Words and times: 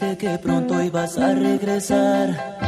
que 0.00 0.38
pronto 0.38 0.82
ibas 0.82 1.18
a 1.18 1.34
regresar, 1.34 2.58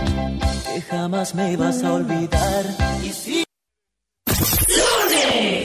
que 0.66 0.82
jamás 0.82 1.34
me 1.34 1.52
ibas 1.52 1.82
a 1.82 1.94
olvidar. 1.94 2.64
Y 3.02 3.41
sí. 5.32 5.62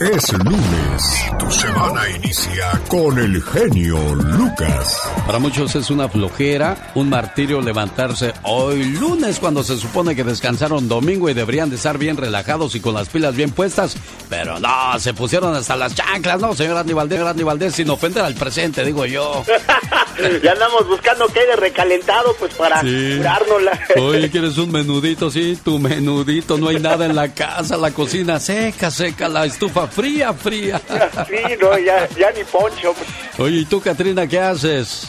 Es 0.00 0.32
lunes. 0.32 1.24
Tu 1.38 1.50
semana 1.50 2.10
inicia 2.10 2.82
con 2.88 3.16
el 3.18 3.40
genio 3.42 3.96
Lucas. 4.16 5.00
Para 5.24 5.38
muchos 5.38 5.74
es 5.76 5.88
una 5.88 6.08
flojera, 6.08 6.90
un 6.94 7.08
martirio 7.08 7.60
levantarse 7.60 8.34
hoy 8.42 8.84
lunes 8.84 9.38
cuando 9.38 9.62
se 9.62 9.76
supone 9.76 10.16
que 10.16 10.24
descansaron 10.24 10.88
domingo 10.88 11.30
y 11.30 11.34
deberían 11.34 11.70
de 11.70 11.76
estar 11.76 11.96
bien 11.96 12.16
relajados 12.16 12.74
y 12.74 12.80
con 12.80 12.94
las 12.94 13.08
pilas 13.08 13.36
bien 13.36 13.52
puestas. 13.52 13.96
Pero 14.28 14.58
no, 14.58 14.98
se 14.98 15.14
pusieron 15.14 15.54
hasta 15.54 15.76
las 15.76 15.94
chanclas, 15.94 16.40
¿no, 16.40 16.54
señor 16.54 16.76
Andy 16.78 16.92
Valdés? 16.92 17.20
Andy 17.20 17.44
Valdés, 17.44 17.74
sin 17.74 17.88
ofender 17.88 18.24
al 18.24 18.34
presente, 18.34 18.84
digo 18.84 19.06
yo. 19.06 19.44
ya 20.42 20.52
andamos 20.52 20.88
buscando 20.88 21.26
que 21.28 21.46
de 21.46 21.56
recalentado, 21.56 22.34
pues 22.38 22.52
para 22.54 22.80
sí. 22.80 23.14
curárnosla. 23.16 23.80
Oye, 24.00 24.30
¿quieres 24.30 24.58
un 24.58 24.72
menudito? 24.72 25.30
Sí, 25.30 25.58
tu 25.64 25.78
menudito. 25.78 26.58
No 26.58 26.68
hay 26.68 26.80
nada 26.80 27.06
en 27.06 27.14
la 27.14 27.32
casa, 27.32 27.76
la 27.76 27.92
cocina 27.92 28.40
seca, 28.54 28.90
seca, 28.90 29.28
la 29.28 29.44
estufa 29.46 29.86
fría, 29.86 30.32
fría. 30.32 30.80
Sí, 31.28 31.56
no, 31.60 31.78
ya, 31.78 32.08
ya 32.10 32.30
ni 32.30 32.44
poncho. 32.44 32.94
Oye, 33.38 33.58
¿y 33.58 33.64
tú, 33.64 33.80
Katrina, 33.80 34.26
qué 34.26 34.38
haces? 34.38 35.08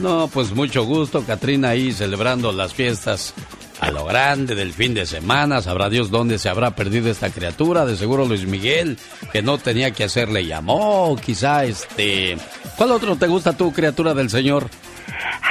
No, 0.00 0.28
pues 0.28 0.52
mucho 0.52 0.84
gusto, 0.84 1.22
Katrina, 1.26 1.70
ahí 1.70 1.92
celebrando 1.92 2.52
las 2.52 2.72
fiestas 2.72 3.34
a 3.80 3.90
lo 3.90 4.04
grande 4.04 4.54
del 4.54 4.72
fin 4.72 4.94
de 4.94 5.04
semana. 5.06 5.60
Sabrá 5.60 5.88
Dios 5.88 6.10
dónde 6.10 6.38
se 6.38 6.48
habrá 6.48 6.74
perdido 6.74 7.10
esta 7.10 7.30
criatura. 7.30 7.84
De 7.84 7.96
seguro 7.96 8.24
Luis 8.26 8.46
Miguel, 8.46 8.98
que 9.32 9.42
no 9.42 9.58
tenía 9.58 9.90
que 9.90 10.04
hacerle 10.04 10.46
llamó. 10.46 11.16
Quizá 11.22 11.64
este. 11.64 12.36
¿Cuál 12.76 12.92
otro 12.92 13.16
te 13.16 13.26
gusta 13.26 13.52
tú, 13.52 13.72
criatura 13.72 14.14
del 14.14 14.30
Señor? 14.30 14.68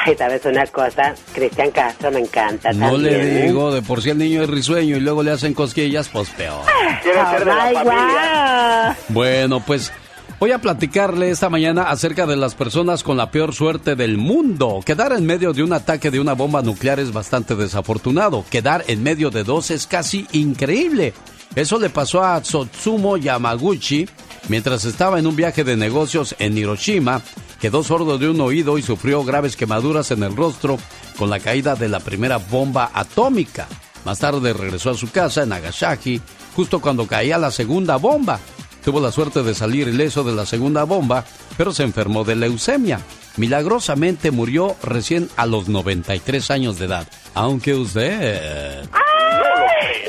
Ay, 0.05 0.15
sabes 0.15 0.45
una 0.45 0.65
cosa, 0.67 1.13
Cristian 1.33 1.71
Castro 1.71 2.11
me 2.11 2.19
encanta. 2.19 2.71
No 2.73 2.91
también. 2.91 3.17
le 3.17 3.47
digo, 3.47 3.73
de 3.73 3.81
por 3.81 4.01
sí 4.01 4.09
el 4.09 4.17
niño 4.17 4.43
es 4.43 4.49
risueño 4.49 4.97
y 4.97 4.99
luego 4.99 5.23
le 5.23 5.31
hacen 5.31 5.53
cosquillas, 5.53 6.09
pues 6.09 6.29
peor. 6.29 6.63
Quiere 7.03 7.19
ser 7.25 7.39
de 7.39 7.45
la 7.45 7.83
familia. 7.83 8.97
Bueno, 9.09 9.59
pues 9.65 9.91
voy 10.39 10.51
a 10.51 10.59
platicarle 10.59 11.29
esta 11.31 11.49
mañana 11.49 11.89
acerca 11.89 12.25
de 12.25 12.37
las 12.37 12.55
personas 12.55 13.03
con 13.03 13.17
la 13.17 13.31
peor 13.31 13.53
suerte 13.53 13.95
del 13.95 14.17
mundo. 14.17 14.79
Quedar 14.85 15.13
en 15.13 15.25
medio 15.25 15.53
de 15.53 15.63
un 15.63 15.73
ataque 15.73 16.11
de 16.11 16.19
una 16.19 16.33
bomba 16.33 16.61
nuclear 16.61 16.99
es 16.99 17.11
bastante 17.11 17.55
desafortunado. 17.55 18.45
Quedar 18.49 18.85
en 18.87 19.03
medio 19.03 19.29
de 19.29 19.43
dos 19.43 19.71
es 19.71 19.85
casi 19.85 20.27
increíble. 20.31 21.13
Eso 21.55 21.79
le 21.79 21.89
pasó 21.89 22.23
a 22.23 22.39
Tsotsumo 22.41 23.17
Yamaguchi 23.17 24.07
mientras 24.49 24.85
estaba 24.85 25.19
en 25.19 25.27
un 25.27 25.35
viaje 25.35 25.63
de 25.63 25.75
negocios 25.75 26.35
en 26.39 26.57
Hiroshima. 26.57 27.21
Quedó 27.59 27.83
sordo 27.83 28.17
de 28.17 28.29
un 28.29 28.39
oído 28.39 28.77
y 28.77 28.81
sufrió 28.81 29.23
graves 29.23 29.55
quemaduras 29.55 30.11
en 30.11 30.23
el 30.23 30.35
rostro 30.35 30.77
con 31.17 31.29
la 31.29 31.39
caída 31.39 31.75
de 31.75 31.89
la 31.89 31.99
primera 31.99 32.37
bomba 32.37 32.89
atómica. 32.93 33.67
Más 34.05 34.19
tarde 34.19 34.53
regresó 34.53 34.91
a 34.91 34.95
su 34.95 35.11
casa 35.11 35.43
en 35.43 35.49
Nagasaki 35.49 36.21
justo 36.55 36.79
cuando 36.79 37.05
caía 37.05 37.37
la 37.37 37.51
segunda 37.51 37.97
bomba. 37.97 38.39
Tuvo 38.83 39.01
la 39.01 39.11
suerte 39.11 39.43
de 39.43 39.53
salir 39.53 39.89
ileso 39.89 40.23
de 40.23 40.33
la 40.33 40.45
segunda 40.45 40.83
bomba, 40.85 41.25
pero 41.57 41.73
se 41.73 41.83
enfermó 41.83 42.23
de 42.23 42.35
leucemia. 42.35 43.01
Milagrosamente 43.35 44.31
murió 44.31 44.75
recién 44.81 45.29
a 45.35 45.45
los 45.45 45.67
93 45.67 46.49
años 46.51 46.79
de 46.79 46.85
edad. 46.85 47.07
Aunque 47.33 47.75
usted... 47.75 48.89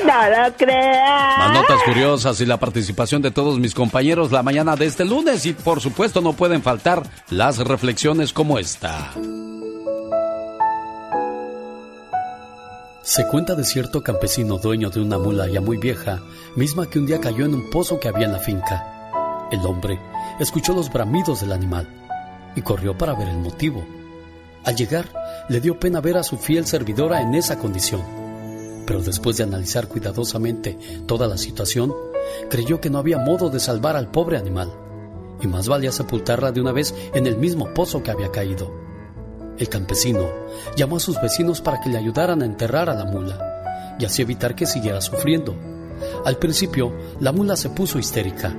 No 0.05 0.29
lo 0.29 0.55
creas. 0.57 1.37
Más 1.37 1.53
notas 1.53 1.83
curiosas 1.83 2.41
y 2.41 2.45
la 2.45 2.57
participación 2.57 3.21
de 3.21 3.31
todos 3.31 3.59
mis 3.59 3.73
compañeros 3.73 4.31
la 4.31 4.43
mañana 4.43 4.75
de 4.75 4.85
este 4.85 5.05
lunes 5.05 5.45
y 5.45 5.53
por 5.53 5.79
supuesto 5.79 6.21
no 6.21 6.33
pueden 6.33 6.61
faltar 6.61 7.03
las 7.29 7.59
reflexiones 7.59 8.33
como 8.33 8.59
esta. 8.59 9.13
Se 13.03 13.27
cuenta 13.27 13.55
de 13.55 13.63
cierto 13.63 14.03
campesino 14.03 14.57
dueño 14.57 14.89
de 14.89 15.01
una 15.01 15.17
mula 15.17 15.47
ya 15.47 15.59
muy 15.59 15.77
vieja, 15.77 16.21
misma 16.55 16.89
que 16.89 16.99
un 16.99 17.07
día 17.07 17.19
cayó 17.19 17.45
en 17.45 17.55
un 17.55 17.69
pozo 17.69 17.99
que 17.99 18.07
había 18.07 18.27
en 18.27 18.33
la 18.33 18.39
finca. 18.39 18.85
El 19.51 19.65
hombre 19.65 19.99
escuchó 20.39 20.73
los 20.73 20.91
bramidos 20.91 21.41
del 21.41 21.51
animal 21.51 21.87
y 22.55 22.61
corrió 22.61 22.97
para 22.97 23.13
ver 23.13 23.27
el 23.27 23.37
motivo. 23.37 23.83
Al 24.63 24.75
llegar, 24.75 25.05
le 25.49 25.59
dio 25.59 25.79
pena 25.79 25.99
ver 25.99 26.17
a 26.17 26.23
su 26.23 26.37
fiel 26.37 26.65
servidora 26.65 27.21
en 27.21 27.33
esa 27.33 27.57
condición. 27.57 28.20
Pero 28.85 29.01
después 29.01 29.37
de 29.37 29.43
analizar 29.43 29.87
cuidadosamente 29.87 30.77
toda 31.05 31.27
la 31.27 31.37
situación, 31.37 31.93
creyó 32.49 32.81
que 32.81 32.89
no 32.89 32.97
había 32.97 33.19
modo 33.19 33.49
de 33.49 33.59
salvar 33.59 33.95
al 33.95 34.11
pobre 34.11 34.37
animal, 34.37 34.71
y 35.41 35.47
más 35.47 35.67
valía 35.67 35.91
sepultarla 35.91 36.51
de 36.51 36.61
una 36.61 36.71
vez 36.71 36.93
en 37.13 37.27
el 37.27 37.37
mismo 37.37 37.73
pozo 37.73 38.03
que 38.03 38.11
había 38.11 38.31
caído. 38.31 38.71
El 39.57 39.69
campesino 39.69 40.29
llamó 40.75 40.97
a 40.97 40.99
sus 40.99 41.21
vecinos 41.21 41.61
para 41.61 41.81
que 41.81 41.89
le 41.89 41.97
ayudaran 41.97 42.41
a 42.41 42.45
enterrar 42.45 42.89
a 42.89 42.95
la 42.95 43.05
mula 43.05 43.95
y 43.99 44.05
así 44.05 44.21
evitar 44.21 44.55
que 44.55 44.65
siguiera 44.65 45.01
sufriendo. 45.01 45.55
Al 46.25 46.37
principio, 46.37 46.93
la 47.19 47.31
mula 47.31 47.55
se 47.55 47.69
puso 47.69 47.99
histérica, 47.99 48.55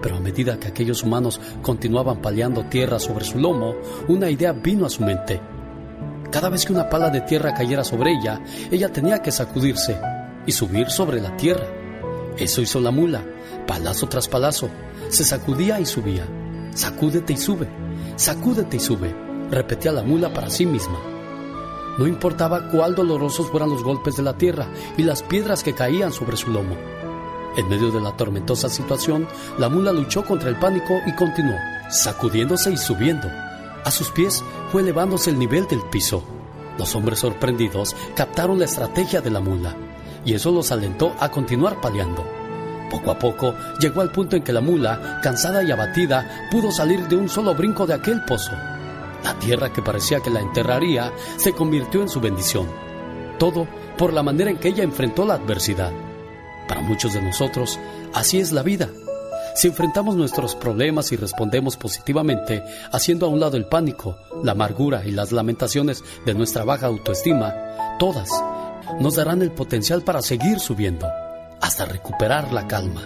pero 0.00 0.16
a 0.16 0.20
medida 0.20 0.58
que 0.58 0.68
aquellos 0.68 1.02
humanos 1.02 1.40
continuaban 1.62 2.22
paliando 2.22 2.64
tierra 2.64 2.98
sobre 2.98 3.24
su 3.24 3.38
lomo, 3.38 3.74
una 4.08 4.30
idea 4.30 4.52
vino 4.52 4.86
a 4.86 4.90
su 4.90 5.02
mente. 5.02 5.40
Cada 6.30 6.50
vez 6.50 6.66
que 6.66 6.72
una 6.72 6.90
pala 6.90 7.08
de 7.10 7.22
tierra 7.22 7.54
cayera 7.54 7.84
sobre 7.84 8.12
ella, 8.12 8.40
ella 8.70 8.92
tenía 8.92 9.22
que 9.22 9.32
sacudirse 9.32 9.98
y 10.46 10.52
subir 10.52 10.90
sobre 10.90 11.20
la 11.20 11.36
tierra. 11.36 11.66
Eso 12.36 12.60
hizo 12.60 12.80
la 12.80 12.90
mula, 12.90 13.24
palazo 13.66 14.08
tras 14.08 14.28
palazo. 14.28 14.68
Se 15.08 15.24
sacudía 15.24 15.80
y 15.80 15.86
subía. 15.86 16.26
Sacúdete 16.74 17.32
y 17.32 17.36
sube, 17.36 17.68
sacúdete 18.16 18.76
y 18.76 18.80
sube, 18.80 19.14
repetía 19.50 19.90
la 19.90 20.02
mula 20.02 20.32
para 20.32 20.50
sí 20.50 20.66
misma. 20.66 20.98
No 21.98 22.06
importaba 22.06 22.70
cuál 22.70 22.94
dolorosos 22.94 23.50
fueran 23.50 23.70
los 23.70 23.82
golpes 23.82 24.16
de 24.16 24.22
la 24.22 24.36
tierra 24.36 24.68
y 24.96 25.02
las 25.02 25.22
piedras 25.22 25.64
que 25.64 25.74
caían 25.74 26.12
sobre 26.12 26.36
su 26.36 26.50
lomo. 26.50 26.76
En 27.56 27.68
medio 27.68 27.90
de 27.90 28.00
la 28.00 28.16
tormentosa 28.16 28.68
situación, 28.68 29.26
la 29.58 29.68
mula 29.68 29.92
luchó 29.92 30.24
contra 30.24 30.50
el 30.50 30.56
pánico 30.60 31.00
y 31.06 31.12
continuó, 31.16 31.56
sacudiéndose 31.90 32.70
y 32.70 32.76
subiendo. 32.76 33.28
A 33.84 33.90
sus 33.90 34.10
pies 34.10 34.44
fue 34.70 34.82
elevándose 34.82 35.30
el 35.30 35.38
nivel 35.38 35.66
del 35.66 35.82
piso. 35.82 36.22
Los 36.78 36.94
hombres 36.94 37.20
sorprendidos 37.20 37.96
captaron 38.14 38.58
la 38.58 38.66
estrategia 38.66 39.20
de 39.20 39.30
la 39.30 39.40
mula 39.40 39.76
y 40.24 40.34
eso 40.34 40.50
los 40.50 40.70
alentó 40.72 41.14
a 41.18 41.30
continuar 41.30 41.80
paliando. 41.80 42.24
Poco 42.90 43.10
a 43.10 43.18
poco 43.18 43.54
llegó 43.80 44.00
al 44.00 44.12
punto 44.12 44.36
en 44.36 44.42
que 44.42 44.52
la 44.52 44.60
mula, 44.60 45.20
cansada 45.22 45.62
y 45.62 45.70
abatida, 45.70 46.48
pudo 46.50 46.70
salir 46.70 47.06
de 47.08 47.16
un 47.16 47.28
solo 47.28 47.54
brinco 47.54 47.86
de 47.86 47.94
aquel 47.94 48.24
pozo. 48.24 48.52
La 49.24 49.34
tierra 49.38 49.72
que 49.72 49.82
parecía 49.82 50.20
que 50.20 50.30
la 50.30 50.40
enterraría 50.40 51.12
se 51.36 51.52
convirtió 51.52 52.02
en 52.02 52.08
su 52.08 52.20
bendición. 52.20 52.66
Todo 53.38 53.66
por 53.96 54.12
la 54.12 54.22
manera 54.22 54.50
en 54.50 54.58
que 54.58 54.68
ella 54.68 54.84
enfrentó 54.84 55.26
la 55.26 55.34
adversidad. 55.34 55.92
Para 56.66 56.80
muchos 56.80 57.12
de 57.12 57.22
nosotros, 57.22 57.78
así 58.14 58.38
es 58.38 58.52
la 58.52 58.62
vida. 58.62 58.88
Si 59.58 59.66
enfrentamos 59.66 60.14
nuestros 60.14 60.54
problemas 60.54 61.10
y 61.10 61.16
respondemos 61.16 61.76
positivamente, 61.76 62.62
haciendo 62.92 63.26
a 63.26 63.28
un 63.28 63.40
lado 63.40 63.56
el 63.56 63.64
pánico, 63.64 64.16
la 64.44 64.52
amargura 64.52 65.02
y 65.04 65.10
las 65.10 65.32
lamentaciones 65.32 66.04
de 66.24 66.32
nuestra 66.32 66.62
baja 66.62 66.86
autoestima, 66.86 67.52
todas 67.98 68.30
nos 69.00 69.16
darán 69.16 69.42
el 69.42 69.50
potencial 69.50 70.02
para 70.02 70.22
seguir 70.22 70.60
subiendo, 70.60 71.08
hasta 71.60 71.86
recuperar 71.86 72.52
la 72.52 72.68
calma. 72.68 73.02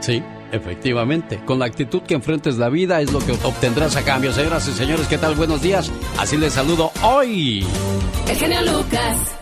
Sí, 0.00 0.20
efectivamente. 0.50 1.40
Con 1.44 1.60
la 1.60 1.66
actitud 1.66 2.02
que 2.02 2.14
enfrentes 2.14 2.58
la 2.58 2.68
vida 2.68 3.00
es 3.00 3.12
lo 3.12 3.20
que 3.20 3.30
obtendrás 3.30 3.94
a 3.94 4.02
cambio. 4.02 4.32
Señoras 4.32 4.66
y 4.66 4.72
señores, 4.72 5.06
¿qué 5.06 5.18
tal? 5.18 5.36
Buenos 5.36 5.62
días. 5.62 5.88
Así 6.18 6.36
les 6.36 6.54
saludo 6.54 6.90
hoy. 7.04 7.64
El 8.28 8.36
genio 8.36 8.60
Lucas. 8.62 9.36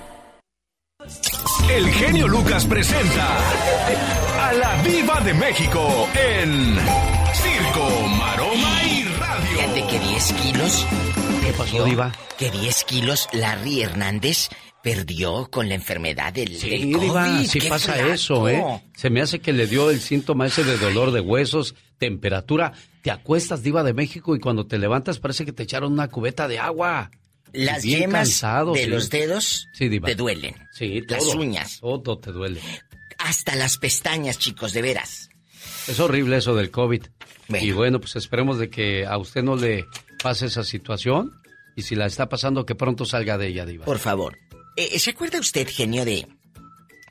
El 1.70 1.88
genio 1.90 2.28
Lucas 2.28 2.66
presenta 2.66 3.38
a 4.48 4.52
la 4.52 4.82
Viva 4.82 5.20
de 5.20 5.34
México 5.34 6.08
en 6.14 6.76
Circo, 7.32 8.08
Maroma 8.18 8.82
y 8.84 9.04
Radio. 9.18 9.58
Fíjate 9.58 9.86
que 9.88 9.98
10 9.98 10.32
kilos. 10.34 10.86
¿Qué 11.42 11.52
pasó, 11.56 11.84
Diva? 11.84 12.12
Que 12.38 12.50
10 12.50 12.84
kilos 12.84 13.28
Larry 13.32 13.82
Hernández 13.82 14.50
perdió 14.82 15.48
con 15.50 15.68
la 15.68 15.74
enfermedad 15.74 16.32
del, 16.32 16.56
Sí, 16.56 16.68
del 16.70 16.92
COVID. 16.92 17.06
Diva, 17.06 17.38
sí 17.44 17.58
¡Qué 17.58 17.68
pasa 17.68 17.94
flaco! 17.94 18.10
eso, 18.10 18.48
¿eh? 18.48 18.62
Se 18.94 19.10
me 19.10 19.20
hace 19.22 19.40
que 19.40 19.52
le 19.52 19.66
dio 19.66 19.90
el 19.90 20.00
síntoma 20.00 20.46
ese 20.46 20.62
de 20.62 20.76
dolor 20.78 21.10
de 21.10 21.20
huesos, 21.20 21.74
temperatura. 21.98 22.72
Te 23.02 23.10
acuestas, 23.10 23.62
Diva 23.62 23.82
de 23.82 23.94
México, 23.94 24.36
y 24.36 24.40
cuando 24.40 24.66
te 24.66 24.78
levantas 24.78 25.18
parece 25.18 25.44
que 25.44 25.52
te 25.52 25.64
echaron 25.64 25.92
una 25.92 26.08
cubeta 26.08 26.46
de 26.46 26.58
agua. 26.58 27.10
Las 27.54 27.82
Bien 27.82 28.00
yemas 28.00 28.28
cansado, 28.28 28.72
de 28.74 28.84
sí. 28.84 28.90
los 28.90 29.10
dedos 29.10 29.68
Sí, 29.72 29.88
te 30.00 30.14
duelen. 30.14 30.54
Sí, 30.72 31.02
Las 31.08 31.24
uñas. 31.34 31.78
Todo 31.80 32.18
te 32.18 32.32
duele. 32.32 32.60
Hasta 33.18 33.54
las 33.54 33.78
pestañas, 33.78 34.38
chicos, 34.38 34.72
de 34.72 34.82
veras. 34.82 35.30
Es 35.86 35.98
horrible 36.00 36.36
eso 36.36 36.54
del 36.54 36.70
COVID. 36.70 37.02
Bueno. 37.48 37.64
Y 37.66 37.72
bueno, 37.72 38.00
pues 38.00 38.16
esperemos 38.16 38.58
de 38.58 38.70
que 38.70 39.06
a 39.06 39.16
usted 39.18 39.42
no 39.42 39.56
le 39.56 39.86
pase 40.22 40.46
esa 40.46 40.64
situación. 40.64 41.32
Y 41.76 41.82
si 41.82 41.94
la 41.94 42.06
está 42.06 42.28
pasando, 42.28 42.66
que 42.66 42.74
pronto 42.74 43.04
salga 43.04 43.38
de 43.38 43.48
ella, 43.48 43.64
Diva. 43.66 43.84
Por 43.84 43.98
favor. 43.98 44.36
Eh, 44.76 44.98
¿Se 44.98 45.10
acuerda 45.10 45.38
usted, 45.40 45.68
genio, 45.68 46.04
de 46.04 46.26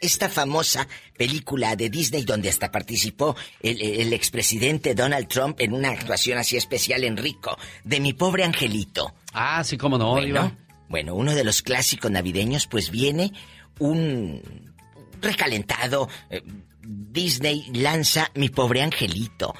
esta 0.04 0.30
famosa 0.30 0.88
película 1.18 1.76
de 1.76 1.90
Disney 1.90 2.24
donde 2.24 2.50
hasta 2.50 2.72
participó 2.72 3.36
el, 3.62 4.14
expresidente 4.14 4.94
Donald 4.94 5.28
Trump 5.28 5.60
en 5.60 5.74
una 5.74 5.92
actuación 5.92 6.38
así 6.38 6.58
especial 6.58 7.04
en 7.04 7.18
Rico, 7.18 7.58
de 7.84 8.00
mi 8.00 8.14
pobre 8.14 8.44
angelito. 8.44 9.14
Ah, 9.34 9.64
sí, 9.64 9.78
cómo 9.78 9.98
no, 9.98 10.12
bueno, 10.12 10.56
bueno, 10.90 11.16
uno 11.16 11.34
de 11.34 11.44
los 11.44 11.62
clásicos 11.62 12.12
navideños, 12.12 12.68
pues 12.68 12.92
viene 12.92 13.32
un 13.80 14.74
recalentado. 15.22 16.10
Eh, 16.30 16.44
Disney 16.82 17.72
lanza 17.74 18.30
mi 18.36 18.50
pobre 18.50 18.82
angelito. 18.82 19.56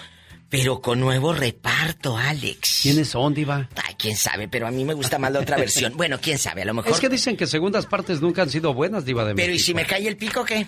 Pero 0.54 0.82
con 0.82 1.00
nuevo 1.00 1.34
reparto, 1.34 2.16
Alex. 2.16 2.82
¿Quiénes 2.84 3.10
son, 3.10 3.34
Diva? 3.34 3.68
Ay, 3.88 3.96
quién 3.98 4.16
sabe, 4.16 4.48
pero 4.48 4.68
a 4.68 4.72
mí 4.72 4.86
me 4.86 4.94
gusta 4.94 5.18
más 5.18 5.32
la 5.32 5.40
otra 5.40 5.58
versión. 5.58 5.94
Bueno, 5.98 6.20
quién 6.22 6.38
sabe, 6.38 6.62
a 6.62 6.66
lo 6.66 6.76
mejor. 6.76 6.92
Es 6.92 7.00
que 7.00 7.10
dicen 7.10 7.36
que 7.36 7.48
segundas 7.48 7.88
partes 7.88 8.22
nunca 8.22 8.44
han 8.44 8.52
sido 8.52 8.72
buenas, 8.72 9.04
Diva 9.04 9.26
de 9.26 9.34
Pero 9.34 9.52
¿y 9.52 9.58
si 9.58 9.74
me 9.74 9.84
cae 9.84 10.08
el 10.08 10.16
pico 10.16 10.46
qué? 10.46 10.68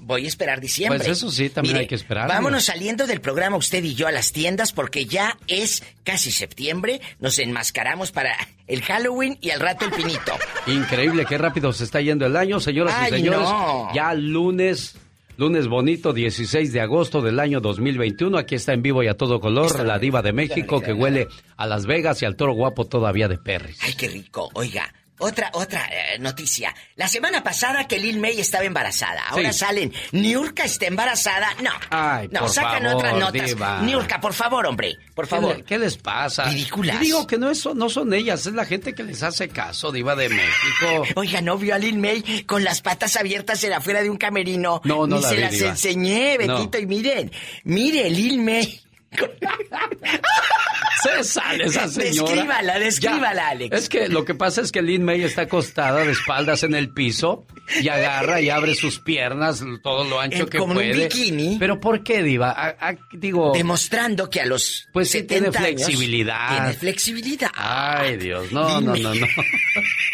Voy 0.00 0.24
a 0.24 0.28
esperar 0.28 0.62
diciembre. 0.62 0.98
Pues 0.98 1.10
eso 1.10 1.30
sí, 1.30 1.50
también 1.50 1.76
hay 1.76 1.86
que 1.86 1.94
esperar. 1.94 2.26
Vámonos 2.26 2.64
saliendo 2.64 3.06
del 3.06 3.20
programa 3.20 3.58
usted 3.58 3.84
y 3.84 3.94
yo 3.94 4.06
a 4.06 4.12
las 4.12 4.32
tiendas 4.32 4.72
porque 4.72 5.04
ya 5.04 5.36
es 5.46 5.82
casi 6.04 6.32
septiembre. 6.32 7.02
Nos 7.18 7.38
enmascaramos 7.38 8.12
para 8.12 8.34
el 8.66 8.80
Halloween 8.80 9.36
y 9.42 9.50
al 9.50 9.60
rato 9.60 9.84
el 9.84 9.90
pinito. 9.90 10.32
Increíble, 10.66 11.26
qué 11.26 11.36
rápido 11.36 11.74
se 11.74 11.84
está 11.84 12.00
yendo 12.00 12.24
el 12.24 12.34
año, 12.34 12.60
señoras 12.60 12.94
y 13.08 13.10
señores. 13.10 13.46
Ya 13.94 14.14
lunes 14.14 14.94
Lunes 15.38 15.68
bonito, 15.68 16.12
16 16.12 16.72
de 16.72 16.80
agosto 16.80 17.22
del 17.22 17.38
año 17.38 17.60
2021. 17.60 18.36
Aquí 18.38 18.56
está 18.56 18.72
en 18.72 18.82
vivo 18.82 19.04
y 19.04 19.06
a 19.06 19.16
todo 19.16 19.38
color 19.38 19.86
la 19.86 20.00
diva 20.00 20.20
de 20.20 20.32
México 20.32 20.80
que 20.80 20.92
huele 20.92 21.28
a 21.56 21.64
Las 21.64 21.86
Vegas 21.86 22.20
y 22.22 22.24
al 22.24 22.34
toro 22.34 22.54
guapo 22.54 22.86
todavía 22.86 23.28
de 23.28 23.38
Perris. 23.38 23.78
Ay, 23.84 23.94
qué 23.94 24.08
rico. 24.08 24.50
Oiga, 24.54 24.92
otra, 25.18 25.50
otra 25.52 25.88
eh, 25.90 26.18
noticia. 26.18 26.74
La 26.96 27.08
semana 27.08 27.42
pasada 27.42 27.86
que 27.86 27.98
Lil 27.98 28.18
May 28.18 28.40
estaba 28.40 28.64
embarazada. 28.64 29.22
Ahora 29.28 29.52
salen. 29.52 29.92
Niurka 30.12 30.64
está 30.64 30.86
embarazada. 30.86 31.54
No. 31.62 31.70
Ay, 31.90 32.28
no, 32.30 32.48
sacan 32.48 32.86
otras 32.86 33.16
notas. 33.16 33.54
Niurka, 33.82 34.20
por 34.20 34.32
favor, 34.32 34.66
hombre. 34.66 34.96
Por 35.14 35.26
favor. 35.26 35.64
¿Qué, 35.64 35.78
les 35.78 35.96
pasa? 35.96 36.44
Ridículas. 36.44 37.00
digo 37.00 37.26
que 37.26 37.38
no, 37.38 37.50
eso, 37.50 37.74
no 37.74 37.88
son 37.88 38.14
ellas, 38.14 38.46
es 38.46 38.54
la 38.54 38.64
gente 38.64 38.94
que 38.94 39.02
les 39.02 39.22
hace 39.22 39.48
caso, 39.48 39.92
Diva 39.92 40.14
de 40.16 40.28
México. 40.28 41.04
Oiga, 41.16 41.40
¿no 41.40 41.58
vio 41.58 41.74
a 41.74 41.78
Lil 41.78 41.98
May 41.98 42.44
con 42.44 42.64
las 42.64 42.80
patas 42.80 43.16
abiertas 43.16 43.62
en 43.64 43.72
afuera 43.72 44.02
de 44.02 44.10
un 44.10 44.16
camerino? 44.16 44.80
No, 44.84 45.06
no 45.06 45.16
Ni 45.16 45.22
la 45.22 45.28
se 45.28 45.36
las 45.38 45.54
enseñé, 45.54 46.38
Betito, 46.38 46.78
y 46.78 46.86
miren. 46.86 47.32
Mire, 47.64 48.08
Lil 48.10 48.40
May. 48.40 48.80
Se 51.02 51.24
sale 51.24 51.64
esa 51.64 51.88
señora. 51.88 52.30
Descríbala, 52.32 52.78
descríbala, 52.78 53.48
Alex. 53.48 53.76
Es 53.76 53.88
que 53.88 54.08
lo 54.08 54.24
que 54.24 54.34
pasa 54.34 54.60
es 54.60 54.72
que 54.72 54.82
Lin 54.82 55.04
May 55.04 55.22
está 55.22 55.42
acostada 55.42 56.04
de 56.04 56.12
espaldas 56.12 56.62
en 56.62 56.74
el 56.74 56.90
piso 56.90 57.46
y 57.80 57.88
agarra 57.88 58.40
y 58.40 58.50
abre 58.50 58.74
sus 58.74 58.98
piernas 58.98 59.62
todo 59.82 60.04
lo 60.04 60.20
ancho 60.20 60.46
que 60.46 60.58
como 60.58 60.74
puede. 60.74 60.92
Un 60.92 60.98
bikini. 61.08 61.56
Pero 61.58 61.80
¿por 61.80 62.02
qué, 62.02 62.22
Diva? 62.22 62.74
digo. 63.12 63.52
Demostrando 63.54 64.28
que 64.30 64.40
a 64.40 64.46
los. 64.46 64.88
Pues 64.92 65.10
sí, 65.10 65.22
tiene 65.22 65.52
flexibilidad. 65.52 66.48
tiene 66.50 66.72
flexibilidad. 66.74 67.50
Ay, 67.54 68.16
Dios. 68.16 68.50
No, 68.52 68.80
no, 68.80 68.96
no, 68.96 69.14
no. 69.14 69.26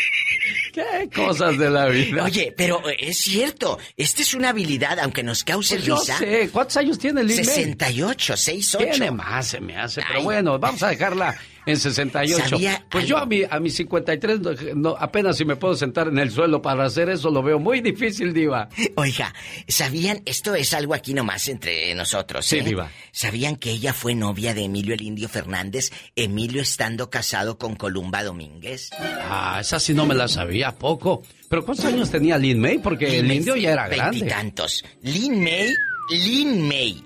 ¿Qué 0.75 1.09
cosas 1.15 1.57
de 1.57 1.71
la 1.71 1.87
vida? 1.87 2.25
Oye, 2.25 2.53
pero 2.57 2.89
eh, 2.89 2.97
es 2.99 3.19
cierto, 3.19 3.79
esta 3.97 4.23
es 4.23 4.35
una 4.35 4.49
habilidad, 4.51 4.99
aunque 4.99 5.23
nos 5.23 5.45
cause 5.45 5.77
pues 5.77 5.87
risa. 5.87 6.19
Yo 6.19 6.19
sé, 6.19 6.51
¿cuántos 6.51 6.77
años 6.77 6.99
tiene 6.99 7.23
Lin 7.23 7.37
May? 7.37 7.45
68, 7.45 8.37
68. 8.37 8.91
Tiene 8.91 9.11
más, 9.13 9.47
se 9.47 9.61
me 9.61 9.77
hace, 9.77 10.03
pero 10.07 10.23
bueno, 10.23 10.59
vamos 10.59 10.83
a 10.83 10.89
dejarla 10.89 11.37
en 11.67 11.77
68. 11.77 12.57
pues 12.91 13.07
yo 13.07 13.19
a 13.19 13.27
mi, 13.27 13.43
a 13.49 13.59
mis 13.61 13.75
53 13.77 14.41
no, 14.75 14.97
apenas 14.99 15.37
si 15.37 15.45
me 15.45 15.57
puedo 15.57 15.75
sentar 15.75 16.09
en 16.09 16.19
el 16.19 16.31
suelo 16.31 16.61
para 16.61 16.85
hacer 16.85 17.09
eso 17.09 17.31
lo 17.31 17.43
veo 17.43 17.59
muy 17.59 17.81
difícil, 17.81 18.33
Diva. 18.33 18.69
Oiga, 18.97 19.35
¿sabían? 19.69 20.23
Esto 20.27 20.55
es 20.55 20.73
algo 20.75 20.95
aquí 20.95 21.15
nomás 21.15 21.49
entre 21.49 21.95
nosotros. 21.95 22.45
Sí, 22.45 22.59
¿eh? 22.59 22.63
Diva. 22.63 22.91
¿Sabían 23.13 23.57
que 23.57 23.71
ella 23.71 23.93
fue 23.93 24.15
novia 24.15 24.55
de 24.55 24.65
Emilio 24.65 24.95
el 24.95 25.03
Indio 25.03 25.29
Fernández? 25.29 25.91
Emilio 26.17 26.63
estando 26.63 27.11
casado 27.11 27.59
con 27.59 27.77
Columba 27.77 28.23
Domínguez. 28.23 28.91
Ah, 29.29 29.59
esa 29.61 29.81
sí 29.81 29.95
no 29.95 30.07
me 30.07 30.15
la 30.15 30.29
sabía, 30.29 30.73
poco. 30.73 31.23
¿Pero 31.49 31.65
cuántos 31.65 31.85
años 31.87 32.11
tenía 32.11 32.39
Lin 32.39 32.59
May? 32.59 32.79
Porque 32.79 33.19
el 33.19 33.31
indio 33.31 33.57
ya 33.57 33.73
era 33.73 33.89
grande. 33.89 34.27
tantos. 34.27 34.85
Lin 35.03 35.43
May, 35.43 35.73
Lin 36.11 36.69
May. 36.69 37.05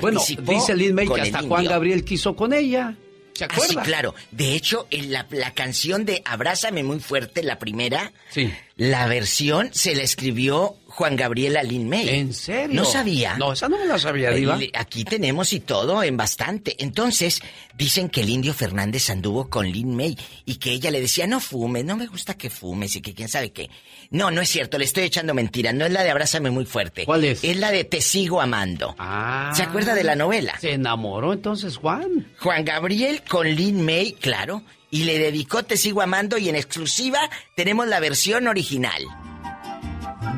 Bueno, 0.00 0.20
dice 0.42 0.76
Lin 0.76 0.94
May 0.94 1.08
que 1.08 1.20
hasta 1.20 1.42
Juan 1.42 1.64
Gabriel 1.64 2.04
quiso 2.04 2.36
con 2.36 2.52
ella. 2.52 2.96
¿Se 3.36 3.44
acuerda? 3.44 3.80
Ah, 3.80 3.84
sí, 3.84 3.88
claro. 3.88 4.14
De 4.30 4.54
hecho, 4.54 4.86
en 4.90 5.12
la, 5.12 5.26
la, 5.30 5.52
canción 5.52 6.04
de 6.04 6.22
Abrázame 6.24 6.82
muy 6.82 7.00
fuerte, 7.00 7.42
la 7.42 7.58
primera, 7.58 8.12
sí. 8.30 8.52
la 8.76 9.06
versión 9.06 9.70
se 9.72 9.94
la 9.94 10.02
escribió 10.02 10.76
Juan 10.96 11.14
Gabriel 11.14 11.58
Alin 11.58 11.90
May. 11.90 12.08
¿En 12.08 12.32
serio? 12.32 12.74
¿No 12.74 12.86
sabía? 12.86 13.36
No, 13.36 13.52
esa 13.52 13.68
no 13.68 13.78
me 13.78 13.84
la 13.84 13.98
sabía, 13.98 14.30
Diva. 14.30 14.58
Aquí 14.72 15.04
tenemos 15.04 15.52
y 15.52 15.60
todo 15.60 16.02
en 16.02 16.16
bastante. 16.16 16.74
Entonces, 16.82 17.42
dicen 17.76 18.08
que 18.08 18.22
el 18.22 18.30
indio 18.30 18.54
Fernández 18.54 19.10
anduvo 19.10 19.50
con 19.50 19.70
Lin 19.70 19.94
May 19.94 20.16
y 20.46 20.54
que 20.56 20.70
ella 20.72 20.90
le 20.90 21.02
decía, 21.02 21.26
no 21.26 21.38
fumes, 21.38 21.84
no 21.84 21.98
me 21.98 22.06
gusta 22.06 22.38
que 22.38 22.48
fumes 22.48 22.96
y 22.96 23.02
que 23.02 23.12
quién 23.12 23.28
sabe 23.28 23.52
qué. 23.52 23.68
No, 24.10 24.30
no 24.30 24.40
es 24.40 24.48
cierto, 24.48 24.78
le 24.78 24.86
estoy 24.86 25.04
echando 25.04 25.34
mentira. 25.34 25.70
No 25.74 25.84
es 25.84 25.92
la 25.92 26.02
de 26.02 26.10
Abrázame 26.10 26.50
muy 26.50 26.64
fuerte. 26.64 27.04
¿Cuál 27.04 27.24
es? 27.24 27.44
Es 27.44 27.58
la 27.58 27.70
de 27.70 27.84
Te 27.84 28.00
sigo 28.00 28.40
amando. 28.40 28.94
Ah. 28.98 29.52
¿Se 29.54 29.64
acuerda 29.64 29.94
de 29.94 30.02
la 30.02 30.16
novela? 30.16 30.58
¿Se 30.58 30.72
enamoró 30.72 31.34
entonces 31.34 31.76
Juan? 31.76 32.32
Juan 32.40 32.64
Gabriel 32.64 33.20
con 33.28 33.46
Lin 33.46 33.84
May, 33.84 34.12
claro. 34.12 34.62
Y 34.90 35.04
le 35.04 35.18
dedicó 35.18 35.62
Te 35.62 35.76
sigo 35.76 36.00
amando 36.00 36.38
y 36.38 36.48
en 36.48 36.56
exclusiva 36.56 37.28
tenemos 37.54 37.86
la 37.86 38.00
versión 38.00 38.48
original. 38.48 39.04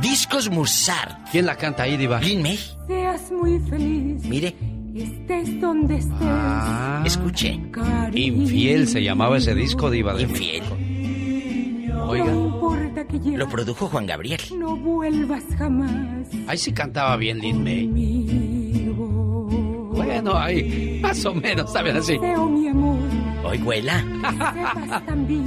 Discos 0.01 0.51
Mursar. 0.51 1.19
¿Quién 1.31 1.47
la 1.47 1.57
canta 1.57 1.83
ahí, 1.85 1.97
Diva? 1.97 2.21
Lin 2.21 2.43
May. 2.43 2.59
Seas 2.87 3.31
muy 3.33 3.59
feliz. 3.61 4.25
Mire. 4.25 4.55
Estés 4.95 5.61
donde 5.61 5.97
estés. 5.99 6.17
Ah, 6.21 7.03
Escuche. 7.05 7.61
Infiel 8.13 8.89
se 8.89 9.03
llamaba 9.03 9.37
ese 9.39 9.55
disco, 9.55 9.91
Diva. 9.91 10.15
De 10.15 10.23
Infiel. 10.23 10.63
Oiga. 12.07 12.33
Que 13.09 13.21
ya 13.21 13.39
Lo 13.39 13.49
produjo 13.49 13.87
Juan 13.87 14.07
Gabriel. 14.07 14.41
No 14.59 14.77
vuelvas 14.77 15.45
jamás. 15.57 16.27
Ahí 16.47 16.59
sí 16.59 16.73
cantaba 16.73 17.17
bien 17.17 17.39
Lin 17.39 17.63
May. 17.63 17.87
Bueno, 19.93 20.37
ahí 20.37 20.99
más 21.01 21.25
o 21.25 21.35
menos, 21.35 21.73
¿sabes 21.73 21.95
así? 21.95 22.19
Hoy 23.45 23.61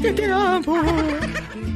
Que 0.02 0.12
te 0.14 0.32
amo. 0.32 0.76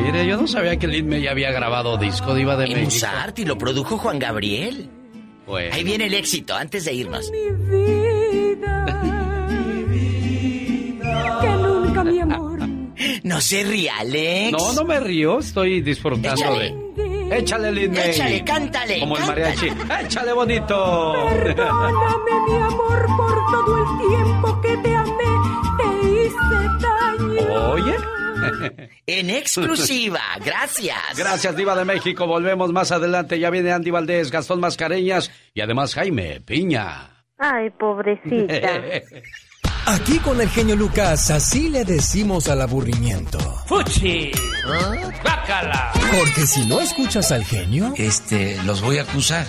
Mire, 0.00 0.26
yo 0.26 0.36
no 0.36 0.46
sabía 0.46 0.76
que 0.78 0.86
Lin 0.86 1.08
May 1.08 1.26
había 1.26 1.50
grabado 1.52 1.96
disco 1.96 2.34
Diva 2.34 2.56
de 2.56 2.64
En 2.64 2.70
México. 2.72 2.84
Musart 2.86 3.38
y 3.38 3.44
lo 3.44 3.56
produjo 3.58 3.96
Juan 3.98 4.18
Gabriel. 4.18 4.88
Bueno. 5.46 5.74
Ahí 5.74 5.84
viene 5.84 6.06
el 6.06 6.14
éxito, 6.14 6.54
antes 6.54 6.84
de 6.86 6.92
irnos. 6.94 7.30
Mi 7.30 7.50
vida. 7.78 8.86
Que 11.40 11.48
nunca, 11.48 12.04
mi 12.04 12.18
amor. 12.20 12.60
No 13.22 13.40
se 13.40 13.62
ría, 13.64 13.98
Alex. 13.98 14.52
No, 14.52 14.72
no 14.72 14.84
me 14.84 15.00
río, 15.00 15.38
estoy 15.40 15.80
disfrutando 15.80 16.40
Échale. 16.40 16.74
de... 16.96 17.38
Échale, 17.38 17.72
Lin 17.72 17.92
May. 17.92 18.10
Échale, 18.10 18.44
cántale. 18.44 19.00
Como 19.00 19.16
el 19.16 19.22
cántale. 19.24 19.42
mariachi. 19.42 20.06
Échale 20.06 20.32
bonito. 20.32 21.14
Perdóname, 21.28 22.30
mi 22.48 22.56
amor, 22.56 23.06
por 23.16 23.34
todo 23.50 23.78
el 23.78 24.08
tiempo 24.08 24.60
que 24.60 24.76
te 24.76 24.94
amé. 24.94 25.32
Te 25.78 26.08
hice 26.08 26.36
daño. 26.80 27.70
Oye. 27.72 27.94
En 29.06 29.30
exclusiva, 29.30 30.20
gracias. 30.44 30.98
Gracias, 31.16 31.56
Diva 31.56 31.74
de 31.76 31.84
México. 31.84 32.26
Volvemos 32.26 32.72
más 32.72 32.92
adelante. 32.92 33.38
Ya 33.38 33.50
viene 33.50 33.72
Andy 33.72 33.90
Valdés, 33.90 34.30
Gastón 34.30 34.60
Mascareñas 34.60 35.30
y 35.54 35.60
además 35.60 35.94
Jaime 35.94 36.40
Piña. 36.40 37.10
Ay, 37.38 37.70
pobrecita. 37.70 38.54
Aquí 39.86 40.18
con 40.20 40.40
el 40.40 40.48
genio 40.48 40.76
Lucas, 40.76 41.30
así 41.30 41.68
le 41.68 41.84
decimos 41.84 42.48
al 42.48 42.62
aburrimiento. 42.62 43.38
¡Fuchi! 43.66 44.30
¡Bácala! 45.22 45.92
Porque 46.18 46.46
si 46.46 46.64
no 46.66 46.80
escuchas 46.80 47.30
al 47.32 47.44
genio, 47.44 47.92
Este, 47.96 48.56
los 48.64 48.80
voy 48.80 48.96
a 48.98 49.02
acusar 49.02 49.46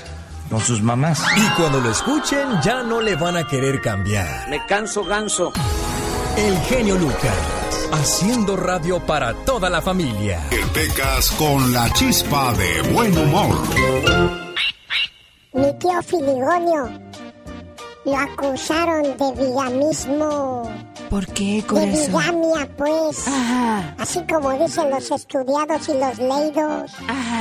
con 0.50 0.60
sus 0.60 0.82
mamás. 0.82 1.24
y 1.38 1.48
cuando 1.60 1.80
lo 1.80 1.90
escuchen 1.92 2.48
ya 2.62 2.84
no 2.84 3.02
le 3.02 3.16
van 3.16 3.38
a 3.38 3.48
querer 3.48 3.80
cambiar. 3.82 4.50
Me 4.50 4.66
canso 4.66 5.04
ganso. 5.06 5.54
El 6.38 6.58
genio 6.64 6.96
Lucas, 6.98 7.34
haciendo 7.92 8.56
radio 8.56 9.00
para 9.06 9.34
toda 9.46 9.70
la 9.70 9.82
familia. 9.82 10.42
El 10.52 10.66
Pecas 10.72 11.32
con 11.32 11.72
la 11.74 11.92
chispa 11.94 12.54
de 12.54 12.82
buen 12.94 13.18
humor. 13.18 13.56
Mi 15.54 15.74
tío 15.80 16.02
Filigonio 16.04 16.90
lo 18.06 18.18
acusaron 18.18 19.04
de 19.18 19.32
villamismo. 19.44 20.70
¿Por 21.10 21.26
qué, 21.28 21.56
De 21.58 21.64
corazón? 21.64 21.92
bigamia, 22.42 22.70
pues. 22.78 23.28
Ajá, 23.28 23.96
Así 24.00 24.22
como 24.32 24.52
dicen 24.54 24.90
los 24.90 25.10
estudiados 25.12 25.88
y 25.90 25.94
los 25.94 26.18
leídos. 26.18 26.92
ajá. 27.08 27.35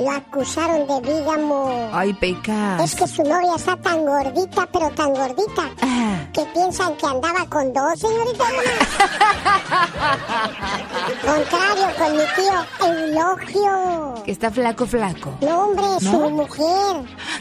Lo 0.00 0.10
acusaron 0.10 0.86
de 0.86 1.00
bígamo. 1.00 1.90
Ay, 1.92 2.12
pecas. 2.14 2.82
Es 2.82 2.94
que 2.94 3.06
su 3.06 3.22
novia 3.22 3.54
está 3.56 3.76
tan 3.76 4.04
gordita, 4.04 4.66
pero 4.72 4.88
tan 4.90 5.12
gordita, 5.14 5.62
Ah. 5.82 6.24
que 6.32 6.44
piensan 6.54 6.96
que 6.96 7.06
andaba 7.06 7.44
con 7.46 7.72
dos, 7.72 7.98
señorita. 7.98 8.44
Contrario 11.24 11.86
con 11.98 12.12
mi 12.16 12.22
tío 12.36 12.88
Eulogio. 12.88 14.14
Que 14.24 14.32
está 14.32 14.50
flaco, 14.50 14.86
flaco. 14.86 15.34
No, 15.40 15.64
hombre, 15.66 15.84
su 16.00 16.12
¿No? 16.18 16.30
mujer. 16.30 16.96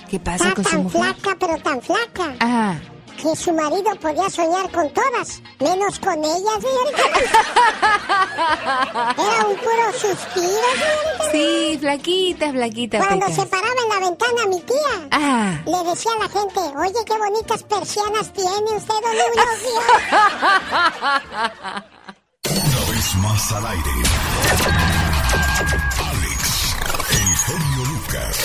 ¿Qué 0.10 0.20
pasa 0.20 0.50
Está 0.50 0.56
con 0.56 0.64
su 0.66 0.70
tan 0.72 0.84
mujer? 0.84 1.02
flaca, 1.16 1.38
pero 1.40 1.58
tan 1.58 1.82
flaca. 1.82 2.36
Ah. 2.40 2.76
Que 3.22 3.36
su 3.36 3.52
marido 3.54 3.92
podía 4.02 4.30
soñar 4.30 4.72
con 4.72 4.90
todas, 4.94 5.42
menos 5.60 6.00
con 6.00 6.24
ella, 6.24 6.52
señorita. 6.62 7.04
Era 9.18 9.46
un 9.46 9.58
puro 9.58 9.92
suspiro, 9.92 10.70
señorita. 10.80 11.32
Sí, 11.32 11.78
flaquita, 11.82 12.52
flaquita, 12.52 12.98
Cuando 13.00 13.26
pecas. 13.26 13.36
se 13.36 13.46
paraba 13.48 13.74
en 13.84 13.90
la 13.90 14.00
ventana 14.08 14.46
mi 14.48 14.62
tía, 14.62 15.10
Ah. 15.12 15.60
le 15.66 15.84
decía 15.90 16.12
a 16.14 16.20
la 16.24 16.30
gente, 16.30 16.60
oye, 16.60 17.04
qué 17.06 17.18
bonitas 17.18 17.62
persianas 17.64 18.32
tiene 18.32 18.72
usted, 18.78 18.94
don 19.04 19.14
Eulogio. 19.14 19.82
Una 22.50 22.80
vez 22.92 23.16
más 23.16 23.52
al 23.52 23.68
aire. 23.68 23.92
Alex, 26.10 26.76
el 27.12 27.36
genio 27.36 27.84
Lucas. 27.86 28.36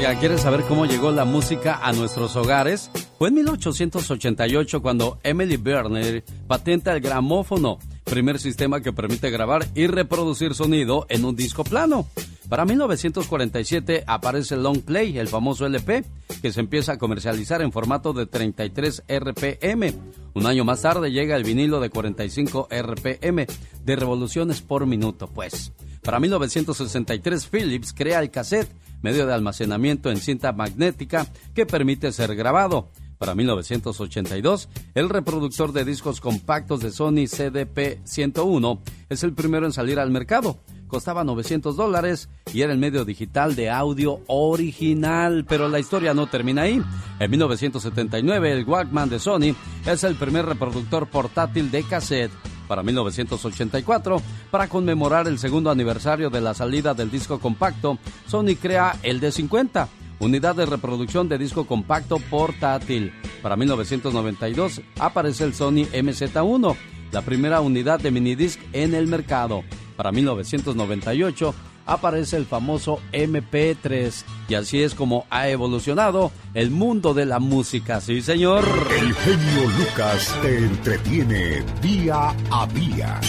Oiga, 0.00 0.18
¿quieres 0.18 0.40
saber 0.40 0.62
cómo 0.62 0.86
llegó 0.86 1.10
la 1.10 1.26
música 1.26 1.78
a 1.82 1.92
nuestros 1.92 2.34
hogares? 2.34 2.90
Fue 3.18 3.28
en 3.28 3.34
1888 3.34 4.80
cuando 4.80 5.18
Emily 5.22 5.58
Berner 5.58 6.24
patenta 6.46 6.94
el 6.94 7.02
gramófono, 7.02 7.78
primer 8.04 8.38
sistema 8.38 8.80
que 8.80 8.94
permite 8.94 9.28
grabar 9.28 9.66
y 9.74 9.88
reproducir 9.88 10.54
sonido 10.54 11.04
en 11.10 11.26
un 11.26 11.36
disco 11.36 11.64
plano. 11.64 12.06
Para 12.48 12.64
1947 12.64 14.04
aparece 14.06 14.54
el 14.54 14.62
Long 14.62 14.80
Play, 14.80 15.18
el 15.18 15.28
famoso 15.28 15.66
LP, 15.66 16.02
que 16.40 16.50
se 16.50 16.60
empieza 16.60 16.92
a 16.92 16.98
comercializar 16.98 17.60
en 17.60 17.70
formato 17.70 18.14
de 18.14 18.24
33 18.24 19.04
RPM. 19.06 19.92
Un 20.32 20.46
año 20.46 20.64
más 20.64 20.80
tarde 20.80 21.12
llega 21.12 21.36
el 21.36 21.44
vinilo 21.44 21.78
de 21.78 21.90
45 21.90 22.68
RPM, 22.70 23.46
de 23.84 23.96
revoluciones 23.96 24.62
por 24.62 24.86
minuto, 24.86 25.26
pues. 25.26 25.74
Para 26.00 26.18
1963 26.18 27.46
Philips 27.48 27.92
crea 27.92 28.20
el 28.20 28.30
cassette, 28.30 28.70
medio 29.02 29.26
de 29.26 29.34
almacenamiento 29.34 30.10
en 30.10 30.18
cinta 30.18 30.52
magnética 30.52 31.26
que 31.54 31.66
permite 31.66 32.12
ser 32.12 32.34
grabado. 32.34 32.90
Para 33.20 33.34
1982, 33.34 34.70
el 34.94 35.10
reproductor 35.10 35.72
de 35.72 35.84
discos 35.84 36.22
compactos 36.22 36.80
de 36.80 36.90
Sony 36.90 37.28
CDP-101 37.28 38.80
es 39.10 39.22
el 39.22 39.34
primero 39.34 39.66
en 39.66 39.72
salir 39.72 39.98
al 39.98 40.10
mercado. 40.10 40.60
Costaba 40.86 41.22
900 41.22 41.76
dólares 41.76 42.30
y 42.50 42.62
era 42.62 42.72
el 42.72 42.78
medio 42.78 43.04
digital 43.04 43.54
de 43.54 43.68
audio 43.68 44.20
original, 44.26 45.44
pero 45.46 45.68
la 45.68 45.78
historia 45.78 46.14
no 46.14 46.28
termina 46.28 46.62
ahí. 46.62 46.82
En 47.18 47.30
1979, 47.30 48.52
el 48.52 48.64
Walkman 48.64 49.10
de 49.10 49.18
Sony 49.18 49.54
es 49.84 50.02
el 50.02 50.14
primer 50.14 50.46
reproductor 50.46 51.06
portátil 51.06 51.70
de 51.70 51.82
cassette 51.82 52.32
para 52.70 52.84
1984, 52.84 54.22
para 54.52 54.68
conmemorar 54.68 55.26
el 55.26 55.40
segundo 55.40 55.72
aniversario 55.72 56.30
de 56.30 56.40
la 56.40 56.54
salida 56.54 56.94
del 56.94 57.10
disco 57.10 57.40
compacto, 57.40 57.98
Sony 58.28 58.54
crea 58.62 58.96
el 59.02 59.20
D50, 59.20 59.88
unidad 60.20 60.54
de 60.54 60.66
reproducción 60.66 61.28
de 61.28 61.36
disco 61.36 61.66
compacto 61.66 62.18
portátil. 62.30 63.12
Para 63.42 63.56
1992 63.56 64.82
aparece 65.00 65.42
el 65.42 65.54
Sony 65.54 65.90
MZ1, 65.92 66.76
la 67.10 67.22
primera 67.22 67.60
unidad 67.60 67.98
de 67.98 68.12
minidisc 68.12 68.60
en 68.72 68.94
el 68.94 69.08
mercado. 69.08 69.64
Para 69.96 70.12
1998 70.12 71.52
aparece 71.90 72.36
el 72.36 72.46
famoso 72.46 73.00
MP3 73.12 74.12
y 74.48 74.54
así 74.54 74.82
es 74.82 74.94
como 74.94 75.26
ha 75.28 75.48
evolucionado 75.48 76.30
el 76.54 76.70
mundo 76.70 77.14
de 77.14 77.26
la 77.26 77.40
música, 77.40 78.00
sí 78.00 78.22
señor. 78.22 78.64
El 78.96 79.12
genio 79.14 79.68
Lucas 79.78 80.34
te 80.40 80.58
entretiene 80.58 81.64
día 81.82 82.34
a 82.50 82.66
día. 82.68 83.20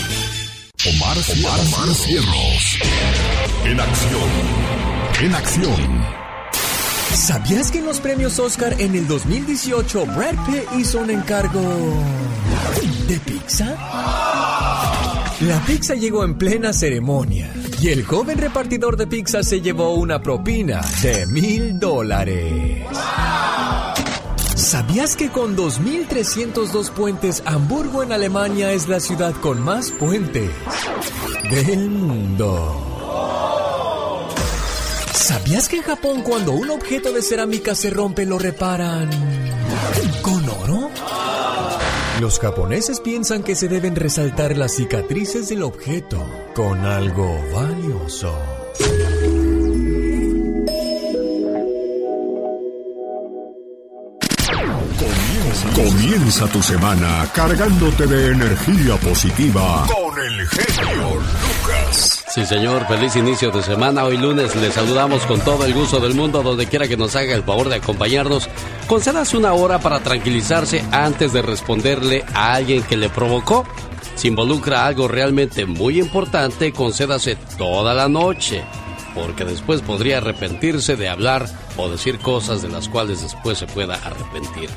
Omar, 0.87 1.17
Omar, 1.17 1.95
Cierros. 1.95 2.79
En 3.65 3.79
acción. 3.79 4.29
En 5.21 5.35
acción. 5.35 6.21
¿Sabías 7.13 7.71
que 7.71 7.79
en 7.79 7.85
los 7.85 7.99
premios 7.99 8.39
Oscar 8.39 8.75
en 8.79 8.95
el 8.95 9.07
2018 9.07 10.05
Brad 10.05 10.35
Pitt 10.45 10.79
hizo 10.79 10.99
un 10.99 11.09
encargo 11.09 11.61
de 13.07 13.19
pizza? 13.19 13.65
La 15.41 15.59
pizza 15.65 15.95
llegó 15.95 16.23
en 16.23 16.37
plena 16.37 16.71
ceremonia 16.71 17.51
y 17.81 17.89
el 17.89 18.05
joven 18.05 18.37
repartidor 18.37 18.95
de 18.95 19.07
pizza 19.07 19.41
se 19.41 19.59
llevó 19.59 19.95
una 19.95 20.21
propina 20.21 20.81
de 21.01 21.25
mil 21.25 21.79
dólares. 21.79 22.85
¿Sabías 24.55 25.15
que 25.15 25.29
con 25.29 25.57
2.302 25.57 26.91
puentes 26.91 27.41
Hamburgo 27.45 28.03
en 28.03 28.11
Alemania 28.11 28.71
es 28.71 28.87
la 28.87 28.99
ciudad 28.99 29.33
con 29.41 29.61
más 29.61 29.91
puentes 29.91 30.51
del 31.49 31.89
mundo? 31.89 33.07
¿Sabías 35.15 35.67
que 35.67 35.77
en 35.77 35.83
Japón 35.83 36.21
cuando 36.21 36.51
un 36.51 36.69
objeto 36.69 37.11
de 37.11 37.23
cerámica 37.23 37.73
se 37.73 37.89
rompe 37.89 38.27
lo 38.27 38.37
reparan 38.37 39.09
con 40.21 40.47
oro? 40.47 40.91
Los 42.21 42.39
japoneses 42.39 42.99
piensan 42.99 43.41
que 43.41 43.55
se 43.55 43.67
deben 43.67 43.95
resaltar 43.95 44.55
las 44.55 44.75
cicatrices 44.75 45.49
del 45.49 45.63
objeto 45.63 46.23
con 46.53 46.85
algo 46.85 47.43
valioso. 47.51 48.31
Comienza 55.73 56.45
tu 56.45 56.61
semana 56.61 57.27
cargándote 57.33 58.05
de 58.05 58.33
energía 58.33 58.97
positiva 58.97 59.87
con 59.87 60.19
el 60.23 60.47
genio 60.47 61.15
Lucas. 61.15 62.20
Sí, 62.33 62.45
señor, 62.45 62.87
feliz 62.87 63.13
inicio 63.17 63.51
de 63.51 63.61
semana. 63.61 64.05
Hoy 64.05 64.15
lunes 64.15 64.55
le 64.55 64.71
saludamos 64.71 65.25
con 65.25 65.41
todo 65.41 65.65
el 65.65 65.73
gusto 65.73 65.99
del 65.99 66.13
mundo, 66.13 66.41
donde 66.41 66.65
quiera 66.65 66.87
que 66.87 66.95
nos 66.95 67.13
haga 67.17 67.35
el 67.35 67.43
favor 67.43 67.67
de 67.67 67.75
acompañarnos. 67.75 68.47
Concédase 68.87 69.35
una 69.35 69.51
hora 69.51 69.79
para 69.79 69.99
tranquilizarse 69.99 70.81
antes 70.93 71.33
de 71.33 71.41
responderle 71.41 72.23
a 72.33 72.53
alguien 72.53 72.83
que 72.83 72.95
le 72.95 73.09
provocó. 73.09 73.65
Si 74.15 74.29
involucra 74.29 74.85
algo 74.85 75.09
realmente 75.09 75.65
muy 75.65 75.99
importante, 75.99 76.71
concédase 76.71 77.35
toda 77.57 77.93
la 77.93 78.07
noche, 78.07 78.63
porque 79.13 79.43
después 79.43 79.81
podría 79.81 80.19
arrepentirse 80.19 80.95
de 80.95 81.09
hablar 81.09 81.47
o 81.75 81.89
decir 81.89 82.17
cosas 82.19 82.61
de 82.61 82.69
las 82.69 82.87
cuales 82.87 83.23
después 83.23 83.57
se 83.57 83.67
pueda 83.67 83.95
arrepentir. 83.95 84.69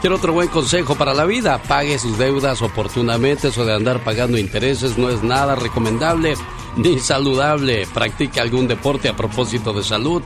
Quiero 0.00 0.16
otro 0.16 0.32
buen 0.32 0.48
consejo 0.48 0.94
para 0.94 1.12
la 1.12 1.26
vida. 1.26 1.60
Pague 1.68 1.98
sus 1.98 2.16
deudas 2.16 2.62
oportunamente. 2.62 3.48
Eso 3.48 3.66
de 3.66 3.74
andar 3.74 4.02
pagando 4.02 4.38
intereses 4.38 4.96
no 4.96 5.10
es 5.10 5.22
nada 5.22 5.56
recomendable 5.56 6.36
ni 6.76 6.98
saludable. 6.98 7.86
Practique 7.92 8.40
algún 8.40 8.68
deporte 8.68 9.08
a 9.08 9.16
propósito 9.16 9.72
de 9.72 9.82
salud. 9.82 10.22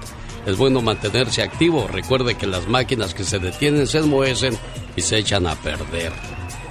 Es 0.46 0.56
bueno 0.56 0.82
mantenerse 0.82 1.42
activo. 1.42 1.88
Recuerde 1.90 2.34
que 2.34 2.46
las 2.46 2.68
máquinas 2.68 3.14
que 3.14 3.24
se 3.24 3.38
detienen 3.38 3.86
se 3.86 3.98
enmohecen 3.98 4.56
y 4.96 5.02
se 5.02 5.18
echan 5.18 5.46
a 5.46 5.54
perder. 5.56 6.12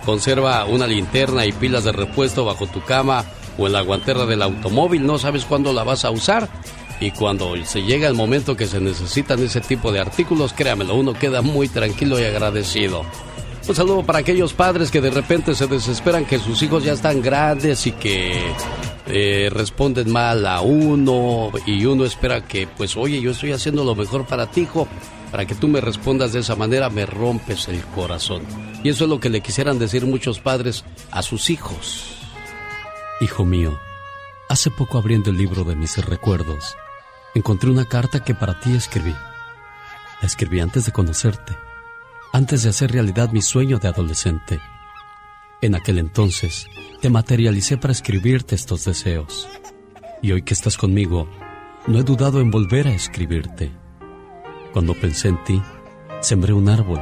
Conserva 0.06 0.66
una 0.66 0.86
linterna 0.86 1.46
y 1.46 1.52
pilas 1.52 1.86
de 1.86 1.92
repuesto 1.92 2.46
bajo 2.46 2.68
tu 2.68 2.82
cama 2.82 3.26
o 3.58 3.68
en 3.68 3.74
la 3.74 3.82
guantera 3.82 4.26
del 4.26 4.42
automóvil. 4.42 5.06
No 5.06 5.18
sabes 5.18 5.46
cuándo 5.46 5.74
la 5.74 5.84
vas 5.84 6.06
a 6.06 6.12
usar. 6.12 6.50
Y 7.00 7.12
cuando 7.12 7.54
se 7.66 7.82
llega 7.82 8.08
el 8.08 8.14
momento 8.14 8.56
que 8.56 8.68
se 8.68 8.80
necesitan 8.80 9.42
ese 9.44 9.62
tipo 9.62 9.92
de 9.92 10.00
artículos, 10.00 10.54
créamelo, 10.54 10.96
uno 10.96 11.14
queda 11.14 11.42
muy 11.42 11.68
tranquilo 11.68 12.20
y 12.20 12.24
agradecido. 12.24 13.04
Un 13.68 13.76
saludo 13.76 14.04
para 14.04 14.20
aquellos 14.20 14.54
padres 14.54 14.92
que 14.92 15.02
de 15.02 15.10
repente 15.10 15.56
se 15.56 15.68
desesperan 15.68 16.26
que 16.26 16.38
sus 16.38 16.62
hijos 16.62 16.84
ya 16.84 16.94
están 16.94 17.22
grandes 17.22 17.88
y 17.88 17.94
que 17.94 18.54
eh, 19.06 19.50
responden 19.52 20.12
mal 20.12 20.46
a 20.46 20.62
uno 20.62 21.52
y 21.66 21.86
uno 21.86 22.06
espera 22.06 22.46
que, 22.46 22.68
pues, 22.68 22.96
oye, 22.96 23.22
yo 23.22 23.32
estoy 23.32 23.52
haciendo 23.52 23.84
lo 23.84 23.96
mejor 23.96 24.26
para 24.26 24.50
ti, 24.50 24.62
hijo. 24.62 24.88
Para 25.32 25.46
que 25.46 25.56
tú 25.56 25.68
me 25.68 25.82
respondas 25.82 26.32
de 26.32 26.42
esa 26.42 26.56
manera 26.56 26.90
me 26.90 27.06
rompes 27.08 27.68
el 27.68 27.84
corazón. 27.88 28.44
Y 28.84 28.90
eso 28.90 29.06
es 29.06 29.10
lo 29.10 29.20
que 29.20 29.30
le 29.30 29.42
quisieran 29.42 29.80
decir 29.80 30.06
muchos 30.06 30.40
padres 30.40 30.86
a 31.10 31.24
sus 31.24 31.50
hijos. 31.50 32.18
Hijo 33.20 33.44
mío, 33.44 33.80
hace 34.48 34.70
poco 34.70 35.00
abriendo 35.00 35.32
el 35.32 35.38
libro 35.38 35.64
de 35.64 35.76
mis 35.76 35.98
recuerdos, 36.06 36.76
encontré 37.34 37.72
una 37.72 37.86
carta 37.86 38.24
que 38.24 38.36
para 38.36 38.60
ti 38.60 38.76
escribí. 38.76 39.16
La 40.22 40.28
escribí 40.28 40.60
antes 40.60 40.86
de 40.86 40.92
conocerte, 40.92 41.58
antes 42.32 42.64
de 42.64 42.70
hacer 42.70 42.92
realidad 42.92 43.32
mi 43.32 43.42
sueño 43.42 43.80
de 43.80 43.88
adolescente. 43.88 44.62
En 45.62 45.74
aquel 45.76 45.98
entonces 45.98 46.68
te 47.04 47.10
materialicé 47.10 47.76
para 47.76 47.92
escribirte 47.92 48.56
estos 48.56 48.86
deseos. 48.86 49.46
Y 50.22 50.32
hoy 50.32 50.42
que 50.44 50.54
estás 50.54 50.78
conmigo, 50.78 51.30
no 51.86 52.00
he 52.00 52.04
dudado 52.04 52.40
en 52.40 52.50
volver 52.50 52.88
a 52.88 52.96
escribirte. 52.96 53.74
Cuando 54.72 54.94
pensé 54.94 55.28
en 55.28 55.44
ti, 55.44 55.62
sembré 56.22 56.54
un 56.54 56.70
árbol, 56.70 57.02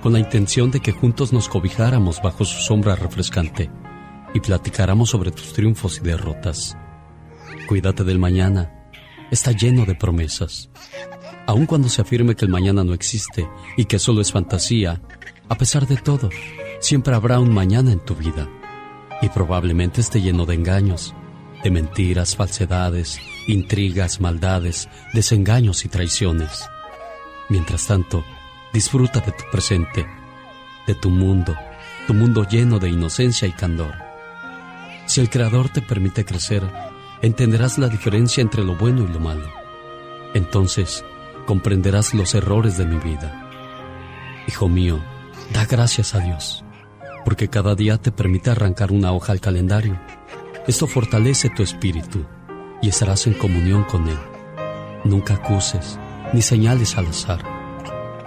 con 0.00 0.12
la 0.12 0.20
intención 0.20 0.70
de 0.70 0.78
que 0.78 0.92
juntos 0.92 1.32
nos 1.32 1.48
cobijáramos 1.48 2.22
bajo 2.22 2.44
su 2.44 2.60
sombra 2.60 2.94
refrescante 2.94 3.68
y 4.32 4.38
platicáramos 4.38 5.10
sobre 5.10 5.32
tus 5.32 5.52
triunfos 5.52 5.98
y 5.98 6.04
derrotas. 6.04 6.76
Cuídate 7.66 8.04
del 8.04 8.20
mañana. 8.20 8.72
Está 9.32 9.50
lleno 9.50 9.84
de 9.84 9.96
promesas. 9.96 10.70
Aun 11.48 11.66
cuando 11.66 11.88
se 11.88 12.00
afirme 12.00 12.36
que 12.36 12.44
el 12.44 12.52
mañana 12.52 12.84
no 12.84 12.94
existe 12.94 13.48
y 13.76 13.86
que 13.86 13.98
solo 13.98 14.20
es 14.20 14.30
fantasía, 14.30 15.02
a 15.48 15.58
pesar 15.58 15.88
de 15.88 15.96
todo, 15.96 16.30
siempre 16.78 17.16
habrá 17.16 17.40
un 17.40 17.52
mañana 17.52 17.90
en 17.90 17.98
tu 17.98 18.14
vida. 18.14 18.48
Y 19.22 19.30
probablemente 19.30 20.02
esté 20.02 20.20
lleno 20.20 20.44
de 20.44 20.54
engaños, 20.54 21.14
de 21.62 21.70
mentiras, 21.70 22.36
falsedades, 22.36 23.18
intrigas, 23.46 24.20
maldades, 24.20 24.88
desengaños 25.14 25.84
y 25.84 25.88
traiciones. 25.88 26.68
Mientras 27.48 27.86
tanto, 27.86 28.24
disfruta 28.72 29.20
de 29.20 29.32
tu 29.32 29.44
presente, 29.50 30.06
de 30.86 30.94
tu 30.94 31.08
mundo, 31.08 31.56
tu 32.06 32.14
mundo 32.14 32.46
lleno 32.48 32.78
de 32.78 32.88
inocencia 32.88 33.46
y 33.46 33.52
candor. 33.52 33.94
Si 35.06 35.20
el 35.20 35.30
Creador 35.30 35.68
te 35.68 35.82
permite 35.82 36.24
crecer, 36.24 36.62
entenderás 37.20 37.78
la 37.78 37.88
diferencia 37.88 38.40
entre 38.40 38.64
lo 38.64 38.76
bueno 38.76 39.04
y 39.04 39.08
lo 39.08 39.20
malo. 39.20 39.48
Entonces, 40.34 41.04
comprenderás 41.46 42.14
los 42.14 42.34
errores 42.34 42.76
de 42.76 42.86
mi 42.86 42.96
vida. 42.96 43.48
Hijo 44.48 44.68
mío, 44.68 45.00
da 45.52 45.66
gracias 45.66 46.14
a 46.14 46.20
Dios, 46.20 46.61
porque 47.24 47.48
cada 47.48 47.74
día 47.74 47.98
te 47.98 48.12
permite 48.12 48.50
arrancar 48.50 48.92
una 48.92 49.12
hoja 49.12 49.32
al 49.32 49.40
calendario. 49.40 50.00
Esto 50.66 50.86
fortalece 50.86 51.50
tu 51.50 51.62
espíritu 51.62 52.24
y 52.80 52.88
estarás 52.88 53.26
en 53.26 53.34
comunión 53.34 53.84
con 53.84 54.08
Él. 54.08 54.18
Nunca 55.04 55.34
acuses 55.34 55.98
ni 56.32 56.42
señales 56.42 56.96
al 56.96 57.06
azar. 57.06 57.42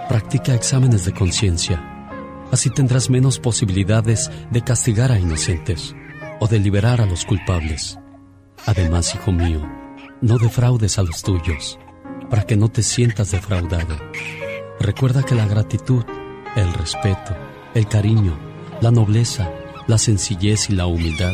Practica 0.08 0.54
exámenes 0.54 1.04
de 1.04 1.12
conciencia. 1.12 1.82
Así 2.52 2.70
tendrás 2.70 3.10
menos 3.10 3.38
posibilidades 3.38 4.30
de 4.50 4.62
castigar 4.62 5.10
a 5.10 5.18
inocentes 5.18 5.94
o 6.40 6.46
de 6.46 6.58
liberar 6.60 7.00
a 7.00 7.06
los 7.06 7.24
culpables. 7.24 7.98
Además, 8.66 9.14
hijo 9.14 9.32
mío, 9.32 9.68
no 10.20 10.38
defraudes 10.38 10.98
a 10.98 11.02
los 11.02 11.22
tuyos, 11.22 11.78
para 12.30 12.44
que 12.44 12.56
no 12.56 12.68
te 12.68 12.82
sientas 12.82 13.32
defraudado. 13.32 13.96
Recuerda 14.80 15.22
que 15.22 15.34
la 15.34 15.46
gratitud, 15.46 16.04
el 16.54 16.72
respeto, 16.74 17.36
el 17.74 17.88
cariño, 17.88 18.38
la 18.80 18.90
nobleza, 18.90 19.50
la 19.86 19.98
sencillez 19.98 20.70
y 20.70 20.74
la 20.74 20.86
humildad 20.86 21.32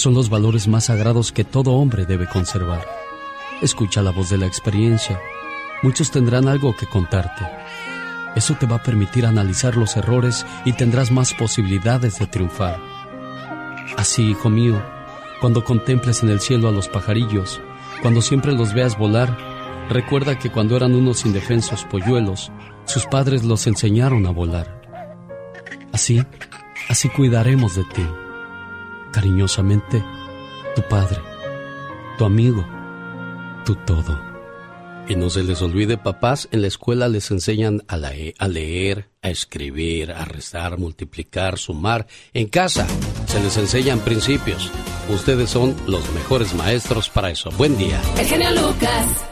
son 0.00 0.14
los 0.14 0.30
valores 0.30 0.66
más 0.66 0.86
sagrados 0.86 1.30
que 1.30 1.44
todo 1.44 1.72
hombre 1.72 2.06
debe 2.06 2.26
conservar. 2.26 2.86
Escucha 3.60 4.00
la 4.02 4.10
voz 4.10 4.30
de 4.30 4.38
la 4.38 4.46
experiencia. 4.46 5.20
Muchos 5.82 6.10
tendrán 6.10 6.48
algo 6.48 6.74
que 6.74 6.86
contarte. 6.86 7.46
Eso 8.34 8.54
te 8.54 8.66
va 8.66 8.76
a 8.76 8.82
permitir 8.82 9.26
analizar 9.26 9.76
los 9.76 9.96
errores 9.96 10.46
y 10.64 10.72
tendrás 10.72 11.10
más 11.10 11.34
posibilidades 11.34 12.18
de 12.18 12.26
triunfar. 12.26 12.80
Así, 13.98 14.30
hijo 14.30 14.48
mío, 14.48 14.80
cuando 15.40 15.64
contemples 15.64 16.22
en 16.22 16.30
el 16.30 16.40
cielo 16.40 16.68
a 16.68 16.72
los 16.72 16.88
pajarillos, 16.88 17.60
cuando 18.00 18.22
siempre 18.22 18.52
los 18.52 18.72
veas 18.72 18.96
volar, 18.96 19.36
recuerda 19.90 20.38
que 20.38 20.50
cuando 20.50 20.76
eran 20.76 20.94
unos 20.94 21.26
indefensos 21.26 21.84
polluelos, 21.84 22.50
sus 22.86 23.04
padres 23.04 23.44
los 23.44 23.66
enseñaron 23.66 24.26
a 24.26 24.30
volar. 24.30 24.80
Así, 25.92 26.24
así 26.90 27.08
cuidaremos 27.08 27.76
de 27.76 27.84
ti. 27.84 28.04
Cariñosamente, 29.12 30.04
tu 30.74 30.82
padre, 30.82 31.20
tu 32.18 32.24
amigo, 32.24 32.66
tu 33.64 33.76
todo. 33.76 34.20
Y 35.08 35.14
no 35.14 35.30
se 35.30 35.44
les 35.44 35.62
olvide, 35.62 35.98
papás, 35.98 36.48
en 36.50 36.62
la 36.62 36.68
escuela 36.68 37.08
les 37.08 37.30
enseñan 37.30 37.82
a, 37.86 37.94
a, 37.94 38.48
leer, 38.48 39.08
a 39.22 39.30
escribir, 39.30 40.10
a 40.10 40.24
restar, 40.24 40.78
multiplicar, 40.78 41.58
sumar. 41.58 42.06
En 42.34 42.48
casa 42.48 42.86
se 43.26 43.40
les 43.40 43.56
enseñan 43.56 44.00
principios. 44.00 44.70
Ustedes 45.08 45.48
son 45.50 45.76
los 45.86 46.12
mejores 46.12 46.54
maestros 46.54 47.08
para 47.08 47.30
eso. 47.30 47.50
Buen 47.52 47.78
día. 47.78 48.00
El 48.18 48.26
genio 48.26 48.50
Lucas. 48.50 49.29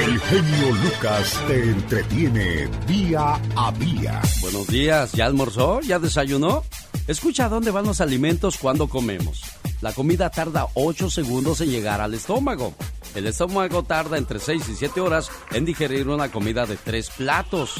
El 0.00 0.18
genio 0.18 0.74
Lucas 0.76 1.38
te 1.46 1.62
entretiene 1.62 2.68
día 2.86 3.38
a 3.54 3.70
día. 3.72 4.22
Buenos 4.40 4.66
días, 4.68 5.12
¿ya 5.12 5.26
almorzó? 5.26 5.82
¿Ya 5.82 5.98
desayunó? 5.98 6.64
Escucha 7.06 7.50
dónde 7.50 7.70
van 7.70 7.84
los 7.84 8.00
alimentos 8.00 8.56
cuando 8.56 8.88
comemos. 8.88 9.42
La 9.82 9.92
comida 9.92 10.30
tarda 10.30 10.68
8 10.72 11.10
segundos 11.10 11.60
en 11.60 11.68
llegar 11.68 12.00
al 12.00 12.14
estómago. 12.14 12.72
El 13.14 13.26
estómago 13.26 13.82
tarda 13.82 14.16
entre 14.16 14.38
6 14.38 14.70
y 14.70 14.74
7 14.74 15.02
horas 15.02 15.30
en 15.50 15.66
digerir 15.66 16.08
una 16.08 16.30
comida 16.30 16.64
de 16.64 16.76
3 16.76 17.10
platos. 17.10 17.74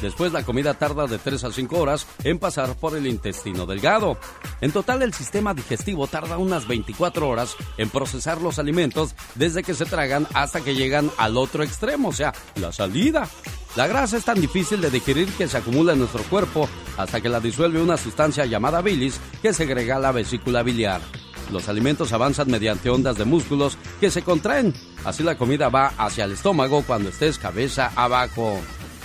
Después 0.00 0.32
la 0.32 0.44
comida 0.44 0.74
tarda 0.74 1.06
de 1.06 1.18
3 1.18 1.44
a 1.44 1.52
5 1.52 1.78
horas 1.78 2.06
en 2.24 2.38
pasar 2.38 2.74
por 2.76 2.96
el 2.96 3.06
intestino 3.06 3.66
delgado. 3.66 4.16
En 4.60 4.72
total 4.72 5.02
el 5.02 5.14
sistema 5.14 5.54
digestivo 5.54 6.06
tarda 6.06 6.38
unas 6.38 6.66
24 6.66 7.28
horas 7.28 7.56
en 7.76 7.90
procesar 7.90 8.40
los 8.40 8.58
alimentos 8.58 9.14
desde 9.34 9.62
que 9.62 9.74
se 9.74 9.84
tragan 9.84 10.26
hasta 10.34 10.60
que 10.60 10.74
llegan 10.74 11.10
al 11.18 11.36
otro 11.36 11.62
extremo, 11.62 12.08
o 12.08 12.12
sea, 12.12 12.32
la 12.56 12.72
salida. 12.72 13.28
La 13.76 13.86
grasa 13.86 14.18
es 14.18 14.24
tan 14.24 14.40
difícil 14.40 14.80
de 14.80 14.90
digerir 14.90 15.32
que 15.32 15.48
se 15.48 15.56
acumula 15.56 15.94
en 15.94 16.00
nuestro 16.00 16.22
cuerpo 16.24 16.68
hasta 16.96 17.20
que 17.20 17.28
la 17.28 17.40
disuelve 17.40 17.80
una 17.80 17.96
sustancia 17.96 18.44
llamada 18.44 18.82
bilis 18.82 19.18
que 19.40 19.54
segrega 19.54 19.98
la 19.98 20.12
vesícula 20.12 20.62
biliar. 20.62 21.00
Los 21.50 21.68
alimentos 21.68 22.12
avanzan 22.12 22.50
mediante 22.50 22.90
ondas 22.90 23.16
de 23.16 23.24
músculos 23.24 23.78
que 24.00 24.10
se 24.10 24.22
contraen. 24.22 24.74
Así 25.04 25.22
la 25.22 25.36
comida 25.36 25.68
va 25.68 25.92
hacia 25.98 26.24
el 26.24 26.32
estómago 26.32 26.82
cuando 26.86 27.08
estés 27.08 27.38
cabeza 27.38 27.92
abajo. 27.94 28.60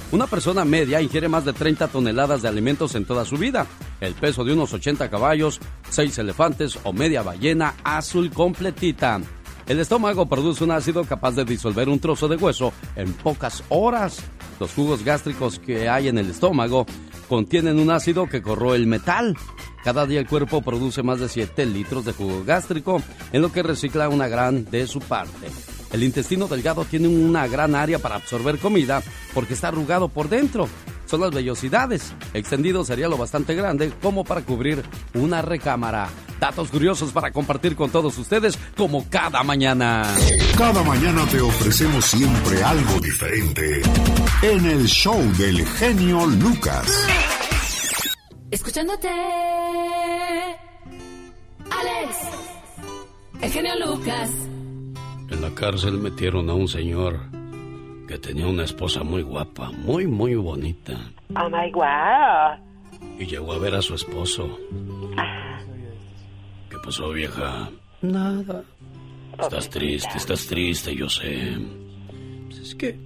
Una 0.10 0.26
persona 0.26 0.64
media 0.64 1.02
ingiere 1.02 1.28
más 1.28 1.44
de 1.44 1.52
30 1.52 1.90
toneladas 1.90 2.42
de 2.42 2.48
alimentos 2.48 2.96
en 2.96 3.04
toda 3.04 3.26
su 3.26 3.36
vida. 3.36 3.68
El 4.00 4.14
peso 4.14 4.46
de 4.46 4.54
unos 4.54 4.72
80 4.72 5.10
caballos, 5.10 5.60
6 5.90 6.18
elefantes 6.20 6.80
o 6.86 6.94
media 6.94 7.24
ballena 7.24 7.74
azul 7.84 8.32
completita. 8.32 9.20
El 9.68 9.82
estómago 9.82 10.26
produce 10.26 10.64
un 10.64 10.72
ácido 10.72 11.04
capaz 11.04 11.32
de 11.32 11.44
disolver 11.44 11.90
un 11.90 12.00
trozo 12.00 12.30
de 12.30 12.38
hueso 12.38 12.72
en 12.96 13.12
pocas 13.12 13.66
horas. 13.68 14.24
Los 14.62 14.74
jugos 14.74 15.04
gástricos 15.04 15.60
que 15.60 15.90
hay 15.90 16.08
en 16.08 16.18
el 16.18 16.30
estómago 16.30 16.86
contienen 17.28 17.78
un 17.78 17.92
ácido 17.92 18.28
que 18.28 18.42
corroe 18.42 18.78
el 18.78 18.88
metal. 18.88 19.36
Cada 19.84 20.06
día 20.06 20.22
el 20.22 20.28
cuerpo 20.28 20.62
produce 20.62 21.04
más 21.04 21.20
de 21.20 21.28
7 21.28 21.66
litros 21.66 22.06
de 22.06 22.14
jugo 22.14 22.46
gástrico, 22.46 23.02
en 23.34 23.42
lo 23.42 23.52
que 23.52 23.62
recicla 23.62 24.08
una 24.08 24.30
gran 24.30 24.64
de 24.72 24.88
su 24.88 25.00
parte. 25.02 25.50
El 25.92 26.04
intestino 26.04 26.48
delgado 26.48 26.86
tiene 26.86 27.08
una 27.08 27.48
gran 27.48 27.76
área 27.76 28.00
para 28.00 28.16
absorber 28.16 28.58
comida 28.60 29.02
porque 29.34 29.54
está 29.54 29.70
arrugado 29.70 30.10
por 30.10 30.30
dentro. 30.30 30.68
Son 31.06 31.22
las 31.22 31.32
vellosidades. 31.32 32.14
Extendido 32.34 32.84
sería 32.84 33.08
lo 33.08 33.18
bastante 33.18 33.56
grande 33.56 33.92
como 34.02 34.26
para 34.26 34.42
cubrir 34.42 34.84
una 35.14 35.42
recámara. 35.42 36.10
Datos 36.40 36.70
curiosos 36.70 37.12
para 37.12 37.32
compartir 37.32 37.76
con 37.76 37.90
todos 37.90 38.18
ustedes 38.18 38.60
como 38.76 39.10
cada 39.10 39.42
mañana. 39.44 40.04
Cada 40.58 40.84
mañana 40.84 41.26
te 41.32 41.40
ofrecemos 41.42 42.06
siempre 42.06 42.62
algo 42.64 43.00
diferente 43.00 43.82
en 44.42 44.66
el 44.66 44.86
show 44.86 45.20
del 45.38 45.66
genio 45.66 46.26
Lucas. 46.26 46.88
Escuchándote. 48.52 49.10
Alex. 51.70 52.18
El 53.42 53.52
genio 53.52 53.74
Lucas. 53.86 54.30
En 55.30 55.42
la 55.42 55.54
cárcel 55.54 55.98
metieron 55.98 56.50
a 56.50 56.54
un 56.54 56.68
señor 56.68 57.20
que 58.08 58.18
tenía 58.18 58.48
una 58.48 58.64
esposa 58.64 59.04
muy 59.04 59.22
guapa, 59.22 59.72
muy, 59.72 60.08
muy 60.08 60.36
bonita. 60.36 60.94
Oh 61.36 61.50
my 61.50 61.70
God. 61.72 62.60
Y 63.20 63.26
llegó 63.26 63.54
a 63.54 63.60
ver 63.60 63.76
a 63.76 63.82
su 63.82 63.96
esposo. 63.96 64.58
¿Qué 66.70 66.78
pasó, 66.84 67.10
vieja? 67.10 67.70
Nada. 68.02 68.64
Estás 69.38 69.70
triste, 69.70 70.18
estás 70.18 70.48
triste, 70.48 70.96
yo 70.96 71.10
sé. 71.10 71.58
Pues 72.46 72.60
es 72.60 72.76
que 72.76 72.98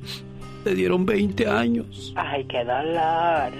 te 0.64 0.76
dieron 0.76 1.06
20 1.06 1.48
años. 1.48 2.14
Ay, 2.16 2.46
qué 2.46 2.64
dolor. 2.64 3.52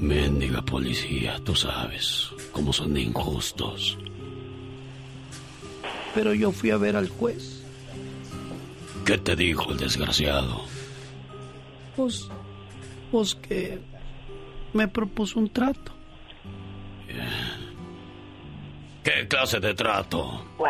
Mendiga 0.00 0.62
policía, 0.62 1.38
tú 1.44 1.54
sabes 1.54 2.30
cómo 2.52 2.72
son 2.72 2.94
de 2.94 3.02
injustos. 3.02 3.98
Pero 6.14 6.34
yo 6.34 6.50
fui 6.50 6.70
a 6.70 6.76
ver 6.76 6.96
al 6.96 7.08
juez. 7.08 7.59
¿Qué 9.10 9.18
te 9.18 9.34
dijo 9.34 9.72
el 9.72 9.76
desgraciado? 9.76 10.60
Pues, 11.96 12.30
pues 13.10 13.34
que 13.34 13.80
me 14.72 14.86
propuso 14.86 15.40
un 15.40 15.52
trato. 15.52 15.92
¿Qué 19.02 19.26
clase 19.26 19.58
de 19.58 19.74
trato? 19.74 20.44
Wow. 20.58 20.68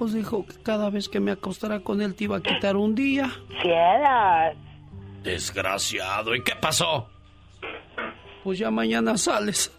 Pues 0.00 0.14
dijo 0.14 0.44
que 0.44 0.60
cada 0.64 0.90
vez 0.90 1.08
que 1.08 1.20
me 1.20 1.30
acostara 1.30 1.78
con 1.78 2.02
él 2.02 2.16
te 2.16 2.24
iba 2.24 2.38
a 2.38 2.42
quitar 2.42 2.74
un 2.74 2.96
día. 2.96 3.30
Cielos. 3.62 4.56
Desgraciado. 5.22 6.34
¿Y 6.34 6.42
qué 6.42 6.56
pasó? 6.60 7.08
Pues 8.42 8.58
ya 8.58 8.70
mañana 8.70 9.16
sales. 9.16 9.70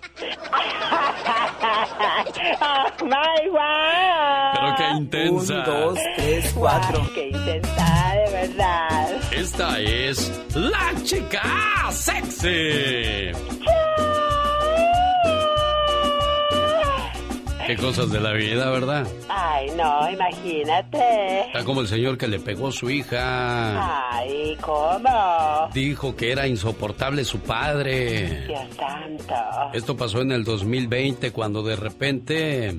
oh 2.62 3.06
my 3.06 3.50
God. 3.50 4.54
Pero 4.54 4.76
qué 4.78 4.90
intensa. 4.98 5.54
Un, 5.54 5.66
dos, 5.66 6.00
tres, 6.16 6.54
cuatro. 6.56 7.02
Ay, 7.02 7.10
qué 7.14 7.28
intensa, 7.30 8.14
de 8.16 8.32
verdad. 8.32 9.22
Esta 9.32 9.80
es 9.80 10.32
la 10.56 10.94
chica 11.04 11.42
sexy. 11.92 13.32
¿Qué 17.68 17.78
cosas 17.78 18.12
de 18.12 18.20
la 18.20 18.34
vida, 18.34 18.70
¿verdad? 18.70 19.08
Ay, 19.30 19.70
no, 19.78 20.10
imagínate. 20.10 21.48
Está 21.48 21.64
como 21.64 21.82
el 21.82 21.88
señor 21.88 22.18
que 22.18 22.28
le 22.28 22.40
pegó 22.40 22.68
a 22.68 22.72
su 22.72 22.90
hija. 22.90 24.18
Ay, 24.18 24.58
¿cómo? 24.62 25.70
Dijo 25.74 26.16
que 26.16 26.32
era 26.32 26.48
insoportable 26.48 27.24
su 27.24 27.40
padre. 27.40 28.46
Dios 28.48 28.62
santo. 28.78 29.36
Esto 29.74 29.96
pasó 29.96 30.22
en 30.22 30.32
el 30.32 30.44
2020 30.44 31.32
cuando 31.32 31.64
de 31.64 31.76
repente 31.76 32.76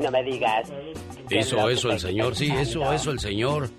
No 0.00 0.10
me 0.10 0.22
digas. 0.22 0.70
Hizo 1.30 1.68
eso 1.68 1.90
el 1.90 2.00
señor. 2.00 2.36
Sí, 2.36 2.46
eso, 2.46 2.80
pensando. 2.80 2.92
eso 2.92 3.10
el 3.10 3.20
señor. 3.20 3.70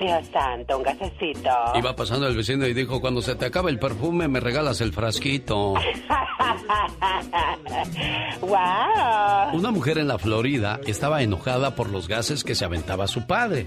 Dios 0.00 0.26
santo, 0.32 0.78
un 0.78 0.82
gasecito. 0.82 1.50
Iba 1.74 1.94
pasando 1.94 2.26
el 2.26 2.34
vecino 2.34 2.66
y 2.66 2.72
dijo, 2.72 3.00
cuando 3.00 3.20
se 3.20 3.34
te 3.34 3.46
acabe 3.46 3.70
el 3.70 3.78
perfume 3.78 4.28
me 4.28 4.40
regalas 4.40 4.80
el 4.80 4.92
frasquito. 4.92 5.74
¡Wow! 8.40 9.52
Una 9.52 9.70
mujer 9.70 9.98
en 9.98 10.08
la 10.08 10.18
Florida 10.18 10.80
estaba 10.86 11.22
enojada 11.22 11.74
por 11.74 11.90
los 11.90 12.08
gases 12.08 12.44
que 12.44 12.54
se 12.54 12.64
aventaba 12.64 13.06
su 13.06 13.26
padre. 13.26 13.64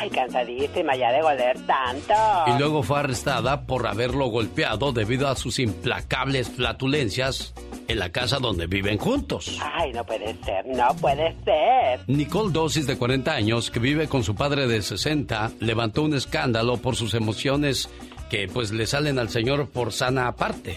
Ay, 0.00 0.08
cansadísima 0.08 0.96
ya 0.96 1.12
de 1.12 1.20
goler 1.20 1.58
tanto. 1.66 2.14
Y 2.46 2.58
luego 2.58 2.82
fue 2.82 3.00
arrestada 3.00 3.66
por 3.66 3.86
haberlo 3.86 4.28
golpeado 4.28 4.92
debido 4.92 5.28
a 5.28 5.36
sus 5.36 5.58
implacables 5.58 6.48
flatulencias 6.48 7.52
en 7.86 7.98
la 7.98 8.10
casa 8.10 8.38
donde 8.38 8.66
viven 8.66 8.96
juntos. 8.96 9.58
Ay, 9.60 9.92
no 9.92 10.02
puede 10.04 10.34
ser, 10.42 10.64
no 10.66 10.88
puede 11.00 11.36
ser. 11.44 12.00
Nicole 12.06 12.50
Dosis, 12.50 12.86
de 12.86 12.96
40 12.96 13.30
años, 13.30 13.70
que 13.70 13.78
vive 13.78 14.08
con 14.08 14.24
su 14.24 14.34
padre 14.34 14.66
de 14.66 14.80
60, 14.80 15.52
levantó 15.60 16.02
un 16.02 16.14
escándalo 16.14 16.78
por 16.78 16.96
sus 16.96 17.12
emociones 17.12 17.90
que 18.30 18.48
pues 18.48 18.72
le 18.72 18.86
salen 18.86 19.18
al 19.18 19.28
señor 19.28 19.68
por 19.68 19.92
sana 19.92 20.28
aparte. 20.28 20.76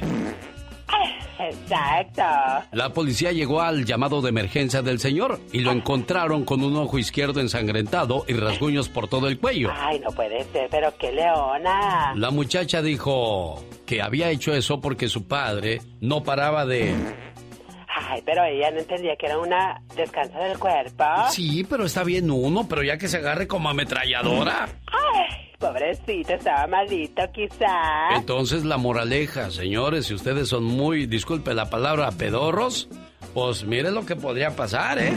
Exacto. 1.50 2.24
La 2.72 2.94
policía 2.94 3.32
llegó 3.32 3.62
al 3.62 3.86
llamado 3.86 4.22
de 4.22 4.30
emergencia 4.30 4.82
del 4.82 5.00
señor 5.00 5.40
y 5.52 5.60
lo 5.60 5.72
encontraron 5.72 6.46
con 6.46 6.64
un 6.64 6.76
ojo 6.76 6.98
izquierdo 6.98 7.40
ensangrentado 7.40 8.26
y 8.28 8.34
rasguños 8.34 8.90
por 8.90 9.08
todo 9.08 9.28
el 9.28 9.40
cuello. 9.40 9.70
Ay, 9.76 10.00
no 10.00 10.12
puede 10.12 10.44
ser, 10.46 10.68
pero 10.70 10.94
qué 10.98 11.12
leona. 11.12 12.14
La 12.16 12.32
muchacha 12.32 12.82
dijo 12.82 13.64
que 13.86 14.02
había 14.02 14.30
hecho 14.30 14.54
eso 14.54 14.82
porque 14.82 15.08
su 15.08 15.28
padre 15.28 15.82
no 16.02 16.24
paraba 16.24 16.66
de... 16.66 16.96
Ay, 17.96 18.22
pero 18.26 18.44
ella 18.44 18.72
no 18.72 18.80
entendía 18.80 19.16
que 19.16 19.28
era 19.28 19.38
una 19.38 19.82
descanso 19.96 20.38
del 20.40 20.58
cuerpo. 20.58 21.04
Sí, 21.30 21.64
pero 21.70 21.86
está 21.86 22.04
bien 22.04 22.32
uno, 22.32 22.68
pero 22.68 22.84
ya 22.84 22.98
que 22.98 23.08
se 23.08 23.18
agarre 23.18 23.48
como 23.48 23.70
ametralladora. 23.70 24.68
Ay, 24.88 25.53
pobrecito, 25.64 26.34
estaba 26.34 26.68
malito 26.68 27.24
quizá. 27.32 28.16
Entonces 28.16 28.66
la 28.66 28.76
moraleja, 28.78 29.50
señores, 29.50 30.08
si 30.08 30.14
ustedes 30.14 30.50
son 30.50 30.66
muy, 30.66 31.06
disculpe 31.06 31.54
la 31.54 31.70
palabra, 31.70 32.12
pedorros, 32.12 32.90
pues 33.34 33.64
mire 33.64 33.92
lo 33.92 34.06
que 34.06 34.18
podría 34.18 34.54
pasar, 34.56 35.00
¿eh? 35.00 35.14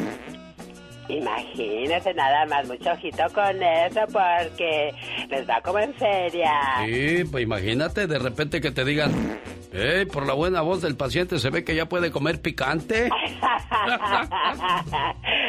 Imagínese 1.09 2.15
nada 2.15 2.47
más, 2.47 2.67
mucho 2.67 2.91
ojito 2.93 3.23
con 3.33 3.63
eso 3.63 4.01
porque 4.13 4.93
les 5.29 5.49
va 5.49 5.61
como 5.63 5.79
en 5.81 5.95
feria. 5.95 6.53
Sí, 6.85 7.23
pues 7.31 7.45
imagínate 7.45 8.07
de 8.07 8.19
repente 8.19 8.61
que 8.61 8.71
te 8.71 8.85
digan, 8.85 9.41
hey, 9.73 10.05
por 10.07 10.27
la 10.27 10.35
buena 10.35 10.61
voz 10.63 10.83
del 10.83 10.97
paciente 10.97 11.41
se 11.41 11.51
ve 11.51 11.65
que 11.65 11.75
ya 11.75 11.87
puede 11.87 12.13
comer 12.13 12.41
picante. 12.41 13.11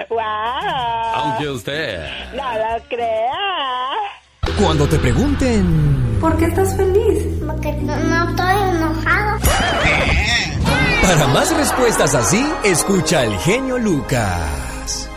¡Wow! 0.09 0.19
Aunque 0.19 1.49
usted... 1.49 2.07
No 2.35 2.53
lo 2.53 2.83
crea. 2.87 3.37
Cuando 4.59 4.87
te 4.87 4.97
pregunten... 4.97 6.17
¿Por 6.19 6.35
qué 6.37 6.45
estás 6.45 6.75
feliz? 6.75 7.23
Porque 7.45 7.73
no, 7.73 7.95
no 7.95 8.29
estoy 8.29 8.55
enojado. 8.75 9.39
Para 11.01 11.27
más 11.27 11.55
respuestas 11.55 12.15
así, 12.15 12.43
escucha 12.63 13.21
al 13.21 13.37
genio 13.37 13.77
Lucas. 13.77 15.09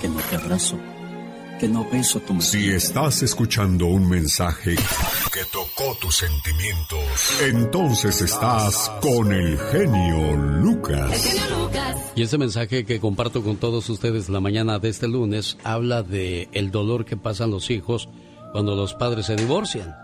Que 0.00 0.08
no 0.08 0.16
te 0.30 0.36
abrazo, 0.36 0.78
que 1.64 1.70
no 1.70 1.84
beso 1.90 2.20
tu 2.20 2.34
mano. 2.34 2.44
Si 2.44 2.68
estás 2.68 3.22
escuchando 3.22 3.86
un 3.86 4.06
mensaje 4.06 4.76
que 5.32 5.44
tocó 5.50 5.96
tus 5.98 6.16
sentimientos, 6.16 7.40
entonces 7.42 8.20
estás 8.20 8.90
con 9.00 9.32
el 9.32 9.58
genio 9.58 10.36
Lucas. 10.36 11.36
Y 12.14 12.22
ese 12.22 12.36
mensaje 12.36 12.84
que 12.84 13.00
comparto 13.00 13.42
con 13.42 13.56
todos 13.56 13.88
ustedes 13.88 14.28
la 14.28 14.40
mañana 14.40 14.78
de 14.78 14.90
este 14.90 15.08
lunes 15.08 15.56
habla 15.64 16.02
de 16.02 16.50
el 16.52 16.70
dolor 16.70 17.06
que 17.06 17.16
pasan 17.16 17.50
los 17.50 17.70
hijos 17.70 18.10
cuando 18.52 18.74
los 18.74 18.92
padres 18.92 19.26
se 19.26 19.36
divorcian. 19.36 19.96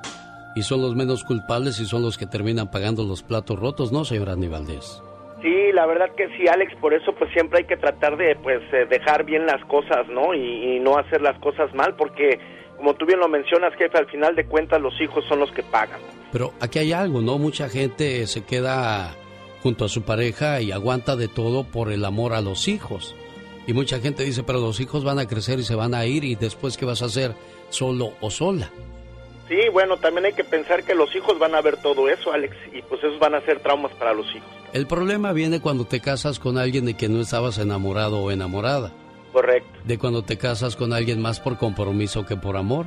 Y 0.57 0.63
son 0.63 0.81
los 0.81 0.97
menos 0.97 1.25
culpables 1.25 1.79
y 1.79 1.85
son 1.85 2.01
los 2.01 2.17
que 2.17 2.27
terminan 2.27 2.71
pagando 2.71 3.05
los 3.05 3.23
platos 3.23 3.59
rotos, 3.59 3.93
¿no, 3.93 4.07
señor 4.07 4.31
Aníbaldez? 4.31 5.03
Sí, 5.43 5.73
la 5.73 5.87
verdad 5.87 6.11
que 6.17 6.29
sí, 6.37 6.47
Alex, 6.49 6.75
por 6.81 6.93
eso 6.93 7.15
pues 7.15 7.33
siempre 7.33 7.61
hay 7.61 7.65
que 7.65 7.77
tratar 7.77 8.17
de 8.17 8.37
pues 8.37 8.61
eh, 8.73 8.87
dejar 8.91 9.25
bien 9.25 9.47
las 9.47 9.65
cosas, 9.65 10.07
¿no? 10.09 10.35
Y, 10.35 10.79
no 10.81 10.99
hacer 10.99 11.21
las 11.21 11.39
cosas 11.41 11.75
mal, 11.75 11.95
porque 11.97 12.39
como 12.77 12.95
tú 12.95 13.07
bien 13.07 13.21
lo 13.21 13.29
mencionas, 13.29 13.75
jefe, 13.77 13.99
al 13.99 14.07
final 14.07 14.35
de 14.35 14.47
cuentas 14.47 14.81
los 14.81 14.99
hijos 15.01 15.25
son 15.29 15.41
los 15.41 15.51
que 15.53 15.63
pagan. 15.63 16.01
Pero 16.33 16.53
aquí 16.61 16.79
hay 16.79 16.93
algo, 16.93 17.21
¿no? 17.21 17.39
Mucha 17.39 17.69
gente 17.69 18.27
se 18.27 18.45
queda 18.45 19.15
junto 19.63 19.85
a 19.85 19.89
su 19.89 20.03
pareja 20.03 20.61
y 20.61 20.73
aguanta 20.73 21.17
de 21.17 21.29
todo 21.29 21.65
por 21.65 21.93
el 21.93 22.05
amor 22.05 22.33
a 22.33 22.41
los 22.41 22.69
hijos. 22.69 23.15
Y 23.67 23.73
mucha 23.73 24.01
gente 24.01 24.25
dice, 24.25 24.43
pero 24.43 24.61
los 24.61 24.81
hijos 24.81 25.05
van 25.05 25.19
a 25.19 25.27
crecer 25.27 25.59
y 25.59 25.65
se 25.65 25.75
van 25.75 25.95
a 25.95 26.07
ir 26.07 26.25
y 26.25 26.35
después 26.35 26.77
¿qué 26.77 26.87
vas 26.87 27.03
a 27.03 27.07
hacer 27.07 27.33
solo 27.69 28.13
o 28.21 28.31
sola? 28.31 28.71
Sí, 29.51 29.69
bueno, 29.73 29.97
también 29.97 30.27
hay 30.27 30.33
que 30.33 30.45
pensar 30.45 30.85
que 30.85 30.95
los 30.95 31.13
hijos 31.17 31.37
van 31.41 31.57
a 31.57 31.61
ver 31.61 31.77
todo 31.79 32.09
eso, 32.09 32.33
Alex, 32.33 32.57
y 32.73 32.83
pues 32.83 33.03
esos 33.03 33.19
van 33.19 33.35
a 33.35 33.41
ser 33.41 33.59
traumas 33.59 33.91
para 33.95 34.15
los 34.15 34.25
hijos. 34.33 34.49
El 34.73 34.87
problema 34.87 35.33
viene 35.33 35.59
cuando 35.59 35.85
te 35.85 35.99
casas 35.99 36.39
con 36.39 36.57
alguien 36.57 36.85
de 36.85 36.95
que 36.95 37.09
no 37.09 37.21
estabas 37.21 37.59
enamorado 37.59 38.21
o 38.21 38.31
enamorada. 38.31 38.93
Correcto. 39.33 39.77
De 39.85 39.99
cuando 39.99 40.23
te 40.23 40.39
casas 40.39 40.77
con 40.77 40.93
alguien 40.93 41.21
más 41.21 41.41
por 41.41 41.59
compromiso 41.59 42.25
que 42.25 42.37
por 42.37 42.57
amor. 42.57 42.87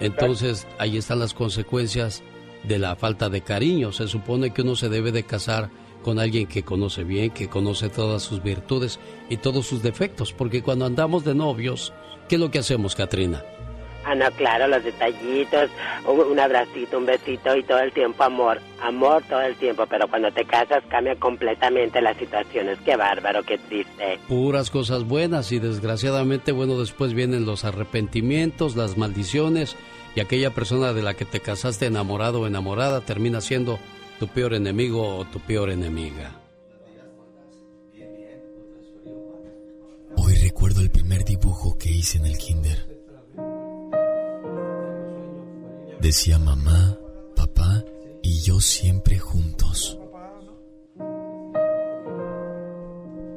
Entonces 0.00 0.68
ahí 0.78 0.98
están 0.98 1.18
las 1.18 1.32
consecuencias 1.32 2.22
de 2.64 2.78
la 2.78 2.94
falta 2.94 3.30
de 3.30 3.40
cariño. 3.40 3.90
Se 3.90 4.06
supone 4.06 4.52
que 4.52 4.60
uno 4.60 4.76
se 4.76 4.90
debe 4.90 5.12
de 5.12 5.22
casar 5.22 5.70
con 6.02 6.18
alguien 6.18 6.46
que 6.46 6.62
conoce 6.62 7.04
bien, 7.04 7.30
que 7.30 7.48
conoce 7.48 7.88
todas 7.88 8.22
sus 8.22 8.42
virtudes 8.42 9.00
y 9.30 9.38
todos 9.38 9.66
sus 9.66 9.82
defectos. 9.82 10.34
Porque 10.34 10.62
cuando 10.62 10.84
andamos 10.84 11.24
de 11.24 11.34
novios, 11.34 11.94
¿qué 12.28 12.34
es 12.34 12.40
lo 12.40 12.50
que 12.50 12.58
hacemos, 12.58 12.94
Katrina? 12.94 13.42
Ah, 14.04 14.14
no, 14.14 14.30
claro, 14.32 14.68
los 14.68 14.82
detallitos, 14.84 15.70
un 16.06 16.20
un 16.20 16.38
abracito, 16.38 16.98
un 16.98 17.06
besito 17.06 17.54
y 17.56 17.62
todo 17.62 17.80
el 17.80 17.92
tiempo 17.92 18.22
amor. 18.22 18.60
Amor 18.80 19.22
todo 19.28 19.42
el 19.42 19.56
tiempo, 19.56 19.86
pero 19.86 20.08
cuando 20.08 20.30
te 20.32 20.44
casas 20.44 20.82
cambia 20.88 21.16
completamente 21.16 22.00
las 22.00 22.16
situaciones. 22.16 22.78
Qué 22.84 22.96
bárbaro, 22.96 23.42
qué 23.42 23.58
triste. 23.58 24.18
Puras 24.28 24.70
cosas 24.70 25.04
buenas 25.04 25.52
y 25.52 25.58
desgraciadamente, 25.58 26.52
bueno, 26.52 26.78
después 26.78 27.12
vienen 27.12 27.44
los 27.44 27.64
arrepentimientos, 27.64 28.76
las 28.76 28.96
maldiciones 28.96 29.76
y 30.14 30.20
aquella 30.20 30.50
persona 30.50 30.92
de 30.92 31.02
la 31.02 31.14
que 31.14 31.24
te 31.24 31.40
casaste 31.40 31.86
enamorado 31.86 32.42
o 32.42 32.46
enamorada 32.46 33.00
termina 33.00 33.40
siendo 33.40 33.78
tu 34.18 34.28
peor 34.28 34.54
enemigo 34.54 35.16
o 35.16 35.24
tu 35.24 35.40
peor 35.40 35.70
enemiga. 35.70 36.32
Hoy 40.16 40.34
recuerdo 40.42 40.80
el 40.80 40.90
primer 40.90 41.24
dibujo 41.24 41.76
que 41.78 41.90
hice 41.90 42.18
en 42.18 42.26
el 42.26 42.38
kinder. 42.38 42.97
Decía 46.08 46.38
mamá, 46.38 46.98
papá 47.36 47.84
y 48.22 48.40
yo 48.40 48.62
siempre 48.62 49.18
juntos. 49.18 49.98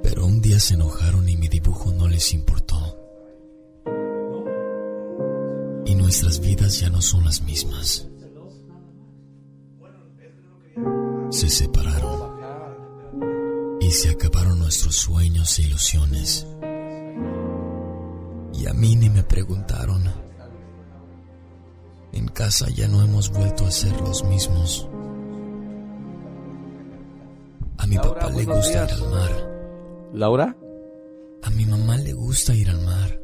Pero 0.02 0.26
un 0.26 0.42
día 0.42 0.58
se 0.58 0.76
enojaron 0.76 1.28
y 1.28 1.36
mi 1.36 1.50
dibujo 1.50 1.92
no 1.92 2.08
les 2.08 2.34
importó. 2.34 2.98
Y 5.86 5.96
nuestras 5.96 6.40
vidas 6.40 6.80
ya 6.80 6.90
no 6.90 7.02
son 7.02 7.26
las 7.26 7.42
mismas. 7.42 8.08
Se 11.30 11.50
separaron. 11.50 12.40
Y 13.82 13.92
se 13.92 14.12
acabaron 14.12 14.60
nuestros 14.60 14.96
sueños 14.96 15.60
e 15.60 15.64
ilusiones. 15.64 16.48
Y 18.54 18.66
a 18.66 18.74
mí 18.74 18.96
ni 18.96 19.10
me 19.10 19.24
preguntaron. 19.24 20.21
Casa 22.34 22.68
ya 22.70 22.88
no 22.88 23.04
hemos 23.04 23.30
vuelto 23.32 23.66
a 23.66 23.72
ser 23.72 23.92
los 24.02 24.24
mismos. 24.26 24.88
A 27.78 27.88
mi 27.88 27.96
Laura, 27.96 28.14
papá 28.20 28.30
le 28.34 28.46
gusta 28.46 28.70
ir 28.84 28.88
días. 28.88 29.02
al 29.02 29.10
mar. 29.10 29.32
¿Laura? 30.14 30.56
A 31.44 31.50
mi 31.52 31.66
mamá 31.66 31.98
le 31.98 32.14
gusta 32.14 32.54
ir 32.56 32.70
al 32.70 32.82
mar. 32.82 33.22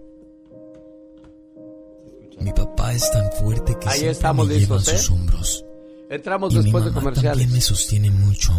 Mi 2.40 2.52
papá 2.54 2.94
es 2.94 3.10
tan 3.12 3.32
fuerte 3.34 3.76
que 3.80 3.88
Ahí 3.90 3.94
siempre 4.00 4.12
estamos 4.12 4.48
me 4.48 4.54
lleva 4.60 4.76
en 4.76 4.80
listos, 4.82 4.94
¿eh? 4.94 4.98
sus 4.98 5.12
hombros. 5.12 5.66
Entramos 6.10 6.54
y 6.54 6.58
mi 6.58 6.64
después 6.64 6.84
de 6.86 6.90
mamá 6.92 7.02
comerciales. 7.02 7.32
también 7.32 7.52
me 7.54 7.62
sostiene 7.62 8.12
mucho. 8.12 8.52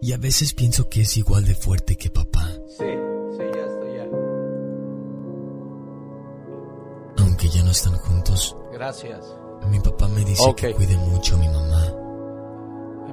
Y 0.00 0.12
a 0.12 0.18
veces 0.18 0.52
pienso 0.54 0.88
que 0.88 1.00
es 1.02 1.16
igual 1.16 1.44
de 1.44 1.54
fuerte 1.54 1.96
que 1.96 2.10
papá. 2.10 2.48
Sí, 2.68 2.84
sí, 3.36 3.42
ya 3.54 3.64
estoy 3.64 3.96
ya. 3.96 4.06
Aunque 7.24 7.48
ya 7.48 7.62
no 7.64 7.70
están 7.70 7.96
juntos, 7.98 8.56
Gracias. 8.72 9.24
Mi 9.66 9.80
papá 9.80 10.08
me 10.08 10.24
dice 10.24 10.42
Ok. 10.48 10.56
que 10.56 10.74
cuide 10.74 10.96
mucho 10.96 11.34
a 11.34 11.38
mi 11.38 11.48
mamá. 11.48 11.84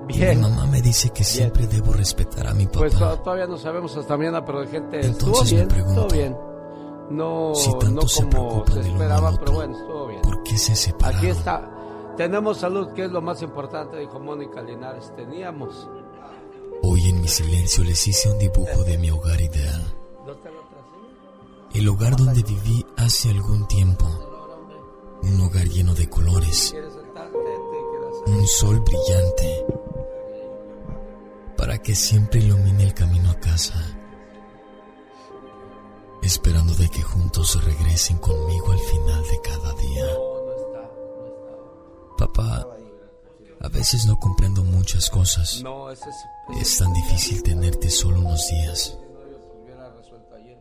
Bien. 0.08 0.42
Mi 0.42 0.50
mamá 0.50 0.66
me 0.68 0.82
dice 0.82 1.10
que 1.12 1.24
siempre 1.24 1.68
debo 1.68 1.94
respetar 1.94 2.48
a 2.48 2.54
mi 2.54 2.66
papá. 2.66 2.80
Pues 2.80 2.96
to- 2.98 3.18
todavía 3.20 3.48
no 3.48 3.58
sabemos 3.58 3.96
hasta 3.96 4.18
mañana, 4.18 4.44
pero 4.44 4.62
de 4.62 4.68
gente 4.68 5.00
estuvo 5.00 5.42
bien, 5.44 5.68
pregunto, 5.68 6.02
estuvo 6.02 6.18
bien. 6.20 6.38
No, 7.12 7.52
si 7.56 7.70
tanto 7.72 7.90
no 7.92 8.02
se 8.08 8.24
como 8.24 8.66
se 8.68 8.80
esperaba, 8.82 9.28
al 9.30 9.40
pero 9.40 9.52
otro, 9.52 9.54
bueno, 9.56 9.78
estuvo 9.78 10.08
bien. 10.08 10.22
¿Por 10.22 10.44
qué 10.44 10.58
se 10.58 10.76
separaron? 10.76 11.18
Aquí 11.20 11.28
está. 11.28 11.70
Tenemos 12.18 12.58
salud, 12.58 12.90
que 12.94 13.06
es 13.06 13.12
lo 13.12 13.22
más 13.22 13.42
importante, 13.42 13.98
dijo 13.98 14.20
Mónica 14.20 14.62
Linares. 14.62 15.14
Teníamos. 15.16 15.88
Hoy 16.84 17.10
en 17.10 17.22
mi 17.22 17.28
silencio 17.28 17.84
les 17.84 18.06
hice 18.08 18.30
un 18.32 18.40
dibujo 18.40 18.84
de 18.86 18.98
mi 18.98 19.12
hogar 19.12 19.40
ideal. 19.40 19.82
El 21.74 21.88
hogar 21.88 22.16
donde 22.18 22.44
viví 22.44 22.86
hace 22.98 23.30
algún 23.30 23.66
tiempo. 23.68 24.06
Un 25.24 25.42
hogar 25.42 25.68
lleno 25.68 25.94
de 25.94 26.10
colores. 26.10 26.74
Un 28.26 28.48
sol 28.48 28.80
brillante. 28.80 29.66
Para 31.58 31.78
que 31.78 31.96
siempre 31.96 32.40
ilumine 32.40 32.84
el 32.84 32.94
camino 32.94 33.30
a 33.30 33.36
casa. 33.36 33.76
Esperando 36.22 36.74
de 36.76 36.90
que 36.90 37.02
juntos 37.02 37.64
regresen 37.64 38.18
conmigo 38.18 38.72
al 38.72 38.80
final 38.80 39.24
de 39.24 39.42
cada 39.42 39.74
día. 39.74 40.06
Papá, 42.18 42.68
a 43.62 43.70
veces 43.70 44.06
no 44.06 44.20
comprendo 44.20 44.64
muchas 44.64 45.10
cosas. 45.10 45.64
Es 46.60 46.78
tan 46.78 46.94
difícil 46.94 47.44
tenerte 47.44 47.90
solo 47.90 48.20
unos 48.20 48.48
días. 48.50 48.98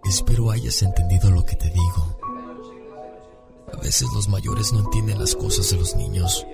Espero 0.05 0.51
hayas 0.51 0.83
entendido 0.83 1.31
lo 1.31 1.45
que 1.45 1.57
te 1.57 1.69
digo. 1.69 2.20
A 3.73 3.81
veces 3.83 4.09
los 4.15 4.29
mayores 4.29 4.73
no 4.73 4.81
entienden 4.81 5.19
las 5.19 5.35
cosas 5.35 5.71
de 5.71 5.77
los 5.77 5.97
niños. 5.97 6.47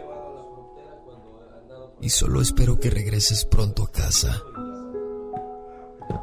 Y 2.01 2.11
solo 2.11 2.41
espero 2.41 2.79
que 2.79 2.91
regreses 2.91 3.45
pronto 3.45 3.85
a 3.85 3.91
casa 3.91 4.43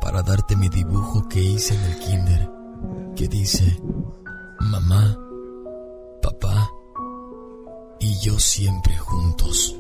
para 0.02 0.22
darte 0.22 0.56
mi 0.56 0.70
dibujo 0.70 1.28
que 1.28 1.42
hice 1.42 1.76
en 1.76 1.82
el 1.84 2.00
kinder, 2.00 2.50
que 3.16 3.28
dice, 3.28 3.80
mamá, 4.60 5.18
papá 6.22 6.70
y 8.00 8.20
yo 8.20 8.40
siempre 8.40 8.98
juntos. 8.98 9.76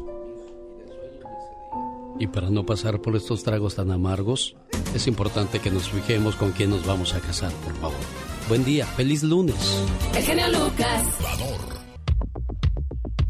Y 2.19 2.27
para 2.27 2.49
no 2.49 2.65
pasar 2.65 3.01
por 3.01 3.15
estos 3.15 3.43
tragos 3.43 3.75
tan 3.75 3.91
amargos, 3.91 4.55
es 4.95 5.07
importante 5.07 5.59
que 5.59 5.71
nos 5.71 5.89
fijemos 5.89 6.35
con 6.35 6.51
quién 6.51 6.69
nos 6.69 6.85
vamos 6.85 7.13
a 7.13 7.19
casar, 7.19 7.51
por 7.51 7.73
favor. 7.75 8.32
Buen 8.49 8.65
día, 8.65 8.85
feliz 8.85 9.23
lunes. 9.23 9.55
El 10.15 10.23
genio 10.23 10.47
Lucas. 10.49 11.03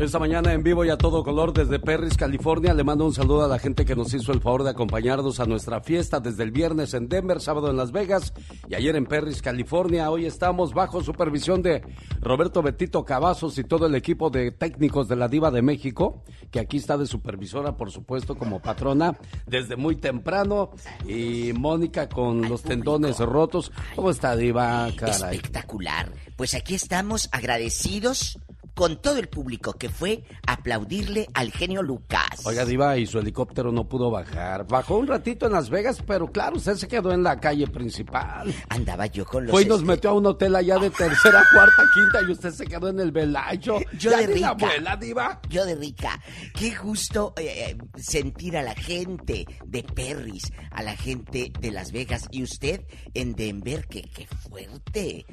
Esta 0.04 0.20
mañana 0.20 0.52
en 0.52 0.64
vivo 0.64 0.84
y 0.84 0.90
a 0.90 0.98
todo 0.98 1.24
color 1.24 1.54
desde 1.54 1.80
Perris, 1.80 2.18
California. 2.18 2.74
Le 2.74 2.84
mando 2.84 3.06
un 3.06 3.14
saludo 3.14 3.46
a 3.46 3.48
la 3.48 3.58
gente 3.58 3.86
que 3.86 3.96
nos 3.96 4.14
hizo 4.14 4.34
el 4.34 4.42
favor 4.42 4.64
de 4.64 4.72
acompañarnos 4.72 5.40
a 5.40 5.46
nuestra 5.46 5.80
fiesta 5.80 6.20
desde 6.20 6.44
el 6.44 6.52
viernes 6.52 6.94
en 6.94 7.08
Denver, 7.08 7.40
sábado 7.40 7.70
en 7.70 7.78
Las 7.78 7.94
Vegas 7.94 8.34
y 8.68 8.76
ayer 8.76 8.98
en 8.98 9.06
Perris, 9.06 9.42
California. 9.42 10.12
Hoy 10.12 10.26
estamos 10.26 10.74
bajo 10.74 11.02
supervisión 11.02 11.62
de 11.62 11.84
Roberto 12.20 12.62
Betito 12.62 13.06
Cavazos 13.06 13.58
y 13.58 13.64
todo 13.64 13.86
el 13.86 13.96
equipo 13.96 14.30
de 14.30 14.52
técnicos 14.52 15.08
de 15.08 15.16
la 15.16 15.30
Diva 15.30 15.52
de 15.52 15.62
México, 15.62 16.26
que 16.52 16.60
aquí 16.60 16.78
está 16.78 16.98
de 16.98 17.08
supervisora, 17.08 17.78
por 17.78 17.90
supuesto, 17.90 18.36
como 18.36 18.62
patrona 18.62 19.18
desde 19.48 19.78
muy 19.78 19.96
temprano. 19.96 20.72
Y 21.08 21.54
Mónica 21.54 22.10
con 22.10 22.42
los 22.50 22.62
tendones 22.62 23.20
rotos. 23.20 23.72
¿Cómo 23.96 24.10
está, 24.10 24.36
Diva? 24.36 24.90
Caray. 24.98 25.38
Espectacular. 25.38 26.12
Pues 26.36 26.56
aquí 26.56 26.76
estamos 26.76 27.30
agradecidos 27.32 28.38
con 28.74 29.02
todo 29.02 29.18
el 29.18 29.28
público 29.28 29.74
que 29.74 29.90
fue 29.90 30.24
aplaudirle 30.48 31.28
al 31.34 31.52
genio 31.52 31.84
Lucas. 31.84 32.46
Oiga, 32.46 32.66
Diva, 32.66 32.98
y 32.98 33.06
su 33.06 33.20
helicóptero 33.20 33.72
no 33.72 33.88
pudo 33.88 34.10
bajar. 34.10 34.68
Bajó 34.68 34.98
un 34.98 35.08
ratito 35.08 35.46
en 35.46 35.52
Las 35.54 35.70
Vegas, 35.70 36.02
pero 36.06 36.32
claro, 36.32 36.58
usted 36.58 36.76
se 36.76 36.88
quedó 36.88 37.12
en 37.12 37.24
la 37.24 37.40
calle 37.40 37.68
principal. 37.68 38.54
Andaba 38.70 39.06
yo 39.08 39.26
con 39.26 39.44
los... 39.46 39.52
Fue 39.52 39.64
y 39.64 39.66
nos 39.66 39.84
metió 39.84 40.12
a 40.12 40.14
un 40.14 40.26
hotel 40.26 40.56
allá 40.56 40.78
de 40.80 40.90
tercera, 40.90 41.44
cuarta, 41.54 41.84
quinta 41.94 42.28
y 42.28 42.32
usted 42.32 42.52
se 42.52 42.66
quedó 42.66 42.90
en 42.90 43.00
el 43.00 43.12
Velayo. 43.12 43.80
Yo 43.98 44.12
Ya 44.12 44.18
de 44.18 44.28
ni 44.34 44.40
la 44.40 44.54
rica. 44.54 44.66
abuela, 44.68 44.98
Diva. 44.98 45.42
Yo 45.50 45.66
de 45.66 45.76
rica. 45.76 46.20
Qué 46.56 46.76
gusto 46.76 47.34
eh, 47.38 47.72
eh, 47.72 47.78
sentir 47.98 48.58
a 48.58 48.64
la 48.64 48.76
gente 48.76 49.46
de 49.66 49.84
Perris, 49.84 50.52
a 50.72 50.82
la 50.84 50.96
gente 50.96 51.52
de 51.60 51.72
Las 51.72 51.92
Vegas 51.92 52.28
y 52.32 52.44
usted 52.44 52.82
en 53.14 53.34
Denver, 53.36 53.88
que 53.88 54.02
qué 54.02 54.28
fuerte. 54.28 55.26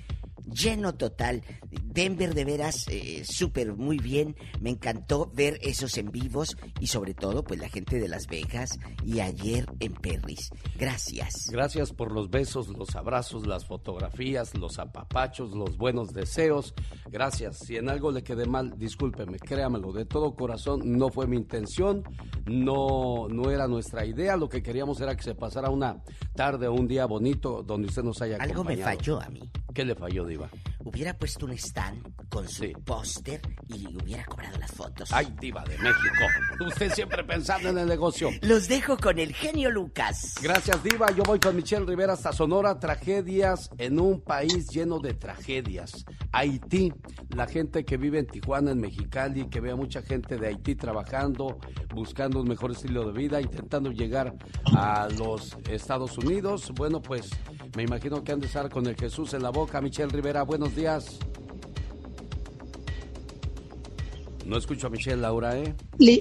Lleno 0.52 0.94
total. 0.94 1.42
Denver 1.84 2.34
de 2.34 2.44
veras 2.44 2.86
eh, 2.88 3.22
súper 3.24 3.74
muy 3.76 3.98
bien. 3.98 4.36
Me 4.60 4.70
encantó 4.70 5.30
ver 5.34 5.58
esos 5.62 5.96
en 5.98 6.10
vivos 6.10 6.56
y 6.80 6.86
sobre 6.88 7.14
todo 7.14 7.44
pues 7.44 7.60
la 7.60 7.68
gente 7.68 7.98
de 7.98 8.08
Las 8.08 8.26
Vegas 8.26 8.78
y 9.04 9.20
ayer 9.20 9.66
en 9.80 9.92
Perris. 9.94 10.50
Gracias. 10.78 11.48
Gracias 11.50 11.92
por 11.92 12.12
los 12.12 12.30
besos, 12.30 12.68
los 12.68 12.94
abrazos, 12.96 13.46
las 13.46 13.66
fotografías, 13.66 14.56
los 14.56 14.78
apapachos, 14.78 15.52
los 15.52 15.76
buenos 15.76 16.12
deseos. 16.12 16.74
Gracias. 17.10 17.58
Si 17.58 17.76
en 17.76 17.88
algo 17.88 18.10
le 18.12 18.22
quedé 18.22 18.46
mal, 18.46 18.76
discúlpeme, 18.78 19.38
créamelo, 19.38 19.92
de 19.92 20.04
todo 20.04 20.34
corazón, 20.34 20.80
no 20.98 21.10
fue 21.10 21.26
mi 21.26 21.36
intención, 21.36 22.02
no, 22.46 23.28
no 23.28 23.50
era 23.50 23.66
nuestra 23.68 24.04
idea. 24.04 24.36
Lo 24.36 24.48
que 24.48 24.62
queríamos 24.62 25.00
era 25.00 25.16
que 25.16 25.22
se 25.22 25.34
pasara 25.34 25.70
una 25.70 26.02
tarde 26.34 26.66
o 26.68 26.74
un 26.74 26.86
día 26.88 27.06
bonito 27.06 27.62
donde 27.62 27.88
usted 27.88 28.02
nos 28.02 28.20
haya 28.22 28.36
Algo 28.36 28.64
me 28.64 28.74
acompañado. 28.74 28.98
falló 28.98 29.20
a 29.20 29.28
mí. 29.28 29.50
¿Qué 29.74 29.84
le 29.84 29.94
falló, 29.94 30.24
Diva? 30.40 30.50
Hubiera 30.85 31.16
puesto 31.16 31.46
un 31.46 31.53
stand 31.53 32.29
con 32.29 32.48
su 32.48 32.72
póster 32.85 33.40
y 33.68 33.87
hubiera 33.96 34.24
cobrado 34.24 34.59
las 34.59 34.72
fotos. 34.72 35.12
Ay, 35.12 35.33
Diva 35.38 35.62
de 35.64 35.76
México. 35.79 36.24
Usted 36.66 36.92
siempre 36.92 37.22
pensando 37.22 37.68
en 37.68 37.79
el 37.79 37.87
negocio. 37.87 38.31
Los 38.40 38.66
dejo 38.66 38.96
con 38.96 39.18
el 39.18 39.35
genio 39.35 39.70
Lucas. 39.70 40.35
Gracias, 40.42 40.83
Diva. 40.83 41.11
Yo 41.14 41.22
voy 41.24 41.38
con 41.38 41.55
Michelle 41.55 41.85
Rivera 41.85 42.14
hasta 42.14 42.33
Sonora. 42.33 42.79
Tragedias 42.79 43.70
en 43.79 44.00
un 44.00 44.22
país 44.22 44.68
lleno 44.68 44.98
de 44.98 45.14
tragedias. 45.14 46.05
Haití. 46.33 46.92
La 47.37 47.46
gente 47.46 47.85
que 47.85 47.96
vive 47.96 48.18
en 48.18 48.26
Tijuana, 48.26 48.72
en 48.72 48.81
Mexicali, 48.81 49.48
que 49.48 49.61
ve 49.61 49.70
a 49.70 49.76
mucha 49.76 50.03
gente 50.03 50.37
de 50.37 50.48
Haití 50.48 50.74
trabajando, 50.74 51.59
buscando 51.94 52.40
un 52.40 52.48
mejor 52.48 52.72
estilo 52.72 53.05
de 53.05 53.12
vida, 53.12 53.40
intentando 53.40 53.92
llegar 53.92 54.35
a 54.74 55.09
los 55.16 55.57
Estados 55.68 56.18
Unidos. 56.18 56.72
Bueno, 56.74 57.00
pues 57.00 57.31
me 57.76 57.83
imagino 57.85 58.22
que 58.24 58.33
han 58.33 58.40
de 58.40 58.46
estar 58.46 58.68
con 58.70 58.87
el 58.87 58.96
Jesús 58.96 59.35
en 59.35 59.42
la 59.42 59.50
boca. 59.50 59.80
Michelle 59.80 60.11
Rivera, 60.11 60.42
buenos 60.42 60.74
días. 60.74 61.18
No 64.44 64.56
escucho 64.56 64.88
a 64.88 64.90
Michelle, 64.90 65.20
Laura, 65.20 65.56
¿eh? 65.56 65.74
Li- 65.98 66.20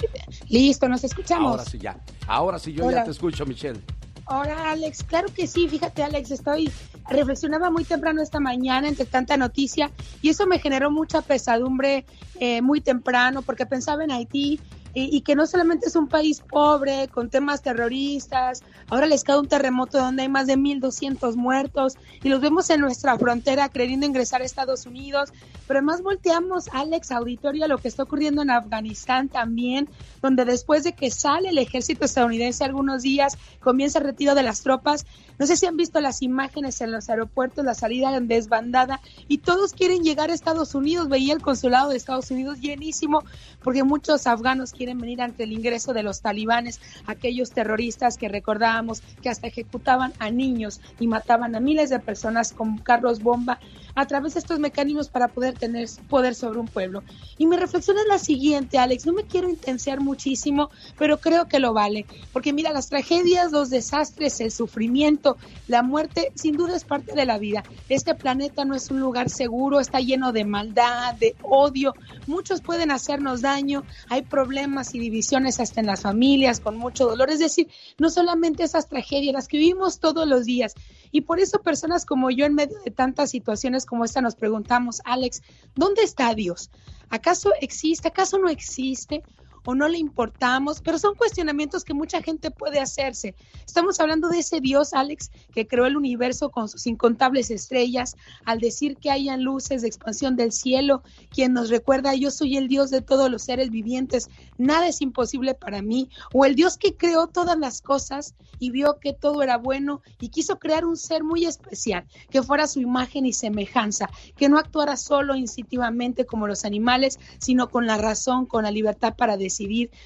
listo, 0.50 0.88
nos 0.88 1.04
escuchamos. 1.04 1.52
Ahora 1.52 1.66
sí, 1.66 1.80
ya. 1.80 2.00
Ahora 2.28 2.60
sí, 2.60 2.74
yo 2.74 2.86
Hola. 2.86 2.98
ya 2.98 3.04
te 3.06 3.12
escucho, 3.12 3.46
Michelle. 3.46 3.80
Hola, 4.28 4.72
Alex. 4.72 5.04
Claro 5.04 5.30
que 5.34 5.48
sí. 5.48 5.68
Fíjate, 5.68 6.04
Alex, 6.04 6.30
estoy 6.30 6.70
reflexionaba 7.10 7.72
muy 7.72 7.84
temprano 7.84 8.22
esta 8.22 8.40
mañana 8.40 8.88
entre 8.88 9.06
tanta 9.06 9.36
noticia 9.38 9.90
y 10.22 10.30
eso 10.30 10.46
me 10.46 10.60
generó 10.60 10.92
mucha 10.92 11.24
pesadumbre 11.24 12.06
eh, 12.40 12.62
muy 12.62 12.82
temprano 12.82 13.42
porque 13.42 13.66
pensaba 13.66 14.04
en 14.04 14.12
Haití 14.12 14.60
y, 14.94 15.22
que 15.22 15.36
no 15.36 15.46
solamente 15.46 15.88
es 15.88 15.96
un 15.96 16.08
país 16.08 16.42
pobre 16.42 17.08
con 17.10 17.30
temas 17.30 17.62
terroristas, 17.62 18.64
ahora 18.90 19.08
les 19.08 19.24
cae 19.24 19.40
un 19.40 19.48
terremoto 19.48 20.00
donde 20.00 20.24
hay 20.24 20.30
más 20.30 20.48
de 20.48 20.58
1.200 20.58 21.36
muertos 21.36 21.98
y 22.24 22.30
los 22.30 22.42
vemos 22.42 22.70
en 22.70 22.82
nuestra 22.82 23.18
frontera 23.18 23.70
queriendo 23.70 24.06
ingresar 24.06 24.42
a 24.42 24.46
Estados 24.46 24.86
Unidos, 24.86 25.32
pero 25.68 25.80
además 25.80 26.02
volteamos, 26.02 26.70
Alex, 26.74 27.12
auditorio, 27.12 27.66
a 27.66 27.68
lo 27.68 27.78
que 27.78 27.88
está 27.88 28.04
ocurriendo 28.04 28.42
en 28.42 28.50
Afganistán 28.50 29.30
también, 29.30 29.88
donde 30.22 30.46
después 30.46 30.84
de 30.84 30.94
que 30.94 31.12
sale 31.12 31.50
el 31.50 31.58
ejército 31.58 32.06
estadounidense 32.06 32.64
algunos 32.64 33.04
días, 33.04 33.38
comienza 33.60 34.00
el 34.00 34.06
retiro 34.06 34.36
de 34.36 34.44
las 34.44 34.62
tropas, 34.62 35.06
no 35.40 35.48
sé 35.48 35.56
si 35.56 35.66
han 35.66 35.78
visto 35.78 36.02
las 36.02 36.22
imágenes 36.22 36.82
en 36.82 36.92
los 36.92 37.10
aeropuertos, 37.10 37.64
la 37.64 37.74
salida 37.74 38.20
desbandada, 38.20 39.00
y 39.30 39.40
todos 39.40 39.74
quieren 39.74 40.04
llegar 40.04 40.30
a 40.30 40.34
Estados 40.34 40.76
Unidos. 40.76 41.08
Veía 41.08 41.34
el 41.34 41.42
consulado 41.42 41.90
de 41.90 41.98
Estados 41.98 42.30
Unidos 42.30 42.60
llenísimo, 42.60 43.24
porque 43.64 43.84
muchos 43.84 44.28
afganos 44.28 44.74
quieren 44.74 45.00
venir 45.00 45.22
ante 45.22 45.44
el 45.44 45.54
ingreso 45.54 45.94
de 45.94 46.04
los 46.04 46.22
talibanes, 46.22 46.82
aquellos 47.08 47.52
terroristas 47.52 48.18
que 48.18 48.28
recordábamos 48.28 49.02
que 49.22 49.30
hasta 49.30 49.48
ejecutaban 49.48 50.14
a 50.20 50.30
niños 50.30 50.82
y 51.00 51.08
mataban 51.08 51.56
a 51.56 51.60
miles 51.60 51.90
de 51.90 52.00
personas 52.00 52.52
con 52.52 52.78
carros 52.78 53.24
bomba 53.24 53.60
a 53.96 54.06
través 54.06 54.34
de 54.34 54.40
estos 54.40 54.60
mecanismos 54.60 55.10
para 55.10 55.28
poder 55.28 55.58
tener 55.58 55.88
poder 56.10 56.36
sobre 56.36 56.60
un 56.60 56.68
pueblo. 56.68 57.04
Y 57.38 57.46
mi 57.48 57.58
reflexión 57.58 57.98
es 57.98 58.06
la 58.08 58.20
siguiente, 58.20 58.78
Alex, 58.78 59.06
no 59.06 59.14
me 59.14 59.24
quiero 59.24 59.50
intensear 59.50 60.00
muchísimo, 60.00 60.70
pero 60.98 61.20
creo 61.20 61.48
que 61.48 61.60
lo 61.60 61.74
vale, 61.74 62.06
porque 62.34 62.54
mira, 62.54 62.72
las 62.72 62.90
tragedias, 62.90 63.52
los 63.52 63.70
desastres, 63.70 64.40
el 64.42 64.52
sufrimiento, 64.52 65.29
la 65.68 65.84
muerte, 65.84 66.32
sin 66.36 66.56
duda 66.56 66.76
es 66.76 66.84
parte 66.84 67.14
de 67.14 67.26
la 67.26 67.38
vida. 67.38 67.64
Este 67.90 68.16
planeta 68.16 68.66
no 68.66 68.76
es 68.76 68.92
un 68.92 69.00
lugar 69.00 69.30
seguro, 69.30 69.80
está 69.80 70.00
lleno 70.00 70.32
de 70.32 70.46
maldad, 70.46 71.16
de 71.16 71.36
odio, 71.42 71.94
muchos 72.28 72.62
pueden 72.62 72.92
hacernos 72.92 73.42
daño, 73.42 73.84
hay 74.10 74.22
problemas 74.22 74.96
y 74.96 75.00
divisiones 75.00 75.60
hasta 75.60 75.80
en 75.80 75.88
las 75.88 76.02
familias, 76.02 76.60
con 76.60 76.78
mucho 76.78 77.06
dolor, 77.06 77.30
es 77.30 77.40
decir, 77.40 77.68
no 77.98 78.10
solamente 78.10 78.64
esas 78.64 78.88
tragedias, 78.88 79.34
las 79.34 79.48
que 79.48 79.58
vivimos 79.58 80.00
todos 80.00 80.28
los 80.28 80.46
días. 80.46 80.76
Y 81.12 81.22
por 81.22 81.40
eso 81.40 81.60
personas 81.60 82.06
como 82.06 82.30
yo 82.30 82.46
en 82.46 82.54
medio 82.54 82.78
de 82.86 82.92
tantas 82.92 83.32
situaciones 83.32 83.86
como 83.86 84.06
esta 84.06 84.22
nos 84.22 84.36
preguntamos, 84.36 85.02
Alex, 85.06 85.42
¿dónde 85.76 86.04
está 86.04 86.34
Dios? 86.36 86.70
¿Acaso 87.10 87.52
existe? 87.60 88.08
¿Acaso 88.08 88.38
no 88.38 88.50
existe? 88.50 89.24
O 89.66 89.76
no 89.76 89.88
le 89.88 89.98
importamos, 89.98 90.82
pero 90.82 91.00
son 91.00 91.16
cuestionamientos 91.16 91.84
que 91.84 91.94
mucha 91.94 92.22
gente 92.22 92.52
puede 92.52 92.80
hacerse. 92.80 93.36
Estamos 93.66 94.00
hablando 94.00 94.30
de 94.30 94.40
ese 94.40 94.62
Dios, 94.62 94.94
Alex, 94.94 95.32
que 95.54 95.68
creó 95.68 95.86
el 95.86 95.98
universo 95.98 96.50
con 96.50 96.70
sus 96.70 96.88
incontables 96.88 97.52
estrellas, 97.52 98.16
al 98.46 98.60
decir 98.60 98.98
que 98.98 99.12
hayan 99.12 99.44
luces 99.44 99.82
de 99.82 99.88
expansión 99.88 100.36
del 100.36 100.52
cielo, 100.52 101.04
quien 101.30 101.54
nos 101.54 101.70
recuerda, 101.70 102.14
yo 102.16 102.32
soy 102.32 102.58
el 102.58 102.68
Dios 102.68 102.90
de 102.90 103.02
todos 103.02 103.30
los 103.30 103.44
seres 103.44 103.70
vivientes, 103.70 104.30
nada 104.58 104.88
es 104.88 105.02
imposible 105.02 105.54
para 105.54 105.82
mí, 105.82 106.10
o 106.34 106.46
el 106.46 106.56
Dios 106.56 106.78
que 106.78 106.96
creó 106.96 107.28
todas 107.28 107.58
las 107.58 107.82
cosas 107.82 108.36
y 108.60 108.72
vio 108.72 109.00
que 109.00 109.14
todo 109.14 109.42
era 109.42 109.58
bueno 109.58 110.02
y 110.20 110.30
quiso 110.30 110.60
crear 110.60 110.86
un 110.86 110.98
ser 110.98 111.24
muy 111.24 111.46
especial, 111.46 112.06
que 112.30 112.44
fuera 112.44 112.68
su 112.68 112.80
imagen 112.80 113.26
y 113.26 113.34
semejanza, 113.34 114.10
que 114.36 114.50
no 114.50 114.58
actuara 114.58 114.98
solo 114.98 115.36
instintivamente 115.36 116.26
como 116.26 116.48
los 116.48 116.66
animales, 116.66 117.20
sino 117.40 117.70
con 117.70 117.88
la 117.88 117.98
razón, 117.98 118.46
con 118.46 118.64
la 118.64 118.72
libertad 118.72 119.16
para 119.16 119.38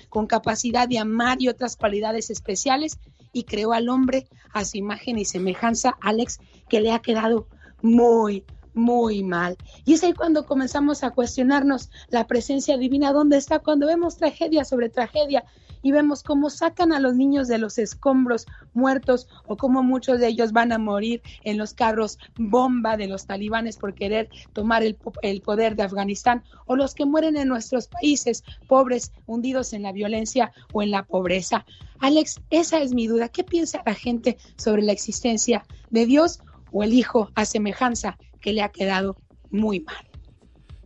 con 0.10 0.27
capacidad 0.27 0.88
de 0.88 0.99
amar 0.99 1.41
y 1.41 1.47
otras 1.47 1.75
cualidades 1.75 2.29
especiales, 2.29 2.97
y 3.32 3.43
creó 3.43 3.73
al 3.73 3.89
hombre 3.89 4.27
a 4.53 4.63
su 4.63 4.77
imagen 4.77 5.17
y 5.17 5.25
semejanza, 5.25 5.97
Alex, 6.01 6.39
que 6.69 6.82
le 6.82 6.91
ha 6.91 6.99
quedado 6.99 7.47
muy, 7.82 8.45
muy 8.73 9.23
mal. 9.23 9.58
Y 9.86 9.93
es 9.93 10.03
ahí 10.03 10.13
cuando 10.13 10.45
comenzamos 10.45 11.03
a 11.03 11.12
cuestionarnos 11.12 11.89
la 12.10 12.27
presencia 12.27 12.77
divina, 12.77 13.12
¿dónde 13.12 13.38
está? 13.38 13.60
Cuando 13.60 13.88
vemos 13.88 14.17
tragedia 14.17 14.63
sobre 14.63 14.89
tragedia 14.89 15.43
y 15.83 15.91
vemos 15.91 16.23
cómo 16.23 16.49
sacan 16.49 16.91
a 16.91 16.99
los 16.99 17.15
niños 17.15 17.47
de 17.47 17.59
los 17.59 17.77
escombros 17.77 18.47
muertos 18.73 19.27
o 19.45 19.57
cómo 19.57 19.83
muchos 19.83 20.19
de 20.19 20.29
ellos 20.29 20.51
van 20.51 20.71
a 20.71 20.79
morir 20.79 21.21
en 21.43 21.59
los 21.59 21.75
carros 21.75 22.17
bomba 22.35 22.97
de 22.97 23.07
los 23.07 23.27
talibanes 23.27 23.77
por 23.77 23.93
querer 23.93 24.29
tomar 24.53 24.81
el, 24.81 24.97
el 25.21 25.41
poder 25.41 25.75
de 25.75 25.83
Afganistán 25.83 26.43
o 26.65 26.75
los 26.75 26.95
que 26.95 27.05
mueren 27.05 27.37
en 27.37 27.49
nuestros 27.49 27.87
países 27.87 28.43
pobres, 28.67 29.11
hundidos 29.27 29.73
en 29.73 29.83
la 29.83 29.91
violencia 29.91 30.51
o 30.71 30.81
en 30.81 30.89
la 30.89 31.03
pobreza. 31.03 31.65
Alex, 31.99 32.41
esa 32.49 32.81
es 32.81 32.93
mi 32.93 33.07
duda. 33.07 33.29
¿Qué 33.29 33.43
piensa 33.43 33.83
la 33.85 33.93
gente 33.93 34.37
sobre 34.57 34.81
la 34.81 34.93
existencia 34.93 35.65
de 35.89 36.05
Dios 36.05 36.39
o 36.71 36.83
el 36.83 36.93
Hijo 36.93 37.29
a 37.35 37.45
semejanza 37.45 38.17
que 38.41 38.53
le 38.53 38.61
ha 38.61 38.69
quedado 38.69 39.17
muy 39.51 39.81
mal? 39.81 40.12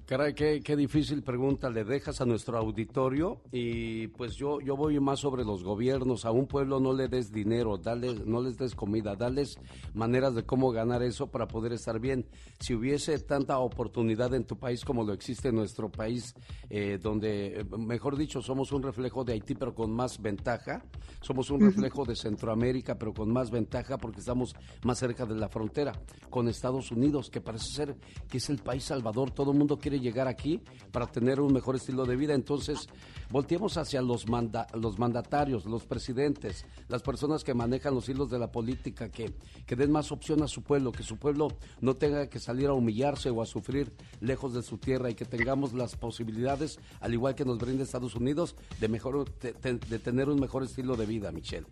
Caray, 0.08 0.34
qué, 0.34 0.62
qué, 0.64 0.78
difícil 0.78 1.22
pregunta 1.22 1.70
le 1.70 1.84
dejas 1.84 2.22
a 2.22 2.26
nuestro 2.26 2.58
auditorio 2.58 3.42
y 3.52 4.08
pues 4.08 4.38
yo, 4.38 4.62
yo 4.62 4.78
voy 4.78 4.98
más 5.02 5.20
sobre 5.20 5.44
los 5.44 5.66
gobiernos. 5.66 6.24
A 6.24 6.32
un 6.32 6.48
pueblo 6.48 6.80
no 6.80 6.94
le 6.94 7.10
des 7.10 7.30
dinero, 7.30 7.78
dale, 7.78 8.14
no 8.26 8.42
les 8.42 8.58
des 8.58 8.74
comida, 8.74 9.18
dales 9.18 9.60
maneras 9.94 10.34
de 10.34 10.46
cómo 10.46 10.72
ganar 10.72 11.04
eso 11.04 11.28
para 11.28 11.50
poder 11.50 11.74
estar 11.74 12.00
bien. 12.00 12.26
Si 12.58 12.74
hubiese 12.74 13.20
tanta 13.20 13.60
oportunidad 13.60 14.34
en 14.34 14.46
tu 14.46 14.58
país 14.58 14.86
como 14.86 15.04
lo 15.04 15.12
existe 15.12 15.50
en 15.50 15.56
nuestro 15.56 15.92
país, 15.92 16.34
eh, 16.70 16.98
donde, 17.04 17.68
mejor 17.78 18.16
dicho, 18.16 18.42
somos 18.42 18.72
un 18.72 18.84
reflejo 18.84 19.26
de 19.26 19.34
Haití 19.34 19.56
pero 19.56 19.76
con 19.76 19.92
más 19.92 20.22
ventaja, 20.22 20.86
somos 21.20 21.50
un 21.50 21.60
reflejo 21.60 22.06
de 22.06 22.16
Centroamérica 22.16 22.98
pero 22.98 23.14
con 23.14 23.30
más 23.30 23.52
ventaja 23.52 23.98
porque 23.98 24.22
estamos 24.22 24.56
más 24.86 25.00
cerca 25.00 25.26
de 25.26 25.36
la 25.36 25.50
frontera 25.50 25.92
con 26.30 26.48
Estados 26.48 26.94
Unidos, 26.94 27.30
que 27.30 27.42
parece 27.42 27.74
ser 27.74 27.98
que 28.30 28.38
es 28.38 28.50
el 28.50 28.60
país 28.60 28.86
salvador, 28.86 29.32
todo 29.32 29.52
el 29.52 29.58
mundo 29.58 29.78
quiere 29.78 29.97
llegar 30.00 30.28
aquí 30.28 30.62
para 30.92 31.08
tener 31.08 31.40
un 31.40 31.54
mejor 31.54 31.76
estilo 31.76 32.06
de 32.06 32.16
vida. 32.16 32.34
Entonces, 32.34 32.88
volteemos 33.30 33.78
hacia 33.78 34.02
los, 34.02 34.28
manda, 34.28 34.68
los 34.74 35.00
mandatarios, 35.00 35.66
los 35.66 35.86
presidentes, 35.86 36.66
las 36.88 37.02
personas 37.02 37.44
que 37.44 37.54
manejan 37.54 37.94
los 37.94 38.10
hilos 38.10 38.30
de 38.30 38.40
la 38.40 38.52
política, 38.52 39.10
que, 39.10 39.34
que 39.66 39.76
den 39.76 39.92
más 39.92 40.12
opción 40.12 40.44
a 40.44 40.48
su 40.48 40.64
pueblo, 40.64 40.92
que 40.92 41.04
su 41.04 41.18
pueblo 41.18 41.50
no 41.82 41.96
tenga 41.96 42.28
que 42.28 42.40
salir 42.40 42.68
a 42.68 42.74
humillarse 42.74 43.30
o 43.30 43.42
a 43.42 43.46
sufrir 43.46 43.94
lejos 44.22 44.54
de 44.54 44.64
su 44.64 44.78
tierra 44.78 45.10
y 45.10 45.16
que 45.16 45.26
tengamos 45.26 45.74
las 45.74 45.96
posibilidades, 45.96 46.80
al 47.00 47.14
igual 47.14 47.36
que 47.36 47.46
nos 47.46 47.58
brinda 47.58 47.84
Estados 47.84 48.16
Unidos, 48.16 48.56
de, 48.80 48.88
mejor, 48.88 49.32
de, 49.40 49.54
de 49.54 50.00
tener 50.00 50.30
un 50.30 50.40
mejor 50.40 50.64
estilo 50.64 50.96
de 50.96 51.06
vida, 51.06 51.32
Michelle. 51.32 51.68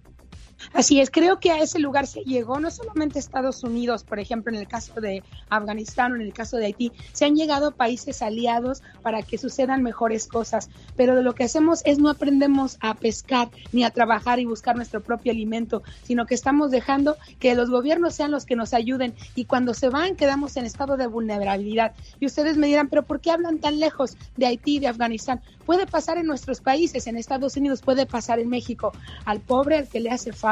Así 0.73 0.99
es, 0.99 1.09
creo 1.09 1.39
que 1.39 1.51
a 1.51 1.59
ese 1.59 1.79
lugar 1.79 2.07
se 2.07 2.21
llegó 2.21 2.59
no 2.59 2.71
solamente 2.71 3.19
Estados 3.19 3.63
Unidos, 3.63 4.03
por 4.03 4.19
ejemplo, 4.19 4.51
en 4.53 4.59
el 4.59 4.67
caso 4.67 4.99
de 4.99 5.23
Afganistán 5.49 6.11
o 6.11 6.15
en 6.15 6.21
el 6.21 6.33
caso 6.33 6.57
de 6.57 6.65
Haití, 6.65 6.91
se 7.13 7.25
han 7.25 7.35
llegado 7.35 7.71
países 7.71 8.21
aliados 8.21 8.81
para 9.01 9.21
que 9.21 9.37
sucedan 9.37 9.83
mejores 9.83 10.27
cosas, 10.27 10.69
pero 10.95 11.15
de 11.15 11.23
lo 11.23 11.35
que 11.35 11.43
hacemos 11.43 11.81
es 11.85 11.99
no 11.99 12.09
aprendemos 12.09 12.77
a 12.81 12.93
pescar 12.95 13.49
ni 13.71 13.83
a 13.83 13.91
trabajar 13.91 14.39
y 14.39 14.45
buscar 14.45 14.75
nuestro 14.75 15.01
propio 15.01 15.31
alimento, 15.31 15.83
sino 16.03 16.25
que 16.25 16.35
estamos 16.35 16.71
dejando 16.71 17.15
que 17.39 17.55
los 17.55 17.69
gobiernos 17.69 18.15
sean 18.15 18.31
los 18.31 18.45
que 18.45 18.55
nos 18.55 18.73
ayuden 18.73 19.13
y 19.35 19.45
cuando 19.45 19.73
se 19.73 19.89
van 19.89 20.15
quedamos 20.15 20.57
en 20.57 20.65
estado 20.65 20.97
de 20.97 21.07
vulnerabilidad. 21.07 21.93
Y 22.19 22.25
ustedes 22.25 22.57
me 22.57 22.67
dirán, 22.67 22.89
pero 22.89 23.03
¿por 23.03 23.21
qué 23.21 23.31
hablan 23.31 23.59
tan 23.59 23.79
lejos 23.79 24.17
de 24.37 24.47
Haití 24.47 24.79
de 24.79 24.87
Afganistán? 24.87 25.41
Puede 25.65 25.87
pasar 25.87 26.17
en 26.17 26.27
nuestros 26.27 26.61
países, 26.61 27.07
en 27.07 27.17
Estados 27.17 27.57
Unidos, 27.57 27.81
puede 27.81 28.05
pasar 28.05 28.39
en 28.39 28.49
México. 28.49 28.91
Al 29.25 29.39
pobre, 29.39 29.77
al 29.77 29.87
que 29.87 29.99
le 29.99 30.11
hace 30.11 30.31
falta 30.31 30.44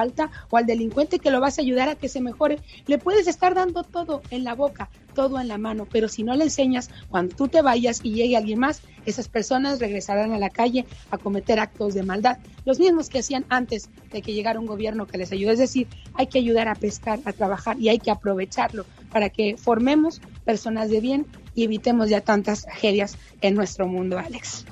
o 0.49 0.57
al 0.57 0.65
delincuente 0.65 1.19
que 1.19 1.31
lo 1.31 1.39
vas 1.39 1.57
a 1.57 1.61
ayudar 1.61 1.89
a 1.89 1.95
que 1.95 2.09
se 2.09 2.21
mejore, 2.21 2.59
le 2.87 2.97
puedes 2.97 3.27
estar 3.27 3.53
dando 3.53 3.83
todo 3.83 4.21
en 4.29 4.43
la 4.43 4.55
boca, 4.55 4.89
todo 5.13 5.39
en 5.39 5.47
la 5.47 5.57
mano, 5.57 5.87
pero 5.91 6.07
si 6.09 6.23
no 6.23 6.35
le 6.35 6.45
enseñas, 6.45 6.89
cuando 7.09 7.35
tú 7.35 7.47
te 7.47 7.61
vayas 7.61 8.01
y 8.03 8.13
llegue 8.13 8.37
alguien 8.37 8.59
más, 8.59 8.81
esas 9.05 9.27
personas 9.27 9.79
regresarán 9.79 10.33
a 10.33 10.39
la 10.39 10.49
calle 10.49 10.85
a 11.11 11.17
cometer 11.17 11.59
actos 11.59 11.93
de 11.93 12.03
maldad, 12.03 12.37
los 12.65 12.79
mismos 12.79 13.09
que 13.09 13.19
hacían 13.19 13.45
antes 13.49 13.89
de 14.11 14.21
que 14.21 14.33
llegara 14.33 14.59
un 14.59 14.65
gobierno 14.65 15.05
que 15.07 15.17
les 15.17 15.31
ayude. 15.31 15.53
Es 15.53 15.59
decir, 15.59 15.87
hay 16.13 16.27
que 16.27 16.39
ayudar 16.39 16.67
a 16.67 16.75
pescar, 16.75 17.19
a 17.25 17.33
trabajar 17.33 17.79
y 17.79 17.89
hay 17.89 17.99
que 17.99 18.11
aprovecharlo 18.11 18.85
para 19.11 19.29
que 19.29 19.57
formemos 19.57 20.21
personas 20.45 20.89
de 20.89 21.01
bien 21.01 21.27
y 21.55 21.63
evitemos 21.63 22.09
ya 22.09 22.21
tantas 22.21 22.63
tragedias 22.63 23.17
en 23.41 23.55
nuestro 23.55 23.87
mundo, 23.87 24.17
Alex 24.17 24.65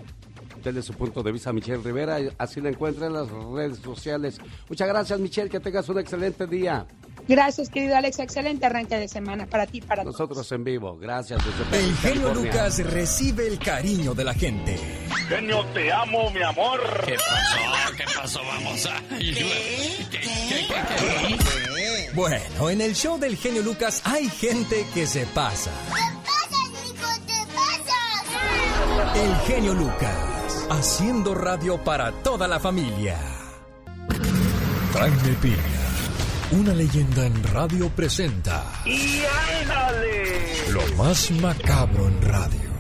desde 0.63 0.81
su 0.81 0.93
punto 0.93 1.23
de 1.23 1.31
vista 1.31 1.51
Michelle 1.53 1.81
Rivera. 1.83 2.17
Así 2.37 2.61
la 2.61 2.69
encuentra 2.69 3.07
en 3.07 3.13
las 3.13 3.29
redes 3.29 3.79
sociales. 3.79 4.39
Muchas 4.69 4.87
gracias, 4.87 5.19
Michelle. 5.19 5.49
Que 5.49 5.59
tengas 5.59 5.87
un 5.89 5.99
excelente 5.99 6.47
día. 6.47 6.85
Gracias, 7.27 7.69
querido 7.69 7.95
Alex. 7.95 8.19
Excelente 8.19 8.65
arranque 8.65 8.97
de 8.97 9.07
semana 9.07 9.45
para 9.45 9.65
ti, 9.67 9.81
para 9.81 10.03
nosotros 10.03 10.51
en 10.51 10.63
vivo. 10.63 10.97
Gracias. 10.97 11.41
Desde 11.45 11.85
el 11.85 11.95
genio 11.97 12.33
Lucas 12.33 12.79
recibe 12.85 13.47
el 13.47 13.59
cariño 13.59 14.13
de 14.13 14.23
la 14.23 14.33
gente. 14.33 14.77
Genio, 15.27 15.65
te 15.73 15.91
amo, 15.91 16.29
mi 16.31 16.41
amor. 16.41 16.79
¿Qué 17.05 17.15
pasó? 17.15 17.95
¿Qué 17.97 18.03
pasó? 18.15 18.39
Vamos 18.43 18.85
a. 18.85 19.01
¿Qué? 19.17 19.33
¿Qué? 19.33 20.19
¿Qué? 20.19 20.67
¿Qué? 20.67 22.11
Bueno, 22.13 22.69
en 22.69 22.81
el 22.81 22.93
show 22.93 23.17
del 23.17 23.37
genio 23.37 23.61
Lucas 23.61 24.01
hay 24.03 24.27
gente 24.27 24.85
que 24.93 25.07
se 25.07 25.25
pasa. 25.27 25.71
¿Qué 25.87 26.01
pasa, 26.25 26.57
hijo? 26.85 27.07
¿Qué 27.25 27.41
pasa? 27.53 29.23
El 29.23 29.35
genio 29.47 29.73
Lucas 29.73 30.30
haciendo 30.71 31.35
radio 31.35 31.77
para 31.83 32.11
toda 32.23 32.47
la 32.47 32.59
familia. 32.59 33.19
Jaime 34.93 35.35
Piña, 35.41 35.57
una 36.51 36.73
leyenda 36.73 37.25
en 37.25 37.43
radio 37.43 37.89
presenta. 37.89 38.63
¡Y 38.85 39.21
ándale! 39.61 40.71
Lo 40.71 40.95
más 40.95 41.29
macabro 41.31 42.07
en 42.07 42.21
radio. 42.21 42.71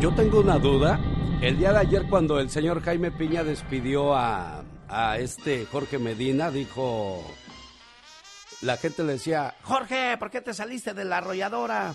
Yo 0.00 0.14
tengo 0.14 0.40
una 0.40 0.58
duda. 0.58 0.98
El 1.40 1.58
día 1.58 1.72
de 1.72 1.78
ayer 1.78 2.06
cuando 2.08 2.40
el 2.40 2.50
señor 2.50 2.82
Jaime 2.82 3.10
Piña 3.12 3.44
despidió 3.44 4.14
a, 4.14 4.62
a 4.88 5.18
este 5.18 5.64
Jorge 5.66 5.98
Medina, 5.98 6.50
dijo... 6.50 7.24
La 8.62 8.76
gente 8.76 9.04
le 9.04 9.12
decía, 9.14 9.54
Jorge, 9.62 10.16
¿por 10.18 10.30
qué 10.30 10.42
te 10.42 10.52
saliste 10.52 10.92
de 10.92 11.06
la 11.06 11.18
arrolladora? 11.18 11.94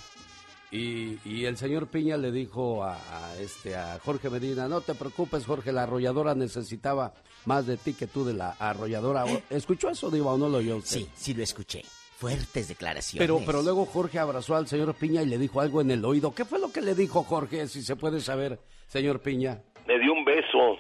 Y, 0.72 1.20
y, 1.24 1.46
el 1.46 1.58
señor 1.58 1.88
Piña 1.88 2.18
le 2.18 2.32
dijo 2.32 2.84
a, 2.84 2.96
a, 2.96 3.38
este 3.38 3.76
a 3.76 4.00
Jorge 4.04 4.30
Medina, 4.30 4.68
no 4.68 4.82
te 4.82 4.96
preocupes 4.96 5.46
Jorge, 5.46 5.72
la 5.72 5.84
arrolladora 5.84 6.36
necesitaba 6.36 7.14
más 7.46 7.68
de 7.68 7.78
ti 7.78 7.94
que 7.94 8.08
tú 8.08 8.26
de 8.26 8.34
la 8.34 8.52
arrolladora. 8.60 9.26
¿Escuchó 9.50 9.90
eso, 9.90 10.10
Diva, 10.10 10.34
o 10.34 10.38
no 10.38 10.50
lo 10.50 10.58
oyó 10.58 10.78
usted? 10.78 11.00
Sí, 11.00 11.10
sí 11.16 11.34
lo 11.34 11.44
escuché. 11.44 11.84
Fuertes 12.18 12.68
declaraciones. 12.68 13.26
Pero, 13.26 13.46
pero 13.46 13.62
luego 13.62 13.86
Jorge 13.86 14.20
abrazó 14.20 14.56
al 14.56 14.68
señor 14.68 14.96
Piña 14.96 15.22
y 15.22 15.28
le 15.28 15.38
dijo 15.38 15.62
algo 15.62 15.82
en 15.82 15.92
el 15.92 16.04
oído. 16.04 16.34
¿Qué 16.34 16.46
fue 16.46 16.60
lo 16.60 16.72
que 16.72 16.82
le 16.82 16.96
dijo 16.96 17.24
Jorge, 17.24 17.68
si 17.68 17.84
se 17.84 17.96
puede 17.96 18.20
saber, 18.20 18.60
señor 18.88 19.22
Piña? 19.22 19.62
Me 19.86 20.00
dio 20.00 20.14
un 20.14 20.26
beso. 20.26 20.78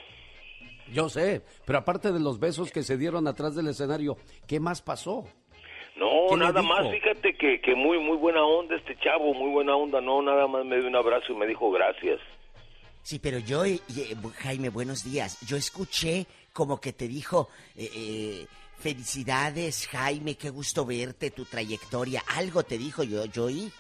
Yo 0.91 1.09
sé, 1.09 1.43
pero 1.65 1.79
aparte 1.79 2.11
de 2.11 2.19
los 2.19 2.39
besos 2.39 2.71
que 2.71 2.83
se 2.83 2.97
dieron 2.97 3.27
atrás 3.27 3.55
del 3.55 3.67
escenario, 3.67 4.17
¿qué 4.47 4.59
más 4.59 4.81
pasó? 4.81 5.25
No, 5.95 6.35
nada 6.35 6.61
más, 6.61 6.89
fíjate 6.91 7.35
que, 7.35 7.61
que 7.61 7.73
muy, 7.73 7.99
muy 7.99 8.17
buena 8.17 8.43
onda 8.43 8.75
este 8.75 8.97
chavo, 8.97 9.33
muy 9.33 9.49
buena 9.51 9.75
onda, 9.75 10.01
no, 10.01 10.21
nada 10.21 10.45
más 10.45 10.65
me 10.65 10.77
dio 10.77 10.87
un 10.87 10.95
abrazo 10.95 11.31
y 11.31 11.35
me 11.35 11.47
dijo 11.47 11.71
gracias. 11.71 12.19
Sí, 13.01 13.19
pero 13.19 13.39
yo, 13.39 13.63
eh, 13.65 13.79
Jaime, 14.39 14.69
buenos 14.69 15.03
días, 15.03 15.39
yo 15.45 15.55
escuché 15.55 16.25
como 16.51 16.81
que 16.81 16.91
te 16.91 17.07
dijo, 17.07 17.49
eh, 17.77 17.89
eh, 17.95 18.45
felicidades 18.79 19.87
Jaime, 19.87 20.35
qué 20.35 20.49
gusto 20.49 20.85
verte, 20.85 21.31
tu 21.31 21.45
trayectoria, 21.45 22.23
algo 22.35 22.63
te 22.63 22.77
dijo 22.77 23.03
yo, 23.03 23.25
yo 23.25 23.45
oí. 23.45 23.71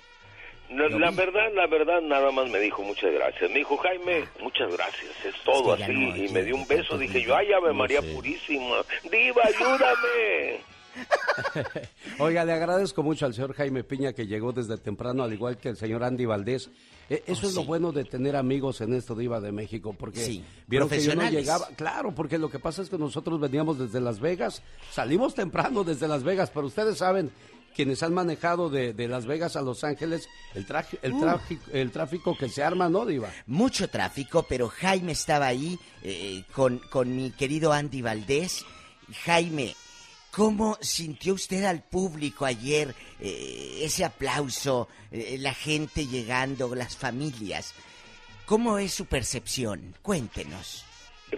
La, 0.69 0.87
la 0.89 1.11
verdad, 1.11 1.51
la 1.53 1.67
verdad, 1.67 2.01
nada 2.01 2.31
más 2.31 2.49
me 2.49 2.59
dijo 2.59 2.81
muchas 2.81 3.11
gracias. 3.13 3.51
Me 3.51 3.59
dijo, 3.59 3.77
Jaime, 3.77 4.25
muchas 4.41 4.71
gracias, 4.71 5.11
es 5.25 5.35
todo 5.43 5.75
Es 5.75 5.85
que 5.85 5.93
ya 5.93 5.93
así. 5.93 5.93
no, 5.93 6.15
y 6.15 6.29
me 6.29 6.43
dio 6.43 6.55
un 6.55 6.67
beso, 6.67 6.97
dije 6.97 7.21
yo, 7.21 7.35
ay, 7.35 7.51
Ave 7.53 7.67
no 7.67 7.73
María 7.75 8.01
sé. 8.01 8.13
Purísima. 8.13 8.77
Diva, 9.11 9.43
ayúdame. 9.43 10.59
Oiga, 12.19 12.45
le 12.45 12.53
agradezco 12.53 13.03
mucho 13.03 13.25
al 13.25 13.33
señor 13.33 13.53
Jaime 13.53 13.83
Piña 13.83 14.13
que 14.13 14.25
llegó 14.27 14.51
desde 14.53 14.77
temprano, 14.77 15.23
al 15.23 15.33
igual 15.33 15.57
que 15.57 15.69
el 15.69 15.77
señor 15.77 16.03
Andy 16.03 16.25
Valdés. 16.25 16.69
Eh, 17.09 17.23
eso 17.27 17.45
Oh, 17.45 17.49
es 17.49 17.55
lo 17.55 17.65
bueno 17.65 17.91
de 17.91 18.05
tener 18.05 18.35
amigos 18.35 18.81
en 18.81 18.93
esto 18.93 19.15
Diva 19.15 19.39
de 19.41 19.51
México, 19.51 19.93
porque 19.97 20.19
Sí, 20.23 20.43
vieron 20.67 20.89
que 20.89 20.99
yo 21.01 21.15
no 21.15 21.29
llegaba. 21.29 21.67
Claro, 21.75 22.13
porque 22.15 22.37
lo 22.37 22.49
que 22.49 22.59
pasa 22.59 22.81
es 22.81 22.89
que 22.89 22.97
nosotros 22.97 23.39
veníamos 23.39 23.77
desde 23.77 23.99
Las 24.01 24.19
Vegas, 24.19 24.61
salimos 24.91 25.35
temprano 25.35 25.83
desde 25.83 26.07
Las 26.07 26.23
Vegas, 26.23 26.49
pero 26.53 26.67
ustedes 26.67 26.97
saben, 26.97 27.31
quienes 27.75 28.01
han 28.01 28.13
manejado 28.13 28.69
de, 28.69 28.93
de 28.93 29.07
Las 29.09 29.25
Vegas 29.25 29.55
a 29.57 29.61
Los 29.61 29.83
Ángeles, 29.83 30.27
el, 30.55 30.65
traje- 30.65 30.97
el, 31.01 31.13
Uh. 31.13 31.21
tráfico, 31.21 31.63
el 31.73 31.91
tráfico 31.91 32.37
que 32.37 32.47
se 32.49 32.63
arma, 32.63 32.87
¿no, 32.89 33.05
Diva? 33.05 33.29
Mucho 33.47 33.89
tráfico, 33.89 34.45
pero 34.47 34.69
Jaime 34.69 35.11
estaba 35.11 35.47
ahí 35.47 35.77
eh, 36.01 36.43
con, 36.53 36.79
con 36.89 37.13
mi 37.15 37.31
querido 37.31 37.73
Andy 37.73 38.01
Valdés. 38.01 38.65
Jaime, 39.25 39.75
¿cómo 40.35 40.77
sintió 40.81 41.33
usted 41.33 41.63
al 41.63 41.81
público 41.83 42.45
ayer? 42.45 42.93
eh, 43.21 43.79
ese 43.81 44.03
aplauso, 44.03 44.87
eh, 45.11 45.37
la 45.39 45.53
gente 45.53 46.05
llegando, 46.05 46.75
las 46.75 46.97
familias. 46.97 47.73
¿Cómo 48.45 48.77
es 48.77 48.93
su 48.93 49.05
percepción? 49.05 49.95
Cuéntenos. 50.01 50.85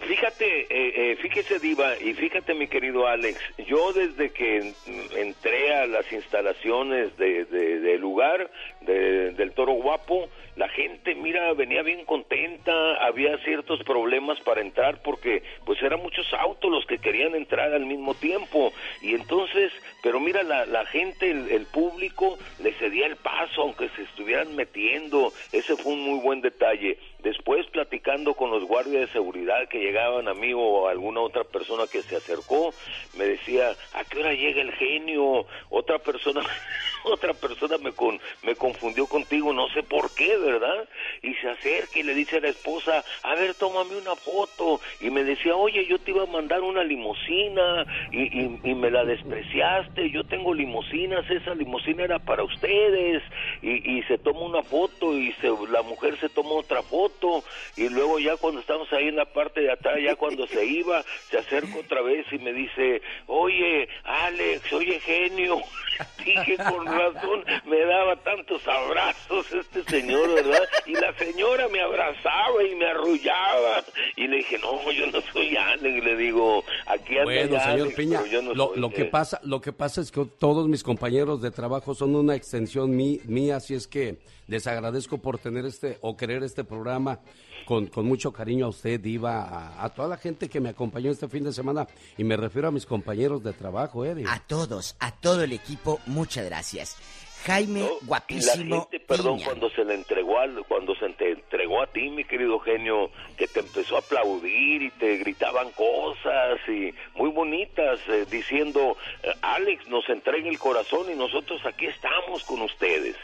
Fíjate, 0.08 0.62
eh, 0.64 1.12
eh, 1.12 1.16
fíjese 1.22 1.60
Diva 1.60 1.98
y 1.98 2.14
fíjate 2.14 2.54
mi 2.54 2.68
querido 2.68 3.08
Alex, 3.08 3.40
yo 3.68 3.94
desde 3.94 4.32
que 4.32 4.74
entré 5.16 5.74
a 5.74 5.88
las 5.88 6.12
instalaciones 6.12 7.16
de, 7.18 7.46
de- 7.46 7.80
del 7.80 8.02
lugar 8.02 8.52
de- 8.88 9.32
del 9.34 9.52
Toro 9.52 9.74
Guapo, 9.74 10.30
la 10.56 10.68
gente, 10.70 11.14
mira, 11.14 11.54
venía 11.54 11.84
bien 11.84 12.04
contenta, 12.06 12.96
había 13.06 13.38
ciertos 13.44 13.84
problemas 13.84 14.40
para 14.40 14.62
entrar 14.62 15.04
porque 15.04 15.44
pues 15.66 15.80
eran 15.84 16.02
muchos 16.02 16.26
autos 16.34 16.72
los 16.72 16.86
que 16.88 16.98
querían 16.98 17.36
entrar 17.36 17.74
al 17.74 17.86
mismo 17.86 18.16
tiempo 18.16 18.74
y 19.02 19.14
entonces, 19.14 19.72
pero 20.02 20.20
mira, 20.20 20.42
la, 20.42 20.86
gente, 20.88 21.30
el, 21.30 21.68
público 21.68 22.40
le 22.64 22.74
cedía 22.74 23.06
el 23.06 23.18
paso 23.18 23.62
aunque 23.62 23.90
se 23.90 24.04
estuvieran 24.04 24.56
metiendo, 24.56 25.32
ese 25.52 25.76
fue 25.76 25.94
un 25.94 26.02
muy 26.02 26.20
buen 26.20 26.42
detalle. 26.42 26.98
Después 27.20 27.68
platicando 27.68 28.34
con 28.34 28.50
los 28.50 28.64
guardias 28.64 29.02
de 29.02 29.14
seguridad 29.14 29.68
que 29.68 29.80
llegaban 29.80 30.28
a 30.28 30.34
mí 30.34 30.54
o 30.56 30.88
alguna 30.88 31.22
otra 31.22 31.44
persona 31.44 31.86
que 31.88 32.02
se 32.04 32.16
acercó, 32.16 32.74
me 33.18 33.26
decía, 33.26 33.76
¿a 33.94 34.04
qué 34.06 34.20
hora 34.20 34.34
llega 34.34 34.62
el 34.62 34.72
genio? 34.72 35.46
Otra 35.70 36.00
persona, 36.00 36.42
otra 37.04 37.34
persona 37.34 37.78
me, 37.78 37.92
con, 37.92 38.20
me 38.44 38.56
confundió 38.56 39.08
contigo, 39.08 39.54
no 39.54 39.68
sé 39.70 39.84
por 39.84 40.14
qué, 40.16 40.38
¿verdad? 40.38 40.88
Y 41.22 41.34
se 41.36 41.50
acerca 41.50 42.00
y 42.00 42.04
le 42.04 42.14
dice 42.14 42.38
a 42.38 42.42
la 42.42 42.50
esposa, 42.50 43.04
a 43.24 43.36
ver, 43.36 43.54
tómame 43.56 43.96
una 43.96 44.16
foto. 44.16 44.80
Y 45.02 45.10
me 45.10 45.24
decía, 45.24 45.56
oye, 45.56 45.86
yo 45.86 46.00
te 46.00 46.12
iba 46.12 46.24
a 46.24 46.28
mandar 46.28 46.62
una 46.62 46.84
limusina 46.84 47.86
y, 48.12 48.46
y, 48.46 48.76
me 48.76 48.92
la 48.92 49.06
despreciaste, 49.06 50.12
yo 50.12 50.24
tengo 50.24 50.54
limusinas, 50.54 51.30
esa 51.30 51.56
limusina 51.56 52.04
era 52.04 52.20
para 52.20 52.44
ustedes. 52.44 53.24
Y, 53.62 53.98
y 53.98 54.04
se 54.04 54.18
toma 54.18 54.42
una 54.42 54.64
foto 54.64 55.18
y 55.18 55.32
se, 55.34 55.50
la 55.70 55.82
mujer 55.82 56.20
se 56.20 56.30
toma 56.30 56.52
otra 56.52 56.82
foto 56.84 57.44
y 57.76 57.90
luego 57.90 58.20
ya 58.20 58.38
cuando 58.38 58.62
estamos 58.62 58.92
ahí 58.94 59.08
en 59.08 59.16
la 59.16 59.26
parte 59.26 59.62
de 59.62 59.72
atrás, 59.72 59.98
ya 60.04 60.16
cuando 60.16 60.48
se 60.48 60.66
iba, 60.66 61.04
se 61.30 61.38
acerca 61.38 61.80
otra 61.80 62.02
vez 62.02 62.26
y 62.32 62.38
me 62.40 62.54
dice, 62.54 63.02
oye, 63.28 63.88
Alex, 64.04 64.72
oye, 64.74 65.00
genio. 65.00 65.62
Dije, 66.26 66.58
con 66.58 66.87
razón, 67.14 67.44
me 67.66 67.80
daba 67.86 68.16
tantos 68.24 68.62
abrazos 68.68 69.52
este 69.52 69.84
señor, 69.84 70.34
¿verdad? 70.34 70.62
Y 70.86 70.94
la 70.94 71.14
señora 71.18 71.68
me 71.70 71.82
abrazaba 71.82 72.64
y 72.70 72.76
me 72.76 72.86
arrullaba. 72.88 73.84
Y 74.16 74.28
le 74.28 74.38
dije, 74.38 74.58
no, 74.60 74.92
yo 74.92 75.08
no 75.08 75.22
soy 75.34 75.56
Alex. 75.56 76.04
Le 76.04 76.16
digo, 76.16 76.64
aquí 76.86 77.14
anda 77.18 77.24
Bueno, 77.26 77.60
señor 77.60 77.82
Alex, 77.82 77.96
Piña, 77.96 78.20
pero 78.20 78.32
yo 78.32 78.42
no 78.42 78.54
lo, 78.54 78.68
soy 78.70 78.80
lo 78.80 78.90
que 78.90 79.02
él". 79.04 79.10
pasa, 79.10 79.40
lo 79.44 79.62
que 79.62 79.74
pasa 79.74 80.02
es 80.02 80.12
que 80.12 80.26
todos 80.40 80.68
mis 80.68 80.84
compañeros 80.84 81.42
de 81.42 81.52
trabajo 81.52 81.94
son 81.96 82.16
una 82.16 82.36
extensión 82.36 82.96
mí- 82.96 83.20
mía, 83.26 83.58
así 83.58 83.74
es 83.74 83.88
que 83.88 84.18
les 84.48 84.66
agradezco 84.68 85.18
por 85.18 85.38
tener 85.40 85.66
este 85.66 85.98
o 86.02 86.16
querer 86.16 86.44
este 86.44 86.64
programa 86.64 87.20
con, 87.68 87.88
con 87.88 88.06
mucho 88.06 88.32
cariño 88.32 88.66
a 88.66 88.70
usted, 88.70 89.00
Diva, 89.00 89.42
a, 89.44 89.84
a 89.84 89.90
toda 89.90 90.08
la 90.08 90.18
gente 90.18 90.48
que 90.50 90.60
me 90.62 90.70
acompañó 90.70 91.12
este 91.12 91.28
fin 91.28 91.44
de 91.44 91.52
semana 91.54 91.88
y 92.18 92.24
me 92.24 92.38
refiero 92.38 92.70
a 92.70 92.72
mis 92.72 92.86
compañeros 92.86 93.44
de 93.44 93.54
trabajo, 93.54 94.06
eh, 94.06 94.16
Diva. 94.16 94.34
A 94.34 94.40
todos, 94.40 94.96
a 95.00 95.12
todo 95.12 95.44
el 95.44 95.52
equipo, 95.54 96.00
muchas 96.06 96.46
gracias. 96.46 96.98
Jaime, 97.46 97.82
Y 97.82 97.84
la 97.84 97.90
guapísimo. 98.08 98.88
gente, 98.90 99.00
perdón, 99.06 99.36
Piña. 99.36 99.46
cuando 99.46 99.70
se 99.70 99.86
le 99.86 99.94
entregó 99.94 100.40
al, 100.40 100.64
cuando 100.68 100.96
se 100.96 101.08
te 101.10 101.32
entregó 101.32 101.82
a 101.84 101.88
ti, 101.88 102.10
mi 102.10 102.26
querido 102.26 102.60
genio, 102.60 103.12
que 103.38 103.48
te 103.48 103.60
empezó 103.60 103.96
a 103.96 104.00
aplaudir 104.00 104.82
y 104.82 104.90
te 104.92 105.18
gritaban 105.18 105.70
cosas 105.72 106.60
y 106.68 106.94
muy 107.16 107.30
bonitas, 107.30 108.00
eh, 108.10 108.26
diciendo, 108.30 108.98
eh, 109.24 109.30
Alex, 109.42 109.88
nos 109.88 110.10
entrega 110.10 110.50
el 110.50 110.58
corazón 110.60 111.12
y 111.12 111.16
nosotros 111.16 111.62
aquí 111.66 111.86
estamos 111.86 112.44
con 112.44 112.62
ustedes. 112.64 113.16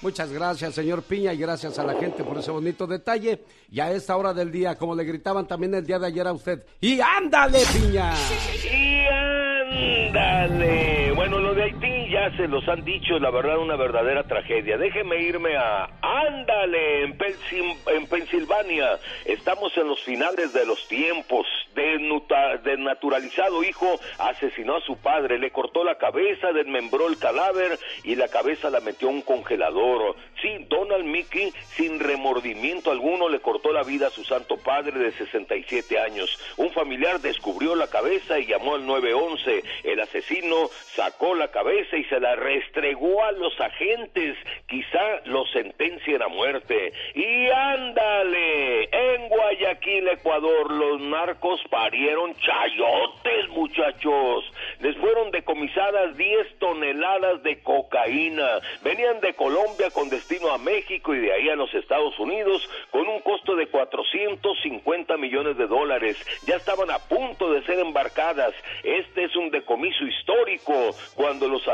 Muchas 0.00 0.32
gracias, 0.32 0.74
señor 0.74 1.02
Piña, 1.02 1.32
y 1.32 1.38
gracias 1.38 1.76
a 1.78 1.84
la 1.84 1.94
gente 1.94 2.22
por 2.22 2.38
ese 2.38 2.52
bonito 2.52 2.86
detalle. 2.86 3.42
Y 3.70 3.80
a 3.80 3.90
esta 3.90 4.16
hora 4.16 4.32
del 4.32 4.52
día, 4.52 4.76
como 4.76 4.94
le 4.94 5.04
gritaban 5.04 5.46
también 5.48 5.74
el 5.74 5.84
día 5.84 5.98
de 5.98 6.06
ayer 6.06 6.26
a 6.26 6.32
usted. 6.32 6.64
¡Y 6.80 7.00
ándale, 7.00 7.58
Piña! 7.72 8.12
Y 8.62 9.06
ándale. 10.16 11.12
Bueno, 11.12 11.40
lo 11.40 11.52
de 11.54 11.64
Haití 11.64 11.97
ya 12.10 12.30
se 12.36 12.48
los 12.48 12.66
han 12.68 12.84
dicho, 12.84 13.18
la 13.18 13.30
verdad, 13.30 13.58
una 13.58 13.76
verdadera 13.76 14.24
tragedia. 14.24 14.76
Déjeme 14.78 15.20
irme 15.22 15.56
a 15.56 15.88
Ándale, 16.02 17.02
en, 17.04 17.18
Pensil- 17.18 17.76
en 17.86 18.06
Pensilvania. 18.06 18.98
Estamos 19.24 19.76
en 19.76 19.88
los 19.88 20.00
finales 20.02 20.52
de 20.52 20.64
los 20.66 20.86
tiempos. 20.88 21.46
Desnaturalizado 22.64 23.62
hijo 23.62 24.00
asesinó 24.18 24.76
a 24.76 24.80
su 24.80 24.96
padre, 24.96 25.38
le 25.38 25.50
cortó 25.50 25.84
la 25.84 25.96
cabeza, 25.96 26.52
desmembró 26.52 27.08
el 27.08 27.18
cadáver 27.18 27.78
y 28.02 28.16
la 28.16 28.28
cabeza 28.28 28.70
la 28.70 28.80
metió 28.80 29.08
a 29.08 29.12
un 29.12 29.22
congelador. 29.22 30.16
Sí, 30.42 30.66
Donald 30.68 31.04
Mickey, 31.04 31.52
sin 31.76 32.00
remordimiento 32.00 32.90
alguno, 32.90 33.28
le 33.28 33.40
cortó 33.40 33.72
la 33.72 33.82
vida 33.84 34.08
a 34.08 34.10
su 34.10 34.24
santo 34.24 34.56
padre 34.56 34.98
de 34.98 35.12
67 35.12 35.98
años. 36.00 36.28
Un 36.56 36.70
familiar 36.70 37.20
descubrió 37.20 37.74
la 37.74 37.88
cabeza 37.88 38.38
y 38.38 38.46
llamó 38.46 38.74
al 38.74 38.86
911. 38.86 39.62
El 39.84 40.00
asesino 40.00 40.68
sacó 40.94 41.34
la 41.34 41.48
cabeza 41.50 41.96
y 41.98 42.04
se 42.04 42.20
la 42.20 42.36
restregó 42.36 43.24
a 43.24 43.32
los 43.32 43.58
agentes. 43.60 44.36
Quizá 44.68 45.20
lo 45.24 45.44
sentencien 45.46 46.22
a 46.22 46.28
muerte. 46.28 46.92
Y 47.14 47.48
ándale, 47.48 48.84
en 48.84 49.28
Guayaquil, 49.28 50.08
Ecuador, 50.08 50.70
los 50.70 51.00
narcos 51.00 51.60
parieron 51.70 52.34
chayotes, 52.36 53.48
muchachos. 53.50 54.44
Les 54.80 54.96
fueron 54.96 55.30
decomisadas 55.30 56.16
10 56.16 56.58
toneladas 56.58 57.42
de 57.42 57.60
cocaína. 57.62 58.60
Venían 58.82 59.20
de 59.20 59.34
Colombia 59.34 59.90
con 59.90 60.08
destino 60.08 60.52
a 60.52 60.58
México 60.58 61.14
y 61.14 61.18
de 61.18 61.32
ahí 61.32 61.48
a 61.48 61.56
los 61.56 61.72
Estados 61.74 62.18
Unidos 62.18 62.68
con 62.90 63.08
un 63.08 63.20
costo 63.20 63.56
de 63.56 63.66
450 63.66 65.16
millones 65.16 65.56
de 65.56 65.66
dólares. 65.66 66.16
Ya 66.46 66.56
estaban 66.56 66.90
a 66.90 66.98
punto 66.98 67.52
de 67.52 67.62
ser 67.64 67.78
embarcadas. 67.80 68.54
Este 68.82 69.24
es 69.24 69.36
un 69.36 69.50
decomiso 69.50 70.04
histórico. 70.04 70.90
Cuando 71.14 71.48
los 71.48 71.66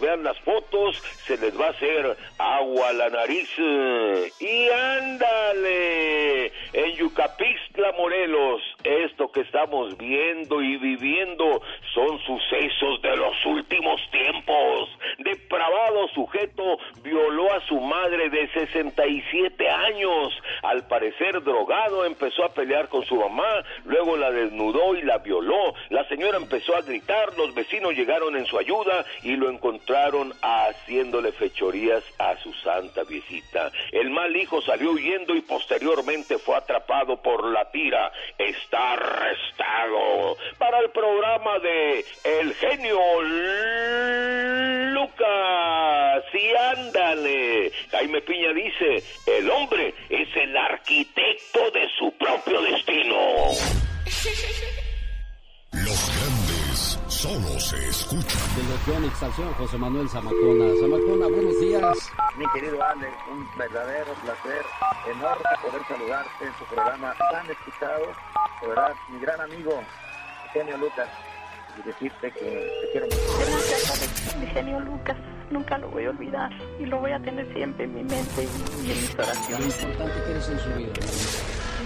vean 0.00 0.22
las 0.22 0.38
fotos, 0.40 1.02
se 1.26 1.36
les 1.38 1.58
va 1.58 1.66
a 1.66 1.70
hacer 1.70 2.16
agua 2.38 2.88
a 2.88 2.92
la 2.92 3.08
nariz. 3.10 3.48
Y 4.40 4.68
ándale, 4.68 6.46
en 6.72 6.92
Yucapixtla, 6.96 7.92
Morelos, 7.92 8.62
esto 8.84 9.30
que 9.30 9.40
estamos 9.40 9.96
viendo 9.96 10.62
y 10.62 10.76
viviendo 10.76 11.62
son 11.94 12.18
sucesos 12.20 13.02
de 13.02 13.16
los 13.16 13.46
últimos 13.46 14.00
tiempos. 14.10 14.90
Depravado 15.18 16.08
sujeto 16.08 16.78
violó 17.02 17.52
a 17.52 17.60
su 17.66 17.80
madre 17.80 18.28
de 18.30 18.48
67 18.52 19.68
años. 19.68 20.32
Al 20.62 20.86
parecer 20.86 21.42
drogado 21.42 22.04
empezó 22.04 22.44
a 22.44 22.52
pelear 22.52 22.88
con 22.88 23.04
su 23.04 23.16
mamá, 23.16 23.64
luego 23.84 24.16
la 24.16 24.30
desnudó 24.30 24.94
y 24.94 25.02
la 25.02 25.18
violó. 25.18 25.74
La 25.90 26.06
señora 26.08 26.36
empezó 26.36 26.76
a 26.76 26.82
gritar, 26.82 27.36
los 27.36 27.54
vecinos 27.54 27.94
llegaron 27.94 28.36
en 28.36 28.46
su 28.46 28.58
ayuda 28.58 29.04
y 29.22 29.36
lo 29.36 29.48
encontraron 29.56 30.32
haciéndole 30.42 31.32
fechorías 31.32 32.04
a 32.18 32.36
su 32.42 32.52
santa 32.54 33.02
viejita. 33.04 33.72
El 33.90 34.10
mal 34.10 34.34
hijo 34.36 34.60
salió 34.62 34.92
huyendo 34.92 35.34
y 35.34 35.40
posteriormente 35.40 36.38
fue 36.38 36.56
atrapado 36.56 37.20
por 37.22 37.44
la 37.52 37.70
tira. 37.70 38.12
Está 38.38 38.92
arrestado. 38.92 40.36
Para 40.58 40.78
el 40.80 40.90
programa 40.90 41.58
de 41.58 42.04
El 42.24 42.54
genio 42.54 43.00
Lucas. 44.92 46.24
Y 46.34 46.54
ándale. 46.54 47.72
Jaime 47.90 48.20
Piña 48.20 48.52
dice, 48.52 49.02
el 49.26 49.50
hombre 49.50 49.94
es 50.10 50.28
el 50.36 50.56
arquitecto 50.56 51.70
de 51.70 51.88
su 51.98 52.12
propio 52.12 52.60
destino. 52.60 53.16
Los 55.72 56.10
grandes 56.14 56.98
solo 57.08 57.60
se 57.60 57.76
escuchan. 57.88 58.35
Legión 58.86 59.04
Estación, 59.04 59.52
José 59.54 59.78
Manuel 59.78 60.08
Zamacona. 60.08 60.64
Zamacona, 60.78 61.26
buenos 61.26 61.58
días. 61.60 62.12
Mi 62.38 62.46
querido 62.54 62.80
Alex, 62.80 63.12
un 63.32 63.44
verdadero 63.58 64.12
placer, 64.22 64.62
enorme 65.10 65.44
poder 65.60 65.82
saludarte 65.88 66.44
en 66.44 66.52
tu 66.52 66.64
programa 66.72 67.12
tan 67.32 67.50
escuchado. 67.50 68.06
De 68.62 68.68
verdad, 68.68 68.92
mi 69.10 69.18
gran 69.18 69.40
amigo, 69.40 69.82
genio 70.52 70.76
Lucas. 70.76 71.08
y 71.76 71.82
decirte 71.82 72.30
que 72.30 72.38
te 72.38 72.90
quiero 72.92 73.06
mucho. 73.06 73.18
Gracias, 73.40 73.90
Alex. 73.90 74.36
Mi 74.36 74.46
genio 74.46 74.78
Lucas. 74.78 75.16
Nunca 75.50 75.78
lo 75.78 75.88
voy 75.88 76.04
a 76.04 76.10
olvidar. 76.10 76.52
Y 76.78 76.86
lo 76.86 77.00
voy 77.00 77.10
a 77.10 77.18
tener 77.18 77.52
siempre 77.54 77.86
en 77.86 77.94
mi 77.94 78.04
mente 78.04 78.44
y, 78.44 78.86
y 78.86 78.90
en 78.92 79.00
mis 79.00 79.14
oraciones. 79.18 79.82
Lo 79.82 79.88
importante 79.90 80.22
que 80.24 80.30
eres 80.30 80.48
en 80.48 80.58
su 80.60 80.70
vida. 80.74 80.92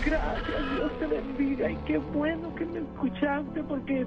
Gracias, 0.05 0.75
Dios 0.75 0.93
te 0.99 1.07
bendiga. 1.07 1.71
Y 1.71 1.77
qué 1.87 1.97
bueno 1.97 2.55
que 2.57 2.67
me 2.67 2.81
escuchaste 2.81 3.63
porque 3.65 4.07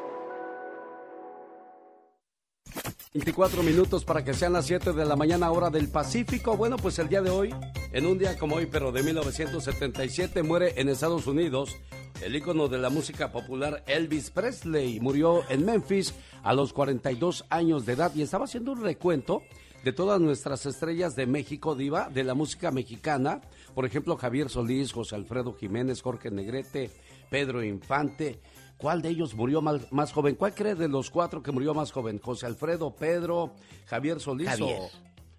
24 3.13 3.61
minutos 3.63 4.05
para 4.05 4.23
que 4.23 4.33
sean 4.33 4.53
las 4.53 4.65
7 4.67 4.93
de 4.93 5.05
la 5.05 5.15
mañana 5.15 5.51
hora 5.51 5.69
del 5.69 5.89
Pacífico. 5.89 6.55
Bueno, 6.55 6.77
pues 6.77 6.97
el 6.99 7.09
día 7.09 7.21
de 7.21 7.29
hoy, 7.29 7.53
en 7.91 8.05
un 8.05 8.17
día 8.17 8.37
como 8.37 8.55
hoy, 8.55 8.67
pero 8.67 8.91
de 8.91 9.03
1977, 9.03 10.43
muere 10.43 10.73
en 10.77 10.89
Estados 10.89 11.27
Unidos 11.27 11.75
el 12.21 12.35
ícono 12.35 12.67
de 12.67 12.77
la 12.77 12.89
música 12.89 13.31
popular 13.31 13.83
Elvis 13.87 14.29
Presley. 14.29 14.99
Murió 14.99 15.41
en 15.49 15.65
Memphis 15.65 16.13
a 16.43 16.53
los 16.53 16.71
42 16.71 17.45
años 17.49 17.85
de 17.85 17.93
edad 17.93 18.13
y 18.15 18.21
estaba 18.21 18.45
haciendo 18.45 18.71
un 18.71 18.81
recuento 18.81 19.41
de 19.83 19.91
todas 19.91 20.21
nuestras 20.21 20.65
estrellas 20.65 21.15
de 21.15 21.25
México, 21.25 21.75
diva, 21.75 22.09
de 22.09 22.23
la 22.23 22.33
música 22.33 22.71
mexicana. 22.71 23.41
Por 23.73 23.85
ejemplo, 23.85 24.15
Javier 24.15 24.49
Solís, 24.49 24.93
José 24.93 25.15
Alfredo 25.15 25.53
Jiménez, 25.53 26.01
Jorge 26.01 26.29
Negrete, 26.29 26.91
Pedro 27.29 27.63
Infante. 27.63 28.39
¿Cuál 28.81 29.01
de 29.03 29.09
ellos 29.09 29.35
murió 29.35 29.61
más, 29.61 29.91
más, 29.91 30.11
joven? 30.11 30.33
¿Cuál 30.35 30.55
cree 30.55 30.73
de 30.75 30.87
los 30.87 31.11
cuatro 31.11 31.43
que 31.43 31.51
murió 31.51 31.73
más 31.75 31.91
joven? 31.91 32.17
¿José 32.19 32.47
Alfredo, 32.47 32.95
Pedro, 32.95 33.53
Javier 33.85 34.19
Solís 34.19 34.49
Javier. 34.49 34.79
o...? 34.81 34.89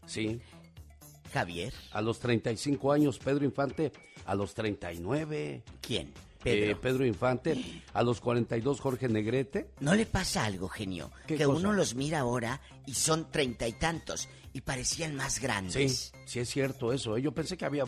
Sí. 0.07 0.41
Javier. 1.33 1.73
A 1.93 2.01
los 2.03 2.19
35 2.21 2.93
años, 2.93 3.19
Pedro 3.19 3.45
Infante 3.45 3.93
a 4.27 4.35
los 4.35 4.55
39. 4.55 5.63
¿Quién? 5.81 6.13
Pedro. 6.43 6.81
Pedro 6.81 7.07
Infante. 7.07 7.83
A 7.95 8.03
los 8.03 8.21
42, 8.21 8.81
Jorge 8.81 9.09
Negrete. 9.09 9.71
¿No 9.81 9.95
le 9.95 10.07
pasa 10.07 10.45
algo, 10.45 10.69
genio? 10.69 11.11
¿Qué 11.27 11.37
Que 11.37 11.45
cosa? 11.45 11.59
uno 11.59 11.73
los 11.73 11.95
mira 11.95 12.21
ahora 12.21 12.61
y 12.87 12.95
son 12.95 13.31
treinta 13.31 13.67
y 13.67 13.73
tantos 13.73 14.29
y 14.53 14.61
parecían 14.61 15.15
más 15.15 15.35
Sí, 15.35 15.41
grandes. 15.41 16.13
sí 16.27 16.41
es 16.41 16.49
cierto 16.51 16.93
eso. 16.93 17.17
¿eh? 17.17 17.23
Yo 17.23 17.33
pensé 17.33 17.57
que 17.57 17.65
había 17.65 17.85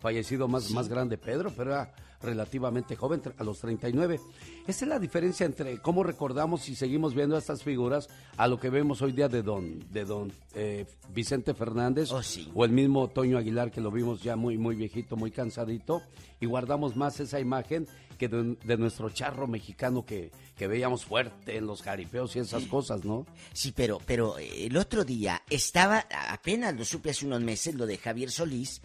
fallecido 0.00 0.48
más, 0.48 0.70
más 0.70 0.88
grande 0.88 1.18
Pedro, 1.18 1.52
pero 1.56 1.72
era 1.72 1.94
relativamente 2.20 2.96
joven, 2.96 3.22
a 3.36 3.44
los 3.44 3.60
39. 3.60 4.20
Esa 4.66 4.84
es 4.84 4.88
la 4.88 4.98
diferencia 4.98 5.46
entre 5.46 5.78
cómo 5.78 6.02
recordamos 6.02 6.68
y 6.68 6.74
seguimos 6.74 7.14
viendo 7.14 7.36
a 7.36 7.38
estas 7.38 7.62
figuras 7.62 8.08
a 8.36 8.48
lo 8.48 8.58
que 8.58 8.70
vemos 8.70 9.02
hoy 9.02 9.12
día 9.12 9.28
de 9.28 9.42
don, 9.42 9.78
de 9.92 10.04
don 10.04 10.32
eh, 10.54 10.86
Vicente 11.14 11.54
Fernández 11.54 12.10
o 12.54 12.64
el 12.64 12.72
mismo 12.72 13.08
Toño 13.08 13.38
Aguilar 13.38 13.70
que 13.70 13.80
lo 13.80 13.90
vimos 13.90 14.22
ya 14.22 14.36
muy, 14.36 14.58
muy 14.58 14.74
viejito, 14.74 15.16
muy 15.16 15.30
cansadito 15.30 16.02
y 16.40 16.46
guardamos 16.46 16.96
más 16.96 17.20
esa 17.20 17.40
imagen 17.40 17.86
que 18.18 18.28
de, 18.28 18.56
de 18.64 18.76
nuestro 18.76 19.10
charro 19.10 19.46
mexicano 19.46 20.04
que, 20.04 20.32
que 20.56 20.66
veíamos 20.66 21.04
fuerte 21.04 21.56
en 21.56 21.66
los 21.66 21.82
jaripeos 21.82 22.34
y 22.34 22.40
esas 22.40 22.64
cosas, 22.64 23.04
¿no? 23.04 23.26
Sí, 23.52 23.72
pero, 23.74 24.00
pero 24.04 24.38
eh, 24.38 24.66
el 24.66 24.76
otro 24.76 25.04
día 25.04 25.42
estaba, 25.48 26.04
apenas 26.28 26.74
lo 26.74 26.84
supe 26.84 27.10
hace 27.10 27.26
unos 27.26 27.40
meses, 27.40 27.76
lo 27.76 27.86
de 27.86 27.96
Javier 27.96 28.30
Solís, 28.30 28.82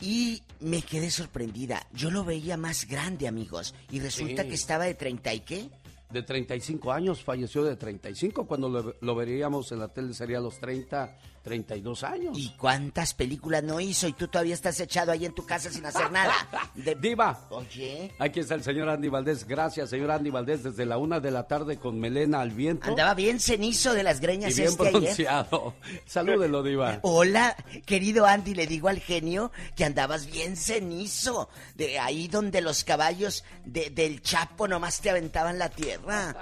y 0.00 0.42
me 0.60 0.82
quedé 0.82 1.10
sorprendida. 1.10 1.86
Yo 1.92 2.10
lo 2.10 2.24
veía 2.24 2.56
más 2.56 2.86
grande, 2.86 3.28
amigos, 3.28 3.74
y 3.90 4.00
resulta 4.00 4.42
Sí. 4.42 4.48
que 4.48 4.54
estaba 4.54 4.84
de 4.84 4.94
30 4.94 5.34
y 5.34 5.40
qué. 5.40 5.70
de 6.10 6.22
35 6.24 6.90
años, 6.92 7.22
falleció 7.22 7.62
de 7.62 7.76
35, 7.76 8.44
cuando 8.48 8.68
lo, 8.68 8.96
lo 9.00 9.14
veríamos 9.14 9.70
en 9.70 9.78
la 9.78 9.86
tele 9.88 10.12
sería 10.12 10.38
a 10.38 10.40
los 10.40 10.58
30, 10.58 11.16
32 11.42 12.04
años. 12.04 12.38
¿Y 12.38 12.50
cuántas 12.56 13.14
películas 13.14 13.62
no 13.62 13.80
hizo? 13.80 14.06
Y 14.06 14.12
tú 14.12 14.28
todavía 14.28 14.54
estás 14.54 14.78
echado 14.80 15.12
ahí 15.12 15.24
en 15.24 15.32
tu 15.34 15.44
casa 15.46 15.70
sin 15.70 15.84
hacer 15.86 16.10
nada. 16.12 16.34
De... 16.74 16.94
Diva. 16.94 17.46
Oye. 17.50 18.12
Aquí 18.18 18.40
está 18.40 18.54
el 18.54 18.62
señor 18.62 18.88
Andy 18.88 19.08
Valdés. 19.08 19.46
Gracias, 19.46 19.90
señor 19.90 20.10
Andy 20.10 20.30
Valdés, 20.30 20.62
desde 20.62 20.84
la 20.86 20.98
una 20.98 21.20
de 21.20 21.30
la 21.30 21.46
tarde 21.46 21.78
con 21.78 21.98
melena 21.98 22.40
al 22.40 22.50
viento. 22.50 22.88
Andaba 22.88 23.14
bien 23.14 23.40
cenizo 23.40 23.94
de 23.94 24.02
las 24.02 24.20
greñas 24.20 24.52
y 24.52 24.62
bien 24.62 24.68
este 24.68 24.88
ayer. 24.88 25.46
Salúdelo, 26.06 26.62
Diva. 26.62 26.98
Hola, 27.02 27.56
querido 27.86 28.26
Andy, 28.26 28.54
le 28.54 28.66
digo 28.66 28.88
al 28.88 29.00
genio 29.00 29.50
que 29.76 29.84
andabas 29.84 30.26
bien 30.30 30.56
cenizo. 30.56 31.48
De 31.74 31.98
ahí 31.98 32.28
donde 32.28 32.60
los 32.60 32.84
caballos 32.84 33.44
de- 33.64 33.90
del 33.90 34.20
Chapo 34.22 34.68
nomás 34.68 35.00
te 35.00 35.10
aventaban 35.10 35.58
la 35.58 35.70
tierra. 35.70 36.34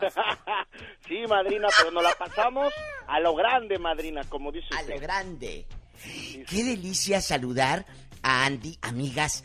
sí, 1.08 1.24
madrina, 1.28 1.68
pero 1.78 1.90
nos 1.90 2.02
la 2.02 2.14
pasamos 2.18 2.72
a 3.06 3.20
lo 3.20 3.34
grande, 3.34 3.78
madrina, 3.78 4.22
como 4.28 4.41
dice 4.50 4.66
A 4.76 4.80
usted. 4.80 4.94
lo 4.94 5.00
grande. 5.00 5.66
Qué 6.48 6.64
delicia 6.64 7.20
saludar 7.20 7.86
a 8.22 8.44
Andy, 8.44 8.78
amigas. 8.82 9.44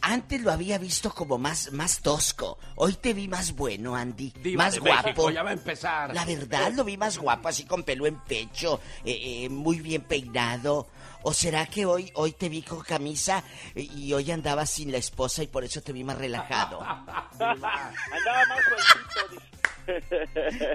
Antes 0.00 0.40
lo 0.42 0.52
había 0.52 0.78
visto 0.78 1.12
como 1.12 1.38
más, 1.38 1.72
más 1.72 2.00
tosco. 2.00 2.58
Hoy 2.76 2.94
te 2.94 3.14
vi 3.14 3.26
más 3.26 3.52
bueno, 3.56 3.96
Andy. 3.96 4.32
Diva 4.42 4.64
más 4.64 4.74
de 4.74 4.80
guapo. 4.80 5.02
México, 5.02 5.30
ya 5.30 5.42
va 5.42 5.50
a 5.50 5.54
empezar. 5.54 6.14
La 6.14 6.24
verdad, 6.24 6.72
lo 6.72 6.84
vi 6.84 6.96
más 6.96 7.18
guapo, 7.18 7.48
así 7.48 7.64
con 7.64 7.82
pelo 7.82 8.06
en 8.06 8.20
pecho, 8.20 8.80
eh, 9.04 9.44
eh, 9.44 9.48
muy 9.48 9.80
bien 9.80 10.02
peinado. 10.02 10.86
¿O 11.22 11.32
será 11.32 11.66
que 11.66 11.84
hoy, 11.84 12.12
hoy 12.14 12.30
te 12.32 12.48
vi 12.48 12.62
con 12.62 12.80
camisa 12.82 13.42
y 13.74 14.12
hoy 14.12 14.30
andabas 14.30 14.70
sin 14.70 14.92
la 14.92 14.98
esposa 14.98 15.42
y 15.42 15.48
por 15.48 15.64
eso 15.64 15.80
te 15.82 15.92
vi 15.92 16.04
más 16.04 16.16
relajado? 16.16 16.80
Andaba 17.40 18.44
más 18.48 18.60
sueltito. 18.64 19.42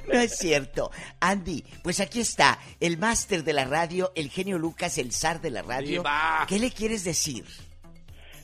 No 0.08 0.20
es 0.20 0.38
cierto. 0.38 0.92
Andy, 1.20 1.64
pues 1.84 2.00
aquí 2.00 2.20
está, 2.22 2.60
el 2.80 2.98
máster 2.98 3.44
de 3.44 3.54
la 3.54 3.66
radio, 3.66 4.12
el 4.16 4.30
genio 4.30 4.58
Lucas, 4.58 4.98
el 4.98 5.12
zar 5.12 5.42
de 5.42 5.52
la 5.52 5.62
radio. 5.62 6.02
Diva. 6.02 6.46
¿Qué 6.48 6.60
le 6.60 6.72
quieres 6.72 7.04
decir? 7.04 7.46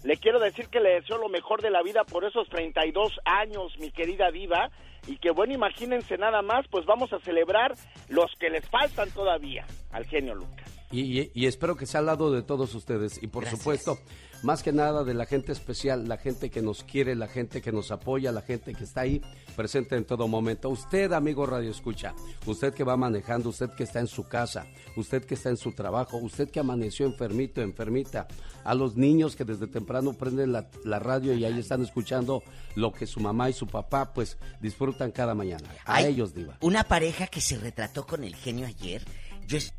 Le 0.04 0.16
quiero 0.18 0.40
decir 0.40 0.68
que 0.68 0.80
le 0.80 0.92
deseo 1.02 1.18
lo 1.18 1.28
mejor 1.30 1.62
de 1.62 1.70
la 1.70 1.84
vida 1.84 2.04
por 2.06 2.24
esos 2.24 2.48
32 2.50 3.12
años, 3.26 3.74
mi 3.80 3.92
querida 3.92 4.32
diva, 4.32 4.70
y 5.08 5.18
que 5.18 5.32
bueno, 5.32 5.54
imagínense 5.54 6.18
nada 6.18 6.42
más, 6.42 6.66
pues 6.72 6.86
vamos 6.86 7.12
a 7.12 7.20
celebrar 7.20 7.74
los 8.08 8.32
que 8.40 8.50
les 8.50 8.66
faltan 8.70 9.10
todavía 9.12 9.66
al 9.92 10.06
genio 10.06 10.36
Lucas. 10.36 10.70
Y, 10.92 11.20
y- 11.20 11.32
y 11.36 11.46
espero 11.48 11.76
que 11.76 11.86
sea 11.86 12.00
al 12.00 12.06
lado 12.08 12.32
de 12.32 12.42
todos 12.44 12.74
ustedes. 12.76 13.22
Y 13.22 13.28
por 13.28 13.46
supuesto, 13.46 13.98
más 14.44 14.64
que 14.64 14.72
nada 14.72 15.04
de 15.04 15.14
la 15.14 15.26
gente 15.26 15.52
especial, 15.52 16.08
la 16.08 16.18
gente 16.18 16.50
que 16.50 16.62
nos 16.62 16.84
quiere, 16.84 17.16
la 17.16 17.28
gente 17.28 17.62
que 17.62 17.72
nos 17.72 17.92
apoya, 17.92 18.32
la 18.32 18.42
gente 18.42 18.74
que 18.74 18.84
está 18.86 19.02
ahí 19.02 19.22
presente 19.56 19.96
en 19.98 20.06
todo 20.06 20.28
momento. 20.28 20.70
Usted, 20.70 21.12
amigo 21.12 21.46
Radio 21.46 21.70
Escucha, 21.72 22.14
usted 22.46 22.74
que 22.74 22.84
va 22.86 22.96
manejando, 22.96 23.50
usted 23.50 23.70
que 23.72 23.84
está 23.84 24.00
en 24.00 24.08
su 24.08 24.24
casa, 24.28 24.66
usted 24.96 25.26
que 25.26 25.34
está 25.36 25.50
en 25.50 25.58
su 25.58 25.74
trabajo, 25.74 26.18
usted 26.18 26.50
que 26.50 26.60
amaneció 26.62 27.06
enfermito, 27.06 27.62
enfermita, 27.62 28.28
a 28.64 28.74
los 28.76 28.96
niños 28.96 29.36
que 29.36 29.44
desde 29.46 29.68
temprano 29.68 30.14
prenden 30.14 30.54
la, 30.54 30.70
la 30.86 31.00
radio 31.00 31.34
y 31.34 31.44
ahí 31.44 31.60
están 31.60 31.82
escuchando 31.84 32.42
lo 32.76 32.94
que 32.94 33.08
su 33.08 33.20
mamá 33.20 33.50
y 33.50 33.54
su 33.54 33.68
papá 33.68 34.14
pues 34.14 34.38
disfrutan 34.62 35.12
cada 35.12 35.36
mañana. 35.36 35.68
A 35.86 35.96
Hay 35.96 36.06
ellos, 36.14 36.34
Diva. 36.34 36.58
Una 36.62 36.84
pareja 36.86 37.28
que 37.28 37.42
se 37.42 37.58
retrató 37.58 38.06
con 38.08 38.24
el 38.24 38.36
genio 38.36 38.66
ayer. 38.68 39.04
Yo 39.48 39.58
es- 39.58 39.74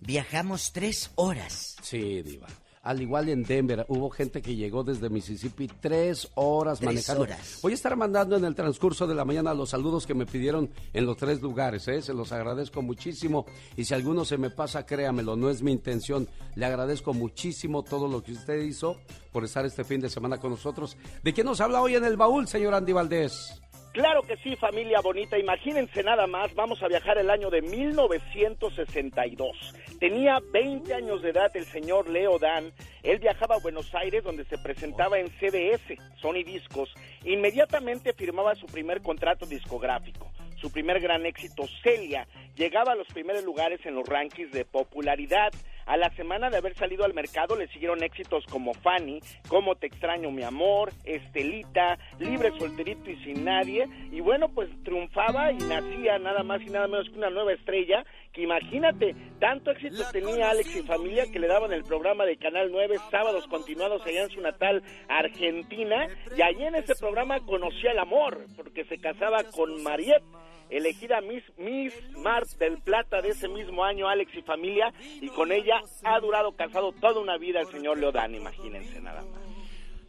Viajamos 0.00 0.72
tres 0.72 1.10
horas. 1.14 1.76
Sí, 1.82 2.22
Diva. 2.22 2.48
Al 2.84 3.00
igual 3.00 3.28
en 3.28 3.44
Denver, 3.44 3.86
hubo 3.88 4.10
gente 4.10 4.42
que 4.42 4.56
llegó 4.56 4.82
desde 4.82 5.08
Mississippi 5.08 5.68
tres 5.80 6.28
horas 6.34 6.80
Tres 6.80 6.86
manejando. 6.86 7.22
horas. 7.22 7.60
Voy 7.62 7.70
a 7.70 7.74
estar 7.76 7.94
mandando 7.94 8.36
en 8.36 8.44
el 8.44 8.56
transcurso 8.56 9.06
de 9.06 9.14
la 9.14 9.24
mañana 9.24 9.54
los 9.54 9.70
saludos 9.70 10.04
que 10.04 10.14
me 10.14 10.26
pidieron 10.26 10.68
en 10.92 11.06
los 11.06 11.16
tres 11.16 11.40
lugares, 11.40 11.86
¿eh? 11.86 12.02
se 12.02 12.12
los 12.12 12.32
agradezco 12.32 12.82
muchísimo. 12.82 13.46
Y 13.76 13.84
si 13.84 13.94
alguno 13.94 14.24
se 14.24 14.36
me 14.36 14.50
pasa, 14.50 14.84
créamelo, 14.84 15.36
no 15.36 15.48
es 15.48 15.62
mi 15.62 15.70
intención. 15.70 16.26
Le 16.56 16.66
agradezco 16.66 17.14
muchísimo 17.14 17.84
todo 17.84 18.08
lo 18.08 18.20
que 18.20 18.32
usted 18.32 18.60
hizo 18.62 18.96
por 19.30 19.44
estar 19.44 19.64
este 19.64 19.84
fin 19.84 20.00
de 20.00 20.10
semana 20.10 20.38
con 20.38 20.50
nosotros. 20.50 20.96
¿De 21.22 21.32
quién 21.32 21.46
nos 21.46 21.60
habla 21.60 21.82
hoy 21.82 21.94
en 21.94 22.04
el 22.04 22.16
baúl, 22.16 22.48
señor 22.48 22.74
Andy 22.74 22.92
Valdés? 22.92 23.62
Claro 23.92 24.22
que 24.22 24.38
sí, 24.38 24.56
familia 24.56 25.02
bonita. 25.02 25.38
Imagínense 25.38 26.02
nada 26.02 26.26
más, 26.26 26.54
vamos 26.54 26.82
a 26.82 26.88
viajar 26.88 27.18
el 27.18 27.28
año 27.28 27.50
de 27.50 27.60
1962. 27.60 29.74
Tenía 30.00 30.38
20 30.50 30.94
años 30.94 31.20
de 31.20 31.28
edad 31.28 31.54
el 31.54 31.66
señor 31.66 32.08
Leo 32.08 32.38
Dan. 32.38 32.72
Él 33.02 33.18
viajaba 33.18 33.56
a 33.56 33.60
Buenos 33.60 33.94
Aires 33.94 34.24
donde 34.24 34.46
se 34.46 34.56
presentaba 34.56 35.18
en 35.18 35.28
CBS, 35.38 35.98
Sony 36.16 36.42
Discos. 36.42 36.94
Inmediatamente 37.24 38.14
firmaba 38.14 38.54
su 38.54 38.64
primer 38.64 39.02
contrato 39.02 39.44
discográfico. 39.44 40.32
Su 40.58 40.72
primer 40.72 40.98
gran 40.98 41.26
éxito, 41.26 41.64
Celia, 41.82 42.26
llegaba 42.56 42.92
a 42.92 42.96
los 42.96 43.08
primeros 43.08 43.44
lugares 43.44 43.84
en 43.84 43.94
los 43.94 44.08
rankings 44.08 44.52
de 44.52 44.64
popularidad. 44.64 45.52
A 45.86 45.96
la 45.96 46.10
semana 46.10 46.50
de 46.50 46.58
haber 46.58 46.74
salido 46.74 47.04
al 47.04 47.14
mercado 47.14 47.56
le 47.56 47.68
siguieron 47.68 48.02
éxitos 48.02 48.44
como 48.46 48.74
Fanny, 48.74 49.20
Cómo 49.48 49.74
te 49.74 49.86
extraño 49.86 50.30
mi 50.30 50.42
amor, 50.42 50.92
Estelita, 51.04 51.98
Libre 52.18 52.50
solterito 52.58 53.10
y 53.10 53.16
sin 53.24 53.44
nadie. 53.44 53.88
Y 54.10 54.20
bueno, 54.20 54.48
pues 54.48 54.68
triunfaba 54.84 55.52
y 55.52 55.58
nacía 55.58 56.18
nada 56.18 56.42
más 56.42 56.62
y 56.62 56.70
nada 56.70 56.86
menos 56.88 57.08
que 57.10 57.18
una 57.18 57.30
nueva 57.30 57.52
estrella 57.52 58.04
que 58.32 58.42
imagínate, 58.42 59.14
tanto 59.38 59.72
éxito 59.72 60.02
tenía 60.10 60.50
Alex 60.50 60.76
y 60.76 60.82
familia 60.82 61.24
que 61.30 61.38
le 61.38 61.48
daban 61.48 61.72
el 61.72 61.84
programa 61.84 62.24
de 62.24 62.38
Canal 62.38 62.70
9 62.72 62.96
sábados 63.10 63.46
continuados 63.46 64.00
allá 64.06 64.22
en 64.22 64.30
su 64.30 64.40
natal 64.40 64.82
Argentina. 65.08 66.06
Y 66.36 66.40
allí 66.40 66.64
en 66.64 66.76
ese 66.76 66.94
programa 66.94 67.40
conocía 67.40 67.92
el 67.92 67.98
amor 67.98 68.46
porque 68.56 68.84
se 68.84 68.98
casaba 68.98 69.44
con 69.44 69.82
Mariette 69.82 70.24
elegida 70.72 71.20
Miss, 71.20 71.44
Miss 71.58 71.92
Mar 72.18 72.46
del 72.58 72.78
Plata 72.78 73.20
de 73.20 73.28
ese 73.28 73.48
mismo 73.48 73.84
año, 73.84 74.08
Alex 74.08 74.34
y 74.34 74.42
familia, 74.42 74.92
y 75.20 75.28
con 75.28 75.52
ella 75.52 75.80
ha 76.02 76.18
durado 76.20 76.52
casado 76.52 76.92
toda 76.92 77.20
una 77.20 77.36
vida 77.36 77.60
el 77.60 77.66
señor 77.68 77.98
Leodán, 77.98 78.34
imagínense 78.34 79.00
nada 79.00 79.22
más. 79.22 79.42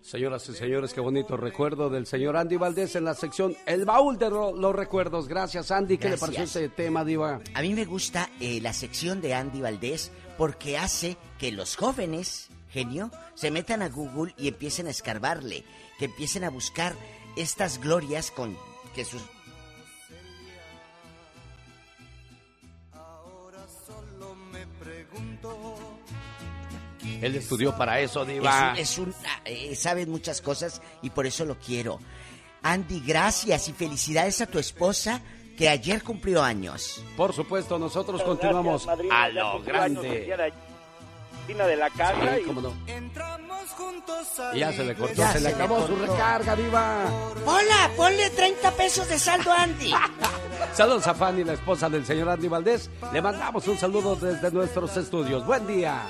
Señoras 0.02 0.48
y 0.50 0.54
señores, 0.54 0.94
qué 0.94 1.00
bonito 1.00 1.38
recuerdo 1.38 1.90
del 1.90 2.06
señor 2.06 2.36
Andy 2.36 2.58
Valdés 2.58 2.98
en 2.98 3.06
la 3.06 3.14
sección 3.14 3.56
El 3.66 3.86
Baúl 3.86 4.18
de 4.18 4.30
los 4.30 4.76
Recuerdos. 4.76 5.30
Gracias, 5.30 5.72
Andy. 5.72 5.98
¿Qué 5.98 6.10
le 6.10 6.18
pareció 6.18 6.44
ese 6.44 6.68
tema, 6.68 7.06
Diva? 7.06 7.40
A 7.54 7.62
mí 7.62 7.74
me 7.74 7.86
gusta 7.86 8.30
eh, 8.42 8.60
la 8.62 8.74
sección 8.74 9.22
de 9.22 9.34
Andy 9.34 9.62
Valdés 9.62 10.12
porque 10.38 10.78
hace 10.78 11.16
que 11.40 11.54
los 11.54 11.78
jóvenes, 11.78 12.50
genio, 12.70 13.12
se 13.34 13.50
metan 13.50 13.82
a 13.82 13.88
Google 13.88 14.34
y 14.38 14.50
empiecen 14.50 14.88
a 14.88 14.90
escarbarle, 14.90 15.64
que 15.98 16.06
empiecen 16.06 16.44
a 16.44 16.50
buscar 16.50 16.94
estas 17.38 17.80
glorias 17.80 18.30
con 18.30 18.58
que 18.94 19.06
sus 19.06 19.22
Él 27.24 27.36
estudió 27.36 27.76
para 27.78 28.00
eso, 28.00 28.26
Diva. 28.26 28.74
Es 28.78 28.98
un, 28.98 29.14
eh, 29.46 29.76
sabe 29.76 30.06
muchas 30.06 30.42
cosas 30.42 30.82
y 31.02 31.10
por 31.10 31.26
eso 31.26 31.46
lo 31.46 31.58
quiero. 31.58 32.00
Andy, 32.62 33.02
gracias 33.06 33.68
y 33.70 33.74
felicidades 33.74 34.42
a 34.42 34.46
tu 34.46 34.60
esposa 34.60 35.22
que 35.58 35.70
ayer 35.70 36.04
cumplió 36.04 36.44
años. 36.44 37.02
Por 37.16 37.34
supuesto, 37.34 37.80
nosotros 37.80 38.22
continuamos 38.24 38.88
a 38.88 39.30
lo 39.30 39.62
grande. 39.62 40.36
de 41.48 41.76
la 41.76 41.90
casa 41.90 42.40
y... 42.40 42.46
no. 42.46 42.74
Y 44.54 44.60
ya 44.60 44.72
se 44.72 44.84
le 44.84 44.96
cortó, 44.96 45.24
se, 45.32 45.40
le 45.40 45.50
acabó 45.50 45.86
su 45.88 45.96
recarga, 45.96 46.56
Diva. 46.56 47.06
Hola, 47.46 47.90
ponle 47.96 48.30
30 48.30 48.72
pesos 48.72 49.08
de 49.08 49.18
saldo 49.20 49.52
a 49.52 49.64
Andy. 49.64 49.94
Saludos 50.74 51.08
a 51.08 51.14
Fanny, 51.14 51.44
la 51.44 51.54
esposa 51.54 51.90
del 51.90 52.06
señor 52.06 52.30
Andy 52.30 52.48
Valdés. 52.48 52.90
Le 53.12 53.22
mandamos 53.22 53.68
un 53.68 53.78
saludo 53.78 54.16
desde 54.16 54.52
nuestros 54.52 54.96
estudios. 54.98 55.46
Buen 55.46 55.66
día. 55.68 56.04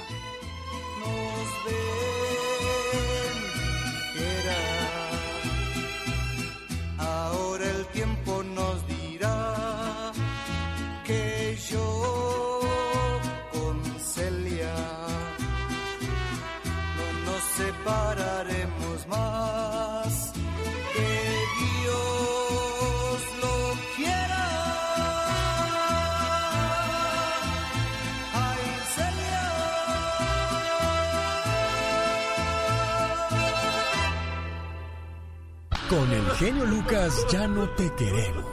Con 35.93 36.11
el 36.11 36.27
genio 36.37 36.65
Lucas 36.65 37.13
ya 37.29 37.47
no 37.47 37.69
te 37.69 37.93
queremos. 37.93 38.43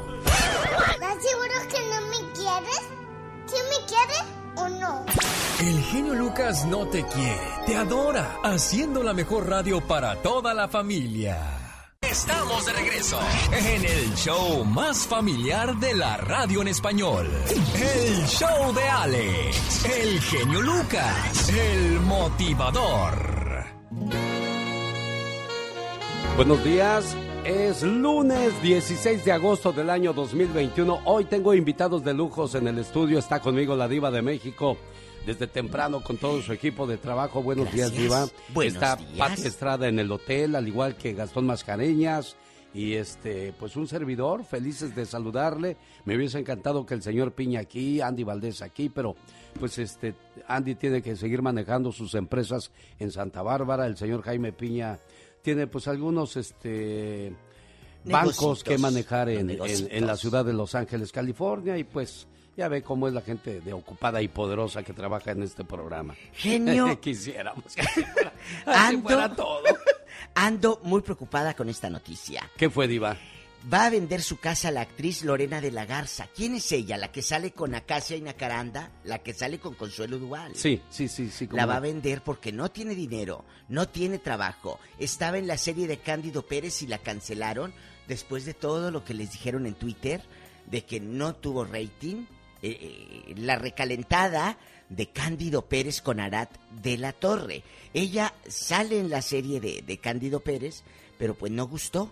¿Estás 0.93 1.17
seguro 1.25 1.55
que 1.71 1.81
no 1.89 2.01
me 2.09 2.33
quieres? 2.35 2.83
¿Quién 3.49 3.63
me 3.71 3.87
quiere 3.87 4.19
o 4.57 4.69
no? 4.69 5.07
El 5.59 5.83
genio 5.85 6.15
Lucas 6.17 6.67
no 6.67 6.87
te 6.89 7.03
quiere, 7.07 7.41
te 7.65 7.79
adora, 7.79 8.37
haciendo 8.45 9.03
la 9.03 9.15
mejor 9.15 9.49
radio 9.49 9.81
para 9.81 10.17
toda 10.17 10.53
la 10.53 10.69
familia. 10.69 11.39
Estamos 12.03 12.67
de 12.67 12.73
regreso 12.75 13.19
en 13.53 13.85
el 13.87 14.15
show 14.17 14.63
más 14.67 15.07
familiar 15.07 15.77
de 15.77 15.95
la 15.95 16.19
radio 16.19 16.61
en 16.61 16.69
español. 16.69 17.27
El 17.75 18.27
show 18.27 18.75
de 18.75 18.83
Alex, 18.83 19.85
el 19.87 20.21
genio 20.21 20.61
Lucas, 20.61 21.49
el 21.49 22.01
motivador. 22.01 23.41
Buenos 26.37 26.65
días, 26.65 27.17
es 27.45 27.83
lunes 27.83 28.61
16 28.63 29.25
de 29.25 29.33
agosto 29.33 29.73
del 29.73 29.91
año 29.91 30.13
2021. 30.13 31.01
Hoy 31.05 31.25
tengo 31.25 31.55
invitados 31.55 32.05
de 32.05 32.15
lujos 32.15 32.55
en 32.55 32.69
el 32.69 32.79
estudio. 32.79 33.19
Está 33.19 33.41
conmigo 33.41 33.77
la 33.77 33.89
diva 33.89 34.11
de 34.11 34.23
México 34.23 34.77
desde 35.27 35.47
temprano 35.47 36.03
con 36.03 36.17
todo 36.17 36.43
su 36.43 36.53
equipo 36.53 36.87
de 36.87 36.99
trabajo. 36.99 37.43
Buenos 37.43 37.73
días, 37.73 37.93
diva. 37.93 38.27
Está 38.63 38.99
Pati 39.17 39.43
Estrada 39.43 39.89
en 39.89 39.99
el 39.99 40.11
hotel, 40.11 40.55
al 40.55 40.69
igual 40.69 40.97
que 40.97 41.15
Gastón 41.15 41.47
Mascareñas. 41.47 42.37
Y 42.73 42.95
este, 42.95 43.53
pues 43.59 43.75
un 43.75 43.89
servidor, 43.89 44.45
felices 44.45 44.95
de 44.95 45.05
saludarle. 45.05 45.77
Me 46.05 46.17
hubiese 46.17 46.39
encantado 46.39 46.87
que 46.87 46.95
el 46.95 47.03
señor 47.03 47.33
Piña 47.33 47.61
aquí, 47.61 48.01
Andy 48.01 48.23
Valdés 48.23 48.63
aquí, 48.63 48.89
pero 48.89 49.17
pues 49.59 49.79
este, 49.79 50.15
Andy 50.47 50.77
tiene 50.77 51.03
que 51.03 51.17
seguir 51.17 51.43
manejando 51.43 51.91
sus 51.91 52.15
empresas 52.15 52.71
en 53.01 53.11
Santa 53.11 53.43
Bárbara. 53.43 53.87
El 53.87 53.97
señor 53.97 54.23
Jaime 54.23 54.53
Piña 54.53 55.01
tiene 55.43 55.67
pues 55.67 55.89
algunos 55.89 56.37
este 56.37 57.35
bancos 58.05 58.65
que 58.65 58.79
manejar 58.79 59.29
en, 59.29 59.51
en, 59.51 60.07
la 60.07 60.17
ciudad 60.17 60.45
de 60.45 60.53
Los 60.53 60.75
Ángeles, 60.75 61.13
California, 61.13 61.77
y 61.77 61.85
pues 61.85 62.27
ya 62.57 62.69
ve 62.69 62.83
cómo 62.83 63.09
es 63.09 63.15
la 63.15 63.21
gente 63.21 63.61
de 63.61 63.73
ocupada 63.73 64.21
y 64.23 64.29
poderosa 64.29 64.83
que 64.83 64.93
trabaja 64.93 65.33
en 65.33 65.43
este 65.43 65.65
programa. 65.65 66.15
Genio. 66.33 67.01
Quisiéramos 67.01 67.75
que 67.75 67.83
ando, 68.67 69.31
todo. 69.31 69.63
Ando 70.35 70.81
muy 70.83 71.01
preocupada 71.01 71.55
con 71.55 71.69
esta 71.69 71.91
noticia. 71.91 72.49
¿Qué 72.57 72.71
fue, 72.71 72.87
Diva? 72.87 73.17
Va 73.73 73.85
a 73.85 73.91
vender 73.91 74.23
su 74.23 74.39
casa 74.39 74.71
la 74.71 74.81
actriz 74.81 75.23
Lorena 75.23 75.61
de 75.61 75.71
la 75.71 75.85
Garza. 75.85 76.29
¿Quién 76.35 76.55
es 76.55 76.73
ella? 76.73 76.97
¿La 76.97 77.13
que 77.13 77.21
sale 77.21 77.53
con 77.53 77.75
Acacia 77.75 78.17
y 78.17 78.23
Nacaranda? 78.23 78.91
¿La 79.05 79.19
que 79.19 79.35
sale 79.35 79.59
con 79.59 79.75
Consuelo 79.75 80.19
Duval? 80.19 80.57
Sí, 80.57 80.81
sí, 80.89 81.09
sí, 81.09 81.31
sí. 81.31 81.47
La 81.53 81.67
va 81.67 81.77
a 81.77 81.81
vender 81.81 82.23
porque 82.23 82.53
no 82.53 82.71
tiene 82.71 82.95
dinero, 82.95 83.45
no 83.69 83.87
tiene 83.87 84.19
trabajo. 84.19 84.81
Estaba 84.99 85.37
en 85.37 85.47
la 85.47 85.59
serie 85.59 85.87
de 85.87 85.99
Cándido 85.99 86.47
Pérez 86.47 86.81
y 86.81 86.87
la 86.87 86.99
cancelaron 86.99 87.75
después 88.09 88.47
de 88.47 88.55
todo 88.55 88.91
lo 88.91 89.05
que 89.05 89.13
les 89.13 89.33
dijeron 89.33 89.67
en 89.67 89.75
Twitter 89.75 90.23
de 90.67 90.87
que 90.87 90.99
no 90.99 91.35
tuvo 91.35 91.65
rating. 91.65 92.25
Eh, 92.63 92.79
eh, 92.81 93.35
la 93.37 93.57
recalentada 93.57 94.59
de 94.89 95.09
Cándido 95.09 95.67
Pérez 95.67 96.01
con 96.01 96.19
Arat 96.19 96.51
de 96.83 96.97
la 96.97 97.13
Torre. 97.13 97.63
Ella 97.93 98.33
sale 98.49 98.99
en 99.01 99.11
la 99.11 99.21
serie 99.21 99.61
de, 99.61 99.83
de 99.83 99.99
Cándido 99.99 100.41
Pérez, 100.41 100.83
pero 101.19 101.35
pues 101.35 101.53
no 101.53 101.67
gustó 101.67 102.11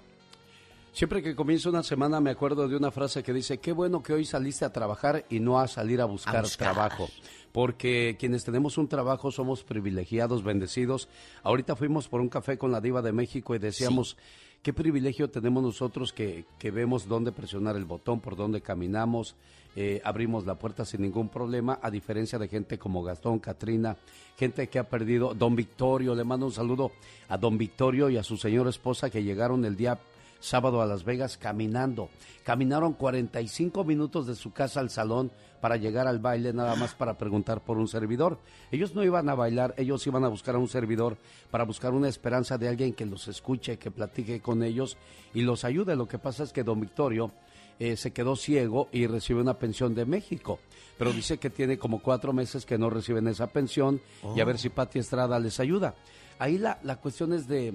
Siempre 0.93 1.23
que 1.23 1.37
comienza 1.37 1.69
una 1.69 1.83
semana 1.83 2.21
me 2.21 2.31
acuerdo 2.31 2.69
de 2.69 2.77
una 2.77 2.91
frase 2.91 3.23
que 3.23 3.33
dice, 3.33 3.59
qué 3.59 3.73
bueno 3.73 4.03
que 4.03 4.13
hoy 4.13 4.25
saliste 4.25 4.65
a 4.65 4.73
trabajar 4.73 5.25
y 5.31 5.41
no 5.41 5.61
a 5.61 5.69
salir 5.69 6.01
a 6.01 6.07
buscar, 6.07 6.49
trabajo. 6.49 7.09
Porque 7.53 8.17
quienes 8.19 8.45
tenemos 8.45 8.79
un 8.79 8.89
trabajo 8.89 9.31
somos 9.31 9.65
privilegiados, 9.65 10.43
bendecidos. 10.43 11.09
Ahorita 11.43 11.77
fuimos 11.77 12.09
por 12.09 12.21
un 12.21 12.29
café 12.29 12.59
con 12.59 12.73
la 12.73 12.81
diva 12.81 13.03
de 13.03 13.13
México 13.13 13.55
y 13.55 13.59
decíamos, 13.59 14.17
qué 14.63 14.73
privilegio 14.73 15.31
tenemos 15.31 15.63
nosotros 15.63 16.13
que, 16.13 16.45
que, 16.59 16.71
vemos 16.71 17.07
dónde 17.07 17.33
presionar 17.33 17.77
el 17.77 17.85
botón, 17.85 18.21
por 18.21 18.37
dónde 18.37 18.61
caminamos, 18.61 19.37
eh, 19.77 20.01
abrimos 20.05 20.45
la 20.45 20.57
puerta 20.57 20.85
sin 20.85 21.03
ningún 21.03 21.29
problema, 21.29 21.79
a 21.81 21.91
diferencia 21.91 22.39
de 22.39 22.49
gente 22.49 22.79
como 22.79 23.03
Gastón, 23.03 23.39
Katrina, 23.39 23.97
gente 24.37 24.69
que 24.69 24.79
ha 24.79 24.89
perdido, 24.89 25.35
don 25.35 25.55
Victorio, 25.55 26.15
le 26.15 26.25
mando 26.25 26.47
un 26.47 26.53
saludo 26.53 26.91
a 27.29 27.37
don 27.39 27.57
Victorio 27.57 28.11
y 28.11 28.17
a 28.17 28.25
su 28.25 28.37
señora 28.37 28.71
esposa 28.71 29.09
que 29.09 29.23
llegaron 29.23 29.65
el 29.65 29.77
día 29.77 29.99
sábado 30.41 30.81
a 30.83 30.87
Las 30.87 31.05
Vegas 31.05 31.37
caminando. 31.37 32.11
Caminaron 32.45 32.95
45 32.95 33.85
minutos 33.85 34.27
de 34.27 34.35
su 34.35 34.53
casa 34.53 34.81
al 34.81 34.91
salón 34.91 35.31
para 35.61 35.77
llegar 35.77 36.07
al 36.07 36.19
baile 36.19 36.53
nada 36.53 36.77
más 36.77 36.95
para 36.95 37.19
preguntar 37.19 37.63
por 37.63 37.79
un 37.79 37.89
servidor. 37.89 38.39
Ellos 38.71 38.95
no 38.95 39.05
iban 39.05 39.29
a 39.29 39.35
bailar, 39.35 39.75
ellos 39.77 40.07
iban 40.07 40.25
a 40.25 40.29
buscar 40.29 40.55
a 40.55 40.59
un 40.59 40.69
servidor 40.69 41.19
para 41.51 41.65
buscar 41.65 41.93
una 41.93 42.09
esperanza 42.09 42.59
de 42.59 42.69
alguien 42.69 42.95
que 42.95 43.07
los 43.07 43.29
escuche, 43.29 43.79
que 43.79 43.91
platique 43.91 44.41
con 44.41 44.63
ellos 44.63 44.97
y 45.35 45.43
los 45.43 45.65
ayude. 45.65 45.97
Lo 45.97 46.07
que 46.07 46.19
pasa 46.19 46.45
es 46.45 46.53
que 46.53 46.65
don 46.65 46.81
Victorio 46.81 47.33
eh, 47.79 47.97
se 47.97 48.13
quedó 48.13 48.35
ciego 48.37 48.89
y 48.93 49.07
recibe 49.07 49.41
una 49.41 49.55
pensión 49.55 49.95
de 49.95 50.05
México. 50.05 50.61
Pero 50.97 51.13
dice 51.13 51.39
que 51.39 51.51
tiene 51.51 51.79
como 51.79 52.03
cuatro 52.03 52.33
meses 52.33 52.67
que 52.67 52.79
no 52.79 52.91
reciben 52.91 53.29
esa 53.29 53.49
pensión 53.49 54.01
y 54.35 54.41
a 54.41 54.45
ver 54.45 54.57
oh. 54.57 54.59
si 54.59 54.69
Pati 54.69 54.99
Estrada 54.99 55.39
les 55.39 55.61
ayuda. 55.61 55.95
Ahí 56.39 56.59
la, 56.59 56.79
la 56.83 56.97
cuestión 56.97 57.33
es 57.33 57.47
de 57.49 57.75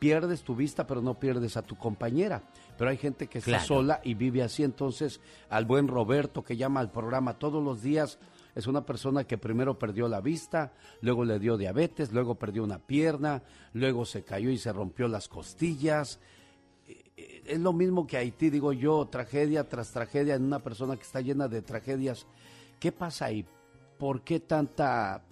pierdes 0.00 0.42
tu 0.42 0.56
vista, 0.56 0.86
pero 0.86 1.00
no 1.02 1.20
pierdes 1.20 1.56
a 1.56 1.62
tu 1.62 1.76
compañera. 1.76 2.42
Pero 2.76 2.90
hay 2.90 2.96
gente 2.96 3.28
que 3.28 3.38
está 3.38 3.60
sola 3.60 4.00
y 4.02 4.14
vive 4.14 4.42
así. 4.42 4.64
Entonces, 4.64 5.20
al 5.50 5.66
buen 5.66 5.86
Roberto 5.86 6.42
que 6.42 6.56
llama 6.56 6.80
al 6.80 6.90
programa 6.90 7.38
todos 7.38 7.62
los 7.62 7.82
días, 7.82 8.18
Es 8.52 8.66
una 8.66 8.84
persona 8.84 9.22
que 9.22 9.38
primero 9.38 9.78
perdió 9.78 10.08
la 10.08 10.20
vista, 10.20 10.72
luego 11.02 11.24
le 11.24 11.38
dio 11.38 11.56
diabetes, 11.56 12.12
luego 12.12 12.34
perdió 12.34 12.64
una 12.64 12.80
pierna, 12.80 13.44
luego 13.74 14.04
se 14.04 14.24
cayó 14.24 14.50
y 14.50 14.58
se 14.58 14.72
rompió 14.72 15.06
las 15.06 15.28
costillas. 15.28 16.18
Eh, 16.88 17.12
eh, 17.16 17.42
Es 17.46 17.60
lo 17.60 17.72
mismo 17.72 18.08
que 18.08 18.16
Haití, 18.16 18.50
digo 18.50 18.72
yo, 18.72 19.06
tragedia 19.06 19.68
tras 19.68 19.92
tragedia 19.92 20.34
en 20.34 20.42
una 20.42 20.58
persona 20.58 20.96
que 20.96 21.02
está 21.02 21.20
llena 21.20 21.46
de 21.46 21.62
tragedias. 21.62 22.26
¿Qué 22.80 22.90
pasa 22.90 23.26
ahí? 23.26 23.46
¿Por 23.98 24.22
qué 24.22 24.40
tanta 24.40 25.22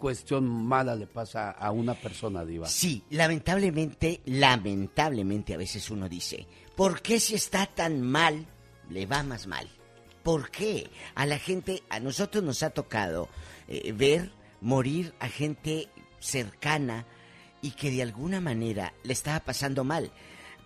cuestión 0.00 0.48
mala 0.48 0.96
le 0.96 1.06
pasa 1.06 1.52
a 1.52 1.70
una 1.70 1.94
persona, 1.94 2.44
Diva? 2.44 2.66
Sí, 2.66 3.04
lamentablemente, 3.10 4.20
lamentablemente 4.24 5.54
a 5.54 5.58
veces 5.58 5.88
uno 5.90 6.08
dice, 6.08 6.46
¿por 6.74 7.00
qué 7.02 7.20
si 7.20 7.34
está 7.36 7.66
tan 7.66 8.00
mal, 8.02 8.46
le 8.88 9.06
va 9.06 9.22
más 9.22 9.46
mal? 9.46 9.68
¿Por 10.24 10.50
qué? 10.50 10.90
A 11.14 11.24
la 11.26 11.38
gente, 11.38 11.82
a 11.88 12.00
nosotros 12.00 12.42
nos 12.42 12.62
ha 12.64 12.70
tocado 12.70 13.28
eh, 13.68 13.92
ver 13.92 14.32
morir 14.60 15.14
a 15.20 15.28
gente 15.28 15.88
cercana 16.18 17.06
y 17.62 17.70
que 17.72 17.90
de 17.90 18.02
alguna 18.02 18.40
manera 18.40 18.92
le 19.04 19.12
estaba 19.12 19.40
pasando 19.40 19.84
mal. 19.84 20.10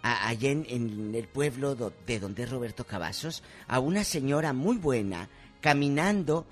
A- 0.02 0.28
allá 0.28 0.50
en, 0.50 1.12
el 1.14 1.28
pueblo 1.28 1.74
de 1.74 2.18
donde 2.20 2.42
es 2.44 2.50
Roberto 2.50 2.84
Cavazos, 2.86 3.42
a 3.68 3.78
una 3.80 4.04
señora 4.04 4.52
muy 4.52 4.76
buena, 4.76 5.28
caminando, 5.60 6.46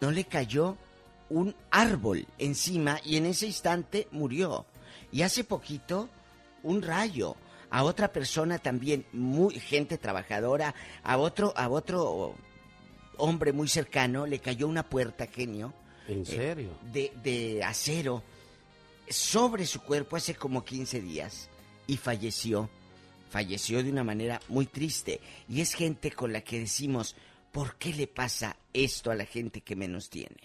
no 0.00 0.10
le 0.10 0.24
cayó 0.24 0.76
un 1.28 1.54
árbol 1.70 2.26
encima 2.38 3.00
y 3.04 3.16
en 3.16 3.26
ese 3.26 3.46
instante 3.46 4.08
murió. 4.10 4.66
Y 5.12 5.22
hace 5.22 5.44
poquito, 5.44 6.08
un 6.62 6.82
rayo. 6.82 7.36
A 7.68 7.82
otra 7.82 8.12
persona 8.12 8.58
también, 8.58 9.06
muy 9.12 9.58
gente 9.58 9.98
trabajadora, 9.98 10.74
a 11.02 11.18
otro, 11.18 11.52
a 11.56 11.68
otro 11.68 12.34
hombre 13.18 13.52
muy 13.52 13.68
cercano 13.68 14.26
le 14.26 14.38
cayó 14.38 14.68
una 14.68 14.84
puerta, 14.84 15.26
genio. 15.26 15.72
¿En 16.08 16.22
eh, 16.22 16.24
serio? 16.24 16.70
de, 16.92 17.12
de 17.22 17.64
acero 17.64 18.22
sobre 19.08 19.66
su 19.66 19.80
cuerpo 19.80 20.16
hace 20.16 20.34
como 20.34 20.64
15 20.64 21.00
días 21.00 21.48
y 21.86 21.96
falleció. 21.96 22.70
Falleció 23.30 23.82
de 23.82 23.90
una 23.90 24.04
manera 24.04 24.40
muy 24.48 24.66
triste. 24.66 25.20
Y 25.48 25.60
es 25.60 25.74
gente 25.74 26.12
con 26.12 26.32
la 26.32 26.42
que 26.42 26.60
decimos, 26.60 27.16
¿por 27.52 27.76
qué 27.76 27.92
le 27.92 28.06
pasa 28.06 28.56
esto 28.72 29.10
a 29.10 29.16
la 29.16 29.26
gente 29.26 29.60
que 29.60 29.74
menos 29.74 30.08
tiene? 30.08 30.36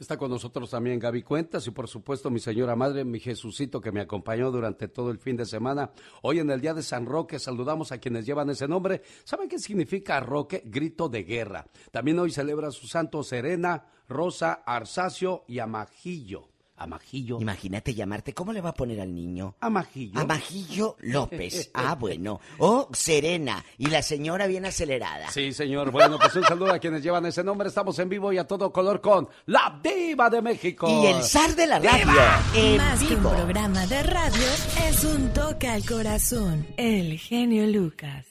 Está 0.00 0.16
con 0.16 0.30
nosotros 0.30 0.70
también 0.70 0.98
Gaby 0.98 1.22
Cuentas 1.22 1.66
y 1.66 1.72
por 1.72 1.86
supuesto 1.86 2.30
mi 2.30 2.40
señora 2.40 2.74
madre, 2.74 3.04
mi 3.04 3.20
Jesucito 3.20 3.82
que 3.82 3.92
me 3.92 4.00
acompañó 4.00 4.50
durante 4.50 4.88
todo 4.88 5.10
el 5.10 5.18
fin 5.18 5.36
de 5.36 5.44
semana. 5.44 5.90
Hoy 6.22 6.38
en 6.38 6.50
el 6.50 6.62
día 6.62 6.72
de 6.72 6.82
San 6.82 7.04
Roque 7.04 7.38
saludamos 7.38 7.92
a 7.92 7.98
quienes 7.98 8.24
llevan 8.24 8.48
ese 8.48 8.66
nombre. 8.66 9.02
¿Saben 9.24 9.46
qué 9.46 9.58
significa 9.58 10.18
Roque? 10.20 10.62
Grito 10.64 11.10
de 11.10 11.24
guerra. 11.24 11.66
También 11.90 12.18
hoy 12.18 12.30
celebra 12.30 12.70
su 12.70 12.86
santo 12.86 13.22
Serena, 13.22 13.88
Rosa, 14.08 14.62
Arsacio 14.64 15.44
y 15.46 15.58
Amajillo. 15.58 16.49
Amajillo. 16.80 17.38
Imagínate 17.40 17.94
llamarte, 17.94 18.32
¿cómo 18.32 18.54
le 18.54 18.62
va 18.62 18.70
a 18.70 18.74
poner 18.74 19.02
al 19.02 19.14
niño? 19.14 19.54
Amajillo. 19.60 20.18
Amajillo 20.18 20.96
López. 21.00 21.70
Ah, 21.82 21.94
bueno. 21.94 22.40
O 22.58 22.88
Serena. 22.92 23.64
Y 23.78 23.86
la 23.86 24.02
señora 24.02 24.46
bien 24.46 24.64
acelerada. 24.66 25.30
Sí, 25.30 25.52
señor. 25.52 25.90
Bueno, 25.90 26.18
pues 26.18 26.34
un 26.36 26.44
saludo 26.44 26.72
a 26.72 26.78
quienes 26.78 27.02
llevan 27.02 27.26
ese 27.26 27.44
nombre. 27.44 27.68
Estamos 27.68 27.98
en 27.98 28.08
vivo 28.08 28.32
y 28.32 28.38
a 28.38 28.46
todo 28.46 28.72
color 28.72 29.00
con 29.00 29.28
La 29.46 29.80
Diva 29.82 30.28
de 30.30 30.42
México. 30.42 30.88
Y 30.88 31.06
el 31.06 31.22
zar 31.22 31.54
de 31.54 31.66
la 31.66 31.78
radio. 31.78 32.06
En 32.54 32.76
Más 32.76 33.02
que 33.02 33.14
un 33.14 33.22
programa 33.22 33.86
de 33.86 34.02
radio, 34.02 34.46
es 34.88 35.04
un 35.04 35.32
toque 35.32 35.68
al 35.68 35.84
corazón. 35.84 36.66
El 36.76 37.18
genio 37.18 37.66
Lucas. 37.66 38.26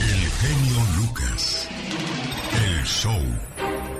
El 0.00 0.30
genio 0.40 0.84
Lucas. 0.98 1.68
El 2.64 2.84
show. 2.84 3.93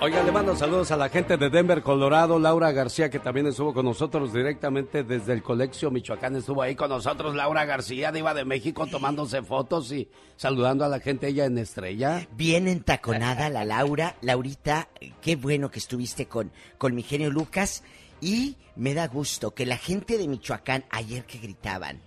Oiga, 0.00 0.22
le 0.22 0.30
mando 0.30 0.54
saludos 0.54 0.92
a 0.92 0.96
la 0.96 1.08
gente 1.08 1.36
de 1.36 1.50
Denver, 1.50 1.82
Colorado, 1.82 2.38
Laura 2.38 2.70
García, 2.70 3.10
que 3.10 3.18
también 3.18 3.48
estuvo 3.48 3.74
con 3.74 3.84
nosotros 3.84 4.32
directamente 4.32 5.02
desde 5.02 5.32
el 5.32 5.42
Colegio 5.42 5.90
Michoacán. 5.90 6.36
Estuvo 6.36 6.62
ahí 6.62 6.76
con 6.76 6.90
nosotros 6.90 7.34
Laura 7.34 7.64
García, 7.64 8.12
diva 8.12 8.32
de 8.32 8.44
México, 8.44 8.86
tomándose 8.86 9.42
fotos 9.42 9.90
y 9.90 10.08
saludando 10.36 10.84
a 10.84 10.88
la 10.88 11.00
gente 11.00 11.26
ella 11.26 11.46
en 11.46 11.58
Estrella. 11.58 12.28
Bien 12.36 12.68
entaconada 12.68 13.50
la 13.50 13.64
Laura. 13.64 14.14
Laurita, 14.20 14.88
qué 15.20 15.34
bueno 15.34 15.68
que 15.68 15.80
estuviste 15.80 16.26
con, 16.26 16.52
con 16.78 16.94
mi 16.94 17.02
genio 17.02 17.30
Lucas. 17.30 17.82
Y 18.20 18.56
me 18.76 18.94
da 18.94 19.08
gusto 19.08 19.52
que 19.52 19.66
la 19.66 19.78
gente 19.78 20.16
de 20.16 20.28
Michoacán, 20.28 20.84
ayer 20.90 21.24
que 21.24 21.38
gritaban, 21.38 22.00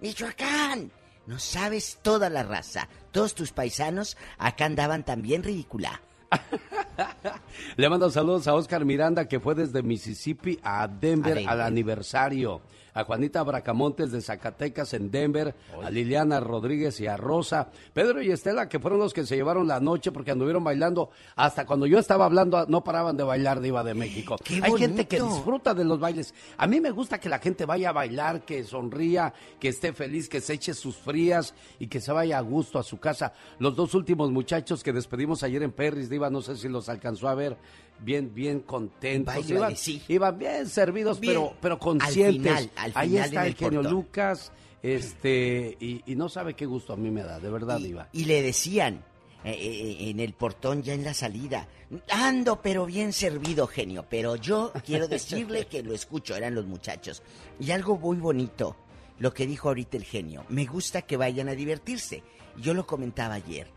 ¡Michoacán! 0.00 0.92
No 1.26 1.40
sabes 1.40 1.98
toda 2.02 2.30
la 2.30 2.44
raza. 2.44 2.88
Todos 3.10 3.34
tus 3.34 3.50
paisanos 3.50 4.16
acá 4.38 4.66
andaban 4.66 5.04
también 5.04 5.42
ridícula. 5.42 6.00
Le 7.76 7.88
mando 7.88 8.10
saludos 8.10 8.46
a 8.46 8.54
Oscar 8.54 8.84
Miranda, 8.84 9.26
que 9.26 9.40
fue 9.40 9.54
desde 9.54 9.82
Mississippi 9.82 10.58
a 10.62 10.86
Denver 10.88 11.32
A 11.32 11.36
Denver. 11.36 11.48
al 11.48 11.60
aniversario. 11.62 12.60
A 12.94 13.04
Juanita 13.04 13.42
Bracamontes 13.42 14.10
de 14.10 14.22
Zacatecas 14.22 14.94
en 14.94 15.10
Denver, 15.10 15.54
a 15.84 15.90
Liliana 15.90 16.40
Rodríguez 16.40 16.98
y 16.98 17.06
a 17.06 17.18
Rosa. 17.18 17.68
Pedro 17.92 18.22
y 18.22 18.30
Estela, 18.30 18.70
que 18.70 18.78
fueron 18.78 18.98
los 19.00 19.12
que 19.12 19.26
se 19.26 19.36
llevaron 19.36 19.68
la 19.68 19.80
noche 19.80 20.12
porque 20.12 20.30
anduvieron 20.30 20.64
bailando. 20.64 21.10
Hasta 21.34 21.66
cuando 21.66 21.84
yo 21.84 21.98
estaba 21.98 22.24
hablando, 22.24 22.64
no 22.68 22.82
paraban 22.82 23.14
de 23.18 23.22
bailar 23.22 23.60
Diva 23.60 23.84
de 23.84 23.92
México. 23.92 24.36
¡Qué 24.42 24.60
Hay 24.62 24.72
gente 24.78 25.06
que 25.06 25.20
disfruta 25.20 25.74
de 25.74 25.84
los 25.84 26.00
bailes. 26.00 26.32
A 26.56 26.66
mí 26.66 26.80
me 26.80 26.90
gusta 26.90 27.20
que 27.20 27.28
la 27.28 27.38
gente 27.38 27.66
vaya 27.66 27.90
a 27.90 27.92
bailar, 27.92 28.46
que 28.46 28.64
sonría, 28.64 29.34
que 29.60 29.68
esté 29.68 29.92
feliz, 29.92 30.30
que 30.30 30.40
se 30.40 30.54
eche 30.54 30.72
sus 30.72 30.96
frías 30.96 31.52
y 31.78 31.88
que 31.88 32.00
se 32.00 32.12
vaya 32.12 32.38
a 32.38 32.40
gusto 32.40 32.78
a 32.78 32.82
su 32.82 32.98
casa. 32.98 33.34
Los 33.58 33.76
dos 33.76 33.92
últimos 33.94 34.30
muchachos 34.32 34.82
que 34.82 34.94
despedimos 34.94 35.42
ayer 35.42 35.62
en 35.62 35.72
Perris, 35.72 36.08
Diva, 36.08 36.30
no 36.30 36.40
sé 36.40 36.56
si 36.56 36.66
los 36.70 36.85
alcanzó 36.88 37.28
a 37.28 37.34
ver, 37.34 37.56
bien, 38.00 38.34
bien 38.34 38.60
contentos. 38.60 39.48
Iban, 39.48 39.76
sí. 39.76 40.02
iban 40.08 40.38
bien 40.38 40.68
servidos, 40.68 41.20
Bien. 41.20 41.34
pero, 41.34 41.54
pero 41.60 41.74
Al 41.74 41.80
conscientes. 41.80 42.52
final, 42.60 42.70
al 42.76 42.92
Ahí 42.94 43.16
está 43.16 43.46
el, 43.46 43.54
genio 43.54 43.80
portón. 43.82 43.92
Lucas, 43.92 44.52
este, 44.82 45.76
y, 45.80 46.02
y 46.10 46.14
no 46.16 46.28
sabe 46.28 46.54
qué 46.54 46.66
gusto 46.66 46.92
a 46.92 46.96
mí 46.96 47.10
me 47.10 47.22
da, 47.22 47.38
de 47.40 47.50
verdad, 47.50 47.78
Diva. 47.78 48.08
Y 48.12 48.24
le 48.24 48.42
decían 48.42 49.02
eh, 49.44 49.52
eh, 49.52 50.10
en 50.10 50.18
el 50.18 50.32
portón 50.32 50.82
ya 50.82 50.94
en 50.94 51.04
la 51.04 51.14
salida, 51.14 51.68
ando 52.10 52.60
pero 52.60 52.84
bien 52.84 53.12
servido, 53.12 53.68
genio, 53.68 54.04
pero 54.10 54.34
yo 54.34 54.72
quiero 54.84 55.06
decirle 55.06 55.66
que 55.66 55.84
lo 55.84 55.94
escucho, 55.94 56.34
eran 56.34 56.54
los 56.54 56.66
muchachos. 56.66 57.22
Y 57.60 57.70
algo 57.70 57.96
muy 57.96 58.16
bonito, 58.16 58.74
lo 59.20 59.32
que 59.32 59.46
dijo 59.46 59.68
ahorita 59.68 59.96
el 59.98 60.04
genio, 60.04 60.44
me 60.48 60.64
gusta 60.64 61.02
que 61.02 61.16
vayan 61.16 61.48
a 61.48 61.54
divertirse. 61.54 62.24
Yo 62.60 62.74
lo 62.74 62.86
comentaba 62.86 63.34
ayer. 63.34 63.68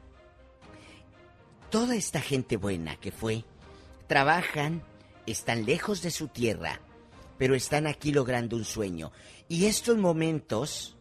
Toda 1.69 1.95
esta 1.95 2.19
gente 2.19 2.57
buena 2.57 2.95
que 2.95 3.11
fue, 3.11 3.45
trabajan, 4.07 4.83
están 5.27 5.65
lejos 5.65 6.01
de 6.01 6.09
su 6.09 6.27
tierra, 6.27 6.81
pero 7.37 7.53
están 7.53 7.85
aquí 7.85 8.11
logrando 8.11 8.55
un 8.55 8.65
sueño. 8.65 9.11
Y 9.47 9.65
estos 9.65 9.95
momentos 9.97 10.97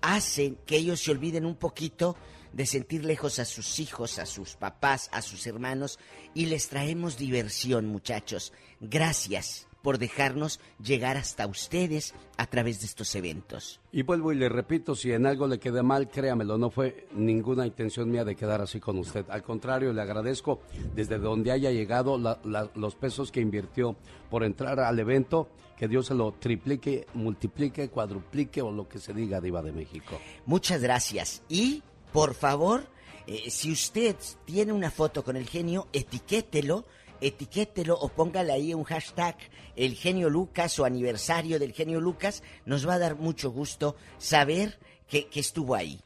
hacen 0.00 0.56
que 0.64 0.76
ellos 0.76 1.00
se 1.00 1.10
olviden 1.10 1.44
un 1.44 1.56
poquito 1.56 2.16
de 2.52 2.66
sentir 2.66 3.04
lejos 3.04 3.40
a 3.40 3.44
sus 3.44 3.80
hijos, 3.80 4.20
a 4.20 4.26
sus 4.26 4.54
papás, 4.54 5.08
a 5.10 5.22
sus 5.22 5.44
hermanos, 5.48 5.98
y 6.34 6.46
les 6.46 6.68
traemos 6.68 7.16
diversión, 7.16 7.86
muchachos. 7.86 8.52
Gracias 8.80 9.66
por 9.82 9.98
dejarnos 9.98 10.60
llegar 10.82 11.16
hasta 11.16 11.46
ustedes 11.46 12.14
a 12.36 12.46
través 12.46 12.80
de 12.80 12.86
estos 12.86 13.14
eventos. 13.14 13.80
Y 13.92 14.02
vuelvo 14.02 14.32
y 14.32 14.36
le 14.36 14.48
repito, 14.48 14.94
si 14.94 15.12
en 15.12 15.26
algo 15.26 15.46
le 15.46 15.58
quedé 15.58 15.82
mal, 15.82 16.08
créamelo, 16.08 16.56
no 16.56 16.70
fue 16.70 17.06
ninguna 17.14 17.66
intención 17.66 18.10
mía 18.10 18.24
de 18.24 18.36
quedar 18.36 18.60
así 18.62 18.80
con 18.80 18.98
usted. 18.98 19.26
Al 19.28 19.42
contrario, 19.42 19.92
le 19.92 20.00
agradezco 20.00 20.60
desde 20.94 21.18
donde 21.18 21.50
haya 21.52 21.70
llegado 21.70 22.16
la- 22.18 22.40
la- 22.44 22.70
los 22.74 22.94
pesos 22.94 23.30
que 23.32 23.40
invirtió 23.40 23.96
por 24.30 24.44
entrar 24.44 24.80
al 24.80 24.98
evento, 24.98 25.48
que 25.76 25.88
Dios 25.88 26.06
se 26.06 26.14
lo 26.14 26.32
triplique, 26.32 27.06
multiplique, 27.14 27.88
cuadruplique 27.88 28.62
o 28.62 28.70
lo 28.70 28.88
que 28.88 28.98
se 29.00 29.12
diga, 29.12 29.40
Diva 29.40 29.62
de 29.62 29.72
México. 29.72 30.18
Muchas 30.46 30.80
gracias. 30.80 31.42
Y, 31.48 31.82
por 32.12 32.34
favor, 32.34 32.84
eh, 33.26 33.50
si 33.50 33.72
usted 33.72 34.14
tiene 34.44 34.72
una 34.72 34.90
foto 34.90 35.24
con 35.24 35.36
el 35.36 35.48
genio, 35.48 35.88
etiquételo, 35.92 36.84
etiquételo 37.22 37.94
o 37.94 38.08
póngale 38.08 38.52
ahí 38.52 38.74
un 38.74 38.84
hashtag, 38.84 39.36
el 39.76 39.94
genio 39.94 40.28
Lucas 40.28 40.78
o 40.78 40.84
aniversario 40.84 41.58
del 41.58 41.72
genio 41.72 42.00
Lucas. 42.00 42.42
Nos 42.66 42.86
va 42.86 42.94
a 42.94 42.98
dar 42.98 43.16
mucho 43.16 43.50
gusto 43.50 43.96
saber 44.18 44.78
que, 45.08 45.28
que 45.28 45.40
estuvo 45.40 45.74
ahí. 45.74 46.00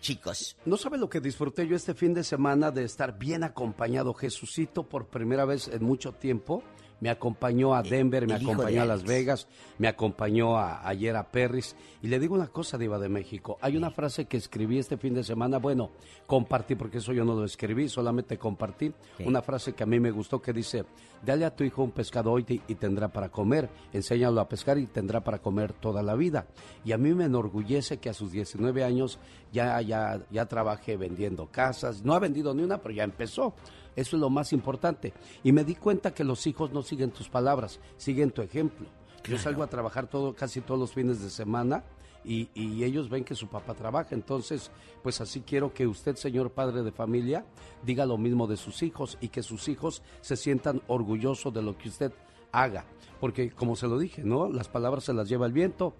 Chicos, 0.00 0.56
No 0.64 0.76
sabe 0.76 0.98
lo 0.98 1.08
que 1.08 1.20
disfruté 1.20 1.64
yo 1.68 1.76
este 1.76 1.94
fin 1.94 2.12
de 2.12 2.24
semana 2.24 2.72
de 2.72 2.82
estar 2.82 3.16
bien 3.16 3.44
acompañado. 3.44 4.12
Jesucito 4.14 4.82
por 4.82 5.06
primera 5.06 5.44
vez 5.44 5.68
en 5.68 5.84
mucho 5.84 6.12
tiempo 6.12 6.64
me 7.02 7.10
acompañó 7.10 7.74
a 7.74 7.82
Denver, 7.82 8.28
me 8.28 8.34
acompañó 8.34 8.80
a 8.82 8.84
Las. 8.84 9.02
Vegas, 9.02 9.48
me 9.78 9.88
acompañó 9.88 10.56
a- 10.56 10.86
ayer 10.88 11.16
a 11.16 11.32
Perris. 11.32 11.74
Y 12.00 12.06
le 12.06 12.20
digo 12.20 12.36
una 12.36 12.46
cosa, 12.46 12.78
Diva 12.78 12.96
de 13.00 13.08
México. 13.08 13.58
Hay 13.60 13.76
una 13.76 13.90
frase 13.90 14.26
que 14.26 14.36
escribí 14.36 14.78
este 14.78 14.96
fin 14.96 15.12
de 15.12 15.24
semana. 15.24 15.58
Bueno, 15.58 15.90
compartí, 16.28 16.76
porque 16.76 16.98
eso 16.98 17.12
yo 17.12 17.24
no 17.24 17.34
lo 17.34 17.44
escribí, 17.44 17.88
solamente 17.88 18.38
compartí. 18.38 18.92
Una 19.26 19.42
frase 19.42 19.72
que 19.72 19.82
a 19.82 19.86
mí 19.86 19.98
me 19.98 20.12
gustó 20.12 20.40
que 20.40 20.52
dice: 20.52 20.84
Dale 21.26 21.44
a 21.44 21.54
tu 21.56 21.64
hijo 21.64 21.82
un 21.82 21.90
pescado 21.90 22.30
hoy 22.30 22.46
y, 22.68 22.74
tendrá 22.76 23.08
para 23.08 23.30
comer. 23.30 23.68
Enséñalo 23.92 24.40
a 24.40 24.48
pescar 24.48 24.78
y 24.78 24.86
tendrá 24.86 25.24
para 25.24 25.38
comer 25.40 25.72
toda 25.72 26.04
la 26.04 26.14
vida. 26.14 26.46
Y 26.84 26.92
a 26.92 26.98
mí 26.98 27.12
me 27.14 27.24
enorgullece 27.24 27.96
que 27.98 28.10
a 28.10 28.14
sus 28.14 28.30
19 28.30 28.84
años 28.84 29.18
ya, 29.52 29.80
ya, 29.82 30.20
ya 30.30 30.46
trabaje 30.46 30.96
vendiendo 30.96 31.48
casas. 31.50 32.04
No 32.04 32.14
ha 32.14 32.20
vendido 32.20 32.54
ni 32.54 32.62
una, 32.62 32.78
pero 32.78 32.94
ya 32.94 33.02
empezó. 33.02 33.54
Eso 33.96 34.16
es 34.16 34.20
lo 34.20 34.30
más 34.30 34.52
importante. 34.52 35.12
Y 35.42 35.52
me 35.52 35.64
di 35.64 35.74
cuenta 35.74 36.14
que 36.14 36.24
los 36.24 36.46
hijos 36.46 36.72
no 36.72 36.82
siguen 36.82 37.10
tus 37.10 37.28
palabras, 37.28 37.80
siguen 37.96 38.30
tu 38.30 38.42
ejemplo. 38.42 38.86
Yo 39.24 39.38
salgo 39.38 39.62
a 39.62 39.68
trabajar 39.68 40.08
todo, 40.08 40.34
casi 40.34 40.60
todos 40.60 40.80
los 40.80 40.92
fines 40.92 41.22
de 41.22 41.30
semana 41.30 41.84
y, 42.24 42.48
y 42.54 42.82
ellos 42.82 43.08
ven 43.08 43.24
que 43.24 43.34
su 43.34 43.48
papá 43.48 43.74
trabaja. 43.74 44.14
Entonces, 44.14 44.70
pues 45.02 45.20
así 45.20 45.42
quiero 45.42 45.72
que 45.72 45.86
usted, 45.86 46.16
señor 46.16 46.50
padre 46.50 46.82
de 46.82 46.90
familia, 46.90 47.44
diga 47.84 48.04
lo 48.04 48.18
mismo 48.18 48.46
de 48.46 48.56
sus 48.56 48.82
hijos 48.82 49.18
y 49.20 49.28
que 49.28 49.42
sus 49.42 49.68
hijos 49.68 50.02
se 50.20 50.36
sientan 50.36 50.82
orgullosos 50.88 51.54
de 51.54 51.62
lo 51.62 51.76
que 51.78 51.88
usted 51.88 52.12
haga. 52.50 52.84
Porque, 53.20 53.50
como 53.50 53.76
se 53.76 53.86
lo 53.86 53.98
dije, 53.98 54.22
¿no? 54.24 54.48
Las 54.48 54.68
palabras 54.68 55.04
se 55.04 55.12
las 55.12 55.28
lleva 55.28 55.46
el 55.46 55.52
viento, 55.52 55.94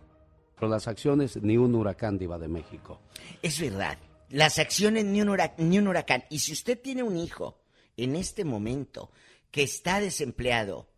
pero 0.57 0.68
las 0.68 0.88
acciones 0.88 1.40
ni 1.40 1.57
un 1.57 1.74
huracán 1.74 2.18
diva 2.18 2.38
de 2.38 2.49
México. 2.49 3.01
Es 3.40 3.61
verdad. 3.61 3.99
Las 4.30 4.59
acciones 4.59 5.05
ni 5.05 5.20
un, 5.20 5.36
ni 5.59 5.78
un 5.78 5.88
huracán. 5.88 6.24
Y 6.30 6.40
si 6.40 6.53
usted 6.53 6.80
tiene 6.80 7.03
un 7.03 7.16
hijo 7.16 7.61
en 7.97 8.16
este 8.16 8.45
momento 8.45 9.11
que 9.51 9.62
está 9.62 10.01
desempleado, 10.01 10.88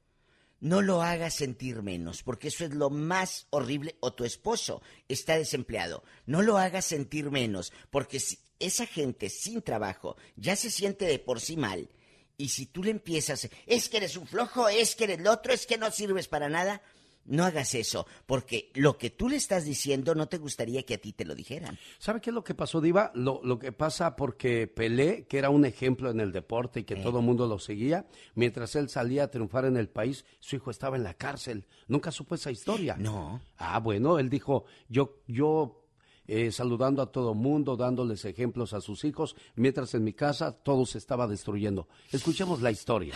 no 0.61 0.81
lo 0.81 1.03
haga 1.03 1.29
sentir 1.29 1.83
menos, 1.83 2.23
porque 2.23 2.49
eso 2.49 2.65
es 2.65 2.73
lo 2.73 2.89
más 2.89 3.47
horrible. 3.51 3.97
O 4.01 4.15
tu 4.15 4.25
esposo 4.25 4.81
está 5.09 5.37
desempleado, 5.37 6.05
no 6.25 6.41
lo 6.41 6.57
haga 6.57 6.81
sentir 6.81 7.31
menos, 7.31 7.73
porque 7.91 8.19
si 8.19 8.39
esa 8.59 8.87
gente 8.87 9.29
sin 9.29 9.61
trabajo 9.61 10.17
ya 10.37 10.57
se 10.57 10.71
siente 10.71 11.05
de 11.05 11.19
por 11.19 11.41
sí 11.41 11.57
mal. 11.57 11.91
Y 12.37 12.49
si 12.49 12.67
tú 12.67 12.83
le 12.83 12.91
empiezas, 12.91 13.49
es 13.67 13.89
que 13.89 13.99
eres 13.99 14.17
un 14.17 14.27
flojo, 14.27 14.69
es 14.69 14.97
que 14.97 15.05
eres 15.05 15.19
el 15.19 15.27
otro, 15.27 15.53
es 15.53 15.67
que 15.67 15.79
no 15.79 15.91
sirves 15.91 16.29
para 16.29 16.49
nada, 16.49 16.83
no 17.27 17.45
hagas 17.45 17.75
eso, 17.75 18.07
porque 18.27 18.71
lo 18.75 18.99
que 18.99 19.11
tú 19.11 19.29
le 19.29 19.37
estás 19.37 19.65
diciendo 19.65 20.15
no 20.15 20.29
te 20.29 20.39
gustaría 20.39 20.83
que 20.85 20.95
a 20.95 20.99
ti 20.99 21.13
te 21.13 21.25
lo 21.25 21.35
dijeran. 21.35 21.79
¿Sabe 21.99 22.21
qué 22.21 22.31
es 22.31 22.35
lo 22.35 22.45
que 22.45 22.55
pasó, 22.55 22.81
Diva? 22.81 23.11
Lo, 23.15 23.41
lo 23.43 23.59
que 23.59 23.73
pasa 23.73 24.17
porque 24.17 24.67
Pelé, 24.67 25.27
que 25.27 25.39
era 25.39 25.51
un 25.51 25.65
ejemplo 25.65 26.11
en 26.11 26.21
el 26.21 26.33
deporte 26.33 26.81
y 26.81 26.85
que 26.85 26.97
todo 26.97 27.21
el 27.21 27.25
mundo 27.25 27.47
lo 27.47 27.59
seguía, 27.59 28.07
mientras 28.35 28.75
él 28.77 28.89
salía 28.89 29.25
a 29.25 29.31
triunfar 29.31 29.65
en 29.65 29.77
el 29.77 29.89
país, 29.89 30.25
su 30.41 30.57
hijo 30.57 30.71
estaba 30.71 30.97
en 30.97 31.05
la 31.05 31.15
cárcel. 31.15 31.67
Nunca 31.89 32.11
supo 32.11 32.35
esa 32.35 32.51
historia. 32.51 32.97
No. 32.97 33.41
Ah, 33.59 33.79
bueno, 33.81 34.19
él 34.19 34.29
dijo, 34.29 34.65
yo, 34.89 35.23
yo 35.27 35.85
eh, 36.27 36.51
saludando 36.53 37.03
a 37.03 37.13
todo 37.13 37.35
mundo, 37.35 37.77
dándoles 37.77 38.25
ejemplos 38.25 38.73
a 38.73 38.81
sus 38.81 39.05
hijos, 39.05 39.37
mientras 39.57 39.95
en 39.95 40.05
mi 40.05 40.13
casa 40.13 40.53
todo 40.53 40.87
se 40.87 40.99
estaba 40.99 41.27
destruyendo. 41.27 41.89
Escuchemos 42.13 42.63
la 42.63 42.71
historia. 42.71 43.15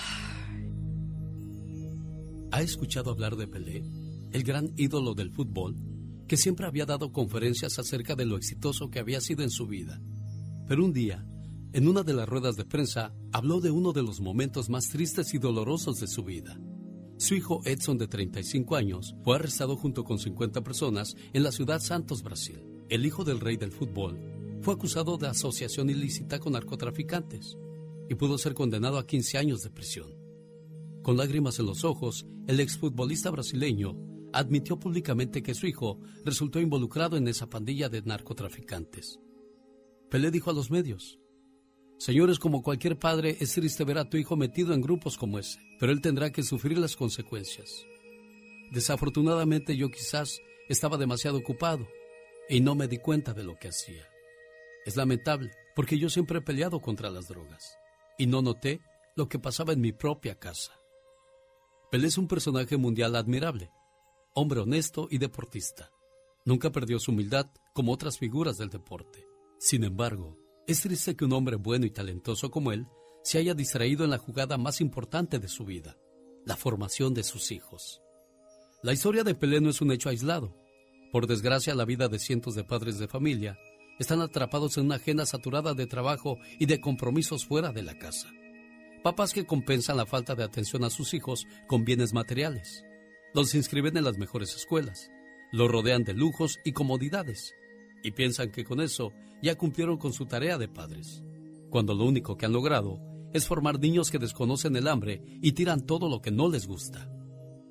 ¿Ha 2.51 2.63
escuchado 2.63 3.11
hablar 3.11 3.37
de 3.37 3.47
Pelé, 3.47 3.85
el 4.33 4.43
gran 4.43 4.73
ídolo 4.77 5.15
del 5.15 5.31
fútbol, 5.31 5.77
que 6.27 6.39
siempre 6.39 6.67
había 6.67 6.87
dado 6.87 7.13
conferencias 7.13 7.79
acerca 7.79 8.17
de 8.17 8.25
lo 8.25 8.39
exitoso 8.39 8.89
que 8.89 8.99
había 8.99 9.21
sido 9.21 9.43
en 9.43 9.51
su 9.51 9.67
vida? 9.67 10.01
Pero 10.67 10.83
un 10.83 10.95
día, 10.95 11.27
en 11.75 11.89
una 11.89 12.03
de 12.03 12.15
las 12.15 12.27
ruedas 12.27 12.57
de 12.57 12.65
prensa, 12.65 13.13
habló 13.33 13.61
de 13.61 13.71
uno 13.71 13.93
de 13.93 14.03
los 14.03 14.21
momentos 14.21 14.71
más 14.71 14.89
tristes 14.89 15.35
y 15.35 15.39
dolorosos 15.39 16.01
de 16.01 16.09
su 16.09 16.25
vida. 16.25 16.59
Su 17.19 17.35
hijo 17.35 17.61
Edson, 17.67 17.99
de 17.99 18.09
35 18.09 18.77
años, 18.77 19.15
fue 19.23 19.37
arrestado 19.37 19.77
junto 19.77 20.05
con 20.05 20.19
50 20.19 20.63
personas 20.63 21.15
en 21.35 21.43
la 21.43 21.53
ciudad 21.53 21.81
Santos, 21.81 22.23
Brasil. 22.23 22.63
El 22.89 23.05
hijo 23.05 23.25
del 23.25 23.41
rey 23.41 23.59
del 23.59 23.73
fútbol 23.73 24.19
fue 24.63 24.73
acusado 24.73 25.19
de 25.19 25.27
asociación 25.27 25.91
ilícita 25.91 26.39
con 26.39 26.55
narcotraficantes 26.55 27.59
y 28.09 28.15
pudo 28.15 28.39
ser 28.39 28.55
condenado 28.55 28.97
a 28.97 29.07
15 29.07 29.37
años 29.37 29.61
de 29.61 29.71
prisión. 29.71 30.18
Con 31.03 31.17
lágrimas 31.17 31.59
en 31.59 31.67
los 31.67 31.85
ojos, 31.85 32.27
el 32.47 32.61
exfutbolista 32.61 33.31
brasileño 33.31 33.97
admitió 34.33 34.79
públicamente 34.79 35.43
que 35.43 35.55
su 35.55 35.67
hijo 35.67 36.01
resultó 36.25 36.61
involucrado 36.61 37.17
en 37.17 37.29
esa 37.29 37.49
pandilla 37.49 37.89
de 37.89 38.03
narcotraficantes. 38.03 39.19
Pelé 40.11 40.31
dijo 40.31 40.51
a 40.51 40.55
los 40.55 40.71
medios, 40.71 41.19
Señores, 41.99 42.39
como 42.39 42.63
cualquier 42.63 42.97
padre, 42.97 43.37
es 43.41 43.55
triste 43.55 43.85
ver 43.85 43.99
a 43.99 44.09
tu 44.09 44.17
hijo 44.17 44.37
metido 44.37 44.73
en 44.73 44.81
grupos 44.81 45.19
como 45.19 45.39
ese, 45.39 45.59
pero 45.81 45.91
él 45.91 46.01
tendrá 46.01 46.31
que 46.31 46.45
sufrir 46.45 46.79
las 46.79 46.95
consecuencias. 46.95 47.85
Desafortunadamente 48.71 49.77
yo 49.77 49.91
quizás 49.91 50.41
estaba 50.69 50.97
demasiado 50.97 51.39
ocupado 51.39 51.89
y 52.49 52.61
no 52.61 52.75
me 52.75 52.87
di 52.87 52.99
cuenta 52.99 53.35
de 53.35 53.43
lo 53.43 53.57
que 53.59 53.69
hacía. 53.69 54.07
Es 54.87 54.97
lamentable, 54.97 55.51
porque 55.75 55.99
yo 55.99 56.09
siempre 56.09 56.39
he 56.39 56.43
peleado 56.43 56.81
contra 56.81 57.11
las 57.11 57.27
drogas 57.29 57.77
y 58.17 58.27
no 58.27 58.43
noté 58.43 58.81
lo 59.17 59.29
que 59.29 59.41
pasaba 59.41 59.73
en 59.73 59.81
mi 59.81 59.93
propia 59.93 60.39
casa. 60.39 60.78
Pelé 61.91 62.09
es 62.09 62.19
un 62.19 62.29
personaje 62.29 62.77
mundial 62.77 63.17
admirable, 63.17 63.71
hombre 64.35 64.61
honesto 64.61 65.09
y 65.11 65.17
deportista. 65.17 65.91
Nunca 66.45 66.71
perdió 66.71 66.99
su 66.99 67.13
humildad 67.13 67.51
como 67.73 67.93
otras 67.93 68.19
figuras 68.19 68.59
del 68.59 68.69
deporte. 68.69 69.27
Sin 69.59 69.85
embargo, 69.85 70.37
es 70.67 70.83
triste 70.83 71.17
que 71.17 71.25
un 71.25 71.33
hombre 71.33 71.57
bueno 71.57 71.87
y 71.87 71.91
talentoso 71.91 72.51
como 72.51 72.73
él 72.73 72.87
se 73.23 73.39
haya 73.39 73.55
distraído 73.55 74.05
en 74.05 74.11
la 74.11 74.19
jugada 74.19 74.59
más 74.59 74.83
importante 74.83 75.39
de 75.39 75.49
su 75.49 75.65
vida, 75.65 75.97
la 76.45 76.57
formación 76.57 77.15
de 77.15 77.23
sus 77.23 77.51
hijos. 77.53 78.03
La 78.83 78.93
historia 78.93 79.25
de 79.25 79.35
Pelé 79.35 79.63
no 79.63 79.71
es 79.71 79.81
un 79.81 79.91
hecho 79.91 80.11
aislado. 80.11 80.55
Por 81.11 81.27
desgracia, 81.27 81.75
la 81.75 81.87
vida 81.87 82.09
de 82.09 82.19
cientos 82.19 82.55
de 82.55 82.65
padres 82.65 82.99
de 82.99 83.09
familia 83.09 83.59
están 83.99 84.21
atrapados 84.21 84.77
en 84.77 84.85
una 84.85 84.97
agenda 84.97 85.25
saturada 85.25 85.73
de 85.73 85.87
trabajo 85.87 86.37
y 86.59 86.67
de 86.67 86.83
compromisos 86.83 87.47
fuera 87.47 87.73
de 87.73 87.83
la 87.83 87.99
casa. 87.99 88.31
Papás 89.03 89.33
que 89.33 89.47
compensan 89.47 89.97
la 89.97 90.07
falta 90.07 90.35
de 90.35 90.45
atención 90.45 90.85
a 90.85 90.91
sus 90.91 91.15
hijos 91.15 91.47
con 91.67 91.85
bienes 91.85 92.13
materiales. 92.13 92.85
Los 93.33 93.55
inscriben 93.55 93.97
en 93.97 94.05
las 94.05 94.19
mejores 94.19 94.55
escuelas, 94.55 95.11
los 95.53 95.71
rodean 95.71 96.03
de 96.05 96.15
lujos 96.15 96.59
y 96.65 96.73
comodidades 96.73 97.55
y 98.03 98.13
piensan 98.13 98.51
que 98.51 98.65
con 98.65 98.81
eso 98.81 99.13
ya 99.43 99.57
cumplieron 99.57 99.99
con 99.99 100.13
su 100.13 100.27
tarea 100.27 100.59
de 100.59 100.69
padres, 100.69 101.23
cuando 101.71 101.95
lo 101.95 102.05
único 102.05 102.37
que 102.37 102.47
han 102.47 102.53
logrado 102.53 103.01
es 103.33 103.47
formar 103.47 103.79
niños 103.79 104.11
que 104.11 104.19
desconocen 104.19 104.75
el 104.77 104.89
hambre 104.89 105.23
y 105.43 105.53
tiran 105.53 105.87
todo 105.87 106.09
lo 106.09 106.21
que 106.21 106.31
no 106.31 106.49
les 106.49 106.67
gusta. 106.67 107.11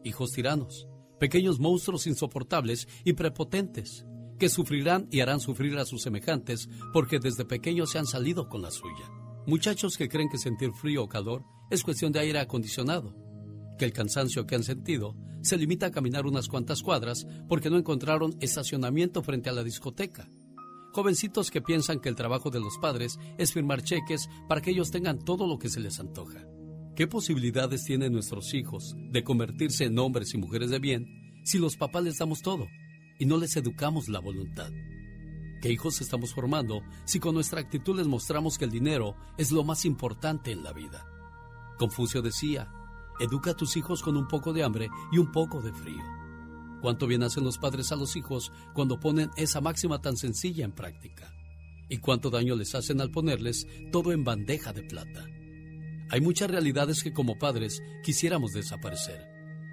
Hijos 0.03 0.31
tiranos, 0.31 0.87
pequeños 1.19 1.59
monstruos 1.59 2.07
insoportables 2.07 2.87
y 3.03 3.13
prepotentes, 3.13 4.05
que 4.39 4.49
sufrirán 4.49 5.07
y 5.11 5.21
harán 5.21 5.39
sufrir 5.39 5.77
a 5.77 5.85
sus 5.85 6.03
semejantes 6.03 6.69
porque 6.93 7.19
desde 7.19 7.45
pequeños 7.45 7.91
se 7.91 7.97
han 7.97 8.05
salido 8.05 8.47
con 8.49 8.61
la 8.61 8.71
suya. 8.71 9.09
Muchachos 9.47 9.95
que 9.95 10.09
creen 10.09 10.27
que 10.27 10.37
sentir 10.37 10.73
frío 10.73 11.05
o 11.05 11.07
calor 11.07 11.45
es 11.69 11.81
cuestión 11.81 12.11
de 12.11 12.19
aire 12.19 12.39
acondicionado, 12.39 13.15
que 13.79 13.85
el 13.85 13.93
cansancio 13.93 14.45
que 14.45 14.55
han 14.55 14.63
sentido 14.63 15.15
se 15.41 15.55
limita 15.55 15.85
a 15.85 15.91
caminar 15.91 16.25
unas 16.25 16.49
cuantas 16.49 16.83
cuadras 16.83 17.25
porque 17.47 17.69
no 17.69 17.77
encontraron 17.77 18.35
estacionamiento 18.41 19.23
frente 19.23 19.49
a 19.49 19.53
la 19.53 19.63
discoteca. 19.63 20.29
Jovencitos 20.91 21.49
que 21.49 21.61
piensan 21.61 22.01
que 22.01 22.09
el 22.09 22.15
trabajo 22.15 22.49
de 22.49 22.59
los 22.59 22.77
padres 22.77 23.17
es 23.37 23.53
firmar 23.53 23.83
cheques 23.83 24.27
para 24.49 24.59
que 24.59 24.71
ellos 24.71 24.91
tengan 24.91 25.23
todo 25.23 25.47
lo 25.47 25.57
que 25.57 25.69
se 25.69 25.79
les 25.79 25.97
antoja. 26.01 26.45
¿Qué 26.97 27.07
posibilidades 27.07 27.85
tienen 27.85 28.11
nuestros 28.11 28.53
hijos 28.53 28.97
de 28.97 29.23
convertirse 29.23 29.85
en 29.85 29.97
hombres 29.97 30.33
y 30.33 30.37
mujeres 30.39 30.71
de 30.71 30.79
bien 30.79 31.07
si 31.45 31.57
los 31.57 31.77
papás 31.77 32.03
les 32.03 32.17
damos 32.17 32.41
todo 32.41 32.67
y 33.17 33.25
no 33.25 33.37
les 33.37 33.55
educamos 33.55 34.09
la 34.09 34.19
voluntad? 34.19 34.73
¿Qué 35.61 35.71
hijos 35.71 36.01
estamos 36.01 36.33
formando 36.33 36.83
si 37.05 37.19
con 37.19 37.33
nuestra 37.33 37.59
actitud 37.59 37.97
les 37.97 38.05
mostramos 38.05 38.57
que 38.57 38.65
el 38.65 38.71
dinero 38.71 39.15
es 39.37 39.51
lo 39.51 39.63
más 39.63 39.85
importante 39.85 40.51
en 40.51 40.63
la 40.63 40.71
vida? 40.71 41.07
Confucio 41.79 42.21
decía, 42.21 42.71
educa 43.19 43.51
a 43.51 43.55
tus 43.55 43.75
hijos 43.75 44.03
con 44.03 44.17
un 44.17 44.27
poco 44.27 44.53
de 44.53 44.63
hambre 44.63 44.89
y 45.11 45.17
un 45.17 45.31
poco 45.31 45.61
de 45.61 45.73
frío. 45.73 46.03
¿Cuánto 46.81 47.07
bien 47.07 47.23
hacen 47.23 47.43
los 47.43 47.57
padres 47.57 47.91
a 47.91 47.95
los 47.95 48.15
hijos 48.15 48.51
cuando 48.73 48.99
ponen 48.99 49.31
esa 49.35 49.59
máxima 49.59 49.99
tan 49.99 50.15
sencilla 50.15 50.63
en 50.63 50.73
práctica? 50.73 51.33
¿Y 51.89 51.97
cuánto 51.97 52.29
daño 52.29 52.55
les 52.55 52.75
hacen 52.75 53.01
al 53.01 53.09
ponerles 53.09 53.65
todo 53.91 54.11
en 54.11 54.23
bandeja 54.23 54.73
de 54.73 54.83
plata? 54.83 55.25
Hay 56.09 56.21
muchas 56.21 56.51
realidades 56.51 57.01
que 57.01 57.13
como 57.13 57.39
padres 57.39 57.81
quisiéramos 58.03 58.53
desaparecer. 58.53 59.25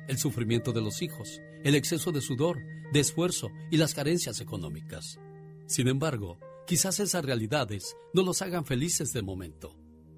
El 0.09 0.17
sufrimiento 0.17 0.73
de 0.73 0.81
los 0.81 1.03
hijos, 1.03 1.41
el 1.63 1.75
exceso 1.75 2.11
de 2.11 2.23
sudor, 2.23 2.59
de 2.93 3.01
esfuerzo 3.01 3.51
y 3.71 3.77
las 3.77 3.95
carencias 3.95 4.41
económicas. 4.41 5.19
Sin 5.67 5.89
embargo, 5.89 6.39
quizás 6.67 7.01
esas 7.01 7.25
realidades 7.25 7.97
no 8.13 8.23
los 8.23 8.43
hagan 8.43 8.65
felices 8.65 9.13
de 9.13 9.23
momento, 9.23 9.77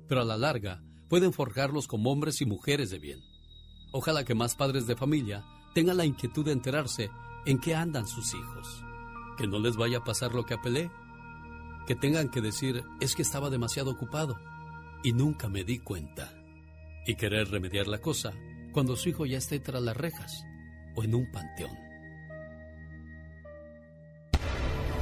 pero 0.08 0.22
a 0.22 0.24
la 0.24 0.36
larga 0.36 0.82
pueden 1.08 1.32
forjarlos 1.32 1.86
como 1.86 2.10
hombres 2.10 2.40
y 2.40 2.46
mujeres 2.46 2.90
de 2.90 2.98
bien. 2.98 3.20
Ojalá 3.92 4.24
que 4.24 4.34
más 4.34 4.54
padres 4.54 4.86
de 4.86 4.96
familia 4.96 5.44
tengan 5.74 5.96
la 5.96 6.04
inquietud 6.04 6.44
de 6.44 6.52
enterarse 6.52 7.10
en 7.46 7.58
qué 7.58 7.74
andan 7.74 8.06
sus 8.06 8.34
hijos. 8.34 8.84
Que 9.38 9.46
no 9.46 9.58
les 9.58 9.76
vaya 9.76 9.98
a 9.98 10.04
pasar 10.04 10.34
lo 10.34 10.44
que 10.44 10.54
a 10.54 10.60
Pelé. 10.60 10.90
Que 11.86 11.94
tengan 11.94 12.28
que 12.28 12.40
decir 12.40 12.82
es 13.00 13.14
que 13.14 13.22
estaba 13.22 13.50
demasiado 13.50 13.90
ocupado 13.92 14.36
y 15.04 15.12
nunca 15.12 15.48
me 15.48 15.62
di 15.62 15.78
cuenta. 15.78 16.32
Y 17.06 17.14
querer 17.14 17.48
remediar 17.48 17.86
la 17.86 17.98
cosa 17.98 18.32
cuando 18.72 18.96
su 18.96 19.08
hijo 19.10 19.24
ya 19.26 19.38
esté 19.38 19.60
tras 19.60 19.82
las 19.82 19.96
rejas 19.96 20.44
o 20.96 21.04
en 21.04 21.14
un 21.14 21.30
panteón. 21.30 21.85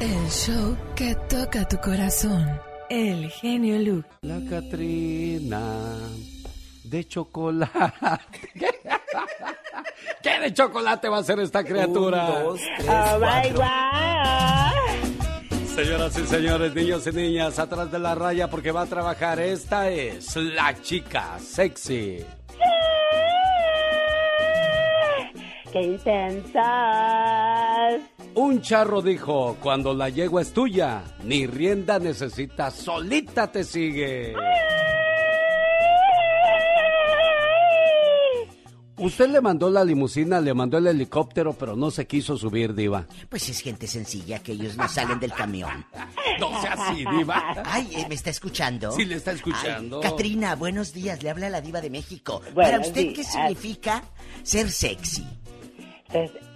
El 0.01 0.31
show 0.31 0.77
que 0.95 1.15
toca 1.29 1.67
tu 1.69 1.79
corazón. 1.79 2.61
El 2.91 3.31
genio 3.31 3.79
Luke. 3.79 4.09
La 4.23 4.41
Catrina 4.49 5.61
de 6.85 7.05
chocolate. 7.07 7.73
¿Qué 10.23 10.41
de 10.41 10.53
chocolate 10.53 11.09
va 11.09 11.19
a 11.19 11.23
ser 11.23 11.39
esta 11.41 11.65
criatura? 11.65 12.25
Un, 12.27 12.45
dos, 12.45 12.61
tres, 12.77 12.89
oh 12.91 13.19
my 13.19 13.51
God. 13.51 13.65
Señoras 15.75 16.19
y 16.19 16.27
señores, 16.27 16.75
niños 16.75 17.07
y 17.07 17.13
niñas, 17.13 17.59
atrás 17.59 17.91
de 17.91 17.99
la 17.99 18.15
raya 18.15 18.49
porque 18.49 18.71
va 18.71 18.83
a 18.83 18.87
trabajar. 18.87 19.41
Esta 19.41 19.91
es 19.91 20.37
la 20.37 20.81
chica 20.81 21.39
sexy. 21.41 22.25
¡Qué 25.73 25.83
intensas! 25.83 26.55
Un 28.37 28.61
charro 28.61 29.01
dijo, 29.01 29.57
cuando 29.61 29.95
la 29.95 30.09
yegua 30.09 30.43
es 30.43 30.53
tuya, 30.53 31.05
ni 31.23 31.47
rienda 31.47 31.99
necesitas, 32.01 32.75
solita 32.75 33.51
te 33.51 33.63
sigue. 33.63 34.35
Usted 38.97 39.29
le 39.29 39.41
mandó 39.41 39.71
la 39.71 39.85
limusina, 39.85 40.41
le 40.41 40.55
mandó 40.55 40.79
el 40.79 40.87
helicóptero, 40.87 41.53
pero 41.53 41.75
no 41.77 41.91
se 41.91 42.07
quiso 42.07 42.37
subir, 42.37 42.75
Diva. 42.75 43.07
Pues 43.29 43.49
es 43.49 43.61
gente 43.61 43.87
sencilla 43.87 44.39
que 44.41 44.53
ellos 44.53 44.77
no 44.77 44.89
salen 44.89 45.19
del 45.21 45.33
camión. 45.33 45.85
No 46.41 46.61
sea 46.61 46.73
así, 46.73 47.05
Diva. 47.17 47.63
Ay, 47.65 47.89
eh, 47.97 48.07
¿me 48.09 48.15
está 48.15 48.31
escuchando? 48.31 48.93
Sí, 48.93 49.05
le 49.05 49.17
está 49.17 49.33
escuchando. 49.33 50.01
Ay, 50.03 50.11
Katrina, 50.11 50.55
buenos 50.55 50.93
días. 50.93 51.23
Le 51.23 51.31
habla 51.31 51.51
la 51.51 51.61
Diva 51.61 51.81
de 51.81 51.91
México. 51.91 52.41
Buenos 52.55 52.73
Para 52.73 52.81
usted, 52.81 53.09
¿qué 53.09 53.23
días. 53.23 53.33
significa 53.33 54.03
ser 54.43 54.71
sexy? 54.71 55.25
Ser, 56.11 56.54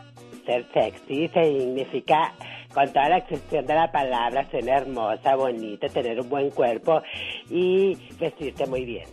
ser 0.49 0.67
sexy 0.73 1.29
significa, 1.29 2.33
con 2.73 2.91
toda 2.93 3.11
la 3.11 3.19
extensión 3.19 3.67
de 3.67 3.75
la 3.75 3.93
palabra, 3.93 4.49
ser 4.51 4.67
hermosa, 4.67 5.35
bonita, 5.37 5.89
tener 5.89 6.19
un 6.21 6.29
buen 6.29 6.51
cuerpo 6.51 7.03
y 7.51 7.95
vestirte 8.19 8.67
muy 8.67 8.85
bien. 8.85 9.07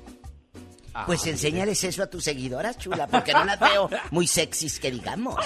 Pues 1.05 1.27
enséñales 1.27 1.83
eso 1.83 2.03
a 2.03 2.07
tus 2.07 2.23
seguidoras, 2.23 2.77
chula, 2.77 3.05
porque 3.05 3.33
no 3.33 3.43
las 3.43 3.59
veo 3.59 3.89
muy 4.11 4.27
sexys 4.27 4.79
que 4.79 4.91
digamos. 4.91 5.35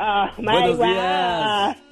Oh, 0.00 0.26
my 0.38 0.52
Buenos 0.52 0.78
días. 0.78 1.87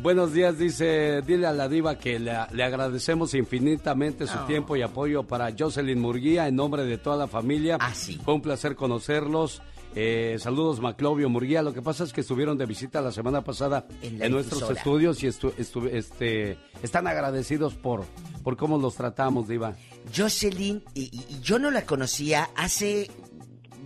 Buenos 0.00 0.32
días, 0.32 0.56
dice, 0.58 1.22
dile 1.22 1.46
a 1.48 1.52
la 1.52 1.68
diva 1.68 1.98
que 1.98 2.20
le, 2.20 2.32
le 2.52 2.62
agradecemos 2.62 3.34
infinitamente 3.34 4.26
su 4.28 4.38
Oh. 4.38 4.46
tiempo 4.46 4.76
y 4.76 4.82
apoyo 4.82 5.24
para 5.24 5.52
Jocelyn 5.58 5.98
Murguía 6.00 6.46
en 6.46 6.54
nombre 6.54 6.84
de 6.84 6.98
toda 6.98 7.16
la 7.16 7.26
familia. 7.26 7.78
Ah, 7.80 7.92
sí. 7.94 8.20
Fue 8.24 8.34
un 8.34 8.40
placer 8.40 8.76
conocerlos. 8.76 9.60
Eh, 9.96 10.36
saludos, 10.38 10.80
Maclovio 10.80 11.28
Murguía. 11.28 11.62
Lo 11.62 11.72
que 11.74 11.82
pasa 11.82 12.04
es 12.04 12.12
que 12.12 12.20
estuvieron 12.20 12.56
de 12.56 12.66
visita 12.66 13.00
la 13.00 13.10
semana 13.10 13.42
pasada 13.42 13.86
En 14.02 14.22
en, 14.22 14.30
nuestros 14.30 14.70
estudios 14.70 15.20
y 15.24 15.26
estu- 15.26 15.52
estu- 15.56 15.90
este, 15.92 16.58
están 16.82 17.08
agradecidos 17.08 17.74
por, 17.74 18.04
por 18.44 18.56
cómo 18.56 18.78
los 18.78 18.94
tratamos, 18.94 19.48
diva. 19.48 19.74
Jocelyn, 20.16 20.84
y, 20.94 21.02
y- 21.04 21.24
y 21.34 21.40
yo 21.40 21.58
no 21.58 21.72
la 21.72 21.84
conocía 21.84 22.48
hace 22.54 23.10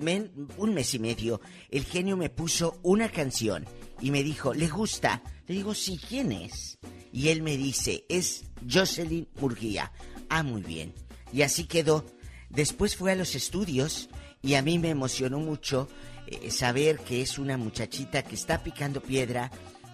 men- 0.00 0.30
un 0.58 0.74
mes 0.74 0.92
y 0.92 0.98
medio. 0.98 1.40
El 1.70 1.84
genio 1.84 2.18
me 2.18 2.28
puso 2.28 2.78
una 2.82 3.08
canción 3.08 3.64
y 4.02 4.10
me 4.10 4.22
dijo, 4.22 4.52
¿le 4.52 4.68
gusta? 4.68 5.22
Le 5.46 5.54
digo, 5.54 5.74
sí, 5.74 5.98
¿quién 6.08 6.32
es? 6.32 6.78
Y 7.12 7.28
él 7.28 7.42
me 7.42 7.56
dice, 7.56 8.04
es 8.08 8.44
Jocelyn 8.70 9.28
Murguía. 9.40 9.92
Ah, 10.28 10.42
muy 10.42 10.62
bien. 10.62 10.92
Y 11.32 11.42
así 11.42 11.64
quedó. 11.64 12.04
Después 12.50 12.96
fue 12.96 13.12
a 13.12 13.14
los 13.14 13.34
estudios 13.34 14.10
y 14.42 14.54
a 14.54 14.62
mí 14.62 14.78
me 14.78 14.90
emocionó 14.90 15.38
mucho 15.38 15.88
eh, 16.26 16.50
saber 16.50 16.98
que 16.98 17.22
es 17.22 17.38
una 17.38 17.56
muchachita 17.56 18.22
que 18.22 18.34
está 18.34 18.62
picando 18.62 19.00
piedra 19.00 19.50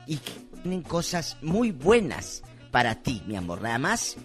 y 0.07 0.17
que 0.17 0.33
tienen 0.63 0.83
cosas 0.83 1.37
muy 1.43 1.71
buenas 1.71 2.43
para 2.71 3.03
ti, 3.03 3.23
mi 3.27 3.37
amor. 3.37 3.61
Nada 3.61 3.79
más, 3.79 4.17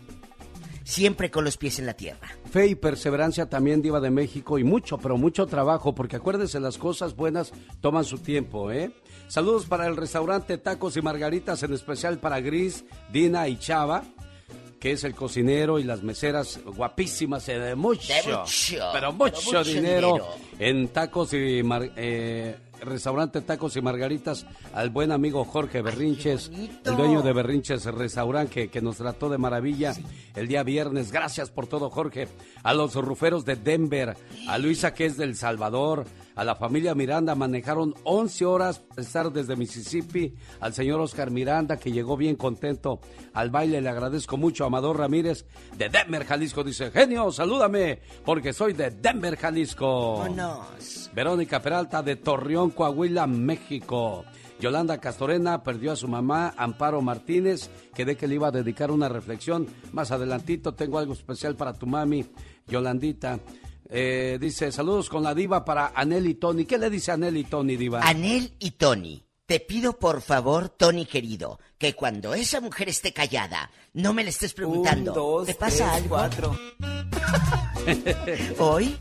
siempre 0.83 1.31
con 1.31 1.43
los 1.45 1.57
pies 1.57 1.79
en 1.79 1.85
la 1.85 1.93
tierra. 1.93 2.27
Fe 2.51 2.67
y 2.67 2.75
perseverancia 2.75 3.49
también 3.49 3.81
diva 3.81 3.99
de 3.99 4.09
México 4.11 4.59
y 4.59 4.63
mucho, 4.63 4.97
pero 4.97 5.17
mucho 5.17 5.45
trabajo, 5.47 5.95
porque 5.95 6.17
acuérdese, 6.17 6.59
las 6.59 6.77
cosas 6.77 7.15
buenas 7.15 7.51
toman 7.81 8.03
su 8.05 8.17
tiempo, 8.19 8.71
¿eh? 8.71 8.91
Saludos 9.27 9.65
para 9.65 9.87
el 9.87 9.95
restaurante 9.97 10.57
Tacos 10.57 10.97
y 10.97 11.01
Margaritas, 11.01 11.63
en 11.63 11.73
especial 11.73 12.19
para 12.19 12.39
Gris, 12.41 12.85
Dina 13.11 13.47
y 13.47 13.57
Chava, 13.57 14.03
que 14.79 14.91
es 14.91 15.03
el 15.05 15.15
cocinero 15.15 15.79
y 15.79 15.83
las 15.83 16.03
meseras 16.03 16.59
guapísimas 16.65 17.47
eh, 17.47 17.57
de 17.57 17.73
mucho, 17.75 18.13
De 18.13 18.15
mucho, 18.37 18.89
pero 18.91 19.13
mucho, 19.13 19.33
pero 19.33 19.59
mucho 19.59 19.63
dinero, 19.63 20.07
dinero. 20.13 20.27
en 20.59 20.87
Tacos 20.89 21.33
y 21.33 21.63
Mar- 21.63 21.91
eh, 21.95 22.57
Restaurante 22.85 23.41
Tacos 23.41 23.75
y 23.75 23.81
Margaritas 23.81 24.45
al 24.73 24.89
buen 24.89 25.11
amigo 25.11 25.45
Jorge 25.45 25.81
Berrinches, 25.81 26.51
el 26.85 26.95
dueño 26.95 27.21
de 27.21 27.33
Berrinches 27.33 27.85
Restaurant 27.85 28.49
que, 28.49 28.69
que 28.69 28.81
nos 28.81 28.97
trató 28.97 29.29
de 29.29 29.37
maravilla 29.37 29.93
el 30.35 30.47
día 30.47 30.63
viernes. 30.63 31.11
Gracias 31.11 31.49
por 31.49 31.67
todo, 31.67 31.89
Jorge. 31.89 32.27
A 32.63 32.73
los 32.73 32.95
ruferos 32.95 33.45
de 33.45 33.55
Denver, 33.55 34.15
a 34.47 34.57
Luisa 34.57 34.93
que 34.93 35.05
es 35.05 35.17
del 35.17 35.35
Salvador, 35.35 36.05
a 36.35 36.43
la 36.43 36.55
familia 36.55 36.95
Miranda 36.95 37.35
manejaron 37.35 37.93
11 38.03 38.45
horas 38.45 38.81
estar 38.97 39.31
desde 39.31 39.55
Mississippi, 39.55 40.33
al 40.59 40.73
señor 40.73 40.99
Oscar 40.99 41.31
Miranda 41.31 41.77
que 41.77 41.91
llegó 41.91 42.17
bien 42.17 42.35
contento 42.35 42.99
al 43.33 43.49
baile. 43.49 43.81
Le 43.81 43.89
agradezco 43.89 44.37
mucho 44.37 44.63
a 44.63 44.67
Amador 44.67 44.97
Ramírez 44.97 45.45
de 45.77 45.89
Denver, 45.89 46.25
Jalisco. 46.25 46.63
Dice, 46.63 46.91
genio, 46.91 47.31
salúdame 47.31 47.99
porque 48.25 48.53
soy 48.53 48.73
de 48.73 48.91
Denver, 48.91 49.35
Jalisco. 49.35 50.19
Vámonos. 50.19 51.11
Verónica 51.13 51.61
Peralta 51.61 52.01
de 52.01 52.15
Torreón, 52.15 52.71
Coahuila, 52.71 53.27
México. 53.27 54.25
Yolanda 54.59 54.97
Castorena 54.97 55.61
perdió 55.61 55.91
a 55.91 55.95
su 55.95 56.07
mamá, 56.07 56.53
Amparo 56.55 57.01
Martínez. 57.01 57.69
Quedé 57.93 58.15
que 58.15 58.27
le 58.27 58.35
iba 58.35 58.47
a 58.47 58.51
dedicar 58.51 58.91
una 58.91 59.09
reflexión. 59.09 59.67
Más 59.91 60.11
adelantito 60.11 60.73
tengo 60.73 60.99
algo 60.99 61.13
especial 61.13 61.55
para 61.55 61.73
tu 61.73 61.85
mami, 61.85 62.25
Yolandita. 62.67 63.39
Eh, 63.95 64.39
dice, 64.41 64.71
saludos 64.71 65.07
con 65.07 65.21
la 65.21 65.35
diva 65.35 65.63
para 65.63 65.91
Anel 65.95 66.25
y 66.27 66.33
Tony. 66.33 66.65
¿Qué 66.65 66.79
le 66.79 66.89
dice 66.89 67.11
Anel 67.11 67.37
y 67.37 67.43
Tony, 67.43 67.75
diva? 67.77 68.01
Anel 68.01 68.55
y 68.57 68.71
Tony, 68.71 69.23
te 69.45 69.59
pido 69.59 69.99
por 69.99 70.21
favor, 70.23 70.69
Tony 70.69 71.05
querido, 71.05 71.59
que 71.77 71.93
cuando 71.93 72.33
esa 72.33 72.59
mujer 72.59 72.89
esté 72.89 73.13
callada, 73.13 73.69
no 73.93 74.11
me 74.13 74.23
le 74.23 74.31
estés 74.31 74.53
preguntando. 74.55 75.11
Un, 75.11 75.15
dos, 75.15 75.45
¿Te 75.45 75.53
pasa 75.53 75.91
tres, 75.91 76.03
algo? 76.03 76.09
cuatro. 76.15 76.57
Hoy, 78.57 78.97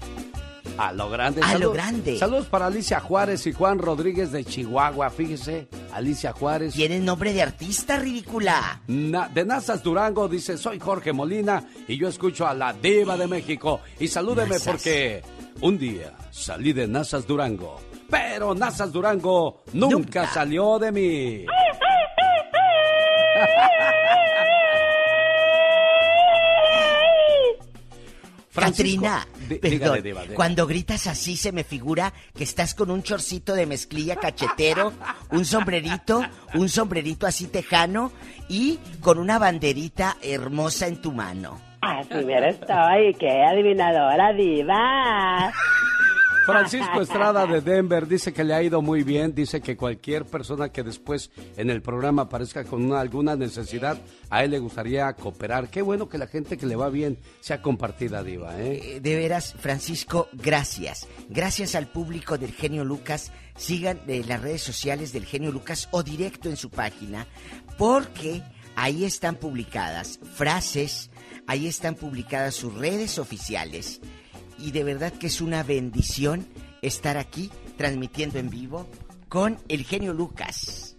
A 0.79 0.93
lo 0.93 1.09
grande. 1.11 1.41
A 1.43 1.59
lo 1.59 1.73
grande. 1.73 2.18
Saludos 2.18 2.47
para 2.47 2.66
Alicia 2.66 2.99
Juárez 3.01 3.47
y 3.47 3.53
Juan 3.53 3.79
Rodríguez 3.79 4.33
de 4.33 4.45
Chihuahua. 4.45 5.11
Fíjese, 5.11 5.68
Alicia 5.93 6.33
Juárez. 6.33 6.75
tiene 6.75 6.99
nombre 6.99 7.33
de 7.33 7.43
artista 7.43 7.97
ridícula. 7.99 8.81
Na- 8.89 9.29
de 9.29 9.45
Nazas 9.45 9.83
Durango 9.83 10.29
dice, 10.29 10.57
soy 10.57 10.79
Jorge 10.81 11.12
Molina 11.12 11.64
y 11.87 11.97
yo 11.99 12.09
escucho 12.09 12.47
a 12.47 12.55
la 12.55 12.73
diva 12.73 13.16
de 13.16 13.27
México. 13.27 13.81
Y 14.01 14.09
salúdeme 14.09 14.55
Nazas. 14.55 14.66
porque 14.66 15.23
un 15.61 15.79
día 15.79 16.14
salí 16.31 16.73
de 16.73 16.89
Nazas 16.89 17.27
Durango, 17.27 17.81
pero 18.11 18.55
Nazas 18.55 18.91
Durango 18.93 19.62
nunca, 19.75 19.95
Nunca. 19.97 20.27
salió 20.33 20.79
de 20.79 20.91
mí. 20.93 21.47
Catrina, 28.55 29.27
perdón, 29.61 29.78
dígale, 29.78 30.03
diva, 30.03 30.22
diga. 30.22 30.34
cuando 30.34 30.66
gritas 30.66 31.07
así 31.07 31.36
se 31.36 31.53
me 31.53 31.64
figura 31.64 32.12
que 32.36 32.44
estás 32.44 32.74
con 32.74 32.90
un 32.90 33.03
chorcito 33.03 33.55
de 33.55 33.66
mezclilla 33.66 34.16
cachetero, 34.16 34.92
un 35.30 35.44
sombrerito, 35.44 36.22
un 36.55 36.68
sombrerito 36.68 37.26
así 37.26 37.46
tejano 37.46 38.12
y 38.48 38.78
con 39.00 39.18
una 39.18 39.38
banderita 39.38 40.16
hermosa 40.22 40.86
en 40.86 41.00
tu 41.00 41.12
mano. 41.12 41.61
Así 41.80 42.24
mero 42.24 42.46
estoy, 42.46 43.14
qué 43.18 43.42
adivinadora 43.42 44.32
diva. 44.32 45.53
Francisco 46.47 47.01
Estrada 47.01 47.47
de 47.47 47.61
Denver 47.61 48.07
dice 48.09 48.32
que 48.32 48.43
le 48.43 48.53
ha 48.55 48.62
ido 48.62 48.82
muy 48.82 49.03
bien, 49.05 49.34
dice 49.34 49.61
que 49.61 49.76
cualquier 49.76 50.24
persona 50.24 50.70
que 50.70 50.82
después 50.82 51.30
en 51.57 51.70
el 51.70 51.82
programa 51.82 52.22
aparezca 52.22 52.64
con 52.64 52.84
una- 52.84 53.01
alguna 53.01 53.36
necesidad, 53.36 53.99
a 54.28 54.43
él 54.43 54.51
le 54.51 54.59
gustaría 54.59 55.12
cooperar. 55.14 55.68
Qué 55.68 55.82
bueno 55.82 56.09
que 56.09 56.18
la 56.18 56.26
gente 56.26 56.57
que 56.59 56.66
le 56.66 56.74
va 56.76 56.88
bien 56.88 57.18
sea 57.40 57.62
compartida, 57.62 58.22
Diva, 58.24 58.61
¿eh? 58.61 58.97
Eh, 58.97 59.01
De 59.01 59.16
veras, 59.16 59.55
Francisco, 59.59 60.28
gracias. 60.32 61.07
Gracias 61.28 61.74
al 61.76 61.86
público 61.86 62.36
del 62.38 62.53
Genio 62.53 62.84
Lucas. 62.84 63.30
Sigan 63.57 64.01
eh, 64.09 64.24
las 64.26 64.40
redes 64.43 64.62
sociales 64.62 65.12
del 65.12 65.26
Genio 65.26 65.53
Lucas 65.53 65.88
o 65.93 66.03
directo 66.03 66.49
en 66.49 66.57
su 66.57 66.70
página, 66.70 67.26
porque 67.78 68.43
ahí 68.74 69.05
están 69.05 69.36
publicadas 69.36 70.18
frases, 70.34 71.11
ahí 71.47 71.66
están 71.68 71.95
publicadas 71.95 72.55
sus 72.55 72.74
redes 72.74 73.18
oficiales. 73.18 74.01
Y 74.62 74.70
de 74.70 74.84
verdad 74.84 75.12
que 75.12 75.26
es 75.26 75.40
una 75.40 75.64
bendición 75.64 76.46
estar 76.82 77.16
aquí 77.16 77.50
transmitiendo 77.76 78.38
en 78.38 78.48
vivo 78.48 78.86
con 79.28 79.58
el 79.68 79.84
Genio 79.84 80.14
Lucas. 80.14 80.96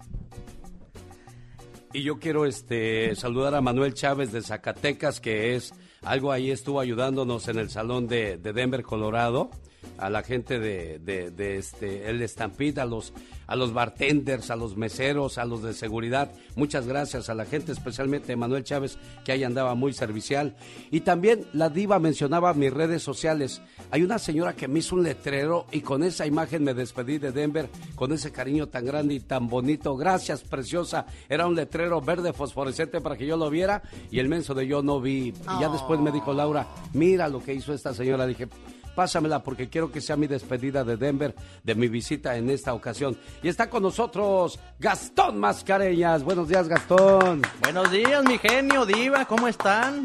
Y 1.93 2.03
yo 2.03 2.19
quiero 2.19 2.45
este 2.45 3.15
saludar 3.15 3.55
a 3.55 3.61
Manuel 3.61 3.93
Chávez 3.93 4.31
de 4.33 4.41
Zacatecas, 4.41 5.21
que 5.21 5.55
es 5.55 5.73
algo 6.01 6.31
ahí 6.31 6.51
estuvo 6.51 6.81
ayudándonos 6.81 7.47
en 7.47 7.57
el 7.57 7.69
salón 7.69 8.07
de, 8.07 8.37
de 8.37 8.51
Denver, 8.51 8.83
Colorado 8.83 9.49
a 9.97 10.09
la 10.09 10.23
gente 10.23 10.59
de, 10.59 10.99
de, 10.99 11.57
este 11.57 12.09
el 12.09 12.27
Stampede, 12.27 12.81
a 12.81 12.85
los 12.85 13.13
a 13.47 13.55
los 13.55 13.73
bartenders, 13.73 14.49
a 14.51 14.55
los 14.55 14.77
meseros, 14.77 15.37
a 15.37 15.45
los 15.45 15.61
de 15.63 15.73
seguridad. 15.73 16.31
Muchas 16.55 16.87
gracias 16.87 17.29
a 17.29 17.35
la 17.35 17.45
gente, 17.45 17.71
especialmente 17.71 18.35
Manuel 18.35 18.63
Chávez, 18.63 18.97
que 19.23 19.31
ahí 19.31 19.43
andaba 19.43 19.75
muy 19.75 19.93
servicial. 19.93 20.55
Y 20.91 21.01
también 21.01 21.45
la 21.53 21.69
diva 21.69 21.99
mencionaba 21.99 22.53
mis 22.53 22.73
redes 22.73 23.03
sociales. 23.03 23.61
Hay 23.91 24.01
una 24.01 24.17
señora 24.17 24.55
que 24.55 24.67
me 24.67 24.79
hizo 24.79 24.95
un 24.95 25.03
letrero 25.03 25.65
y 25.71 25.81
con 25.81 26.03
esa 26.03 26.25
imagen 26.25 26.63
me 26.63 26.73
despedí 26.73 27.17
de 27.17 27.31
Denver, 27.31 27.69
con 27.95 28.11
ese 28.11 28.31
cariño 28.31 28.67
tan 28.67 28.85
grande 28.85 29.15
y 29.15 29.19
tan 29.19 29.47
bonito. 29.47 29.95
Gracias, 29.95 30.41
preciosa. 30.41 31.05
Era 31.29 31.45
un 31.45 31.55
letrero 31.55 32.01
verde 32.01 32.33
fosforescente 32.33 33.01
para 33.01 33.17
que 33.17 33.25
yo 33.25 33.37
lo 33.37 33.49
viera 33.49 33.83
y 34.09 34.19
el 34.19 34.29
menso 34.29 34.53
de 34.53 34.67
yo 34.67 34.81
no 34.81 35.01
vi. 35.01 35.33
Y 35.33 35.59
ya 35.59 35.69
después 35.69 35.99
me 35.99 36.11
dijo 36.11 36.33
Laura, 36.33 36.67
mira 36.93 37.27
lo 37.27 37.43
que 37.43 37.53
hizo 37.53 37.73
esta 37.73 37.93
señora. 37.93 38.25
Dije, 38.25 38.47
pásamela 38.93 39.43
porque 39.43 39.69
quiero 39.69 39.91
que 39.91 40.01
sea 40.01 40.15
mi 40.15 40.27
despedida 40.27 40.83
de 40.83 40.97
Denver 40.97 41.35
de 41.63 41.75
mi 41.75 41.87
visita 41.87 42.35
en 42.37 42.49
esta 42.49 42.73
ocasión. 42.73 43.17
Y 43.41 43.47
está 43.47 43.69
con 43.69 43.83
nosotros 43.83 44.59
Gastón 44.79 45.39
Mascareñas. 45.39 46.23
Buenos 46.23 46.47
días, 46.47 46.67
Gastón. 46.67 47.41
Buenos 47.61 47.91
días, 47.91 48.23
mi 48.25 48.37
genio, 48.37 48.85
diva, 48.85 49.25
¿cómo 49.25 49.47
están? 49.47 50.03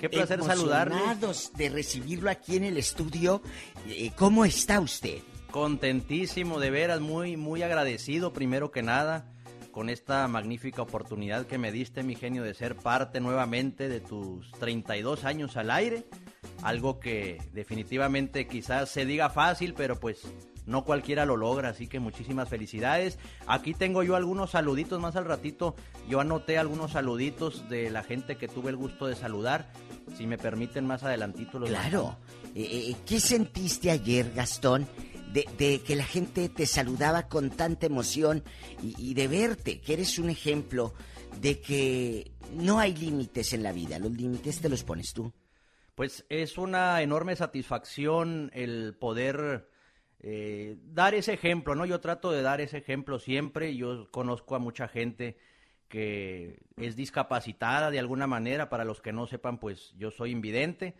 Qué 0.00 0.08
placer 0.08 0.42
saludarlos. 0.42 1.52
de 1.56 1.68
recibirlo 1.68 2.28
aquí 2.28 2.56
en 2.56 2.64
el 2.64 2.76
estudio. 2.76 3.40
Eh, 3.86 4.10
¿Cómo 4.16 4.44
está 4.44 4.80
usted? 4.80 5.18
Contentísimo, 5.52 6.58
de 6.58 6.70
veras, 6.70 7.00
muy, 7.00 7.36
muy 7.36 7.62
agradecido 7.62 8.32
primero 8.32 8.72
que 8.72 8.82
nada 8.82 9.26
con 9.70 9.88
esta 9.88 10.28
magnífica 10.28 10.82
oportunidad 10.82 11.46
que 11.46 11.58
me 11.58 11.72
diste, 11.72 12.02
mi 12.02 12.14
genio, 12.14 12.42
de 12.42 12.54
ser 12.54 12.76
parte 12.76 13.20
nuevamente 13.20 13.88
de 13.88 14.00
tus 14.00 14.50
32 14.52 15.24
años 15.24 15.56
al 15.56 15.70
aire 15.70 16.04
algo 16.62 17.00
que 17.00 17.38
definitivamente 17.52 18.46
quizás 18.46 18.88
se 18.88 19.04
diga 19.04 19.30
fácil, 19.30 19.74
pero 19.74 19.98
pues 19.98 20.22
no 20.66 20.84
cualquiera 20.84 21.26
lo 21.26 21.36
logra, 21.36 21.70
así 21.70 21.88
que 21.88 22.00
muchísimas 22.00 22.48
felicidades. 22.48 23.18
Aquí 23.46 23.74
tengo 23.74 24.02
yo 24.02 24.16
algunos 24.16 24.52
saluditos 24.52 25.00
más 25.00 25.16
al 25.16 25.24
ratito. 25.24 25.74
Yo 26.08 26.20
anoté 26.20 26.58
algunos 26.58 26.92
saluditos 26.92 27.68
de 27.68 27.90
la 27.90 28.02
gente 28.02 28.36
que 28.36 28.48
tuve 28.48 28.70
el 28.70 28.76
gusto 28.76 29.06
de 29.06 29.16
saludar. 29.16 29.72
Si 30.16 30.26
me 30.26 30.38
permiten 30.38 30.86
más 30.86 31.02
adelantito 31.02 31.58
los 31.58 31.68
Claro. 31.68 32.16
Eh, 32.54 32.90
eh, 32.90 32.96
¿Qué 33.06 33.18
sentiste 33.18 33.90
ayer, 33.90 34.32
Gastón? 34.34 34.86
De, 35.32 35.80
que 35.80 35.96
la 35.96 36.04
gente 36.04 36.50
te 36.50 36.66
saludaba 36.66 37.26
con 37.26 37.48
tanta 37.48 37.86
emoción 37.86 38.44
y, 38.82 38.94
y 38.98 39.14
de 39.14 39.28
verte, 39.28 39.80
que 39.80 39.94
eres 39.94 40.18
un 40.18 40.28
ejemplo 40.28 40.92
de 41.40 41.58
que 41.58 42.32
no 42.54 42.78
hay 42.78 42.94
límites 42.94 43.54
en 43.54 43.62
la 43.62 43.72
vida, 43.72 43.98
los 43.98 44.12
límites 44.12 44.60
te 44.60 44.68
los 44.68 44.84
pones 44.84 45.14
tú. 45.14 45.32
Pues 45.94 46.24
es 46.30 46.56
una 46.56 47.02
enorme 47.02 47.36
satisfacción 47.36 48.50
el 48.54 48.94
poder 48.98 49.68
eh, 50.20 50.78
dar 50.84 51.14
ese 51.14 51.34
ejemplo, 51.34 51.74
¿no? 51.74 51.84
Yo 51.84 52.00
trato 52.00 52.30
de 52.30 52.42
dar 52.42 52.60
ese 52.60 52.78
ejemplo 52.78 53.18
siempre. 53.18 53.76
Yo 53.76 54.10
conozco 54.10 54.54
a 54.54 54.60
mucha 54.60 54.88
gente 54.88 55.36
que 55.88 56.62
es 56.76 56.96
discapacitada 56.96 57.90
de 57.90 57.98
alguna 57.98 58.26
manera. 58.26 58.70
Para 58.70 58.84
los 58.84 59.02
que 59.02 59.12
no 59.12 59.26
sepan, 59.26 59.58
pues 59.58 59.92
yo 59.98 60.10
soy 60.10 60.30
invidente. 60.30 60.94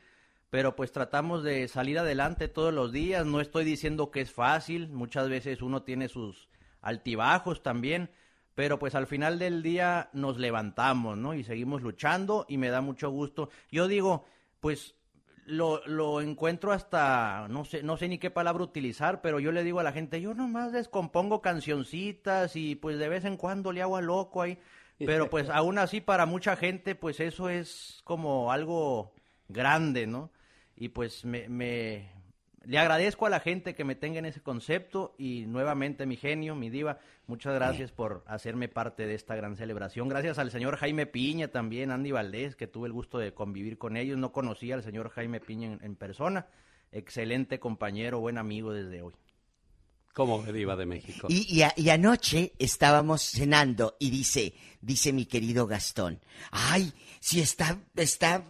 Pero 0.51 0.77
pues 0.77 0.93
tratamos 0.93 1.43
de 1.43 1.67
salir 1.69 1.99
adelante 1.99 2.49
todos 2.49 2.75
los 2.75 2.93
días. 2.93 3.25
No 3.25 3.41
estoy 3.41 3.65
diciendo 3.65 4.11
que 4.11 4.21
es 4.21 4.33
fácil. 4.33 4.89
Muchas 4.89 5.31
veces 5.31 5.63
uno 5.63 5.83
tiene 5.85 6.09
sus 6.09 6.49
altibajos 6.83 7.63
también. 7.63 8.11
Pero 8.55 8.79
pues 8.79 8.95
al 8.95 9.07
final 9.07 9.39
del 9.39 9.63
día 9.63 10.11
nos 10.13 10.37
levantamos, 10.37 11.17
¿no? 11.17 11.33
Y 11.33 11.45
seguimos 11.45 11.81
luchando 11.81 12.45
y 12.49 12.59
me 12.59 12.69
da 12.69 12.83
mucho 12.83 13.09
gusto. 13.09 13.49
Yo 13.71 13.89
digo, 13.89 14.27
pues 14.63 14.95
lo, 15.45 15.85
lo 15.87 16.21
encuentro 16.21 16.71
hasta, 16.73 17.49
no 17.51 17.65
sé, 17.65 17.83
no 17.83 17.97
sé 17.97 18.07
ni 18.07 18.19
qué 18.19 18.31
palabra 18.31 18.63
utilizar, 18.63 19.21
pero 19.21 19.41
yo 19.41 19.51
le 19.51 19.65
digo 19.65 19.81
a 19.81 19.83
la 19.83 19.91
gente, 19.91 20.21
yo 20.21 20.35
nomás 20.35 20.71
descompongo 20.71 21.43
cancioncitas 21.43 22.55
y 22.55 22.77
pues 22.77 23.01
de 23.01 23.09
vez 23.09 23.25
en 23.25 23.37
cuando 23.37 23.73
le 23.73 23.83
hago 23.83 23.97
a 23.97 24.01
loco 24.01 24.41
ahí. 24.41 24.59
Pero 25.05 25.29
pues 25.29 25.51
aún 25.51 25.79
así 25.79 26.01
para 26.01 26.27
mucha 26.27 26.55
gente 26.55 26.95
pues 26.95 27.19
eso 27.19 27.49
es 27.49 28.03
como 28.05 28.53
algo 28.53 29.13
grande, 29.49 30.07
¿no? 30.07 30.31
Y 30.77 30.91
pues 30.91 31.25
me, 31.25 31.49
me, 31.49 32.13
le 32.65 32.79
agradezco 32.79 33.27
a 33.27 33.31
la 33.31 33.41
gente 33.41 33.75
que 33.75 33.85
me 33.85 33.95
tenga 33.95 34.19
en 34.19 34.27
ese 34.27 34.41
concepto 34.41 35.15
y 35.19 35.47
nuevamente 35.47 36.07
mi 36.07 36.17
genio, 36.17 36.55
mi 36.55 36.71
diva, 36.71 36.99
muchas 37.27 37.55
gracias 37.55 37.93
por 37.93 38.25
hacerme 38.27 38.69
parte 38.69 39.07
de 39.07 39.15
esta 39.15 39.35
gran 39.35 39.57
celebración. 39.57 40.09
Gracias 40.09 40.39
al 40.39 40.51
señor 40.51 40.77
Jaime 40.77 41.07
Piña 41.07 41.49
también, 41.49 41.91
Andy 41.91 42.13
Valdés, 42.13 42.57
que 42.57 42.67
tuve 42.67 42.87
el 42.87 42.93
gusto 42.93 43.19
de 43.19 43.35
convivir 43.35 43.79
con 43.79 43.97
ellos. 43.97 44.19
No 44.19 44.33
conocía 44.33 44.75
al 44.75 44.83
señor 44.83 45.11
Jaime 45.11 45.41
Piña 45.41 45.79
en, 45.81 45.97
persona. 45.97 46.47
Excelente 46.91 47.59
compañero, 47.59 48.21
buen 48.21 48.39
amigo 48.39 48.73
desde 48.73 49.03
hoy. 49.03 49.15
Como 50.13 50.43
diva 50.43 50.77
de 50.77 50.85
México. 50.85 51.27
Y, 51.31 51.63
y, 51.77 51.89
anoche 51.89 52.53
estábamos 52.59 53.23
cenando 53.23 53.97
y 53.99 54.11
dice, 54.11 54.53
dice 54.83 55.11
mi 55.13 55.25
querido 55.25 55.67
Gastón, 55.67 56.21
ay, 56.51 56.93
si 57.19 57.41
está, 57.41 57.79
está 57.97 58.45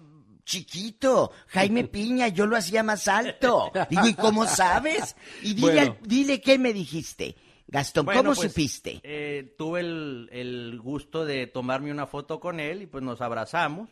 chiquito. 0.45 1.33
Jaime 1.49 1.85
Piña, 1.89 2.29
yo 2.29 2.47
lo 2.47 2.57
hacía 2.57 2.83
más 2.83 3.09
alto. 3.09 3.73
Digo, 3.89 4.07
¿y 4.07 4.15
cómo 4.15 4.47
sabes? 4.47 5.17
Y 5.43 5.55
dile, 5.55 5.99
dile 6.03 6.41
qué 6.41 6.59
me 6.59 6.73
dijiste. 6.73 7.37
Gastón, 7.73 8.05
¿cómo 8.05 8.35
pues, 8.35 8.41
supiste? 8.41 9.01
Eh, 9.03 9.55
tuve 9.57 9.81
el, 9.81 10.79
gusto 10.83 11.25
de 11.25 11.47
tomarme 11.47 11.91
una 11.91 12.07
foto 12.07 12.39
con 12.39 12.61
él 12.61 12.83
y 12.83 12.87
pues 12.87 13.03
nos 13.03 13.23
abrazamos. 13.23 13.89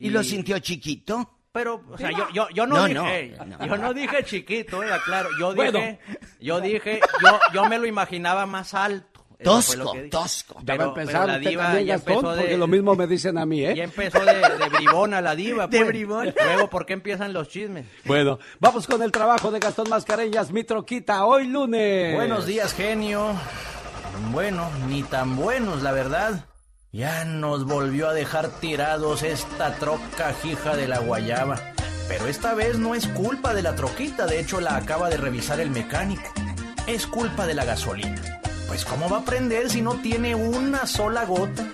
¿Y, 0.00 0.10
lo 0.10 0.24
sintió 0.24 0.58
chiquito? 0.58 1.38
Pero, 1.52 1.84
o 1.88 1.96
sea, 1.96 2.10
yo, 2.10 2.28
yo, 2.34 2.48
yo 2.50 2.66
no, 2.66 2.84
dije, 2.84 3.36
yo 3.64 3.76
no 3.76 3.94
dije 3.94 4.24
chiquito, 4.24 4.82
eh, 4.82 4.88
claro, 5.04 5.28
yo 5.38 5.54
dije, 5.54 6.00
yo 6.40 6.60
dije, 6.60 7.00
yo, 7.22 7.38
yo 7.52 7.68
me 7.68 7.78
lo 7.78 7.86
imaginaba 7.86 8.44
más 8.46 8.74
alto. 8.74 9.13
Tosco, 9.44 9.94
tosco. 10.10 10.60
Ya 10.64 10.76
va 10.76 10.84
a 10.84 10.88
empezar 10.88 11.26
la 11.26 11.38
diva 11.38 11.80
ya 11.80 11.94
empezó 11.94 12.32
de, 12.34 12.40
porque 12.40 12.56
lo 12.56 12.66
mismo 12.66 12.94
me 12.94 13.06
dicen 13.06 13.38
a 13.38 13.46
mí, 13.46 13.64
¿eh? 13.64 13.74
Ya 13.76 13.84
empezó 13.84 14.24
de, 14.24 14.34
de 14.34 14.68
bribona 14.70 15.20
la 15.20 15.36
diva, 15.36 15.68
pues. 15.68 15.80
De 15.80 15.86
bribón. 15.86 16.34
Luego, 16.44 16.70
¿por 16.70 16.86
qué 16.86 16.94
empiezan 16.94 17.32
los 17.32 17.48
chismes? 17.48 17.86
Bueno, 18.04 18.38
vamos 18.60 18.86
con 18.86 19.02
el 19.02 19.12
trabajo 19.12 19.50
de 19.50 19.60
Gastón 19.60 19.88
Mascareñas, 19.88 20.50
mi 20.50 20.64
troquita, 20.64 21.24
hoy 21.24 21.46
lunes. 21.46 22.14
Buenos 22.14 22.46
días, 22.46 22.74
genio. 22.74 23.32
Bueno, 24.32 24.70
ni 24.88 25.02
tan 25.02 25.36
buenos, 25.36 25.82
la 25.82 25.92
verdad. 25.92 26.46
Ya 26.92 27.24
nos 27.24 27.64
volvió 27.64 28.08
a 28.08 28.14
dejar 28.14 28.48
tirados 28.60 29.24
esta 29.24 29.74
troca 29.74 30.32
hija 30.44 30.76
de 30.76 30.86
la 30.86 31.00
guayaba. 31.00 31.60
Pero 32.06 32.26
esta 32.26 32.54
vez 32.54 32.78
no 32.78 32.94
es 32.94 33.08
culpa 33.08 33.54
de 33.54 33.62
la 33.62 33.74
troquita, 33.74 34.26
de 34.26 34.38
hecho 34.38 34.60
la 34.60 34.76
acaba 34.76 35.08
de 35.08 35.16
revisar 35.16 35.58
el 35.58 35.70
mecánico. 35.70 36.30
Es 36.86 37.06
culpa 37.06 37.46
de 37.46 37.54
la 37.54 37.64
gasolina. 37.64 38.43
Pues 38.68 38.84
¿cómo 38.84 39.08
va 39.08 39.18
a 39.18 39.24
prender 39.24 39.70
si 39.70 39.82
no 39.82 39.94
tiene 39.96 40.34
una 40.34 40.86
sola 40.86 41.24
gota? 41.24 41.64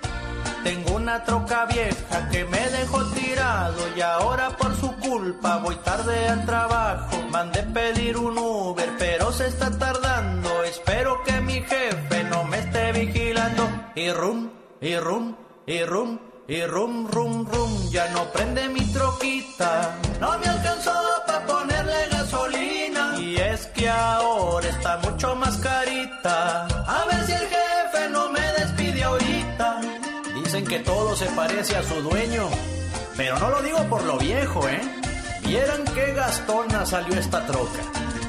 Tengo 0.63 0.97
una 0.97 1.25
troca 1.25 1.65
vieja 1.65 2.29
que 2.31 2.45
me 2.45 2.69
dejó 2.69 3.03
tirado 3.13 3.79
y 3.97 4.01
ahora 4.03 4.57
por 4.59 4.77
su 4.77 4.95
culpa 4.97 5.57
voy 5.57 5.75
tarde 5.77 6.29
al 6.29 6.45
trabajo. 6.45 7.17
Mandé 7.31 7.63
pedir 7.63 8.19
un 8.19 8.37
Uber, 8.37 8.91
pero 8.99 9.33
se 9.33 9.47
está 9.47 9.71
tardando. 9.79 10.63
Espero 10.65 11.23
que 11.25 11.41
mi 11.41 11.63
jefe 11.63 12.25
no 12.25 12.45
me 12.45 12.59
esté 12.59 12.93
vigilando. 12.93 13.69
Y 13.95 14.11
rum, 14.11 14.51
y 14.83 14.97
rum, 14.97 15.35
y 15.67 15.83
rum, 15.83 16.19
y 16.47 16.63
rum, 16.67 17.09
rum, 17.11 17.47
rum. 17.47 17.91
Ya 17.91 18.09
no 18.09 18.25
prende 18.31 18.69
mi 18.69 18.85
troquita. 18.93 19.97
No 20.21 20.39
me 20.39 20.47
alcanzó 20.47 20.93
para 21.27 21.47
ponerle 21.47 22.09
gasolina. 22.11 22.80
Es 23.41 23.67
que 23.69 23.89
ahora 23.89 24.69
está 24.69 24.99
mucho 24.99 25.35
más 25.35 25.57
carita. 25.57 26.67
A 26.67 27.05
ver 27.07 27.25
si 27.25 27.33
el 27.33 27.49
jefe 27.49 28.11
no 28.11 28.29
me 28.29 28.41
despide 28.59 29.03
ahorita. 29.03 29.81
Dicen 30.35 30.67
que 30.67 30.81
todo 30.81 31.17
se 31.17 31.25
parece 31.27 31.75
a 31.75 31.83
su 31.83 31.95
dueño. 32.03 32.49
Pero 33.17 33.39
no 33.39 33.49
lo 33.49 33.63
digo 33.63 33.79
por 33.85 34.05
lo 34.05 34.19
viejo, 34.19 34.69
¿eh? 34.69 34.81
Vieran 35.43 35.85
qué 35.95 36.13
gastona 36.13 36.85
salió 36.85 37.19
esta 37.19 37.47
troca. 37.47 37.81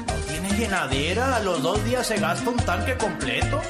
¿No 0.06 0.14
tiene 0.32 0.50
llenadera? 0.52 1.36
A 1.36 1.40
los 1.40 1.62
dos 1.62 1.84
días 1.84 2.06
se 2.06 2.16
gasta 2.16 2.48
un 2.48 2.56
tanque 2.56 2.96
completo. 2.96 3.60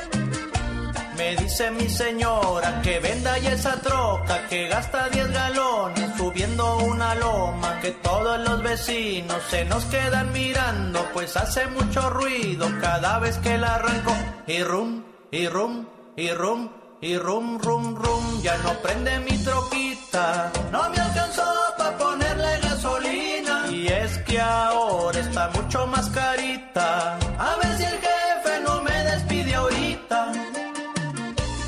Me 1.23 1.37
dice 1.37 1.71
mi 1.71 1.89
señora 1.89 2.83
que 2.83 2.99
venda 2.99 3.39
ya 3.39 3.53
esa 3.53 3.77
troca 3.81 4.45
que 4.49 4.67
gasta 4.67 5.09
10 5.09 5.31
galones 5.31 6.11
subiendo 6.17 6.79
una 6.79 7.15
loma 7.15 7.79
que 7.81 7.93
todos 7.93 8.41
los 8.41 8.61
vecinos 8.61 9.41
se 9.49 9.65
nos 9.67 9.85
quedan 9.85 10.33
mirando 10.33 10.99
pues 11.15 11.37
hace 11.37 11.69
mucho 11.69 12.11
ruido 12.11 12.67
cada 12.81 13.21
vez 13.21 13.39
que 13.39 13.57
la 13.57 13.77
arranco. 13.77 14.13
Y 14.49 14.65
rum 14.65 15.05
y 15.31 15.47
rum 15.47 15.87
y 16.17 16.29
rum 16.33 16.69
y 17.01 17.17
rum 17.17 17.57
rum 17.61 17.95
rum 17.95 18.43
ya 18.43 18.57
no 18.59 18.73
prende 18.83 19.21
mi 19.21 19.39
troquita. 19.39 20.51
No 20.73 20.91
me 20.91 20.99
alcanzó 20.99 21.45
para 21.79 21.99
ponerle 21.99 22.59
gasolina. 22.63 23.67
Y 23.71 23.87
es 23.87 24.19
que 24.27 24.41
ahora 24.41 25.21
está 25.21 25.49
mucho 25.51 25.87
más 25.87 26.11
carita. 26.11 27.17
A 27.39 27.57
ver 27.63 27.77
si 27.79 27.85
el 27.85 28.12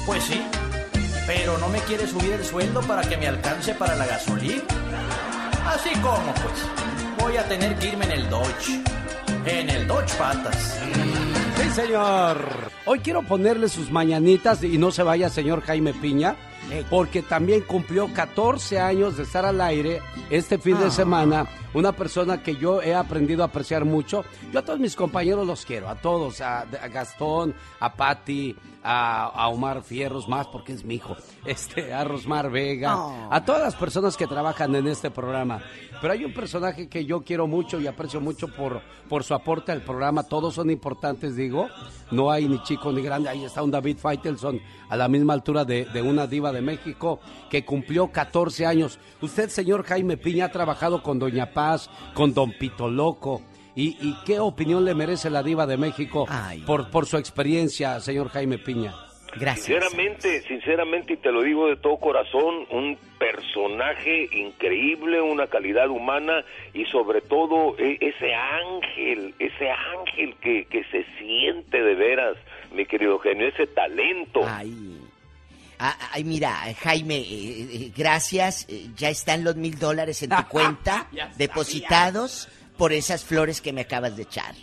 pues 0.06 0.22
sí, 0.24 0.40
pero 1.26 1.58
no 1.58 1.68
me 1.68 1.78
quiere 1.80 2.06
subir 2.06 2.32
el 2.32 2.44
sueldo 2.44 2.80
para 2.82 3.02
que 3.02 3.16
me 3.16 3.26
alcance 3.28 3.74
para 3.74 3.94
la 3.96 4.06
gasolina. 4.06 4.62
Así 5.66 5.90
como, 6.00 6.32
pues, 6.34 7.18
voy 7.18 7.36
a 7.36 7.48
tener 7.48 7.74
que 7.76 7.88
irme 7.88 8.04
en 8.06 8.12
el 8.12 8.28
Dodge. 8.30 8.80
En 9.46 9.70
el 9.70 9.86
Dodge 9.86 10.14
Patas. 10.16 10.78
Sí, 11.56 11.70
señor. 11.70 12.38
Hoy 12.86 12.98
quiero 13.00 13.22
ponerle 13.22 13.68
sus 13.68 13.90
mañanitas 13.90 14.62
y 14.62 14.76
no 14.76 14.90
se 14.90 15.02
vaya, 15.02 15.28
señor 15.30 15.62
Jaime 15.62 15.94
Piña, 15.94 16.36
porque 16.90 17.22
también 17.22 17.62
cumplió 17.62 18.12
14 18.12 18.78
años 18.80 19.16
de 19.16 19.22
estar 19.22 19.44
al 19.46 19.60
aire 19.60 20.02
este 20.30 20.58
fin 20.58 20.78
de 20.78 20.86
Ah. 20.86 20.90
semana. 20.90 21.46
Una 21.72 21.92
persona 21.92 22.42
que 22.42 22.56
yo 22.56 22.82
he 22.82 22.94
aprendido 22.94 23.42
a 23.42 23.46
apreciar 23.46 23.84
mucho. 23.84 24.24
Yo 24.52 24.58
a 24.60 24.62
todos 24.62 24.78
mis 24.78 24.94
compañeros 24.96 25.46
los 25.46 25.64
quiero, 25.64 25.88
a 25.88 25.94
todos, 25.96 26.40
a, 26.40 26.60
a 26.60 26.88
Gastón, 26.88 27.54
a 27.80 27.92
Patti, 27.94 28.54
a, 28.84 29.24
a 29.26 29.48
Omar 29.48 29.82
Fierros, 29.82 30.28
más 30.28 30.46
porque 30.46 30.72
es 30.74 30.84
mi 30.84 30.96
hijo, 30.96 31.16
este, 31.46 31.92
a 31.92 32.04
Rosmar 32.04 32.50
Vega, 32.50 32.96
Oh. 32.96 33.28
a 33.30 33.44
todas 33.44 33.62
las 33.62 33.74
personas 33.74 34.16
que 34.16 34.26
trabajan 34.26 34.74
en 34.76 34.86
este 34.86 35.10
programa. 35.10 35.62
Pero 36.00 36.12
hay 36.12 36.24
un 36.24 36.34
personaje 36.34 36.88
que 36.88 37.06
yo 37.06 37.22
quiero 37.22 37.46
mucho 37.46 37.80
y 37.80 37.86
aprecio 37.86 38.20
mucho 38.20 38.48
por, 38.48 38.82
por 39.08 39.24
su 39.24 39.32
aporte 39.32 39.72
al 39.72 39.80
programa. 39.80 40.22
Todos 40.24 40.54
son 40.54 40.68
importantes, 40.70 41.34
digo. 41.34 41.68
No 42.10 42.30
hay 42.30 42.46
ni 42.46 42.62
chico 42.62 42.92
ni 42.92 43.00
grande. 43.00 43.30
Ahí 43.30 43.42
está 43.44 43.62
un 43.62 43.70
David 43.70 43.96
Faitelson 43.96 44.60
a 44.90 44.96
la 44.96 45.08
misma 45.08 45.32
altura 45.32 45.64
de, 45.64 45.86
de 45.86 46.02
una 46.02 46.26
diva 46.26 46.52
de 46.52 46.60
México 46.60 47.20
que 47.48 47.64
cumplió 47.64 48.08
14 48.12 48.66
años. 48.66 48.98
Usted, 49.22 49.48
señor 49.48 49.84
Jaime 49.84 50.18
Piña, 50.18 50.46
ha 50.46 50.52
trabajado 50.52 51.02
con 51.02 51.18
Doña 51.18 51.52
Paz, 51.54 51.88
con 52.12 52.34
Don 52.34 52.52
Pito 52.52 52.88
Loco. 52.88 53.40
¿Y, 53.76 53.96
y 54.00 54.14
qué 54.24 54.38
opinión 54.38 54.84
le 54.84 54.94
merece 54.94 55.30
la 55.30 55.42
diva 55.42 55.66
de 55.66 55.76
México 55.76 56.26
por, 56.64 56.90
por 56.90 57.06
su 57.06 57.16
experiencia, 57.16 57.98
señor 58.00 58.28
Jaime 58.30 58.58
Piña? 58.58 58.94
Sinceramente, 59.56 60.42
sinceramente, 60.42 61.14
y 61.14 61.16
te 61.16 61.32
lo 61.32 61.42
digo 61.42 61.66
de 61.66 61.74
todo 61.76 61.96
corazón, 61.96 62.66
un 62.70 62.96
personaje 63.18 64.28
increíble, 64.32 65.20
una 65.20 65.48
calidad 65.48 65.88
humana 65.88 66.44
y 66.72 66.84
sobre 66.86 67.20
todo 67.20 67.76
e- 67.78 67.98
ese 68.00 68.32
ángel, 68.32 69.34
ese 69.40 69.68
ángel 69.70 70.36
que, 70.40 70.66
que 70.66 70.84
se 70.84 71.04
siente 71.18 71.82
de 71.82 71.94
veras, 71.96 72.36
mi 72.72 72.86
querido 72.86 73.18
genio, 73.18 73.48
ese 73.48 73.66
talento. 73.66 74.40
Ay. 74.46 75.00
Ah, 75.80 75.96
Ay, 76.12 76.22
mira, 76.22 76.52
Jaime, 76.80 77.16
eh, 77.16 77.26
eh, 77.72 77.92
gracias. 77.96 78.66
Eh, 78.68 78.86
Ya 78.96 79.08
están 79.10 79.42
los 79.42 79.56
mil 79.56 79.76
dólares 79.80 80.22
en 80.22 80.30
tu 80.30 80.44
cuenta, 80.48 81.08
sabía. 81.80 81.88
Por 82.76 82.92
esas 82.92 83.24
flores 83.24 83.60
que 83.60 83.72
me 83.72 83.82
acabas 83.82 84.16
de 84.16 84.22
echar. 84.24 84.54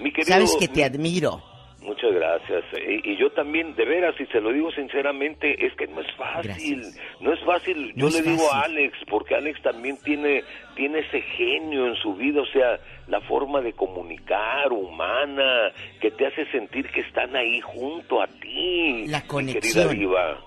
Mi 0.00 0.12
querido- 0.12 0.32
Sabes 0.34 0.56
que 0.58 0.68
te 0.68 0.84
admiro. 0.84 1.42
Muchas 1.80 2.12
gracias. 2.14 2.64
Y, 2.88 3.10
y 3.12 3.16
yo 3.18 3.30
también, 3.32 3.74
de 3.76 3.84
veras, 3.84 4.14
y 4.18 4.24
se 4.32 4.40
lo 4.40 4.50
digo 4.52 4.70
sinceramente, 4.72 5.66
es 5.66 5.74
que 5.76 5.86
no 5.86 6.00
es 6.00 6.06
fácil. 6.16 6.82
No 7.20 7.30
es 7.34 7.40
fácil. 7.44 7.92
Yo 7.94 8.08
es 8.08 8.14
le 8.14 8.22
digo 8.22 8.50
a. 8.50 8.62
Alex, 8.62 8.96
porque 9.10 9.34
Alex 9.34 9.60
también 9.62 9.98
tiene, 10.02 10.42
tiene 10.76 11.00
ese 11.00 11.20
genio 11.20 11.86
en 11.88 11.94
su 11.96 12.14
vida, 12.14 12.40
o 12.40 12.46
sea, 12.46 12.80
la 13.06 13.20
forma 13.20 13.60
de 13.60 13.74
comunicar 13.74 14.72
humana, 14.72 15.72
que 16.00 16.10
te 16.10 16.26
hace 16.26 16.50
sentir 16.52 16.88
que 16.90 17.00
están 17.00 17.36
ahí 17.36 17.60
junto 17.60 18.22
a 18.22 18.28
ti. 18.28 19.04
La 19.08 19.20
mi 19.20 19.26
conexión. 19.26 19.88
querida 19.88 20.06
diva. 20.06 20.40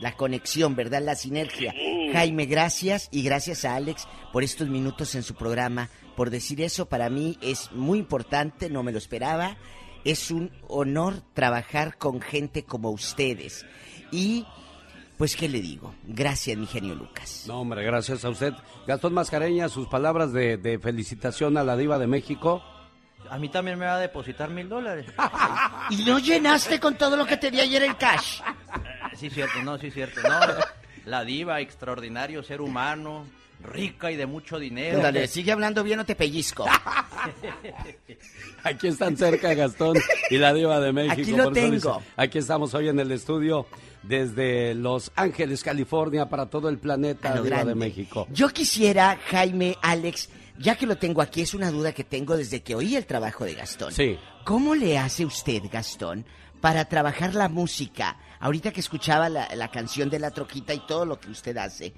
La 0.00 0.12
conexión, 0.12 0.76
¿verdad? 0.76 1.02
La 1.02 1.16
sinergia. 1.16 1.74
Jaime, 2.12 2.46
gracias 2.46 3.08
y 3.10 3.24
gracias 3.24 3.64
a 3.64 3.74
Alex 3.74 4.06
por 4.32 4.44
estos 4.44 4.68
minutos 4.68 5.14
en 5.16 5.22
su 5.24 5.34
programa, 5.34 5.88
por 6.16 6.30
decir 6.30 6.60
eso. 6.60 6.88
Para 6.88 7.10
mí 7.10 7.38
es 7.40 7.70
muy 7.72 7.98
importante, 7.98 8.70
no 8.70 8.82
me 8.82 8.92
lo 8.92 8.98
esperaba. 8.98 9.56
Es 10.04 10.30
un 10.30 10.50
honor 10.68 11.22
trabajar 11.34 11.98
con 11.98 12.20
gente 12.20 12.64
como 12.64 12.90
ustedes. 12.90 13.66
Y, 14.10 14.46
pues, 15.18 15.36
¿qué 15.36 15.48
le 15.48 15.60
digo? 15.60 15.94
Gracias, 16.04 16.56
mi 16.56 16.66
genio 16.66 16.94
Lucas. 16.94 17.44
No, 17.46 17.60
hombre, 17.60 17.84
gracias 17.84 18.24
a 18.24 18.30
usted. 18.30 18.54
Gastón 18.86 19.14
Mascareña, 19.14 19.68
sus 19.68 19.88
palabras 19.88 20.32
de, 20.32 20.56
de 20.56 20.78
felicitación 20.78 21.56
a 21.56 21.64
la 21.64 21.76
diva 21.76 21.98
de 21.98 22.06
México. 22.06 22.62
A 23.28 23.38
mí 23.38 23.48
también 23.48 23.78
me 23.78 23.86
va 23.86 23.96
a 23.96 24.00
depositar 24.00 24.50
mil 24.50 24.68
dólares. 24.68 25.06
¿Y 25.90 26.04
no 26.04 26.18
llenaste 26.18 26.78
con 26.78 26.96
todo 26.96 27.16
lo 27.16 27.26
que 27.26 27.36
te 27.36 27.50
di 27.50 27.60
ayer 27.60 27.82
en 27.82 27.94
cash? 27.94 28.40
Sí, 29.16 29.30
cierto, 29.30 29.62
no, 29.62 29.78
sí, 29.78 29.90
cierto. 29.90 30.20
No, 30.22 30.38
la 31.06 31.24
diva, 31.24 31.60
extraordinario 31.60 32.42
ser 32.42 32.60
humano, 32.60 33.26
rica 33.62 34.10
y 34.10 34.16
de 34.16 34.26
mucho 34.26 34.58
dinero. 34.58 34.96
Ándale, 34.98 35.26
sigue 35.28 35.52
hablando 35.52 35.82
bien 35.82 36.00
o 36.00 36.04
te 36.04 36.14
pellizco. 36.14 36.66
Aquí 38.62 38.88
están 38.88 39.16
cerca 39.16 39.54
Gastón 39.54 39.96
y 40.30 40.38
la 40.38 40.52
diva 40.52 40.80
de 40.80 40.92
México. 40.92 41.12
Aquí 41.12 41.30
lo 41.32 41.44
por 41.44 41.58
eso 41.58 41.66
tengo. 41.70 41.98
dice, 41.98 42.10
aquí 42.16 42.38
estamos 42.38 42.74
hoy 42.74 42.88
en 42.88 42.98
el 42.98 43.12
estudio 43.12 43.66
desde 44.02 44.74
Los 44.74 45.12
Ángeles, 45.16 45.62
California, 45.62 46.28
para 46.28 46.46
todo 46.46 46.68
el 46.68 46.78
planeta, 46.78 47.40
diva 47.40 47.64
de. 47.64 47.74
México. 47.74 48.26
Yo 48.30 48.48
quisiera, 48.48 49.18
Jaime, 49.28 49.76
Alex, 49.82 50.28
ya 50.58 50.76
que 50.76 50.86
lo 50.86 50.96
tengo 50.96 51.20
aquí, 51.20 51.42
es 51.42 51.54
una 51.54 51.70
duda 51.70 51.92
que 51.92 52.04
tengo 52.04 52.36
desde 52.36 52.62
que 52.62 52.74
oí 52.74 52.96
el 52.96 53.06
trabajo 53.06 53.44
de 53.44 53.54
Gastón. 53.54 53.92
Sí. 53.92 54.18
¿Cómo 54.44 54.74
le 54.74 54.98
hace 54.98 55.24
usted, 55.24 55.62
Gastón, 55.70 56.24
para 56.60 56.86
trabajar 56.86 57.34
la 57.34 57.48
música? 57.48 58.16
Ahorita 58.40 58.70
que 58.70 58.80
escuchaba 58.80 59.28
la, 59.28 59.48
la 59.54 59.70
canción 59.70 60.08
de 60.08 60.18
la 60.18 60.30
troquita 60.30 60.72
y 60.72 60.86
todo 60.86 61.04
lo 61.04 61.18
que 61.18 61.30
usted 61.30 61.56
hace, 61.56 61.92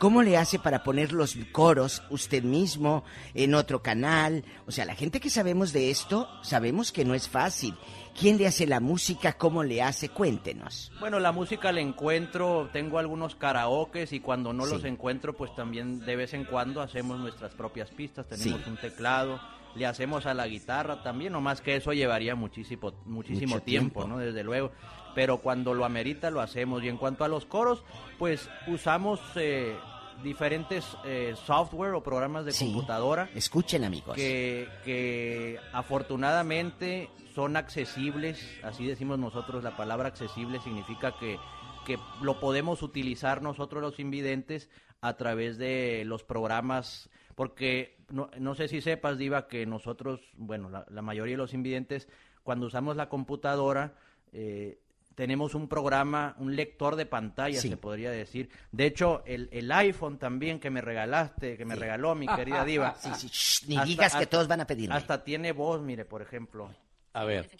¿cómo 0.00 0.22
le 0.24 0.36
hace 0.36 0.58
para 0.58 0.82
poner 0.82 1.12
los 1.12 1.36
coros 1.52 2.02
usted 2.10 2.42
mismo 2.42 3.04
en 3.34 3.54
otro 3.54 3.80
canal? 3.82 4.44
O 4.66 4.72
sea, 4.72 4.84
la 4.84 4.96
gente 4.96 5.20
que 5.20 5.30
sabemos 5.30 5.72
de 5.72 5.90
esto, 5.90 6.28
sabemos 6.42 6.90
que 6.90 7.04
no 7.04 7.14
es 7.14 7.28
fácil. 7.28 7.76
¿Quién 8.18 8.36
le 8.38 8.48
hace 8.48 8.66
la 8.66 8.80
música? 8.80 9.34
¿Cómo 9.34 9.62
le 9.62 9.80
hace? 9.82 10.08
Cuéntenos. 10.08 10.90
Bueno, 10.98 11.20
la 11.20 11.30
música 11.30 11.70
la 11.70 11.80
encuentro, 11.80 12.68
tengo 12.72 12.98
algunos 12.98 13.36
karaokes 13.36 14.12
y 14.12 14.18
cuando 14.20 14.52
no 14.52 14.64
Sí. 14.66 14.72
los 14.74 14.84
encuentro, 14.84 15.36
pues 15.36 15.54
también 15.54 16.00
de 16.00 16.16
vez 16.16 16.34
en 16.34 16.44
cuando 16.44 16.82
hacemos 16.82 17.20
nuestras 17.20 17.52
propias 17.54 17.88
pistas, 17.90 18.26
tenemos 18.26 18.60
Sí. 18.64 18.68
un 18.70 18.76
teclado, 18.78 19.40
le 19.76 19.86
hacemos 19.86 20.26
a 20.26 20.34
la 20.34 20.48
guitarra 20.48 21.02
también, 21.04 21.32
nomás 21.32 21.60
que 21.60 21.76
eso 21.76 21.92
llevaría 21.92 22.34
muchísimo, 22.34 22.92
muchísimo 23.06 23.54
Mucho 23.54 23.64
tiempo, 23.64 24.00
tiempo. 24.00 24.08
¿no? 24.08 24.18
Desde 24.18 24.42
luego, 24.42 24.72
pero 25.14 25.38
cuando 25.38 25.72
lo 25.74 25.84
amerita 25.84 26.30
lo 26.30 26.40
hacemos. 26.40 26.82
Y 26.82 26.88
en 26.88 26.96
cuanto 26.96 27.22
a 27.24 27.28
los 27.28 27.46
coros, 27.46 27.84
pues 28.18 28.48
usamos 28.66 29.20
eh, 29.36 29.76
diferentes 30.22 30.84
eh, 31.04 31.34
software 31.46 31.94
o 31.94 32.02
programas 32.02 32.44
de 32.44 32.52
Sí. 32.52 32.66
computadora 32.72 33.28
Escuchen, 33.34 33.84
amigos. 33.84 34.14
que, 34.14 34.68
que 34.84 35.58
afortunadamente 35.72 37.08
son 37.34 37.56
accesibles, 37.56 38.44
así 38.62 38.86
decimos 38.86 39.18
nosotros, 39.18 39.62
la 39.62 39.76
palabra 39.76 40.08
accesible 40.08 40.60
significa 40.60 41.14
que, 41.18 41.38
que 41.86 41.98
lo 42.22 42.40
podemos 42.40 42.82
utilizar 42.82 43.40
nosotros 43.42 43.80
los 43.82 43.98
invidentes 44.00 44.68
a 45.00 45.14
través 45.16 45.56
de 45.56 46.02
los 46.04 46.24
programas, 46.24 47.08
porque 47.34 47.96
no, 48.10 48.28
no 48.38 48.54
sé 48.54 48.68
si 48.68 48.80
sepas, 48.82 49.16
Diva, 49.16 49.46
que 49.48 49.64
nosotros, 49.64 50.20
bueno, 50.36 50.68
la, 50.68 50.84
la 50.90 51.00
mayoría 51.02 51.34
de 51.34 51.38
los 51.38 51.54
invidentes, 51.54 52.08
cuando 52.42 52.66
usamos 52.66 52.96
la 52.96 53.08
computadora, 53.08 53.94
eh, 54.32 54.78
tenemos 55.20 55.54
un 55.54 55.68
programa, 55.68 56.34
un 56.38 56.56
lector 56.56 56.96
de 56.96 57.04
pantalla, 57.04 57.60
Sí. 57.60 57.68
se 57.68 57.76
podría 57.76 58.10
decir. 58.10 58.48
De 58.72 58.86
hecho, 58.86 59.22
el, 59.26 59.50
el 59.52 59.70
iPhone 59.70 60.16
también 60.18 60.58
que 60.58 60.70
me 60.70 60.80
regalaste, 60.80 61.58
que 61.58 61.66
me 61.66 61.74
regaló 61.74 62.14
mi 62.14 62.26
querida 62.26 62.64
Diva. 62.64 62.94
Sí, 63.02 63.10
sí, 63.14 63.28
shh, 63.28 63.68
ni 63.68 63.78
digas 63.84 64.16
que 64.16 64.26
todos 64.26 64.48
van 64.48 64.62
a 64.62 64.66
pedirme. 64.66 64.94
Hasta 64.94 65.22
tiene 65.22 65.52
voz, 65.52 65.82
mire, 65.82 66.06
por 66.06 66.22
ejemplo. 66.22 66.70
A 67.12 67.24
ver. 67.24 67.50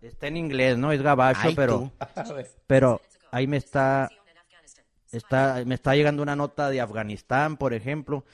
Está 0.00 0.28
en 0.28 0.36
inglés, 0.36 0.78
¿no? 0.78 0.92
Es 0.92 1.02
gabacho, 1.02 1.40
Ay, 1.42 1.56
pero... 1.56 1.90
Pero 2.68 3.00
ahí 3.32 3.48
me 3.48 3.56
está... 3.56 4.08
Está, 5.10 5.60
me 5.66 5.74
está 5.74 5.96
llegando 5.96 6.22
una 6.22 6.36
nota 6.36 6.70
de 6.70 6.80
Afganistán, 6.80 7.56
por 7.56 7.74
ejemplo. 7.74 8.24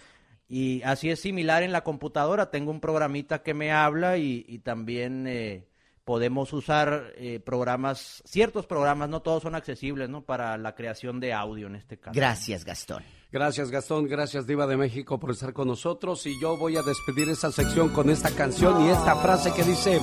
Y 0.47 0.83
así 0.83 1.09
es 1.09 1.21
similar 1.21 1.63
en 1.63 1.73
la 1.73 1.85
computadora. 1.85 2.51
Tengo 2.51 2.71
un 2.71 2.81
programita 2.83 3.43
que 3.43 3.55
me 3.55 3.73
habla 3.73 4.19
y, 4.19 4.45
y 4.47 4.59
también 4.59 5.27
eh, 5.27 5.68
podemos 6.09 6.55
usar 6.55 7.13
eh, 7.17 7.39
programas, 7.39 8.23
ciertos 8.25 8.65
programas, 8.65 9.11
no 9.11 9.21
todos 9.21 9.43
son 9.43 9.55
accesibles, 9.55 10.09
¿no? 10.09 10.23
Para 10.23 10.57
la 10.57 10.75
creación 10.75 11.21
de 11.21 11.35
audio 11.35 11.67
en 11.67 11.75
este 11.75 11.99
caso. 11.99 12.15
Gracias, 12.15 12.65
Gastón. 12.65 13.03
Gracias 13.31 13.71
Gastón, 13.71 14.09
gracias 14.09 14.47
Diva 14.47 14.67
de 14.67 14.79
México 14.79 15.21
por 15.21 15.33
estar 15.33 15.53
con 15.53 15.69
nosotros 15.69 16.25
y 16.25 16.41
yo 16.41 16.57
voy 16.57 16.79
a 16.79 16.83
despedir 16.83 17.29
esta 17.29 17.53
sección 17.53 17.91
con 17.91 18.09
esta 18.09 18.31
canción 18.31 18.87
y 18.87 18.89
esta 18.89 19.17
frase 19.17 19.53
que 19.53 19.65
dice, 19.65 20.01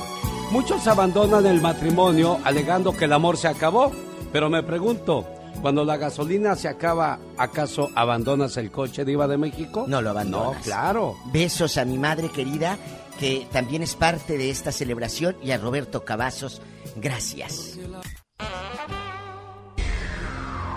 muchos 0.52 0.86
abandonan 0.86 1.48
el 1.48 1.60
matrimonio 1.60 2.38
alegando 2.44 2.96
que 2.96 3.06
el 3.06 3.14
amor 3.14 3.36
se 3.38 3.48
acabó, 3.48 3.92
pero 4.32 4.48
me 4.48 4.62
pregunto, 4.62 5.26
cuando 5.60 5.84
la 5.84 5.98
gasolina 5.98 6.56
se 6.56 6.68
acaba, 6.68 7.18
¿acaso 7.36 7.90
abandonas 7.96 8.58
el 8.58 8.70
coche 8.70 9.04
Diva 9.04 9.28
de 9.28 9.38
México? 9.38 9.86
No 9.88 10.04
lo 10.04 10.12
abandonas. 10.12 10.58
No, 10.58 10.62
claro. 10.62 11.16
Besos 11.34 11.80
a 11.80 11.86
mi 11.86 11.98
madre 11.98 12.30
querida, 12.30 12.78
que 13.20 13.48
también 13.52 13.82
es 13.84 13.96
parte 13.96 14.38
de 14.38 14.50
esta 14.50 14.72
celebración, 14.72 15.36
y 15.44 15.52
a 15.52 15.58
Roberto 15.58 16.06
Cavazos, 16.06 16.62
gracias. 16.96 17.78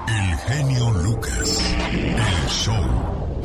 El 0.08 0.36
genio 0.46 0.90
Lucas. 0.90 1.62
El 1.90 2.48
show. 2.48 3.37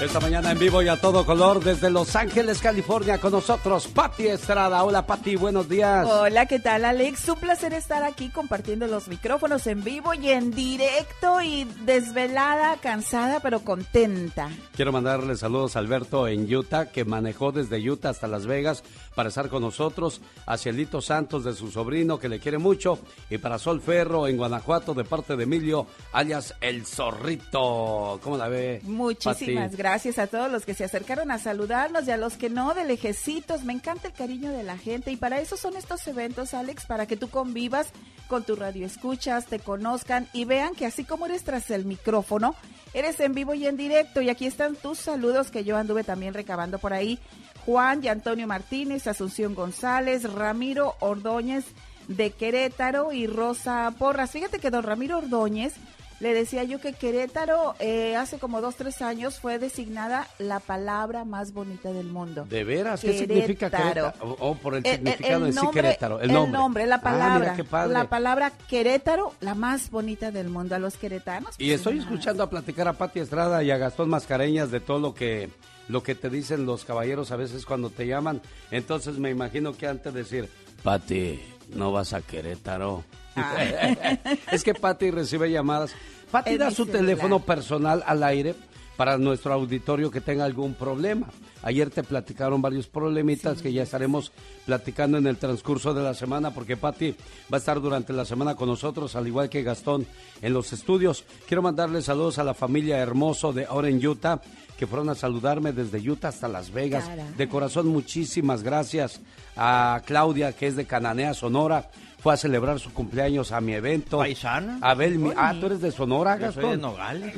Esta 0.00 0.18
mañana 0.18 0.50
en 0.52 0.58
vivo 0.58 0.82
y 0.82 0.88
a 0.88 0.98
todo 0.98 1.26
color 1.26 1.62
desde 1.62 1.90
Los 1.90 2.16
Ángeles, 2.16 2.62
California, 2.62 3.20
con 3.20 3.32
nosotros 3.32 3.86
Patti 3.86 4.28
Estrada. 4.28 4.82
Hola 4.82 5.04
Patti, 5.06 5.36
buenos 5.36 5.68
días. 5.68 6.08
Hola, 6.08 6.46
¿qué 6.46 6.58
tal 6.58 6.86
Alex? 6.86 7.28
Un 7.28 7.38
placer 7.38 7.74
estar 7.74 8.02
aquí 8.02 8.30
compartiendo 8.30 8.86
los 8.86 9.08
micrófonos 9.08 9.66
en 9.66 9.84
vivo 9.84 10.14
y 10.14 10.30
en 10.30 10.52
directo 10.52 11.42
y 11.42 11.64
desvelada, 11.84 12.78
cansada, 12.78 13.40
pero 13.40 13.60
contenta. 13.60 14.48
Quiero 14.74 14.90
mandarle 14.90 15.36
saludos 15.36 15.76
a 15.76 15.80
Alberto 15.80 16.26
en 16.26 16.50
Utah, 16.50 16.86
que 16.86 17.04
manejó 17.04 17.52
desde 17.52 17.76
Utah 17.78 18.08
hasta 18.08 18.26
Las 18.26 18.46
Vegas 18.46 18.82
para 19.14 19.28
estar 19.28 19.50
con 19.50 19.60
nosotros. 19.60 20.22
A 20.46 20.56
Cielito 20.56 21.02
Santos 21.02 21.44
de 21.44 21.52
su 21.52 21.70
sobrino, 21.70 22.18
que 22.18 22.30
le 22.30 22.40
quiere 22.40 22.56
mucho. 22.56 23.00
Y 23.28 23.36
para 23.36 23.58
Sol 23.58 23.82
Ferro 23.82 24.26
en 24.26 24.38
Guanajuato, 24.38 24.94
de 24.94 25.04
parte 25.04 25.36
de 25.36 25.44
Emilio, 25.44 25.86
alias 26.12 26.54
El 26.62 26.86
Zorrito. 26.86 28.18
¿Cómo 28.22 28.38
la 28.38 28.48
ve? 28.48 28.80
Muchísimas 28.84 29.64
Pati? 29.64 29.76
gracias 29.76 29.89
a 29.92 30.26
todos 30.28 30.52
los 30.52 30.64
que 30.64 30.74
se 30.74 30.84
acercaron 30.84 31.32
a 31.32 31.38
saludarnos 31.38 32.06
y 32.06 32.12
a 32.12 32.16
los 32.16 32.36
que 32.36 32.48
no, 32.48 32.74
de 32.74 32.84
lejecitos. 32.84 33.64
Me 33.64 33.72
encanta 33.72 34.06
el 34.06 34.14
cariño 34.14 34.52
de 34.52 34.62
la 34.62 34.78
gente 34.78 35.10
y 35.10 35.16
para 35.16 35.40
eso 35.40 35.56
son 35.56 35.76
estos 35.76 36.06
eventos, 36.06 36.54
Alex, 36.54 36.86
para 36.86 37.06
que 37.06 37.16
tú 37.16 37.28
convivas 37.28 37.88
con 38.28 38.44
tu 38.44 38.54
radio 38.54 38.86
escuchas, 38.86 39.46
te 39.46 39.58
conozcan 39.58 40.28
y 40.32 40.44
vean 40.44 40.76
que 40.76 40.86
así 40.86 41.02
como 41.02 41.26
eres 41.26 41.42
tras 41.42 41.70
el 41.72 41.86
micrófono, 41.86 42.54
eres 42.94 43.18
en 43.18 43.34
vivo 43.34 43.52
y 43.54 43.66
en 43.66 43.76
directo. 43.76 44.20
Y 44.20 44.28
aquí 44.28 44.46
están 44.46 44.76
tus 44.76 44.98
saludos 44.98 45.50
que 45.50 45.64
yo 45.64 45.76
anduve 45.76 46.04
también 46.04 46.34
recabando 46.34 46.78
por 46.78 46.92
ahí. 46.92 47.18
Juan 47.66 48.04
y 48.04 48.08
Antonio 48.08 48.46
Martínez, 48.46 49.08
Asunción 49.08 49.56
González, 49.56 50.32
Ramiro 50.32 50.94
Ordóñez 51.00 51.64
de 52.06 52.30
Querétaro 52.30 53.12
y 53.12 53.26
Rosa 53.26 53.92
Porras. 53.98 54.30
Fíjate 54.30 54.60
que 54.60 54.70
don 54.70 54.84
Ramiro 54.84 55.18
Ordóñez 55.18 55.74
le 56.20 56.34
decía 56.34 56.62
yo 56.64 56.80
que 56.80 56.92
Querétaro 56.92 57.74
eh, 57.80 58.14
hace 58.14 58.38
como 58.38 58.60
dos, 58.60 58.76
tres 58.76 59.00
años 59.02 59.40
fue 59.40 59.58
designada 59.58 60.28
la 60.38 60.60
palabra 60.60 61.24
más 61.24 61.52
bonita 61.52 61.92
del 61.92 62.06
mundo. 62.08 62.46
¿De 62.48 62.62
veras? 62.62 63.00
¿Qué 63.00 63.18
significa 63.18 63.70
Querétaro? 63.70 64.12
O, 64.20 64.50
o 64.50 64.54
por 64.54 64.74
el 64.76 64.86
El- 64.86 64.92
significado 64.96 65.46
el 65.46 65.52
sí 65.52 65.56
nombre- 65.56 65.82
Querétaro. 65.82 66.20
El 66.20 66.30
el 66.30 66.34
nombre. 66.36 66.58
nombre, 66.60 66.86
la 66.86 66.96
Ah, 66.96 67.00
palabra. 67.02 67.38
mira 67.40 67.56
qué 67.56 67.64
padre. 67.64 67.92
La 67.94 68.08
palabra 68.08 68.52
Querétaro, 68.68 69.32
la 69.40 69.54
más 69.54 69.90
bonita 69.90 70.30
del 70.30 70.48
mundo. 70.48 70.74
A 70.74 70.78
los 70.78 70.96
queretanos. 70.96 71.54
Y 71.58 71.70
estoy 71.72 71.98
escuchando 71.98 72.42
a 72.42 72.50
platicar 72.50 72.86
a 72.86 72.92
Pati 72.92 73.20
Estrada 73.20 73.62
y 73.62 73.70
a 73.70 73.78
Gastón 73.78 74.08
Mascareñas 74.10 74.70
de 74.70 74.80
todo 74.80 74.98
lo 75.00 75.14
que 75.14 75.48
lo 75.88 76.02
que 76.04 76.14
te 76.14 76.30
dicen 76.30 76.66
los 76.66 76.84
caballeros 76.84 77.32
a 77.32 77.36
veces 77.36 77.64
cuando 77.66 77.90
te 77.90 78.06
llaman. 78.06 78.40
Entonces 78.70 79.18
me 79.18 79.30
imagino 79.30 79.72
que 79.76 79.88
antes 79.88 80.12
de 80.14 80.20
decir, 80.22 80.48
Pati, 80.84 81.40
no 81.74 81.90
vas 81.90 82.12
a 82.12 82.20
Querétaro. 82.20 83.02
es 84.52 84.64
que 84.64 84.74
Pati 84.74 85.10
recibe 85.10 85.50
llamadas. 85.50 85.92
Pati 86.30 86.50
Es 86.50 86.58
da 86.58 86.70
su 86.70 86.84
celular. 86.84 87.00
teléfono 87.00 87.40
personal 87.40 88.02
al 88.06 88.22
aire 88.22 88.54
para 88.96 89.16
nuestro 89.16 89.52
auditorio 89.54 90.10
que 90.10 90.20
tenga 90.20 90.44
algún 90.44 90.74
problema. 90.74 91.28
Ayer 91.62 91.90
te 91.90 92.02
platicaron 92.02 92.62
varios 92.62 92.86
problemitas 92.86 93.60
que 93.60 93.72
ya 93.72 93.82
estaremos 93.82 94.32
platicando 94.66 95.18
en 95.18 95.26
el 95.26 95.36
transcurso 95.36 95.92
de 95.92 96.02
la 96.02 96.14
semana 96.14 96.52
porque 96.52 96.76
Pati 96.76 97.14
va 97.52 97.56
a 97.56 97.58
estar 97.58 97.80
durante 97.80 98.12
la 98.12 98.24
semana 98.24 98.54
con 98.54 98.68
nosotros, 98.68 99.16
al 99.16 99.26
igual 99.26 99.48
que 99.48 99.62
Gastón 99.62 100.06
en 100.40 100.52
los 100.52 100.72
estudios. 100.72 101.24
Quiero 101.46 101.62
mandarle 101.62 102.02
saludos 102.02 102.38
a 102.38 102.44
la 102.44 102.54
familia 102.54 102.98
Hermoso 102.98 103.52
de 103.52 103.66
Oren, 103.68 104.06
Utah, 104.06 104.40
que 104.78 104.86
fueron 104.86 105.10
a 105.10 105.14
saludarme 105.14 105.72
desde 105.72 105.98
Utah 105.98 106.28
hasta 106.28 106.48
Las 106.48 106.70
Vegas. 106.70 107.10
De 107.36 107.48
corazón, 107.48 107.88
muchísimas 107.88 108.62
gracias 108.62 109.20
a 109.56 110.00
Claudia, 110.06 110.52
que 110.52 110.66
es 110.66 110.76
de 110.76 110.86
Cananea, 110.86 111.34
Sonora. 111.34 111.90
Fue 112.22 112.34
a 112.34 112.36
celebrar 112.36 112.78
su 112.78 112.92
cumpleaños 112.92 113.50
a 113.52 113.60
mi 113.60 113.72
evento. 113.72 114.18
¿Paisana? 114.18 114.78
Abel, 114.82 115.18
mi- 115.18 115.32
ah, 115.36 115.54
tú 115.58 115.66
eres 115.66 115.80
de 115.80 115.90
Sonora, 115.90 116.36
Yo 116.38 116.52
soy 116.52 116.62
Gastón. 116.64 116.70
de 116.70 116.76
Nogales. 116.76 117.34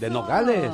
De 0.00 0.10
Nogales. 0.10 0.72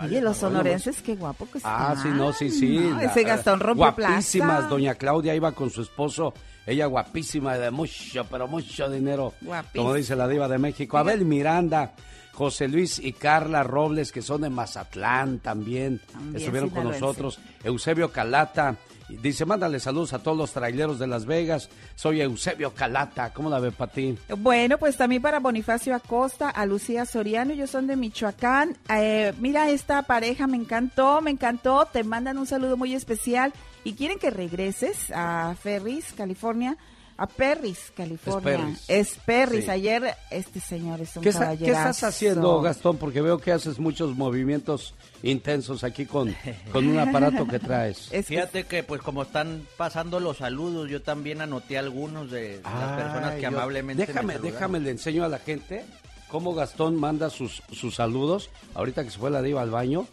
Oye, 0.00 0.20
los 0.20 0.36
sonorenses, 0.36 1.02
qué 1.02 1.16
guapo 1.16 1.46
que 1.50 1.58
Ah, 1.64 1.94
están. 1.96 2.02
sí, 2.02 2.08
no, 2.18 2.32
sí, 2.32 2.50
sí. 2.50 2.78
No, 2.78 3.00
ese 3.00 3.24
Gastón 3.24 3.58
rompe 3.60 3.78
Guapísimas. 3.78 4.56
plaza. 4.58 4.68
Doña 4.68 4.94
Claudia 4.94 5.34
iba 5.34 5.52
con 5.52 5.70
su 5.70 5.82
esposo. 5.82 6.32
Ella 6.66 6.86
guapísima, 6.86 7.56
de 7.56 7.70
mucho, 7.70 8.24
pero 8.30 8.46
mucho 8.46 8.88
dinero. 8.90 9.32
Guapísima. 9.40 9.82
Como 9.82 9.94
dice 9.94 10.14
la 10.14 10.28
diva 10.28 10.46
de 10.48 10.58
México. 10.58 10.98
Abel 10.98 11.24
Miranda, 11.24 11.92
José 12.32 12.68
Luis 12.68 12.98
y 13.00 13.12
Carla 13.12 13.62
Robles, 13.64 14.12
que 14.12 14.22
son 14.22 14.42
de 14.42 14.50
Mazatlán 14.50 15.38
también. 15.40 16.00
También 16.12 16.36
Estuvieron 16.36 16.70
con 16.70 16.84
nosotros. 16.84 17.40
Eusebio 17.64 18.12
Calata. 18.12 18.76
Dice, 19.08 19.44
mándale 19.46 19.80
saludos 19.80 20.12
a 20.12 20.22
todos 20.22 20.36
los 20.36 20.52
traileros 20.52 20.98
de 20.98 21.06
Las 21.06 21.24
Vegas. 21.24 21.70
Soy 21.94 22.20
Eusebio 22.20 22.74
Calata. 22.74 23.32
¿Cómo 23.32 23.48
la 23.48 23.58
ve 23.58 23.72
para 23.72 23.92
ti? 23.92 24.18
Bueno, 24.38 24.78
pues 24.78 24.96
también 24.96 25.22
para 25.22 25.40
Bonifacio 25.40 25.94
Acosta, 25.94 26.50
a 26.50 26.66
Lucía 26.66 27.06
Soriano, 27.06 27.52
ellos 27.52 27.70
son 27.70 27.86
de 27.86 27.96
Michoacán. 27.96 28.76
Eh, 28.90 29.32
mira, 29.38 29.70
esta 29.70 30.02
pareja 30.02 30.46
me 30.46 30.56
encantó, 30.56 31.20
me 31.20 31.30
encantó. 31.30 31.86
Te 31.86 32.04
mandan 32.04 32.38
un 32.38 32.46
saludo 32.46 32.76
muy 32.76 32.94
especial 32.94 33.52
y 33.84 33.94
quieren 33.94 34.18
que 34.18 34.30
regreses 34.30 35.10
a 35.14 35.54
Ferris, 35.60 36.12
California. 36.16 36.76
A 37.20 37.26
Perris, 37.26 37.92
California. 37.96 38.42
Perris. 38.58 38.84
Es 38.88 39.14
Perris. 39.26 39.64
Sí. 39.64 39.70
Ayer 39.70 40.14
este 40.30 40.60
señor 40.60 41.00
es 41.00 41.16
un 41.16 41.22
¿Qué, 41.24 41.30
está- 41.30 41.56
qué 41.56 41.66
estás 41.70 42.04
haciendo, 42.04 42.60
Gastón? 42.62 42.96
Porque 42.96 43.20
veo 43.20 43.38
que 43.38 43.50
haces 43.50 43.78
muchos 43.80 44.16
movimientos 44.16 44.94
intensos 45.24 45.82
aquí 45.82 46.06
con, 46.06 46.34
con 46.72 46.86
un 46.86 46.98
aparato 46.98 47.46
que 47.46 47.58
traes. 47.58 48.08
Fíjate 48.24 48.64
que 48.64 48.84
pues 48.84 49.02
como 49.02 49.22
están 49.22 49.66
pasando 49.76 50.20
los 50.20 50.36
saludos, 50.38 50.88
yo 50.88 51.02
también 51.02 51.40
anoté 51.40 51.76
algunos 51.76 52.30
de 52.30 52.60
las 52.62 52.92
personas 53.02 53.34
que 53.34 53.42
yo- 53.42 53.48
amablemente 53.48 54.06
me 54.06 54.12
Déjame, 54.12 54.38
déjame, 54.38 54.80
le 54.80 54.90
enseño 54.90 55.24
a 55.24 55.28
la 55.28 55.38
gente 55.40 55.84
cómo 56.28 56.54
Gastón 56.54 56.94
manda 56.96 57.30
sus, 57.30 57.62
sus 57.72 57.96
saludos. 57.96 58.48
Ahorita 58.74 59.02
que 59.02 59.10
se 59.10 59.18
fue 59.18 59.30
la 59.30 59.42
diva 59.42 59.62
al 59.62 59.70
baño, 59.70 60.06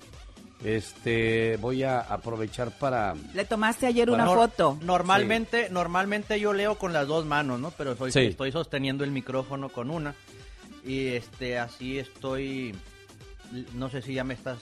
este, 0.63 1.57
voy 1.57 1.83
a 1.83 1.99
aprovechar 1.99 2.71
para... 2.71 3.15
Le 3.33 3.45
tomaste 3.45 3.85
ayer 3.85 4.09
una 4.09 4.25
Nor- 4.25 4.35
foto. 4.35 4.77
Normalmente, 4.81 5.69
normalmente 5.69 6.39
yo 6.39 6.53
leo 6.53 6.77
con 6.77 6.93
las 6.93 7.07
dos 7.07 7.25
manos, 7.25 7.59
¿no? 7.59 7.71
Pero 7.71 7.95
soy- 7.95 8.11
Sí. 8.11 8.19
estoy 8.21 8.51
sosteniendo 8.51 9.03
el 9.03 9.11
micrófono 9.11 9.69
con 9.69 9.89
una. 9.89 10.15
Y 10.83 11.07
este, 11.07 11.57
así 11.59 11.99
estoy. 11.99 12.73
No 13.73 13.89
sé 13.89 14.01
si 14.01 14.13
ya 14.13 14.23
me 14.23 14.33
estás. 14.33 14.57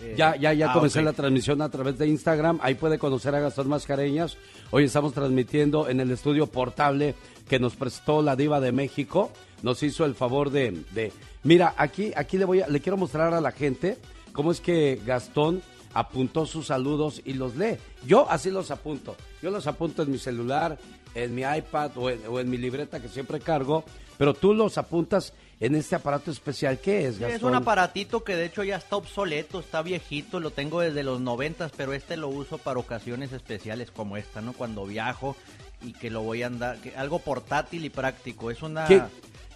eh, 0.00 0.14
Ya, 0.16 0.34
ya, 0.36 0.52
ya 0.52 0.70
ah, 0.70 0.72
comencé 0.72 0.98
ok. 1.00 1.04
la 1.04 1.12
transmisión 1.12 1.62
a 1.62 1.68
través 1.68 1.98
de 1.98 2.06
Instagram. 2.08 2.58
Ahí 2.62 2.74
puede 2.74 2.98
conocer 2.98 3.34
a 3.34 3.40
Gastón 3.40 3.68
Mascareñas. 3.68 4.36
Hoy 4.70 4.84
estamos 4.84 5.12
transmitiendo 5.14 5.88
en 5.88 6.00
el 6.00 6.10
estudio 6.10 6.46
portable 6.48 7.14
que 7.48 7.58
nos 7.60 7.76
prestó 7.76 8.22
la 8.22 8.34
diva 8.34 8.60
de 8.60 8.72
México. 8.72 9.30
Nos 9.62 9.82
hizo 9.82 10.04
el 10.04 10.14
favor 10.14 10.50
de, 10.50 10.72
de- 10.92 11.12
mira, 11.44 11.74
aquí, 11.76 12.12
aquí 12.16 12.38
le 12.38 12.44
voy 12.44 12.60
a, 12.62 12.66
le 12.68 12.80
quiero 12.80 12.96
mostrar 12.96 13.32
a 13.34 13.40
la 13.40 13.52
gente 13.52 13.98
cómo 14.34 14.52
es 14.52 14.60
que 14.60 15.00
Gastón 15.06 15.62
apuntó 15.94 16.44
sus 16.44 16.66
saludos 16.66 17.22
y 17.24 17.32
los 17.34 17.56
lee. 17.56 17.78
Yo 18.04 18.28
así 18.28 18.50
los 18.50 18.70
apunto. 18.70 19.16
Yo 19.40 19.50
los 19.50 19.66
apunto 19.66 20.02
en 20.02 20.10
mi 20.10 20.18
celular, 20.18 20.76
en 21.14 21.34
mi 21.34 21.42
iPad 21.42 21.96
o 21.96 22.10
en, 22.10 22.20
o 22.28 22.40
en 22.40 22.50
mi 22.50 22.58
libreta 22.58 23.00
que 23.00 23.08
siempre 23.08 23.40
cargo. 23.40 23.84
Pero 24.18 24.34
tú 24.34 24.52
los 24.52 24.76
apuntas 24.76 25.32
en 25.60 25.74
este 25.76 25.94
aparato 25.94 26.30
especial. 26.30 26.78
¿Qué 26.78 27.06
es, 27.06 27.18
Gastón? 27.18 27.36
es 27.36 27.42
un 27.42 27.54
aparatito 27.54 28.24
que 28.24 28.36
de 28.36 28.46
hecho 28.46 28.64
ya 28.64 28.76
está 28.76 28.96
obsoleto, 28.96 29.60
está 29.60 29.82
viejito, 29.82 30.40
lo 30.40 30.50
tengo 30.50 30.80
desde 30.80 31.02
los 31.02 31.20
noventas, 31.20 31.72
pero 31.76 31.92
este 31.92 32.16
lo 32.16 32.28
uso 32.28 32.58
para 32.58 32.78
ocasiones 32.78 33.32
especiales 33.32 33.90
como 33.90 34.16
esta, 34.16 34.40
¿no? 34.40 34.52
Cuando 34.52 34.84
viajo 34.84 35.36
y 35.80 35.92
que 35.92 36.10
lo 36.10 36.22
voy 36.22 36.42
a 36.42 36.46
andar, 36.46 36.78
que, 36.78 36.96
algo 36.96 37.20
portátil 37.20 37.84
y 37.84 37.90
práctico. 37.90 38.50
Es 38.50 38.62
una, 38.62 38.86
¿Qué? 38.86 39.02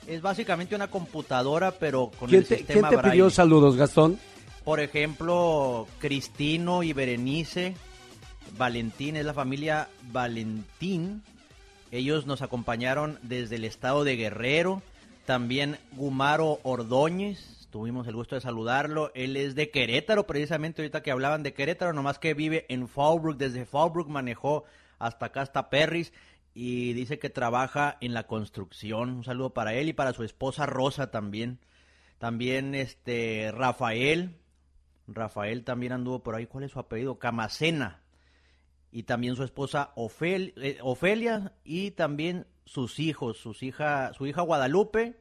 es 0.06 0.22
básicamente 0.22 0.74
una 0.74 0.88
computadora, 0.88 1.72
pero 1.72 2.10
con 2.18 2.28
¿Quién 2.28 2.42
el 2.42 2.48
te, 2.48 2.56
sistema 2.58 2.88
quién 2.88 3.00
te 3.00 3.10
pidió 3.10 3.30
saludos, 3.30 3.76
Gastón? 3.76 4.18
Por 4.68 4.80
ejemplo, 4.80 5.88
Cristino 5.98 6.82
y 6.82 6.92
Berenice, 6.92 7.74
Valentín, 8.58 9.16
es 9.16 9.24
la 9.24 9.32
familia 9.32 9.88
Valentín. 10.12 11.22
Ellos 11.90 12.26
nos 12.26 12.42
acompañaron 12.42 13.18
desde 13.22 13.56
el 13.56 13.64
estado 13.64 14.04
de 14.04 14.16
Guerrero. 14.16 14.82
También 15.24 15.78
Gumaro 15.92 16.60
Ordóñez, 16.64 17.66
tuvimos 17.70 18.06
el 18.08 18.14
gusto 18.14 18.34
de 18.34 18.42
saludarlo. 18.42 19.10
Él 19.14 19.38
es 19.38 19.54
de 19.54 19.70
Querétaro, 19.70 20.26
precisamente 20.26 20.82
ahorita 20.82 21.02
que 21.02 21.12
hablaban 21.12 21.42
de 21.42 21.54
Querétaro, 21.54 21.94
nomás 21.94 22.18
que 22.18 22.34
vive 22.34 22.66
en 22.68 22.88
Fallbrook. 22.88 23.38
Desde 23.38 23.64
Fallbrook 23.64 24.08
manejó 24.08 24.64
hasta 24.98 25.24
acá, 25.24 25.40
hasta 25.40 25.70
Perris. 25.70 26.12
Y 26.52 26.92
dice 26.92 27.18
que 27.18 27.30
trabaja 27.30 27.96
en 28.02 28.12
la 28.12 28.26
construcción. 28.26 29.12
Un 29.16 29.24
saludo 29.24 29.54
para 29.54 29.72
él 29.72 29.88
y 29.88 29.94
para 29.94 30.12
su 30.12 30.24
esposa 30.24 30.66
Rosa 30.66 31.10
también. 31.10 31.58
También 32.18 32.74
este 32.74 33.50
Rafael. 33.50 34.34
Rafael 35.08 35.64
también 35.64 35.92
anduvo 35.92 36.22
por 36.22 36.34
ahí. 36.34 36.46
¿Cuál 36.46 36.64
es 36.64 36.72
su 36.72 36.78
apellido? 36.78 37.18
Camacena. 37.18 38.02
Y 38.90 39.02
también 39.02 39.36
su 39.36 39.42
esposa 39.42 39.92
eh, 39.96 40.78
Ofelia. 40.82 41.52
Y 41.64 41.90
también 41.92 42.46
sus 42.64 42.98
hijos. 42.98 43.38
Sus 43.38 43.62
hija, 43.62 44.12
su 44.14 44.26
hija 44.26 44.42
Guadalupe. 44.42 45.20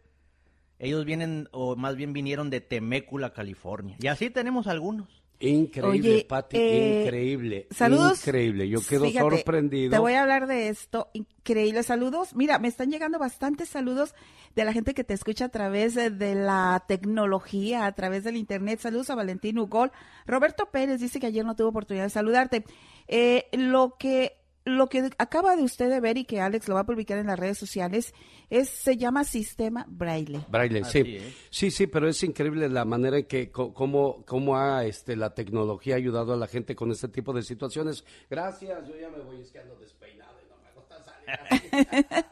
Ellos 0.80 1.06
vienen, 1.06 1.50
o 1.52 1.76
más 1.76 1.96
bien 1.96 2.14
vinieron 2.14 2.50
de 2.50 2.62
Temécula, 2.62 3.34
California. 3.34 3.98
Y 4.00 4.08
así 4.08 4.30
tenemos 4.30 4.68
algunos. 4.68 5.24
Increíble, 5.40 6.10
Oye, 6.16 6.26
Pati, 6.28 6.58
eh, 6.58 7.04
increíble. 7.04 7.68
saludos. 7.70 8.20
Increíble, 8.26 8.68
yo 8.68 8.80
quedo 8.82 9.06
Fíjate, 9.06 9.30
sorprendido. 9.30 9.92
Te 9.92 10.00
voy 10.00 10.14
a 10.14 10.22
hablar 10.22 10.48
de 10.48 10.70
esto. 10.70 11.10
Increíble. 11.14 11.84
Saludos. 11.84 12.36
Mira, 12.36 12.58
me 12.58 12.68
están 12.68 12.90
llegando 12.90 13.20
bastantes 13.20 13.70
saludos 13.70 14.16
de 14.56 14.66
la 14.66 14.74
gente 14.74 14.94
que 14.96 15.04
te 15.04 15.14
escucha 15.14 15.46
a 15.46 15.50
través 15.50 15.94
de, 15.94 16.10
de 16.10 16.34
la 16.34 16.84
tecnología, 16.88 17.86
a 17.86 17.92
través 17.94 18.24
del 18.24 18.36
internet. 18.36 18.80
Saludos 18.80 19.10
a 19.12 19.16
Valentín 19.16 19.60
Ugol. 19.60 19.92
Roberto 20.26 20.66
Pérez 20.72 21.00
dice 21.00 21.20
que 21.20 21.28
ayer 21.28 21.46
no 21.46 21.56
tuvo 21.56 21.70
oportunidad 21.70 22.06
de 22.06 22.10
saludarte. 22.10 22.64
Eh, 23.08 23.48
lo 23.54 23.96
que 24.00 24.37
lo 24.68 24.88
que 24.88 25.10
acaba 25.18 25.56
de 25.56 25.64
usted 25.64 25.90
de 25.90 26.00
ver 26.00 26.18
y 26.18 26.26
que 26.26 26.42
Alex 26.42 26.68
lo 26.68 26.76
va 26.76 26.82
a 26.82 26.86
publicar 26.86 27.18
en 27.18 27.28
las 27.28 27.40
redes 27.40 27.58
sociales 27.58 28.14
es 28.50 28.70
se 28.70 28.98
llama 28.98 29.24
sistema 29.24 29.86
Braille. 29.88 30.42
Braille, 30.50 30.82
Así 30.82 31.04
sí. 31.04 31.16
es. 31.18 31.34
Sí, 31.50 31.72
sí, 31.72 31.88
pero 31.88 32.08
es 32.08 32.22
increíble 32.24 32.68
la 32.70 32.86
manera 32.86 33.18
en 33.18 33.26
que, 33.26 33.50
co- 33.52 33.74
cómo, 33.74 34.24
cómo 34.26 34.58
ha 34.58 34.86
este, 34.86 35.16
la 35.16 35.34
tecnología 35.34 35.96
ayudado 35.96 36.34
a 36.34 36.38
la 36.38 36.48
gente 36.48 36.76
con 36.76 36.92
este 36.92 37.08
tipo 37.08 37.34
de 37.34 37.44
situaciones. 37.44 38.04
Gracias, 38.30 38.88
yo 38.88 38.96
ya 39.00 39.10
me 39.10 39.20
voy, 39.24 39.42
es 39.42 39.52
que 39.52 39.60
ando 39.60 39.76
despeinado 39.78 40.34
y 40.42 40.50
no 40.50 40.58
me 40.64 40.72
gusta 40.74 40.98
salir. 41.04 42.16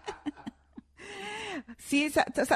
Sí, 1.78 2.12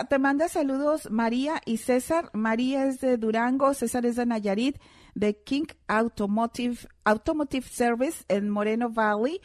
te 0.10 0.19
manda 0.19 0.49
saludos 0.49 1.10
María 1.11 1.61
y 1.65 1.77
César. 1.77 2.30
María 2.34 2.85
es 2.85 2.99
de 2.99 3.18
Durango, 3.18 3.73
César 3.73 4.06
es 4.06 4.15
de 4.15 4.26
Nayarit, 4.26 4.77
de 5.15 5.38
King 5.41 5.65
Automotive, 5.88 6.77
Automotive 7.06 7.68
Service 7.68 8.23
en 8.27 8.49
Moreno 8.49 8.89
Valley. 8.89 9.39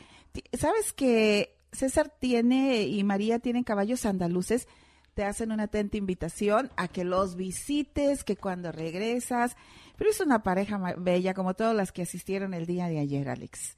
¿Sabes 0.58 0.92
que 0.92 1.56
César 1.72 2.12
tiene 2.18 2.82
y 2.82 3.04
María 3.04 3.38
tienen 3.38 3.64
caballos 3.64 4.04
andaluces? 4.06 4.68
Te 5.14 5.24
hacen 5.24 5.52
una 5.52 5.64
atenta 5.64 5.96
invitación 5.96 6.72
a 6.76 6.88
que 6.88 7.04
los 7.04 7.36
visites, 7.36 8.24
que 8.24 8.36
cuando 8.36 8.72
regresas. 8.72 9.56
Pero 9.96 10.10
es 10.10 10.20
una 10.20 10.42
pareja 10.42 10.94
bella, 10.98 11.34
como 11.34 11.54
todas 11.54 11.74
las 11.74 11.92
que 11.92 12.02
asistieron 12.02 12.52
el 12.52 12.66
día 12.66 12.88
de 12.88 12.98
ayer, 12.98 13.28
Alex. 13.28 13.76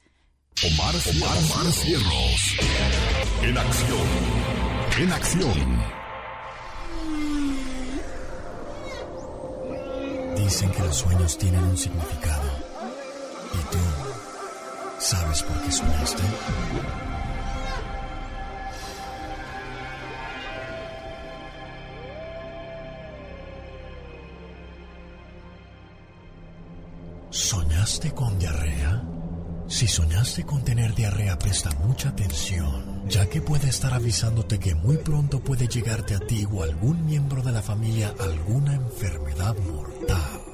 Omar, 0.64 0.94
Omar. 0.94 1.36
En 3.42 3.58
acción. 3.58 4.06
En 4.98 5.12
acción. 5.12 5.96
Dicen 10.36 10.70
que 10.70 10.80
los 10.80 10.96
sueños 10.96 11.36
tienen 11.36 11.62
un 11.62 11.76
significado. 11.76 12.50
¿Y 13.52 13.72
tú 13.72 14.05
sabes 14.98 15.42
por 15.42 15.60
qué 15.62 15.72
soñaste? 15.72 16.22
¿Soñaste 27.30 28.12
con 28.12 28.38
diarrea? 28.38 29.02
Si 29.68 29.86
soñaste 29.86 30.44
con 30.44 30.64
tener 30.64 30.94
diarrea, 30.94 31.38
presta 31.38 31.70
mucha 31.84 32.10
atención, 32.10 33.08
ya 33.08 33.26
que 33.28 33.42
puede 33.42 33.68
estar 33.68 33.92
avisándote 33.92 34.58
que 34.58 34.74
muy 34.74 34.96
pronto 34.96 35.40
puede 35.40 35.66
llegarte 35.66 36.14
a 36.14 36.20
ti 36.20 36.46
o 36.50 36.62
a 36.62 36.64
algún 36.64 37.04
miembro 37.04 37.42
de 37.42 37.52
la 37.52 37.62
familia 37.62 38.14
alguna 38.18 38.74
enfermedad 38.74 39.56
mortal. 39.58 40.45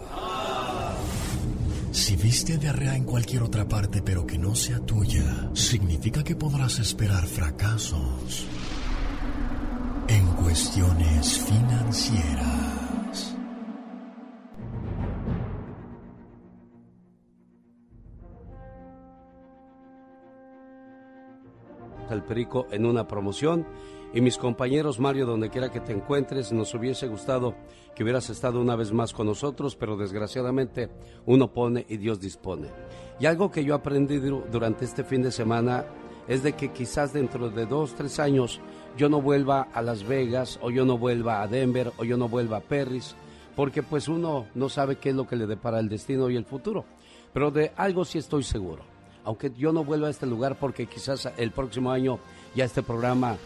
Si 1.93 2.16
viste 2.16 2.56
diarrea 2.56 2.97
en 2.97 3.05
cualquier 3.05 3.43
otra 3.43 3.69
parte 3.69 4.01
pero 4.02 4.27
que 4.27 4.39
no 4.39 4.55
sea 4.55 4.81
tuya, 4.81 5.51
significa 5.55 6.24
que 6.24 6.35
podrás 6.35 6.78
esperar 6.78 7.27
fracasos 7.27 8.47
en 10.09 10.27
cuestiones 10.43 11.39
financieras. 11.39 12.73
el 22.10 22.23
Perico 22.23 22.66
en 22.70 22.86
una 22.86 23.09
promoción. 23.09 23.66
Y 24.14 24.20
mis 24.20 24.36
compañeros, 24.36 25.01
Mario, 25.01 25.24
donde 25.24 25.48
quiera 25.48 25.70
que 25.70 25.80
te 25.80 25.93
encuentres, 25.93 26.52
nos 26.52 26.74
hubiese 26.74 27.06
gustado 27.09 27.55
que 27.94 28.02
hubieras 28.02 28.28
estado 28.28 28.60
una 28.60 28.76
vez 28.76 28.93
más 28.93 29.12
con 29.14 29.26
nosotros, 29.26 29.74
pero 29.74 29.97
desgraciadamente 29.97 30.90
uno 31.24 31.51
pone 31.52 31.86
y 31.89 31.97
Dios 31.97 32.20
dispone. 32.20 32.68
Y 33.18 33.26
algo 33.26 33.51
que 33.51 33.64
yo 33.64 33.74
aprendí 33.74 34.18
du- 34.18 34.44
durante 34.52 34.84
este 34.84 35.02
fin 35.05 35.22
de 35.22 35.32
semana 35.32 35.86
es 36.28 36.43
de 36.43 36.52
que 36.52 36.72
quizás 36.72 37.12
dentro 37.14 37.48
de 37.48 37.64
dos, 37.66 37.94
tres 37.94 38.18
años 38.20 38.60
yo 38.98 39.09
no 39.09 39.22
vuelva 39.22 39.68
a 39.72 39.80
Las 39.80 40.05
Vegas, 40.06 40.59
o 40.62 40.70
yo 40.70 40.84
no 40.84 40.98
vuelva 40.98 41.40
a 41.40 41.48
Denver, 41.48 41.93
o 41.97 42.05
yo 42.05 42.18
no 42.18 42.28
vuelva 42.28 42.59
a 42.59 42.60
Perris, 42.60 43.14
porque 43.56 43.82
pues 43.82 44.09
uno 44.09 44.47
no 44.55 44.68
sabe 44.68 44.97
qué 44.97 45.09
es 45.10 45.14
lo 45.14 45.26
que 45.26 45.36
le 45.36 45.47
depara 45.47 45.80
el 45.80 45.89
destino 45.89 46.28
y 46.28 46.36
el 46.36 46.44
futuro. 46.44 46.84
Pero 47.32 47.51
de 47.51 47.72
algo 47.76 48.05
sí 48.05 48.18
estoy 48.18 48.43
seguro 48.43 48.93
aunque 49.24 49.52
yo 49.56 49.72
no 49.72 49.84
vuelva 49.84 50.09
a 50.09 50.10
este 50.10 50.26
lugar 50.26 50.56
porque 50.59 50.86
quizás 50.86 51.30
el 51.36 51.52
próximo 51.52 51.93
año 51.93 52.18
ya 52.56 52.64
este 52.64 52.82
programa, 52.82 53.36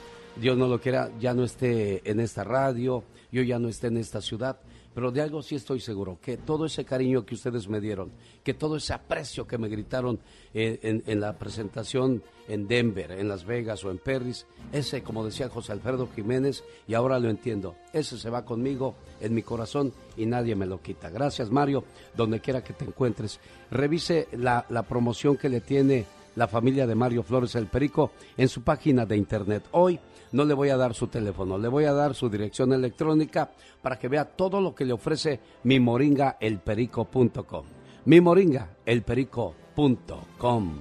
Dios 0.41 0.59
no 0.59 0.69
lo 0.69 0.81
quiera, 0.81 1.11
ya 1.19 1.33
no 1.33 1.45
esté 1.45 2.09
en 2.09 2.21
esta 2.21 2.45
radio, 2.45 3.05
yo 3.33 3.43
ya 3.43 3.59
no 3.59 3.69
esté 3.69 3.87
en 3.87 3.97
esta 3.97 4.21
ciudad, 4.21 4.59
pero 4.95 5.11
de 5.11 5.23
algo 5.23 5.43
sí 5.43 5.55
estoy 5.55 5.81
seguro, 5.81 6.19
que 6.21 6.37
todo 6.37 6.67
ese 6.67 6.85
cariño 6.85 7.25
que 7.25 7.35
ustedes 7.35 7.69
me 7.69 7.81
dieron, 7.81 8.13
que 8.43 8.53
todo 8.53 8.77
ese 8.77 8.93
aprecio 8.93 9.47
que 9.47 9.57
me 9.57 9.69
gritaron 9.69 10.19
en, 10.53 11.21
la 11.21 11.39
presentación 11.39 12.23
en 12.49 12.69
Denver, 12.69 13.13
en 13.13 13.29
Las 13.29 13.45
Vegas 13.47 13.83
o 13.85 13.91
en 13.91 13.99
Perris, 13.99 14.47
ese, 14.73 15.03
como 15.03 15.25
decía 15.25 15.49
José 15.49 15.73
Alfredo 15.73 16.09
Jiménez, 16.15 16.65
y 16.87 16.95
ahora 16.95 17.19
lo 17.19 17.31
entiendo, 17.31 17.77
ese 17.95 18.19
se 18.19 18.31
va 18.31 18.45
conmigo 18.45 18.95
en 19.21 19.35
mi 19.35 19.43
corazón 19.43 19.93
y 20.19 20.27
nadie 20.27 20.55
me 20.55 20.67
lo 20.67 20.83
quita. 20.83 21.09
Gracias 21.09 21.51
Mario, 21.51 21.85
donde 22.15 22.41
quiera 22.41 22.63
que 22.63 22.75
te 22.75 22.85
encuentres. 22.85 23.41
Revise 23.71 24.29
la 24.33 24.85
promoción 24.89 25.37
que 25.37 25.49
le 25.49 25.61
tiene 25.61 26.07
la 26.37 26.47
familia 26.47 26.87
de 26.87 26.95
Mario 26.95 27.23
Flores 27.23 27.55
el 27.57 27.67
Perico 27.67 28.13
en 28.37 28.49
su 28.49 28.63
página 28.63 29.05
de 29.05 29.17
internet. 29.17 29.65
Hoy 29.73 29.99
no 30.37 30.45
le 30.45 30.53
voy 30.53 30.69
a 30.69 30.77
dar 30.77 30.93
su 30.95 31.07
teléfono, 31.09 31.57
le 31.57 31.67
voy 31.67 31.87
a 31.87 31.95
dar 31.95 32.15
su 32.15 32.29
dirección 32.29 32.73
electrónica 32.75 33.51
para 33.81 33.99
que 33.99 34.07
vea 34.07 34.27
todo 34.27 34.61
lo 34.61 34.75
que 34.75 34.85
le 34.85 34.93
ofrece 34.93 35.41
mi 35.65 35.81
moringa 35.81 36.37
elperico.com. 36.39 37.65
Mi 38.05 38.21
moringa 38.21 38.77
elperico.com. 38.85 40.75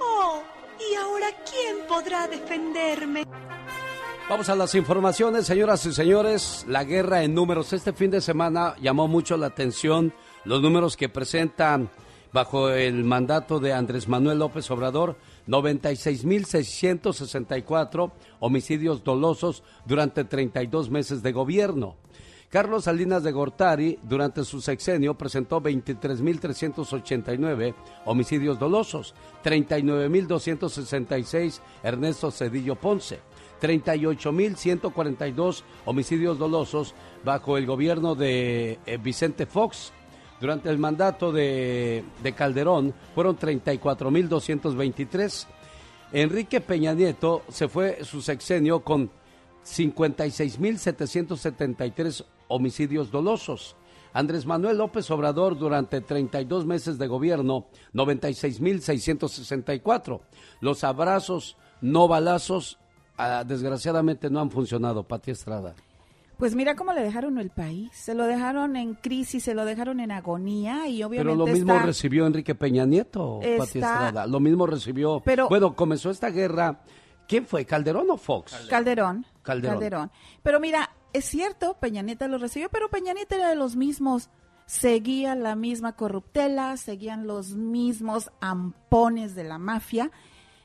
Oh, 0.00 0.42
¿y 0.78 0.94
ahora 0.94 1.26
quién 1.50 1.86
podrá 1.88 2.28
defenderme? 2.28 3.24
Vamos 4.30 4.48
a 4.48 4.54
las 4.54 4.74
informaciones, 4.76 5.46
señoras 5.46 5.84
y 5.86 5.92
señores. 5.92 6.64
La 6.68 6.84
guerra 6.84 7.24
en 7.24 7.34
números. 7.34 7.72
Este 7.72 7.92
fin 7.92 8.12
de 8.12 8.20
semana 8.20 8.76
llamó 8.80 9.08
mucho 9.08 9.36
la 9.36 9.46
atención 9.46 10.12
los 10.44 10.62
números 10.62 10.96
que 10.96 11.08
presentan 11.08 11.90
bajo 12.32 12.70
el 12.70 13.04
mandato 13.04 13.58
de 13.58 13.72
Andrés 13.72 14.08
Manuel 14.08 14.38
López 14.38 14.70
Obrador. 14.70 15.16
96.664 15.48 18.12
homicidios 18.38 19.02
dolosos 19.02 19.64
durante 19.86 20.24
32 20.24 20.90
meses 20.90 21.22
de 21.22 21.32
gobierno. 21.32 21.96
Carlos 22.50 22.84
Salinas 22.84 23.24
de 23.24 23.32
Gortari, 23.32 23.98
durante 24.02 24.42
su 24.42 24.62
sexenio, 24.62 25.12
presentó 25.14 25.60
23.389 25.60 27.74
homicidios 28.06 28.58
dolosos, 28.58 29.14
39.266 29.44 31.60
Ernesto 31.82 32.30
Cedillo 32.30 32.76
Ponce, 32.76 33.20
38.142 33.60 35.62
homicidios 35.84 36.38
dolosos 36.38 36.94
bajo 37.22 37.58
el 37.58 37.66
gobierno 37.66 38.14
de 38.14 38.78
eh, 38.86 38.96
Vicente 38.96 39.44
Fox. 39.44 39.92
Durante 40.40 40.70
el 40.70 40.78
mandato 40.78 41.32
de, 41.32 42.04
de 42.22 42.32
Calderón 42.32 42.94
fueron 43.14 43.38
34.223. 43.38 45.46
Enrique 46.12 46.60
Peña 46.60 46.94
Nieto 46.94 47.42
se 47.48 47.66
fue 47.68 48.04
su 48.04 48.22
sexenio 48.22 48.78
con 48.80 49.10
56.773 49.64 52.24
homicidios 52.48 53.10
dolosos. 53.10 53.76
Andrés 54.12 54.44
Manuel 54.46 54.78
López 54.78 55.10
Obrador 55.10 55.58
durante 55.58 56.00
32 56.00 56.64
meses 56.66 56.98
de 56.98 57.06
gobierno, 57.06 57.66
96.664. 57.94 60.20
Los 60.60 60.82
abrazos, 60.82 61.56
no 61.80 62.08
balazos, 62.08 62.80
ah, 63.16 63.44
desgraciadamente 63.46 64.28
no 64.30 64.40
han 64.40 64.50
funcionado, 64.50 65.04
Pati 65.04 65.30
Estrada. 65.32 65.76
Pues 66.38 66.54
mira 66.54 66.76
cómo 66.76 66.92
le 66.92 67.02
dejaron 67.02 67.36
el 67.38 67.50
país. 67.50 67.90
Se 67.92 68.14
lo 68.14 68.24
dejaron 68.24 68.76
en 68.76 68.94
crisis, 68.94 69.42
se 69.42 69.54
lo 69.54 69.64
dejaron 69.64 69.98
en 70.00 70.12
agonía 70.12 70.86
y 70.88 71.02
obviamente 71.02 71.34
Pero 71.34 71.46
lo 71.46 71.52
mismo 71.52 71.72
está- 71.74 71.86
recibió 71.86 72.26
Enrique 72.26 72.54
Peña 72.54 72.86
Nieto, 72.86 73.40
Pati 73.40 73.48
Está- 73.48 74.06
Estrada. 74.06 74.26
Lo 74.28 74.38
mismo 74.38 74.64
recibió. 74.66 75.20
Pero- 75.24 75.48
bueno, 75.48 75.74
comenzó 75.74 76.10
esta 76.10 76.30
guerra. 76.30 76.80
¿Quién 77.26 77.44
fue? 77.44 77.66
¿Calderón 77.66 78.08
o 78.10 78.16
Fox? 78.16 78.54
Calderón. 78.70 79.26
Calderón. 79.42 80.10
Pero 80.42 80.60
mira, 80.60 80.90
es 81.12 81.24
cierto, 81.24 81.74
Peña 81.80 82.02
Nieto 82.02 82.26
lo 82.28 82.38
recibió, 82.38 82.68
pero 82.70 82.88
Peña 82.88 83.12
Nieto 83.12 83.34
era 83.34 83.48
de 83.50 83.56
los 83.56 83.74
mismos. 83.76 84.30
Seguía 84.64 85.34
la 85.34 85.56
misma 85.56 85.94
corruptela, 85.96 86.76
seguían 86.76 87.26
los 87.26 87.54
mismos 87.56 88.30
ampones 88.40 89.34
de 89.34 89.42
la 89.44 89.58
mafia. 89.58 90.10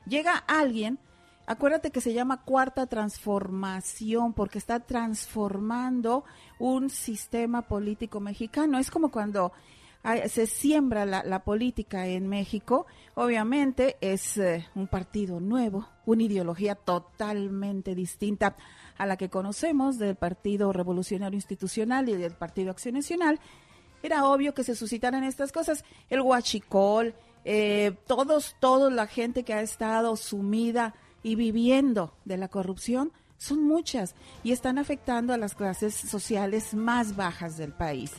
Llega 0.06 0.36
alguien 0.38 1.00
Acuérdate 1.46 1.92
que 1.92 2.00
se 2.00 2.14
llama 2.14 2.42
cuarta 2.44 2.88
transformación 2.88 4.34
porque 4.34 4.58
está 4.58 4.80
transformando 4.80 6.24
un 6.58 6.90
sistema 6.90 7.64
político 7.64 8.22
mexicano. 8.22 8.80
Es 8.80 8.90
como 8.90 9.12
cuando 9.12 9.52
se 10.28 10.48
siembra 10.48 11.06
la, 11.06 11.24
la 11.24 11.44
política 11.44 12.08
en 12.08 12.28
México. 12.28 12.86
Obviamente 13.16 13.98
es 14.02 14.38
eh, 14.38 14.68
un 14.76 14.88
partido 14.88 15.40
nuevo, 15.40 15.88
una 16.06 16.24
ideología 16.24 16.76
totalmente 16.76 17.96
distinta 17.96 18.56
a 18.98 19.06
la 19.06 19.18
que 19.18 19.30
conocemos 19.30 19.98
del 19.98 20.16
Partido 20.16 20.74
Revolucionario 20.74 21.36
Institucional 21.36 22.10
y 22.10 22.16
del 22.16 22.34
Partido 22.34 22.72
Acción 22.72 22.96
Nacional. 22.96 23.40
Era 24.02 24.28
obvio 24.28 24.54
que 24.54 24.64
se 24.64 24.76
suscitaran 24.76 25.24
estas 25.24 25.54
cosas. 25.54 25.86
El 26.10 26.22
huachicol, 26.22 27.16
eh, 27.46 27.96
todos, 28.06 28.56
toda 28.60 28.90
la 28.90 29.08
gente 29.08 29.44
que 29.44 29.54
ha 29.54 29.62
estado 29.62 30.16
sumida 30.18 30.94
y 31.24 31.36
viviendo 31.36 32.14
de 32.26 32.38
la 32.38 32.50
corrupción, 32.50 33.12
son 33.38 33.64
muchas 33.64 34.16
y 34.44 34.52
están 34.52 34.78
afectando 34.78 35.34
a 35.34 35.38
las 35.38 35.56
clases 35.56 35.96
sociales 35.96 36.74
más 36.74 37.16
bajas 37.16 37.58
del 37.58 37.74
país. 37.74 38.12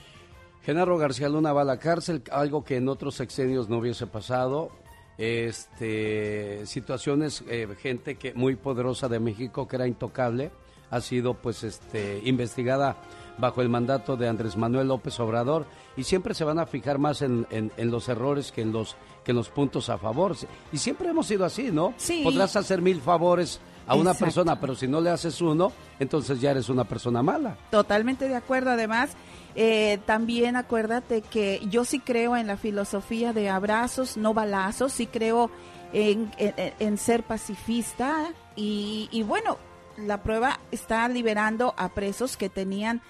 Genaro 0.63 0.97
García 0.97 1.29
Luna 1.29 1.53
va 1.53 1.61
a 1.63 1.65
la 1.65 1.79
cárcel, 1.79 2.23
algo 2.31 2.65
que 2.65 2.77
en 2.77 2.89
otros 2.89 3.15
sexenios 3.15 3.69
no 3.69 3.79
hubiese 3.79 4.07
pasado. 4.07 4.71
Este, 5.19 6.67
situaciones, 6.67 7.45
eh, 7.49 7.69
gente 7.81 8.17
que 8.17 8.35
muy 8.35 8.57
poderosa 8.57 9.09
de 9.09 9.21
México 9.21 9.69
que 9.69 9.77
era 9.77 9.87
intocable, 9.87 10.51
ha 10.91 11.01
sido 11.01 11.35
pues 11.35 11.63
este 11.65 12.21
investigada 12.25 12.97
bajo 13.39 13.63
el 13.63 13.69
mandato 13.69 14.17
de 14.17 14.29
Andrés 14.29 14.57
Manuel 14.57 14.89
López 14.89 15.19
Obrador 15.21 15.67
y 15.97 16.05
siempre 16.05 16.35
se 16.35 16.45
van 16.45 16.59
a 16.59 16.67
fijar 16.67 16.99
más 16.99 17.23
en, 17.23 17.47
en- 17.51 17.73
en 17.77 17.91
los 17.91 18.09
errores 18.09 18.53
que 18.53 18.63
en 18.63 18.73
los 18.73 18.97
que 19.25 19.31
en 19.33 19.37
los 19.39 19.49
puntos 19.49 19.89
a 19.89 19.97
favor. 19.99 20.37
Y 20.73 20.79
siempre 20.79 21.09
hemos 21.09 21.27
sido 21.27 21.45
así, 21.45 21.71
¿no? 21.73 21.95
Sí. 21.97 22.21
Podrás 22.23 22.57
hacer 22.57 22.83
mil 22.83 23.01
favores 23.01 23.61
a 23.87 23.95
una 23.95 24.11
Exacto. 24.11 24.25
persona, 24.27 24.61
pero 24.61 24.75
si 24.75 24.87
no 24.87 25.01
le 25.01 25.11
haces 25.11 25.41
uno, 25.41 25.73
entonces 25.99 26.41
ya 26.41 26.51
eres 26.51 26.69
una 26.69 26.85
persona 26.85 27.23
mala. 27.23 27.57
Totalmente 27.71 28.29
de 28.29 28.37
acuerdo. 28.37 28.71
Además, 28.71 29.11
eh, 29.55 29.99
también 30.07 30.57
acuérdate 30.57 31.23
que 31.23 31.61
yo 31.71 31.85
sí 31.87 32.01
creo 32.01 32.37
en 32.37 32.47
la 32.47 32.57
filosofía 32.59 33.33
de 33.33 33.49
abrazos, 33.49 34.17
no 34.19 34.35
balazos. 34.35 34.93
Sí 34.93 35.07
creo 35.07 35.51
en, 35.93 36.31
en- 36.39 36.75
en 36.79 36.99
ser 36.99 37.23
pacifista. 37.23 38.29
Y, 38.57 39.09
y 39.11 39.23
bueno, 39.23 39.59
la 39.97 40.23
prueba 40.23 40.61
está 40.71 41.09
liberando 41.09 41.73
a 41.77 41.89
presos 41.91 42.37
que 42.37 42.49
tenían, 42.49 43.01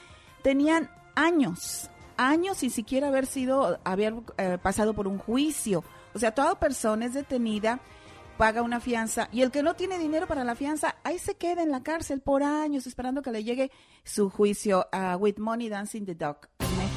tenían 0.45 0.91
años, 1.15 1.89
años 2.19 2.59
sin 2.59 2.71
siquiera 2.71 3.09
haber 3.09 3.25
sido, 3.25 3.81
haber 3.83 4.15
eh, 4.37 4.59
pasado 4.63 4.93
por 4.93 5.09
un 5.09 5.17
juicio. 5.17 5.83
O 6.13 6.19
sea, 6.19 6.33
toda 6.33 6.61
persona 6.61 7.07
es 7.07 7.15
detenida 7.15 7.81
paga 8.37 8.63
una 8.63 8.81
fianza 8.81 9.29
y 9.33 9.43
el 9.43 9.51
que 9.51 9.63
no 9.63 9.75
tiene 9.75 9.97
dinero 9.97 10.27
para 10.27 10.45
la 10.45 10.55
fianza, 10.55 10.97
ahí 11.05 11.19
se 11.19 11.37
queda 11.37 11.63
en 11.63 11.71
la 11.71 11.83
cárcel 11.83 12.21
por 12.21 12.43
años 12.43 12.87
esperando 12.87 13.23
que 13.23 13.31
le 13.31 13.45
llegue 13.45 13.71
su 14.03 14.29
juicio 14.29 14.87
a 14.93 15.17
With 15.17 15.39
Money 15.39 15.69
Dancing 15.69 16.05
the 16.05 16.15
Dog. 16.15 16.39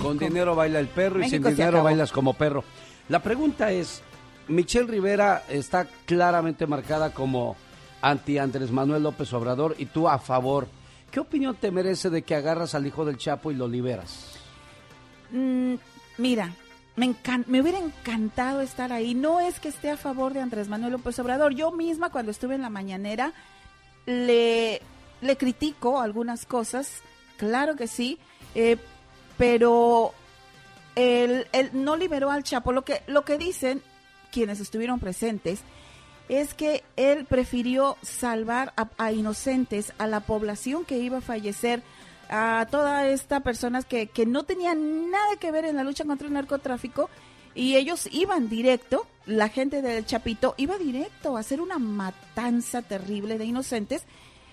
Con 0.02 0.18
dinero 0.18 0.56
baila 0.56 0.80
el 0.80 0.88
perro 0.88 1.22
y 1.22 1.30
sin 1.30 1.42
dinero 1.42 1.70
acabó. 1.70 1.84
bailas 1.86 2.12
como 2.12 2.34
perro. 2.34 2.64
La 3.08 3.22
pregunta 3.22 3.72
es, 3.72 4.02
Michelle 4.48 4.88
Rivera 4.88 5.44
está 5.48 5.88
claramente 6.06 6.68
marcada 6.68 7.14
como 7.14 7.56
anti 8.02 8.40
Andrés 8.40 8.72
Manuel 8.72 9.04
López 9.04 9.32
Obrador 9.34 9.76
y 9.78 9.86
tú 9.86 10.10
a 10.10 10.20
favor. 10.20 10.68
¿Qué 11.12 11.20
opinión 11.20 11.56
te 11.56 11.72
merece 11.72 12.10
de 12.10 12.22
que 12.22 12.36
agarras 12.36 12.76
al 12.76 12.86
hijo 12.86 13.06
del 13.06 13.18
Chapo 13.18 13.52
y 13.52 13.56
lo 13.56 13.68
liberas? 13.68 14.38
Mm, 15.32 15.76
mira, 16.18 16.54
me, 16.96 17.06
encan- 17.08 17.46
me 17.48 17.62
hubiera 17.62 17.80
encantado 17.80 18.62
estar 18.62 18.92
ahí. 18.92 19.14
No 19.16 19.40
es 19.40 19.60
que 19.60 19.70
esté 19.70 19.90
a 19.90 19.98
favor 19.98 20.34
de 20.34 20.42
Andrés 20.42 20.68
Manuel 20.68 20.94
López 20.94 21.18
Obrador. 21.20 21.54
Yo 21.54 21.72
misma 21.72 22.10
cuando 22.12 22.32
estuve 22.32 22.56
en 22.56 22.62
la 22.62 22.70
mañanera 22.70 23.34
le, 24.06 24.82
le 25.22 25.38
critico 25.38 26.00
algunas 26.00 26.46
cosas, 26.46 27.02
claro 27.38 27.76
que 27.76 27.88
sí, 27.88 28.18
eh, 28.56 28.78
pero 29.38 30.14
él, 30.96 31.48
él 31.52 31.70
no 31.74 31.96
liberó 31.96 32.32
al 32.32 32.44
Chapo. 32.44 32.72
Lo 32.72 32.84
que, 32.84 33.02
lo 33.08 33.24
que 33.24 33.38
dicen 33.38 33.82
quienes 34.32 34.60
estuvieron 34.60 35.00
presentes 35.00 35.62
es 36.30 36.54
que 36.54 36.84
él 36.96 37.26
prefirió 37.26 37.98
salvar 38.02 38.74
a, 38.98 39.12
inocentes, 39.12 39.94
a 39.98 40.08
la 40.08 40.22
población 40.22 40.86
que 40.86 40.98
iba 40.98 41.20
a 41.20 41.22
fallecer, 41.22 41.82
a 42.30 42.68
toda 42.70 43.08
esta 43.08 43.40
personas 43.40 43.86
que, 43.86 44.08
que 44.08 44.26
no 44.26 44.44
tenían 44.44 45.10
nada 45.10 45.38
que 45.40 45.52
ver 45.52 45.66
en 45.66 45.78
la 45.78 45.84
lucha 45.84 46.04
contra 46.04 46.28
el 46.28 46.34
narcotráfico 46.34 47.10
y 47.56 47.76
ellos 47.76 48.08
iban 48.12 48.50
directo, 48.50 49.08
la 49.26 49.50
gente 49.50 49.82
del 49.82 50.06
Chapito 50.06 50.54
iba 50.58 50.78
directo 50.78 51.36
a 51.36 51.40
hacer 51.40 51.60
una 51.60 51.80
matanza 51.80 52.84
terrible 52.84 53.38
de 53.38 53.46
inocentes. 53.46 54.04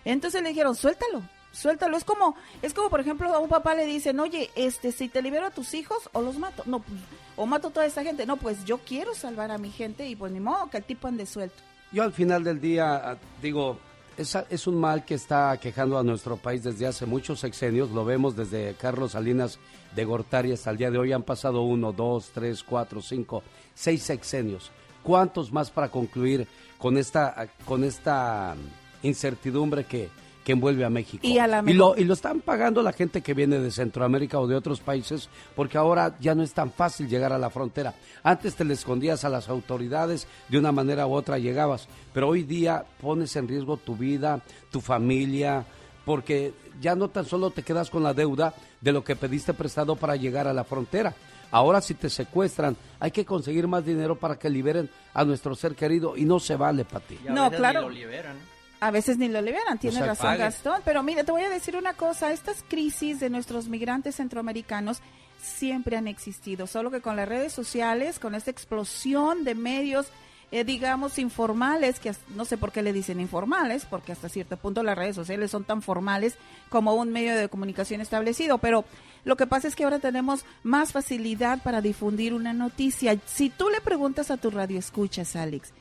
Entonces 0.07 0.43
le 0.43 0.49
dijeron, 0.51 0.75
suéltalo, 0.75 1.23
suéltalo. 1.55 1.97
Es 1.97 2.05
como, 2.05 2.35
es 2.61 2.75
como 2.75 2.91
por 2.91 3.01
ejemplo 3.01 3.33
a 3.33 3.39
un 3.39 3.49
papá 3.49 3.75
le 3.75 3.87
dicen, 3.87 4.21
oye, 4.21 4.51
este, 4.57 4.93
si 4.93 5.09
te 5.09 5.23
libero 5.23 5.47
a 5.47 5.51
tus 5.51 5.75
hijos 5.75 6.11
o 6.13 6.21
los 6.21 6.39
mato, 6.39 6.63
no, 6.67 6.81
pues, 6.81 7.01
o 7.37 7.47
mato 7.47 7.69
a 7.69 7.71
toda 7.71 7.87
esta 7.87 8.03
gente, 8.03 8.27
no, 8.27 8.37
pues 8.37 8.65
yo 8.65 8.79
quiero 8.79 9.15
salvar 9.15 9.51
a 9.51 9.59
mi 9.59 9.71
gente 9.71 10.07
y 10.07 10.17
pues 10.17 10.33
ni 10.33 10.41
modo 10.41 10.69
que 10.71 10.79
el 10.79 10.85
tipo 10.85 11.09
ande 11.09 11.27
suelto. 11.27 11.57
Yo 11.93 12.03
al 12.03 12.13
final 12.13 12.45
del 12.45 12.61
día 12.61 12.97
ah, 12.97 13.17
digo, 13.41 13.79
es, 14.17 14.37
es 14.51 14.67
un 14.67 14.79
mal 14.81 15.05
que 15.05 15.15
está 15.15 15.57
quejando 15.59 15.99
a 15.99 16.03
nuestro 16.03 16.37
país 16.37 16.63
desde 16.63 16.87
hace 16.87 17.07
muchos 17.07 17.41
sexenios, 17.41 17.91
lo 17.91 18.05
vemos 18.05 18.37
desde 18.37 18.75
Carlos 18.75 19.13
Salinas 19.13 19.59
de 19.95 20.05
Gortari 20.05 20.53
hasta 20.53 20.71
el 20.71 20.77
día 20.77 20.91
de 20.91 20.99
hoy, 20.99 21.13
han 21.13 21.23
pasado 21.23 21.63
uno, 21.63 21.93
dos, 21.93 22.31
tres, 22.35 22.63
cuatro, 22.63 23.01
cinco, 23.01 23.43
seis 23.75 24.03
sexenios. 24.03 24.71
¿Cuántos 25.03 25.53
más 25.53 25.71
para 25.71 25.91
concluir 25.91 26.49
con 26.79 26.97
esta, 26.97 27.49
con 27.67 27.85
esta 27.85 28.57
incertidumbre 29.03 29.85
que, 29.85 30.09
que 30.45 30.53
envuelve 30.53 30.85
a 30.85 30.91
México? 30.91 31.27
Y 31.27 31.39
a 31.39 31.47
la 31.47 31.65
y, 31.67 31.73
lo, 31.73 31.97
y 31.97 32.05
lo 32.05 32.15
están 32.15 32.41
pagando 32.41 32.83
la 32.83 32.93
gente 32.93 33.23
que 33.23 33.35
viene 33.35 33.59
de 33.59 33.71
Centroamérica 33.71 34.39
o 34.39 34.47
de 34.47 34.55
otros 34.55 34.81
países 34.81 35.29
porque 35.57 35.79
ahora 35.79 36.17
ya 36.21 36.35
no 36.35 36.43
es 36.43 36.53
tan 36.53 36.71
fácil 36.71 37.09
llegar 37.09 37.33
a 37.33 37.39
la 37.39 37.51
frontera. 37.51 37.95
Antes 38.23 38.55
te 38.55 38.65
le 38.65 38.75
escondías 38.75 39.25
a 39.25 39.31
las 39.31 39.49
autoridades, 39.49 40.29
de 40.49 40.59
una 40.59 40.71
manera 40.71 41.07
u 41.07 41.15
otra 41.15 41.39
llegabas, 41.39 41.89
pero 42.13 42.29
hoy 42.29 42.43
día 42.43 42.85
pones 43.01 43.35
en 43.37 43.49
riesgo 43.49 43.79
tu 43.79 43.97
vida, 43.97 44.41
tu 44.71 44.81
familia, 44.81 45.65
porque 46.05 46.53
ya 46.81 46.95
no 46.95 47.09
tan 47.09 47.25
solo 47.25 47.51
te 47.51 47.63
quedas 47.63 47.91
con 47.91 48.03
la 48.03 48.15
deuda 48.15 48.55
de 48.81 48.93
lo 48.93 49.03
que 49.03 49.17
pediste 49.17 49.55
prestado 49.55 49.97
para 49.97 50.17
llegar 50.17 50.47
a 50.47 50.53
la 50.53 50.65
frontera. 50.65 51.15
Ahora 51.51 51.81
si 51.81 51.95
te 51.95 52.11
secuestran, 52.11 52.77
hay 52.99 53.11
que 53.11 53.25
conseguir 53.25 53.69
más 53.69 53.85
dinero 53.85 54.19
para 54.19 54.39
que 54.39 54.51
liberen 54.51 54.91
a 55.15 55.25
nuestro 55.25 55.55
ser 55.55 55.75
querido 55.75 56.17
y 56.17 56.25
no 56.25 56.41
se 56.41 56.57
vale 56.57 56.85
para 56.85 57.05
ti. 57.05 57.19
No, 57.29 57.51
claro. 57.51 57.83
Lo 57.83 57.91
liberan. 57.91 58.37
A 58.85 58.91
veces 58.91 59.17
ni 59.17 59.29
lo 59.29 59.41
liberan, 59.41 59.79
tiene 59.79 59.97
sea, 59.97 60.09
razón 60.09 60.27
pague. 60.27 60.41
Gastón. 60.41 60.83
Pero 60.85 61.03
mira, 61.03 61.25
te 61.25 61.33
voy 61.33 61.41
a 61.41 61.49
decir 61.49 61.75
una 61.75 61.95
cosa, 61.95 62.33
estas 62.33 62.63
crisis 62.69 63.19
de 63.19 63.31
nuestros 63.31 63.67
migrantes 63.67 64.17
centroamericanos 64.17 65.01
siempre 65.41 65.97
han 65.97 66.07
existido, 66.07 66.67
solo 66.67 66.91
que 66.91 67.01
con 67.01 67.17
las 67.17 67.27
redes 67.27 67.55
sociales, 67.55 68.19
con 68.19 68.35
esta 68.35 68.51
explosión 68.51 69.43
de 69.43 69.55
medios, 69.55 70.09
eh, 70.53 70.65
digamos, 70.65 71.19
informales, 71.19 71.99
que 71.99 72.15
no 72.37 72.45
sé 72.45 72.59
por 72.59 72.73
qué 72.73 72.83
le 72.83 72.93
dicen 72.93 73.21
informales, 73.21 73.87
porque 73.87 74.13
hasta 74.13 74.29
cierto 74.29 74.59
punto 74.59 74.83
las 74.83 74.99
redes 74.99 75.17
sociales 75.17 75.51
son 75.51 75.65
tan 75.65 75.81
formales 75.81 76.35
como 76.69 76.93
un 76.93 77.11
medio 77.11 77.35
de 77.35 77.49
comunicación 77.49 78.03
establecido, 78.03 78.59
pero 78.59 78.85
lo 79.25 79.39
que 79.39 79.47
pasa 79.47 79.67
es 79.67 79.77
que 79.77 79.85
ahora 79.85 79.99
tenemos 79.99 80.45
más 80.63 80.93
facilidad 80.93 81.63
para 81.63 81.81
difundir 81.81 82.35
una 82.35 82.53
noticia. 82.53 83.19
Si 83.25 83.49
tú 83.49 83.71
le 83.71 83.81
preguntas 83.81 84.31
a 84.31 84.37
tu 84.37 84.51
radio 84.51 84.79
escuchas, 84.79 85.37
Alex, 85.37 85.73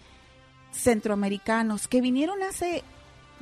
centroamericanos 0.72 1.90
que 1.90 2.00
vinieron 2.00 2.42
hace 2.44 2.84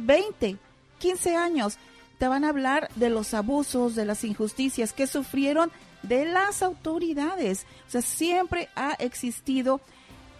20, 0.05 0.57
15 0.99 1.35
años, 1.35 1.77
te 2.17 2.27
van 2.27 2.43
a 2.43 2.49
hablar 2.49 2.89
de 2.95 3.09
los 3.09 3.33
abusos, 3.33 3.95
de 3.95 4.05
las 4.05 4.23
injusticias 4.23 4.93
que 4.93 5.07
sufrieron 5.07 5.71
de 6.03 6.25
las 6.25 6.61
autoridades. 6.61 7.65
O 7.87 7.91
sea, 7.91 8.01
siempre 8.01 8.69
ha 8.75 8.93
existido 8.93 9.81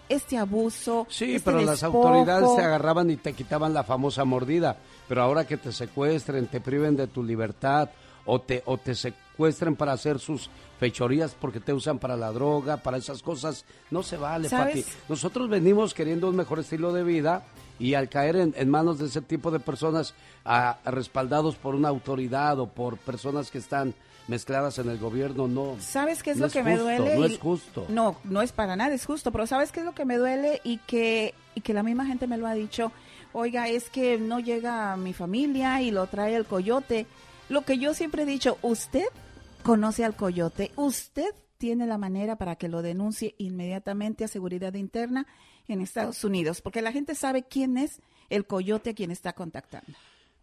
este 0.10 0.38
abuso. 0.38 1.08
Sí, 1.10 1.36
este 1.36 1.52
pero 1.52 1.62
las 1.62 1.84
autoridades 1.84 2.56
te 2.56 2.62
agarraban 2.62 3.10
y 3.10 3.18
te 3.18 3.34
quitaban 3.34 3.74
la 3.74 3.84
famosa 3.84 4.26
mordida. 4.26 4.78
Pero 5.08 5.24
ahora 5.24 5.48
que 5.48 5.58
te 5.58 5.72
secuestren, 5.72 6.48
te 6.48 6.62
priven 6.62 6.96
de 6.96 7.08
tu 7.08 7.24
libertad 7.24 7.90
o 8.26 8.40
te, 8.42 8.62
o 8.66 8.78
te 8.78 8.94
secuestren 8.94 9.76
para 9.76 9.94
hacer 9.94 10.20
sus 10.20 10.50
fechorías 10.80 11.36
porque 11.40 11.60
te 11.60 11.74
usan 11.74 12.00
para 12.00 12.18
la 12.18 12.32
droga, 12.32 12.78
para 12.78 12.98
esas 12.98 13.22
cosas, 13.22 13.66
no 13.90 14.04
se 14.04 14.18
vale, 14.18 14.50
¿Sabes? 14.50 14.86
Pati. 14.86 14.98
Nosotros 15.10 15.50
venimos 15.50 15.94
queriendo 15.94 16.30
un 16.30 16.36
mejor 16.36 16.60
estilo 16.60 16.94
de 16.94 17.04
vida 17.04 17.44
y 17.80 17.94
al 17.96 18.10
caer 18.10 18.36
en, 18.36 18.54
en 18.58 18.70
manos 18.70 19.00
de 19.00 19.08
ese 19.08 19.22
tipo 19.22 19.52
de 19.52 19.60
personas 19.60 20.14
a- 20.46 20.78
a 20.84 20.92
respaldados 20.92 21.56
por 21.56 21.76
una 21.76 21.90
autoridad 21.90 22.60
o 22.60 22.68
por 22.68 22.98
personas 22.98 23.52
que 23.52 23.58
están 23.58 23.94
mezcladas 24.28 24.78
en 24.80 24.90
el 24.90 24.98
gobierno, 25.00 25.48
no. 25.48 25.76
¿Sabes 25.80 26.24
qué 26.24 26.32
es 26.32 26.38
no 26.38 26.46
lo 26.46 26.52
que 26.52 26.64
me 26.64 26.78
duele? 26.78 27.16
No 27.18 27.26
es 27.26 27.38
justo. 27.40 27.86
No, 27.90 28.18
no 28.24 28.42
es 28.42 28.52
para 28.52 28.76
nada, 28.76 28.94
es 28.94 29.06
justo, 29.06 29.32
pero 29.32 29.46
¿sabes 29.48 29.72
qué 29.72 29.80
es 29.82 29.86
lo 29.86 29.94
que 29.94 30.06
me 30.06 30.18
duele? 30.18 30.62
Y 30.64 30.78
que, 30.80 31.34
y 31.56 31.62
que 31.62 31.74
la 31.74 31.84
misma 31.84 32.06
gente 32.06 32.28
me 32.28 32.38
lo 32.38 32.48
ha 32.48 32.54
dicho, 32.54 32.92
oiga, 33.34 33.68
es 33.68 33.90
que 33.90 34.18
no 34.20 34.40
llega 34.40 34.94
a 34.94 34.98
mi 34.98 35.14
familia 35.14 35.82
y 35.82 35.92
lo 35.92 36.06
trae 36.08 36.36
el 36.36 36.46
coyote. 36.46 37.08
Lo 37.50 37.62
que 37.64 37.78
yo 37.80 37.94
siempre 37.94 38.24
he 38.24 38.26
dicho, 38.26 38.58
usted 38.62 39.06
conoce 39.64 40.06
al 40.06 40.16
coyote, 40.16 40.72
usted 40.76 41.34
tiene 41.58 41.86
la 41.86 41.98
manera 41.98 42.38
para 42.38 42.56
que 42.56 42.70
lo 42.70 42.82
denuncie 42.82 43.36
inmediatamente 43.38 44.24
a 44.24 44.28
seguridad 44.28 44.74
interna 44.76 45.28
en 45.72 45.82
Estados 45.82 46.24
Unidos, 46.24 46.62
porque 46.62 46.82
la 46.82 46.92
gente 46.92 47.16
sabe 47.16 47.44
quién 47.44 47.78
es 47.78 48.02
el 48.30 48.46
coyote 48.46 48.92
a 48.92 48.94
quien 48.94 49.12
está 49.12 49.34
contactando. 49.34 49.94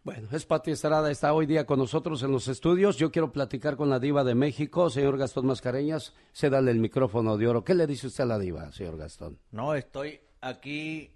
Bueno, 0.03 0.29
es 0.31 0.45
Pati 0.45 0.71
Estrada, 0.71 1.11
está 1.11 1.33
hoy 1.33 1.45
día 1.45 1.65
con 1.65 1.77
nosotros 1.77 2.23
en 2.23 2.31
los 2.31 2.47
estudios. 2.47 2.97
Yo 2.97 3.11
quiero 3.11 3.31
platicar 3.33 3.75
con 3.75 3.89
la 3.89 3.99
diva 3.99 4.23
de 4.23 4.33
México, 4.33 4.89
señor 4.89 5.17
Gastón 5.17 5.45
Mascareñas. 5.45 6.13
Se 6.31 6.49
dale 6.49 6.71
el 6.71 6.79
micrófono 6.79 7.37
de 7.37 7.47
oro. 7.47 7.63
¿Qué 7.65 7.75
le 7.75 7.85
dice 7.85 8.07
usted 8.07 8.23
a 8.23 8.27
la 8.27 8.39
diva, 8.39 8.71
señor 8.71 8.97
Gastón? 8.97 9.37
No, 9.51 9.75
estoy 9.75 10.21
aquí 10.39 11.11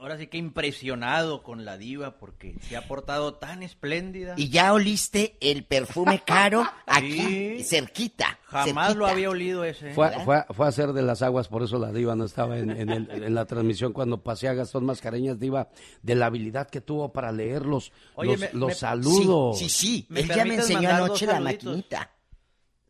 ahora 0.00 0.18
sí 0.18 0.26
que 0.26 0.38
impresionado 0.38 1.42
con 1.42 1.64
la 1.64 1.78
diva 1.78 2.18
porque 2.18 2.54
se 2.60 2.76
ha 2.76 2.86
portado 2.86 3.34
tan 3.34 3.62
espléndida. 3.62 4.34
Y 4.36 4.50
ya 4.50 4.72
oliste 4.72 5.36
el 5.40 5.64
perfume 5.64 6.22
caro 6.24 6.66
aquí, 6.86 7.62
cerquita. 7.64 8.38
Jamás 8.44 8.96
lo 8.96 9.06
había 9.06 9.30
olido 9.30 9.64
ese. 9.64 9.92
Fue, 9.92 10.10
fue, 10.24 10.44
fue, 10.50 10.66
a 10.66 10.68
hacer 10.68 10.92
de 10.92 11.02
las 11.02 11.22
aguas, 11.22 11.48
por 11.48 11.62
eso 11.62 11.78
la 11.78 11.92
diva 11.92 12.14
no 12.14 12.24
estaba 12.24 12.58
en, 12.58 12.70
en, 12.70 12.90
el, 12.90 13.10
en, 13.10 13.34
la 13.34 13.44
transmisión 13.46 13.92
cuando 13.92 14.22
pasé 14.22 14.48
a 14.48 14.54
Gastón 14.54 14.84
Mascareñas, 14.84 15.38
diva, 15.38 15.68
de 16.02 16.14
la 16.14 16.26
habilidad 16.26 16.68
que 16.68 16.80
tuvo 16.80 17.12
para 17.12 17.32
leerlos, 17.32 17.92
Oye, 18.14 18.32
los, 18.32 18.40
me, 18.40 18.50
los 18.52 18.68
me, 18.68 18.74
saludos. 18.74 19.58
Sí, 19.58 19.68
sí, 19.68 20.06
sí. 20.08 20.14
Él 20.14 20.28
ya 20.28 20.44
me 20.44 20.54
enseñó 20.56 20.90
anoche 20.90 21.26
la 21.26 21.40
maquinita. 21.40 22.15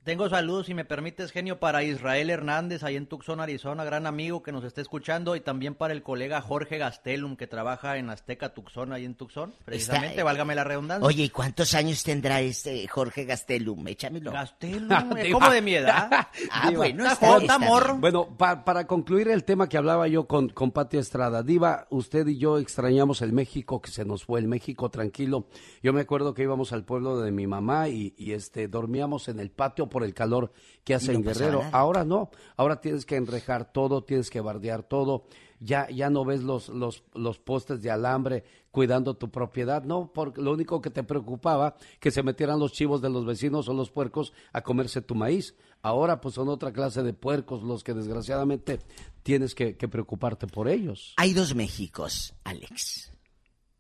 Tengo 0.07 0.29
saludos, 0.29 0.67
si 0.67 0.75
me 0.75 0.85
permites, 0.85 1.33
genio, 1.33 1.59
para 1.59 1.83
Israel 1.83 2.31
Hernández, 2.31 2.85
ahí 2.85 2.95
en 2.95 3.09
Tucson, 3.09 3.41
Arizona, 3.41 3.83
gran 3.83 4.07
amigo 4.07 4.41
que 4.41 4.53
nos 4.53 4.63
está 4.63 4.81
escuchando, 4.81 5.35
y 5.35 5.41
también 5.41 5.75
para 5.75 5.93
el 5.95 6.05
colega 6.05 6.41
Jorge 6.41 6.79
Gastelum, 6.79 7.35
que 7.35 7.49
trabaja 7.49 7.97
en 7.97 8.09
Azteca 8.09 8.55
Tucson, 8.55 8.93
ahí 8.93 9.05
en 9.05 9.17
Tucson. 9.17 9.53
Precisamente, 9.65 10.11
está, 10.11 10.23
válgame 10.23 10.55
la 10.55 10.63
redundancia. 10.63 11.05
Oye, 11.05 11.25
¿y 11.25 11.31
cuántos 11.31 11.75
años 11.75 12.05
tendrá 12.05 12.41
este 12.41 12.87
Jorge 12.87 13.25
Gastelum? 13.25 13.89
Échamelo. 13.89 14.31
Gastelum, 14.31 15.17
es 15.17 15.33
como 15.33 15.51
de 15.51 15.61
mi 15.61 15.75
edad. 15.75 16.09
ah, 16.53 16.71
bueno, 16.73 17.05
está, 17.05 17.39
está 17.39 17.55
amor. 17.57 17.99
Bueno, 17.99 18.29
pa, 18.29 18.65
para 18.65 18.87
concluir 18.87 19.27
el 19.27 19.43
tema 19.43 19.69
que 19.69 19.77
hablaba 19.77 20.07
yo 20.07 20.29
con, 20.29 20.51
con 20.51 20.71
Pati 20.71 20.99
Estrada, 20.99 21.43
Diva, 21.43 21.89
usted 21.91 22.29
y 22.29 22.39
yo 22.39 22.59
extrañamos 22.59 23.23
el 23.23 23.33
México 23.33 23.83
que 23.83 23.91
se 23.91 24.05
nos 24.05 24.25
fue, 24.25 24.39
el 24.39 24.47
México 24.47 24.89
tranquilo. 24.89 25.49
Yo 25.83 25.93
me 25.93 26.03
acuerdo 26.03 26.33
que 26.33 26.45
íbamos 26.45 26.73
al 26.73 26.85
pueblo 26.85 27.19
de 27.19 27.33
mi 27.33 27.49
mamá 27.49 27.89
y, 27.89 28.15
y 28.17 28.35
este 28.35 28.69
dormíamos 28.69 29.27
en 29.27 29.41
el 29.41 29.51
patio 29.51 29.89
por 29.97 30.05
el 30.05 30.13
calor 30.13 30.53
que 30.85 30.95
hace 30.95 31.15
en 31.15 31.23
Guerrero. 31.23 31.65
Ahora 31.73 32.05
no, 32.05 32.29
ahora 32.59 32.83
tienes 32.83 33.07
que 33.07 33.17
enrejar 33.17 33.73
todo, 33.73 34.05
tienes 34.05 34.29
que 34.29 34.43
bardear 34.43 34.83
todo. 34.83 35.25
Ya, 35.59 35.89
ya 35.89 36.11
no 36.11 36.27
ves 36.27 36.43
los, 36.43 36.69
los, 36.69 37.03
los 37.15 37.39
postes 37.39 37.81
de 37.81 37.91
alambre 37.91 38.45
cuidando 38.71 39.17
tu 39.17 39.31
propiedad, 39.31 39.85
no, 39.85 40.13
porque 40.13 40.43
lo 40.43 40.53
único 40.53 40.83
que 40.83 40.91
te 40.91 41.03
preocupaba 41.03 41.77
que 41.99 42.11
se 42.11 42.23
metieran 42.23 42.59
los 42.59 42.75
chivos 42.75 43.01
de 43.01 43.09
los 43.09 43.25
vecinos 43.25 43.71
o 43.71 43.73
los 43.73 43.91
puercos 43.91 44.35
a 44.53 44.61
comerse 44.61 45.01
tu 45.01 45.15
maíz. 45.15 45.55
Ahora 45.81 46.21
pues 46.21 46.35
son 46.35 46.51
otra 46.51 46.75
clase 46.75 47.03
de 47.03 47.15
puercos 47.15 47.63
los 47.63 47.83
que 47.83 47.95
desgraciadamente 47.95 48.81
tienes 49.23 49.55
que, 49.55 49.79
que 49.79 49.89
preocuparte 49.89 50.47
por 50.47 50.69
ellos. 50.69 51.15
Hay 51.17 51.33
dos 51.33 51.55
Méxicos, 51.55 52.35
Alex. 52.45 53.13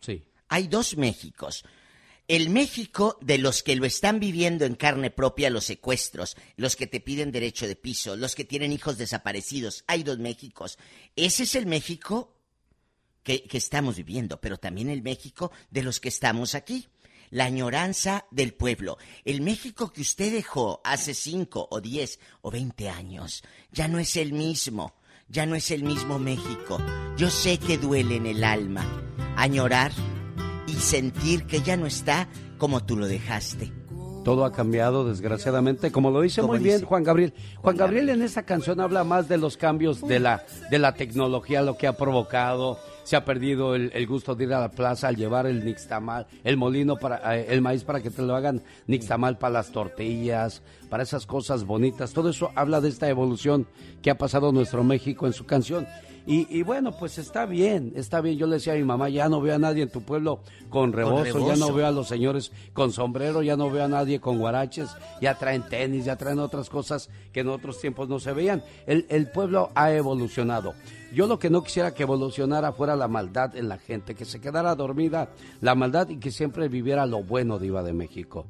Sí. 0.00 0.24
Hay 0.48 0.66
dos 0.66 0.96
Méxicos 0.96 1.62
el 2.28 2.50
México 2.50 3.18
de 3.20 3.38
los 3.38 3.62
que 3.62 3.76
lo 3.76 3.86
están 3.86 4.18
viviendo 4.18 4.64
en 4.64 4.74
carne 4.74 5.10
propia 5.10 5.50
los 5.50 5.64
secuestros, 5.64 6.36
los 6.56 6.74
que 6.74 6.86
te 6.86 7.00
piden 7.00 7.30
derecho 7.30 7.66
de 7.68 7.76
piso, 7.76 8.16
los 8.16 8.34
que 8.34 8.44
tienen 8.44 8.72
hijos 8.72 8.98
desaparecidos, 8.98 9.84
hay 9.86 10.02
dos 10.02 10.18
Méxicos. 10.18 10.78
Ese 11.14 11.44
es 11.44 11.54
el 11.54 11.66
México 11.66 12.34
que, 13.22 13.46
estamos 13.52 13.96
viviendo, 13.96 14.40
pero 14.40 14.56
también 14.56 14.90
el 14.90 15.02
México 15.02 15.52
de 15.70 15.82
los 15.82 16.00
que 16.00 16.08
estamos 16.08 16.54
aquí. 16.54 16.88
La 17.30 17.44
añoranza 17.44 18.24
del 18.30 18.54
pueblo. 18.54 18.98
El 19.24 19.40
México 19.40 19.92
que 19.92 20.00
usted 20.00 20.32
dejó 20.32 20.80
hace 20.84 21.12
cinco 21.12 21.66
o 21.72 21.80
diez 21.80 22.20
o 22.40 22.52
veinte 22.52 22.88
años 22.88 23.42
ya 23.72 23.88
no 23.88 23.98
es 23.98 24.16
el 24.16 24.32
mismo. 24.32 24.94
Ya 25.28 25.44
no 25.44 25.56
es 25.56 25.72
el 25.72 25.82
mismo 25.82 26.20
México. 26.20 26.78
Yo 27.16 27.28
sé 27.28 27.58
que 27.58 27.78
duele 27.78 28.14
en 28.14 28.26
el 28.26 28.44
alma. 28.44 28.86
Añorar 29.36 29.90
y 30.66 30.74
sentir 30.74 31.44
que 31.46 31.60
ya 31.60 31.76
no 31.76 31.86
está 31.86 32.28
como 32.58 32.84
tú 32.84 32.96
lo 32.96 33.06
dejaste. 33.06 33.72
Todo 34.24 34.44
ha 34.44 34.50
cambiado, 34.50 35.08
desgraciadamente, 35.08 35.92
como 35.92 36.10
lo 36.10 36.20
dice 36.20 36.42
muy 36.42 36.58
bien 36.58 36.84
Juan 36.84 37.04
Gabriel. 37.04 37.32
Juan 37.58 37.76
Gabriel 37.76 38.08
en 38.08 38.22
esta 38.22 38.42
canción 38.42 38.80
habla 38.80 39.04
más 39.04 39.28
de 39.28 39.38
los 39.38 39.56
cambios 39.56 40.00
de 40.00 40.18
la, 40.18 40.44
de 40.68 40.80
la 40.80 40.94
tecnología, 40.94 41.62
lo 41.62 41.76
que 41.76 41.86
ha 41.86 41.96
provocado. 41.96 42.76
Se 43.04 43.14
ha 43.14 43.24
perdido 43.24 43.76
el, 43.76 43.92
el 43.94 44.04
gusto 44.08 44.34
de 44.34 44.42
ir 44.42 44.52
a 44.52 44.58
la 44.58 44.72
plaza 44.72 45.06
al 45.06 45.14
llevar 45.14 45.46
el 45.46 45.64
nixtamal, 45.64 46.26
el 46.42 46.56
molino 46.56 46.96
para 46.96 47.36
eh, 47.36 47.46
el 47.50 47.62
maíz 47.62 47.84
para 47.84 48.00
que 48.00 48.10
te 48.10 48.20
lo 48.20 48.34
hagan 48.34 48.64
nixtamal 48.88 49.38
para 49.38 49.52
las 49.52 49.70
tortillas, 49.70 50.60
para 50.88 51.02
esas 51.02 51.26
cosas 51.26 51.64
bonitas. 51.64 52.12
Todo 52.12 52.30
eso 52.30 52.50
habla 52.54 52.80
de 52.80 52.88
esta 52.88 53.08
evolución 53.08 53.66
que 54.02 54.10
ha 54.10 54.18
pasado 54.18 54.52
nuestro 54.52 54.84
México 54.84 55.26
en 55.26 55.32
su 55.32 55.46
canción. 55.46 55.86
Y, 56.28 56.48
y, 56.50 56.64
bueno, 56.64 56.90
pues 56.90 57.18
está 57.18 57.46
bien, 57.46 57.92
está 57.94 58.20
bien. 58.20 58.36
Yo 58.36 58.48
le 58.48 58.54
decía 58.54 58.72
a 58.72 58.76
mi 58.76 58.82
mamá, 58.82 59.08
ya 59.08 59.28
no 59.28 59.40
veo 59.40 59.54
a 59.54 59.58
nadie 59.58 59.84
en 59.84 59.90
tu 59.90 60.02
pueblo 60.02 60.40
con 60.70 60.92
rebozo, 60.92 61.16
con 61.16 61.24
rebozo, 61.24 61.46
ya 61.46 61.56
no 61.56 61.72
veo 61.72 61.86
a 61.86 61.92
los 61.92 62.08
señores 62.08 62.50
con 62.72 62.90
sombrero, 62.92 63.42
ya 63.42 63.56
no 63.56 63.70
veo 63.70 63.84
a 63.84 63.88
nadie 63.88 64.18
con 64.18 64.38
guaraches, 64.38 64.90
ya 65.20 65.38
traen 65.38 65.62
tenis, 65.68 66.04
ya 66.04 66.16
traen 66.16 66.40
otras 66.40 66.68
cosas 66.68 67.10
que 67.32 67.40
en 67.40 67.48
otros 67.48 67.80
tiempos 67.80 68.08
no 68.08 68.18
se 68.18 68.32
veían. 68.32 68.64
El, 68.88 69.06
el 69.08 69.30
pueblo 69.30 69.70
ha 69.76 69.92
evolucionado. 69.92 70.74
Yo 71.12 71.28
lo 71.28 71.38
que 71.38 71.48
no 71.48 71.62
quisiera 71.62 71.94
que 71.94 72.02
evolucionara 72.02 72.72
fuera 72.72 72.96
la 72.96 73.06
maldad 73.06 73.54
en 73.56 73.68
la 73.68 73.78
gente, 73.78 74.16
que 74.16 74.24
se 74.24 74.40
quedara 74.40 74.74
dormida 74.74 75.30
la 75.60 75.76
maldad 75.76 76.08
y 76.08 76.16
que 76.16 76.32
siempre 76.32 76.68
viviera 76.68 77.06
lo 77.06 77.22
bueno, 77.22 77.60
Diva 77.60 77.84
de 77.84 77.92
México. 77.92 78.46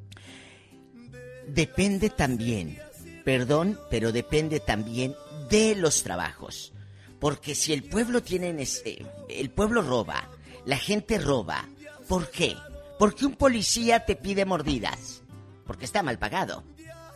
Depende 1.47 2.11
también, 2.11 2.79
perdón, 3.25 3.79
pero 3.89 4.13
depende 4.13 4.61
también 4.61 5.15
de 5.49 5.75
los 5.77 6.03
trabajos. 6.03 6.73
Porque 7.21 7.55
si 7.55 7.73
el 7.73 7.85
pueblo 7.85 8.23
tiene 8.23 8.51
eh, 8.61 9.07
el 9.29 9.51
pueblo 9.51 9.83
roba, 9.83 10.29
la 10.65 10.77
gente 10.77 11.19
roba. 11.19 11.69
¿Por 12.09 12.31
qué? 12.31 12.57
Porque 12.99 13.27
un 13.27 13.35
policía 13.35 14.05
te 14.05 14.17
pide 14.17 14.45
mordidas. 14.45 15.23
Porque 15.67 15.85
está 15.85 16.03
mal 16.03 16.19
pagado. 16.19 16.65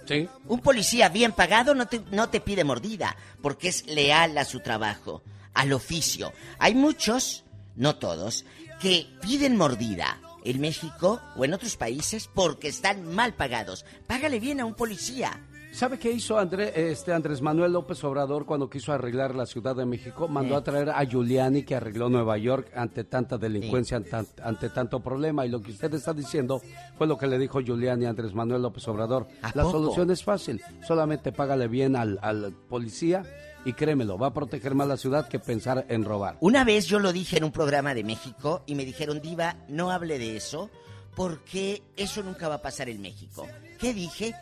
Sí. 0.07 0.29
Un 0.47 0.61
policía 0.61 1.09
bien 1.09 1.33
pagado 1.33 1.75
no 1.75 1.87
te, 1.87 2.01
no 2.11 2.31
te 2.31 2.41
pide 2.41 2.65
mordida, 2.65 3.17
porque 3.43 3.69
es 3.69 3.87
leal 3.87 4.37
a 4.39 4.45
su 4.45 4.61
trabajo, 4.61 5.23
al 5.55 5.73
oficio. 5.73 6.33
Hay 6.59 6.75
muchos, 6.75 7.45
no 7.77 7.97
todos, 7.97 8.45
que 8.81 9.07
piden 9.21 9.57
mordida 9.57 10.19
en 10.45 10.61
México 10.61 11.21
o 11.37 11.45
en 11.45 11.55
otros 11.55 11.77
países 11.77 12.29
porque 12.33 12.69
están 12.69 13.15
mal 13.15 13.35
pagados. 13.35 13.85
Págale 14.07 14.41
bien 14.41 14.61
a 14.61 14.65
un 14.65 14.75
policía. 14.75 15.41
¿Sabe 15.73 16.01
qué 16.01 16.11
hizo 16.11 16.37
André, 16.37 16.91
este 16.91 17.13
Andrés 17.13 17.41
Manuel 17.41 17.73
López 17.73 18.03
Obrador 18.03 18.45
cuando 18.45 18.69
quiso 18.69 18.93
arreglar 18.93 19.37
la 19.37 19.47
Ciudad 19.47 19.77
de 19.77 19.87
México? 19.87 20.27
Mandó 20.27 20.57
a 20.57 20.65
traer 20.65 20.91
a 20.91 21.05
Giuliani 21.05 21.63
que 21.63 21.77
arregló 21.77 22.09
Nueva 22.09 22.37
York 22.39 22.73
ante 22.75 23.05
tanta 23.05 23.39
delincuencia, 23.39 23.99
ante, 23.99 24.17
ante, 24.43 24.69
tanto 24.71 25.01
problema. 25.01 25.47
Y 25.47 25.49
lo 25.49 25.63
que 25.63 25.71
usted 25.71 25.95
está 25.95 26.13
diciendo 26.13 26.61
fue 26.99 27.07
lo 27.07 27.17
que 27.17 27.29
le 27.29 27.39
dijo 27.39 27.61
Giuliani 27.61 28.07
a 28.07 28.11
Andrés 28.11 28.35
Manuel 28.35 28.63
López 28.63 28.87
Obrador. 28.89 29.29
La 29.55 29.63
poco? 29.63 29.71
solución 29.71 30.11
es 30.11 30.25
fácil, 30.25 30.61
solamente 30.87 31.31
págale 31.31 31.69
bien 31.69 31.95
al, 31.95 32.19
al 32.21 32.53
policía 32.69 33.23
y 33.65 33.73
créemelo, 33.73 34.19
va 34.19 34.29
a 34.29 34.35
proteger 34.35 34.75
más 34.75 34.89
la 34.89 34.97
ciudad 34.97 35.29
que 35.29 35.39
pensar 35.39 35.87
en 35.89 36.05
robar. 36.05 36.37
Una 36.41 36.65
vez 36.65 36.87
yo 36.87 36.99
lo 36.99 37.13
dije 37.13 37.39
en 37.39 37.45
un 37.45 37.53
programa 37.53 37.95
de 37.95 38.05
México 38.05 38.63
y 38.67 38.75
me 38.75 38.85
dijeron, 38.85 39.21
Diva, 39.21 39.57
no 39.69 39.91
hable 39.91 40.19
de 40.19 40.37
eso 40.37 40.71
porque 41.15 41.83
eso 41.97 42.23
nunca 42.23 42.49
va 42.49 42.57
a 42.57 42.63
pasar 42.63 42.89
en 42.89 43.01
México. 43.01 43.47
¿Qué 43.79 43.93
dije? 43.93 44.35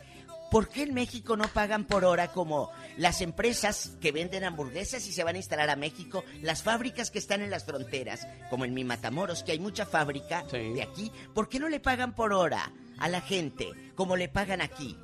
¿Por 0.51 0.67
qué 0.67 0.83
en 0.83 0.95
México 0.95 1.37
no 1.37 1.47
pagan 1.47 1.85
por 1.85 2.05
hora 2.05 2.31
como 2.31 2.71
las 2.97 3.21
empresas 3.21 3.97
que 4.01 4.11
venden 4.11 4.43
hamburguesas 4.43 5.05
y 5.07 5.13
se 5.13 5.23
van 5.23 5.35
a 5.35 5.37
instalar 5.37 5.69
a 5.69 5.75
México? 5.75 6.23
Las 6.41 6.63
fábricas 6.63 7.11
que 7.11 7.19
están 7.19 7.41
en 7.41 7.51
las 7.51 7.65
fronteras, 7.65 8.27
como 8.49 8.65
en 8.65 8.73
mi 8.73 8.83
Matamoros, 8.83 9.43
que 9.43 9.51
hay 9.51 9.59
mucha 9.59 9.85
fábrica 9.85 10.43
sí. 10.49 10.57
de 10.73 10.81
aquí. 10.81 11.11
¿Por 11.35 11.49
qué 11.49 11.59
no 11.59 11.69
le 11.69 11.79
pagan 11.79 12.15
por 12.15 12.33
hora 12.33 12.71
a 12.97 13.09
la 13.09 13.21
gente 13.21 13.67
como 13.93 14.15
le 14.15 14.27
pagan 14.27 14.61
aquí? 14.61 14.97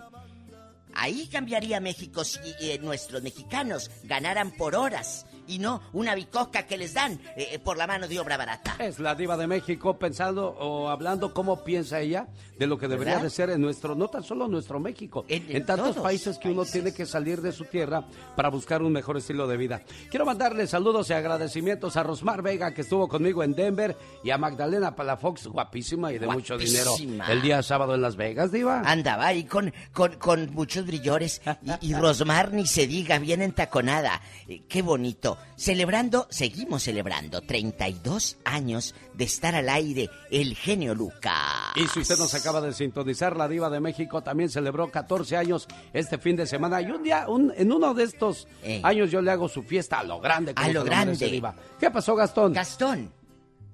Ahí 0.95 1.27
cambiaría 1.27 1.79
México 1.79 2.23
si 2.23 2.39
eh, 2.59 2.79
nuestros 2.81 3.21
mexicanos 3.21 3.91
ganaran 4.03 4.51
por 4.51 4.75
horas 4.75 5.25
y 5.47 5.59
no 5.59 5.81
una 5.93 6.15
bicoca 6.15 6.63
que 6.65 6.77
les 6.77 6.93
dan 6.93 7.19
eh, 7.35 7.59
por 7.63 7.77
la 7.77 7.87
mano 7.87 8.07
de 8.07 8.19
obra 8.19 8.37
barata. 8.37 8.75
Es 8.79 8.99
la 8.99 9.15
diva 9.15 9.37
de 9.37 9.47
México 9.47 9.97
pensando 9.97 10.47
o 10.47 10.89
hablando 10.89 11.33
cómo 11.33 11.63
piensa 11.63 11.99
ella 11.99 12.27
de 12.57 12.67
lo 12.67 12.77
que 12.77 12.87
debería 12.87 13.15
¿verdad? 13.15 13.23
de 13.25 13.29
ser 13.29 13.49
en 13.49 13.61
nuestro, 13.61 13.95
no 13.95 14.07
tan 14.07 14.23
solo 14.23 14.47
nuestro 14.47 14.79
México, 14.79 15.25
en, 15.27 15.43
en, 15.49 15.57
en 15.57 15.65
tantos 15.65 15.97
países 15.97 16.37
que 16.37 16.47
uno 16.49 16.61
países. 16.61 16.73
tiene 16.73 16.93
que 16.93 17.05
salir 17.05 17.41
de 17.41 17.51
su 17.51 17.65
tierra 17.65 18.05
para 18.35 18.49
buscar 18.49 18.81
un 18.81 18.93
mejor 18.93 19.17
estilo 19.17 19.45
de 19.47 19.57
vida. 19.57 19.81
Quiero 20.09 20.25
mandarle 20.25 20.65
saludos 20.67 21.09
y 21.09 21.13
agradecimientos 21.13 21.97
a 21.97 22.03
Rosmar 22.03 22.41
Vega 22.41 22.73
que 22.73 22.81
estuvo 22.81 23.07
conmigo 23.07 23.43
en 23.43 23.53
Denver 23.55 23.97
y 24.23 24.29
a 24.31 24.37
Magdalena 24.37 24.95
Palafox, 24.95 25.47
guapísima 25.47 26.11
y 26.13 26.17
de 26.17 26.25
guapísima. 26.27 26.55
mucho 26.55 26.57
dinero, 26.57 26.95
el 27.29 27.41
día 27.41 27.61
sábado 27.61 27.93
en 27.95 28.01
Las 28.01 28.15
Vegas, 28.15 28.51
diva. 28.51 28.81
Andaba 28.85 29.27
ahí 29.27 29.43
con, 29.43 29.73
con, 29.93 30.13
con 30.15 30.53
muchos 30.53 30.85
brillores 30.85 31.41
y, 31.81 31.89
y 31.89 31.93
Rosmar 31.93 32.53
ni 32.53 32.65
se 32.65 32.87
diga, 32.87 33.19
bien 33.19 33.41
entaconada. 33.41 34.21
Eh, 34.47 34.63
qué 34.69 34.81
bonito. 34.81 35.34
Celebrando, 35.55 35.65
celebrando, 35.75 36.27
seguimos 36.29 36.83
celebrando 36.83 37.41
32 37.41 38.37
años 38.45 38.95
de 39.13 39.23
estar 39.25 39.55
al 39.55 39.69
aire, 39.69 40.09
el 40.31 40.55
genio 40.55 40.95
Lucas. 40.95 41.33
Y 41.75 41.87
si 41.87 41.99
usted 42.01 42.17
nos 42.17 42.33
acaba 42.33 42.61
de 42.61 42.73
sintonizar, 42.73 43.35
la 43.37 43.47
diva 43.47 43.69
de 43.69 43.79
México 43.79 44.21
también 44.23 44.49
celebró 44.49 44.89
14 44.91 45.37
años 45.37 45.67
este 45.93 46.17
fin 46.17 46.35
de 46.35 46.45
semana. 46.47 46.81
Y 46.81 46.91
un 46.91 47.03
día, 47.03 47.25
un- 47.27 47.53
en 47.55 47.71
uno 47.71 47.93
de 47.93 48.03
estos 48.03 48.47
Eh. 48.63 48.81
años 48.83 49.11
yo 49.11 49.21
le 49.21 49.31
hago 49.31 49.47
su 49.49 49.63
fiesta 49.63 49.99
a 49.99 50.03
lo 50.03 50.19
grande. 50.19 50.53
A 50.55 50.67
lo 50.69 50.83
grande. 50.83 51.27
diva. 51.29 51.55
¿Qué 51.79 51.89
pasó, 51.91 52.15
Gastón? 52.15 52.53
Gastón, 52.53 53.11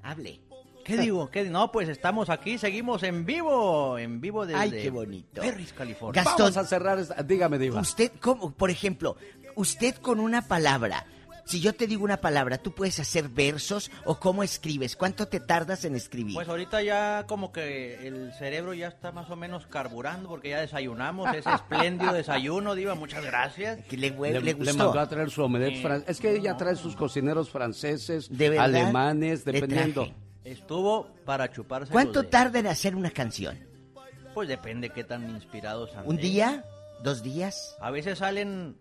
hable. 0.04 0.40
¿Qué 0.84 0.98
digo? 0.98 1.30
¿Qué? 1.30 1.44
No, 1.44 1.72
pues 1.72 1.88
estamos 1.90 2.30
aquí, 2.32 2.58
seguimos 2.58 3.04
en 3.04 3.24
vivo, 3.24 4.00
en 4.00 4.20
vivo 4.20 4.46
desde 4.48 4.60
Ay, 4.60 4.72
qué 4.72 4.90
bonito. 4.90 5.40
Perris, 5.42 5.74
California. 5.74 6.24
Gastón. 6.24 6.46
Vamos 6.54 6.58
a 6.58 6.66
cerrar 6.66 6.98
esta... 7.00 7.22
Dígame, 7.22 7.60
diva. 7.60 7.80
Usted, 7.80 8.12
¿cómo? 8.20 8.52
Por 8.52 8.72
ejemplo, 8.72 9.16
usted 9.56 9.96
con 9.98 10.20
una 10.20 10.48
palabra, 10.48 11.06
si 11.52 11.60
yo 11.60 11.74
te 11.74 11.86
digo 11.88 12.04
una 12.04 12.18
palabra, 12.22 12.58
¿tú 12.58 12.72
puedes 12.72 13.00
hacer 13.00 13.28
versos 13.30 13.92
o 14.06 14.20
cómo 14.20 14.42
escribes? 14.44 14.96
¿Cuánto 14.96 15.28
te 15.28 15.40
tardas 15.40 15.84
en 15.86 15.96
escribir? 15.96 16.34
Pues 16.36 16.48
ahorita 16.48 16.82
ya 16.82 17.26
como 17.28 17.52
que 17.52 18.08
el 18.08 18.32
cerebro 18.34 18.74
ya 18.74 18.88
está 18.88 19.12
más 19.12 19.30
o 19.30 19.36
menos 19.36 19.68
carburando 19.68 20.30
porque 20.30 20.50
ya 20.50 20.62
desayunamos, 20.62 21.34
ese 21.36 21.52
espléndido 21.52 22.14
desayuno, 22.14 22.74
Diva, 22.76 22.96
muchas 22.96 23.24
gracias. 23.26 23.80
Le, 23.92 24.10
Le, 24.12 24.32
le 24.32 24.42
le 24.42 24.54
gustó. 24.54 24.78
mandó 24.78 25.00
a 25.00 25.08
traer 25.10 25.30
su 25.30 25.44
omelette 25.44 25.82
fran- 25.84 26.04
Es 26.08 26.20
que 26.20 26.36
ella 26.36 26.56
trae 26.58 26.76
sus 26.76 26.96
cocineros 26.96 27.50
franceses, 27.50 28.30
¿De 28.30 28.50
verdad? 28.50 28.66
alemanes, 28.66 29.46
Le 29.46 29.52
dependiendo. 29.52 30.08
Estuvo 30.46 31.08
para 31.26 31.52
chuparse 31.52 31.92
¿Cuánto 31.92 32.24
tarda 32.24 32.60
en 32.60 32.68
hacer 32.68 32.96
una 32.96 33.12
canción? 33.12 33.60
Pues 34.34 34.48
depende 34.48 34.90
qué 34.90 35.04
tan 35.04 35.30
inspirados 35.30 35.92
¿Un 35.92 35.98
andemos. 36.00 36.22
día? 36.22 36.66
¿Dos 37.04 37.22
días? 37.24 37.76
A 37.82 37.92
veces 37.92 38.20
salen, 38.20 38.76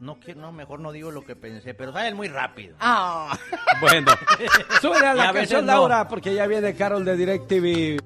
no, 0.00 0.18
quiero- 0.20 0.40
no, 0.40 0.52
mejor 0.52 0.80
no 0.80 0.92
digo 0.92 1.10
lo 1.10 1.24
que 1.24 1.36
pensé, 1.36 1.74
pero 1.74 1.92
salen 1.92 2.16
muy 2.16 2.28
rápido. 2.28 2.76
Ah. 2.80 3.36
Bueno, 3.80 4.10
súbele 4.82 5.06
a 5.06 5.14
la 5.14 5.28
a 5.28 5.32
canción, 5.32 5.64
no. 5.64 5.72
Laura, 5.72 6.08
porque 6.08 6.34
ya 6.34 6.46
viene 6.48 6.74
Carol 6.74 7.04
de 7.04 7.16
DirecTV. 7.16 8.00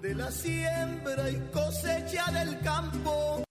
de 0.00 0.14
la 0.14 0.30
siembra 0.30 1.28
y 1.30 1.36
cosecha 1.52 2.24
del 2.32 2.58
campo. 2.60 3.42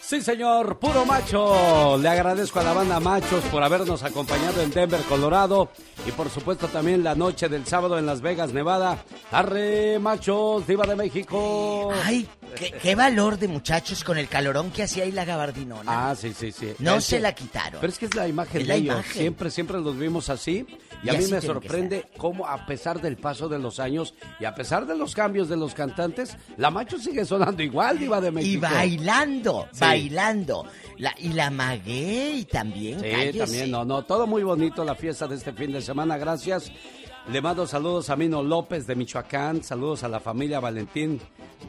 Sí, 0.00 0.20
señor, 0.22 0.78
puro 0.80 1.04
macho. 1.04 1.96
Le 1.98 2.08
agradezco 2.08 2.58
a 2.58 2.64
la 2.64 2.72
banda 2.72 2.98
Machos 2.98 3.44
por 3.44 3.62
habernos 3.62 4.02
acompañado 4.02 4.60
en 4.60 4.72
Denver, 4.72 5.00
Colorado. 5.08 5.70
Y 6.04 6.10
por 6.10 6.28
supuesto 6.30 6.66
también 6.66 7.04
la 7.04 7.14
noche 7.14 7.48
del 7.48 7.64
sábado 7.64 7.96
en 7.96 8.06
Las 8.06 8.20
Vegas, 8.20 8.52
Nevada. 8.52 8.98
Arre, 9.30 10.00
machos, 10.00 10.66
diva 10.66 10.84
de 10.84 10.96
México. 10.96 11.92
Ay, 12.04 12.28
qué, 12.54 12.72
qué 12.72 12.94
valor 12.94 13.38
de 13.38 13.48
muchachos 13.48 14.04
con 14.04 14.18
el 14.18 14.28
calorón 14.28 14.70
que 14.70 14.82
hacía 14.82 15.04
ahí 15.04 15.12
la 15.12 15.24
gabardinona. 15.24 16.10
Ah, 16.10 16.14
sí, 16.14 16.32
sí, 16.32 16.52
sí. 16.52 16.72
No 16.78 16.96
Es 16.96 17.04
se 17.04 17.16
que- 17.16 17.22
la 17.22 17.32
quitaron. 17.34 17.80
Pero 17.80 17.92
es 17.92 17.98
que 17.98 18.06
es 18.06 18.14
la 18.14 18.28
imagen 18.28 18.60
Es 18.62 18.66
de 18.66 18.68
la 18.68 18.74
ellos. 18.76 18.94
imagen. 18.94 19.12
Siempre, 19.12 19.50
siempre 19.50 19.78
los 19.80 19.96
vimos 19.98 20.28
así. 20.28 20.66
Y, 21.02 21.06
Y 21.06 21.10
a 21.10 21.14
mí 21.14 21.26
me 21.28 21.40
sorprende 21.40 22.06
cómo, 22.18 22.46
a 22.46 22.66
pesar 22.66 23.00
del 23.00 23.16
paso 23.16 23.48
de 23.48 23.58
los 23.58 23.80
años 23.80 24.12
y 24.38 24.44
a 24.44 24.54
pesar 24.54 24.86
de 24.86 24.94
los 24.96 25.14
cambios 25.14 25.48
de 25.48 25.56
los 25.56 25.72
cantantes, 25.72 26.36
la 26.58 26.70
macho 26.70 26.98
sigue 26.98 27.24
sonando 27.24 27.62
igual, 27.62 27.98
Diva 27.98 28.20
de 28.20 28.30
México. 28.30 28.52
Y 28.52 28.56
bailando, 28.58 29.66
Sí. 29.72 29.80
bailando. 29.80 30.66
La, 30.98 31.14
y 31.18 31.30
la 31.30 31.48
maguey 31.50 32.44
también, 32.44 33.00
Sí, 33.00 33.06
cállese. 33.10 33.38
también, 33.38 33.70
no, 33.70 33.84
no, 33.86 34.02
todo 34.04 34.26
muy 34.26 34.42
bonito 34.42 34.84
la 34.84 34.94
fiesta 34.94 35.26
de 35.26 35.36
este 35.36 35.52
fin 35.54 35.72
de 35.72 35.80
semana, 35.80 36.18
gracias. 36.18 36.70
Le 37.28 37.40
mando 37.40 37.66
saludos 37.66 38.10
a 38.10 38.16
Mino 38.16 38.42
López 38.42 38.86
de 38.86 38.96
Michoacán, 38.96 39.62
saludos 39.62 40.02
a 40.02 40.08
la 40.08 40.18
familia 40.20 40.58
Valentín 40.58 41.20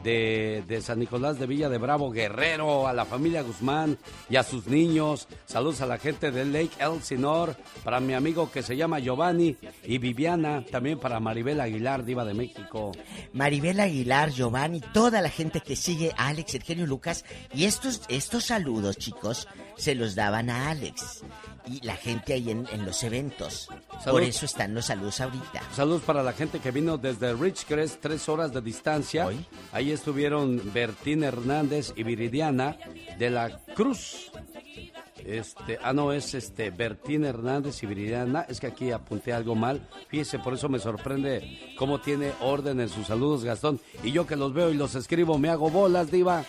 de, 0.02 0.64
de 0.66 0.80
San 0.80 0.98
Nicolás 0.98 1.38
de 1.38 1.46
Villa 1.46 1.68
de 1.68 1.78
Bravo 1.78 2.10
Guerrero, 2.10 2.88
a 2.88 2.92
la 2.92 3.04
familia 3.04 3.42
Guzmán 3.42 3.98
y 4.28 4.36
a 4.36 4.42
sus 4.42 4.66
niños, 4.66 5.28
saludos 5.44 5.80
a 5.82 5.86
la 5.86 5.98
gente 5.98 6.32
de 6.32 6.44
Lake 6.46 6.72
Elsinore, 6.80 7.54
para 7.84 8.00
mi 8.00 8.14
amigo 8.14 8.50
que 8.50 8.62
se 8.62 8.76
llama 8.76 8.98
Giovanni 8.98 9.56
y 9.84 9.98
Viviana, 9.98 10.64
también 10.68 10.98
para 10.98 11.20
Maribel 11.20 11.60
Aguilar, 11.60 12.04
diva 12.04 12.24
de 12.24 12.34
México. 12.34 12.92
Maribel 13.32 13.78
Aguilar, 13.78 14.30
Giovanni, 14.30 14.80
toda 14.92 15.20
la 15.20 15.30
gente 15.30 15.60
que 15.60 15.76
sigue 15.76 16.12
a 16.16 16.28
Alex, 16.28 16.54
el 16.54 16.62
genio 16.62 16.86
Lucas. 16.86 17.24
Y 17.54 17.66
estos, 17.66 18.02
estos 18.08 18.46
saludos, 18.46 18.96
chicos, 18.96 19.46
se 19.76 19.94
los 19.94 20.14
daban 20.14 20.50
a 20.50 20.70
Alex. 20.70 21.22
Y 21.66 21.84
la 21.86 21.96
gente 21.96 22.34
ahí 22.34 22.50
en, 22.50 22.66
en 22.72 22.84
los 22.84 23.02
eventos. 23.02 23.68
Por 24.04 24.22
eso 24.22 24.46
están 24.46 24.74
los 24.74 24.86
saludos 24.86 25.20
ahorita. 25.20 25.62
Saludos 25.74 26.02
para 26.02 26.22
la 26.22 26.32
gente 26.32 26.58
que 26.58 26.70
vino 26.70 26.98
desde 26.98 27.34
Richcrest, 27.34 28.00
tres 28.00 28.28
horas 28.28 28.52
de 28.52 28.60
distancia. 28.60 29.28
Ahí 29.72 29.92
estuvieron 29.92 30.60
Bertín 30.72 31.22
Hernández 31.24 31.92
y 31.96 32.02
Viridiana 32.02 32.76
de 33.18 33.30
la 33.30 33.60
Cruz. 33.74 34.32
Este, 35.26 35.78
ah, 35.82 35.92
no, 35.92 36.12
es 36.12 36.34
este 36.34 36.70
Bertín 36.70 37.24
Hernández 37.24 37.82
y 37.82 37.86
Viridiana. 37.86 38.46
Es 38.48 38.60
que 38.60 38.66
aquí 38.66 38.90
apunté 38.90 39.32
algo 39.32 39.54
mal. 39.54 39.88
Fíjese, 40.08 40.38
por 40.38 40.54
eso 40.54 40.68
me 40.68 40.78
sorprende 40.78 41.74
cómo 41.78 42.00
tiene 42.00 42.32
orden 42.40 42.80
en 42.80 42.88
sus 42.88 43.06
saludos, 43.06 43.44
Gastón. 43.44 43.80
Y 44.02 44.12
yo 44.12 44.26
que 44.26 44.36
los 44.36 44.52
veo 44.52 44.70
y 44.70 44.74
los 44.74 44.94
escribo, 44.94 45.38
me 45.38 45.48
hago 45.48 45.70
bolas, 45.70 46.10
Diva. 46.10 46.44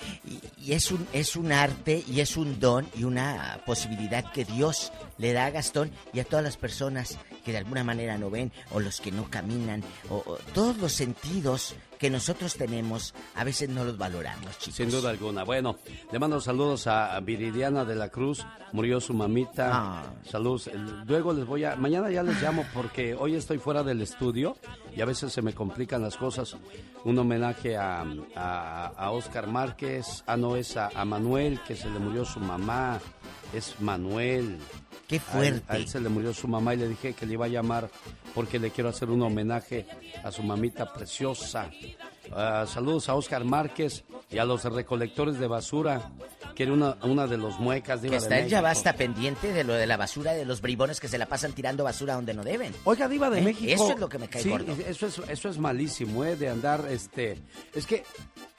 Y 0.57 0.71
es 0.71 0.91
un, 0.91 1.07
es 1.13 1.35
un 1.35 1.51
arte 1.51 2.03
y 2.07 2.19
es 2.19 2.37
un 2.37 2.59
don 2.59 2.87
y 2.95 3.03
una 3.03 3.59
posibilidad 3.65 4.31
que 4.31 4.45
Dios 4.45 4.91
le 5.17 5.33
da 5.33 5.45
a 5.45 5.51
Gastón 5.51 5.91
y 6.13 6.19
a 6.19 6.25
todas 6.25 6.43
las 6.43 6.57
personas 6.57 7.17
que 7.45 7.51
de 7.51 7.59
alguna 7.59 7.83
manera 7.83 8.17
no 8.17 8.29
ven 8.29 8.51
o 8.71 8.79
los 8.79 9.01
que 9.01 9.11
no 9.11 9.29
caminan 9.29 9.83
o, 10.09 10.15
o 10.25 10.37
todos 10.53 10.77
los 10.77 10.93
sentidos 10.93 11.75
que 12.03 12.09
nosotros 12.09 12.55
tenemos 12.55 13.13
a 13.33 13.45
veces 13.45 13.69
no 13.69 13.85
los 13.85 13.97
valoramos, 13.97 14.59
chicos. 14.59 14.75
Sin 14.75 14.91
duda 14.91 15.09
alguna. 15.09 15.45
Bueno, 15.45 15.77
le 16.11 16.19
mando 16.19 16.41
saludos 16.41 16.85
a 16.87 17.17
Viridiana 17.21 17.85
de 17.85 17.95
la 17.95 18.09
Cruz. 18.09 18.45
Murió 18.73 18.99
su 18.99 19.13
mamita. 19.13 19.69
Ah. 19.71 20.03
Saludos. 20.29 20.67
El- 20.67 21.05
Luego 21.05 21.31
les 21.31 21.45
voy 21.45 21.63
a. 21.63 21.77
Mañana 21.77 22.11
ya 22.11 22.21
les 22.21 22.41
llamo 22.41 22.65
porque 22.73 23.15
hoy 23.15 23.35
estoy 23.35 23.57
fuera 23.57 23.83
del 23.83 24.01
estudio 24.01 24.57
y 24.93 24.99
a 24.99 25.05
veces 25.05 25.31
se 25.31 25.41
me 25.41 25.53
complican 25.53 26.01
las 26.01 26.17
cosas. 26.17 26.57
Un 27.05 27.17
homenaje 27.17 27.77
a, 27.77 28.03
a, 28.35 28.87
a 28.97 29.11
Oscar 29.11 29.47
Márquez. 29.47 30.25
Ah, 30.27 30.35
no, 30.35 30.57
es 30.57 30.75
a, 30.75 30.89
a 30.93 31.05
Manuel, 31.05 31.61
que 31.65 31.77
se 31.77 31.89
le 31.89 31.99
murió 31.99 32.25
su 32.25 32.41
mamá. 32.41 32.99
Es 33.53 33.79
Manuel. 33.79 34.57
Qué 35.07 35.15
A 35.15 35.17
él- 35.17 35.21
fuerte. 35.21 35.65
A 35.67 35.75
él, 35.77 35.87
se 35.87 35.99
le 35.99 36.09
murió 36.09 36.33
su 36.33 36.47
mamá 36.47 36.73
y 36.73 36.77
le 36.77 36.87
dije 36.87 37.13
que 37.13 37.25
le 37.25 37.33
iba 37.33 37.45
a 37.45 37.49
llamar 37.49 37.89
porque 38.33 38.57
le 38.59 38.71
quiero 38.71 38.89
hacer 38.89 39.09
un 39.09 39.21
homenaje 39.21 39.85
a 40.23 40.31
su 40.31 40.43
mamita 40.43 40.91
preciosa. 40.93 41.69
Ah, 42.31 42.65
saludos 42.67 43.09
a 43.09 43.15
Oscar 43.15 43.43
Márquez 43.43 44.05
y 44.31 44.37
a 44.37 44.45
los 44.45 44.63
recolectores 44.63 45.37
de 45.39 45.47
basura, 45.47 46.09
que 46.55 46.63
era 46.63 46.73
una, 46.73 46.97
una 47.01 47.27
de 47.27 47.37
los 47.37 47.59
muecas 47.59 48.01
de 48.01 48.09
Que 48.09 48.17
está 48.17 48.39
ya 48.41 48.61
basta 48.61 48.93
pendiente 48.93 49.51
de 49.53 49.63
lo 49.63 49.73
de 49.73 49.87
la 49.87 49.97
basura, 49.97 50.33
de 50.33 50.45
los 50.45 50.61
bribones 50.61 50.99
que 50.99 51.07
se 51.07 51.17
la 51.17 51.25
pasan 51.25 51.53
tirando 51.53 51.83
basura 51.83 52.15
donde 52.15 52.33
no 52.33 52.43
deben. 52.43 52.73
Oiga, 52.83 53.07
Diva 53.07 53.29
de 53.29 53.39
¿Eh? 53.39 53.43
México. 53.43 53.71
Eso 53.71 53.91
es 53.93 53.99
lo 53.99 54.09
que 54.09 54.19
me 54.19 54.27
cae 54.27 54.43
sí, 54.43 54.49
gordo. 54.49 54.75
Eso 54.87 55.07
es, 55.07 55.19
eso 55.27 55.49
es 55.49 55.57
malísimo, 55.57 56.23
¿eh? 56.25 56.35
De 56.35 56.49
andar, 56.49 56.85
este. 56.89 57.37
Es 57.73 57.85
que 57.87 58.03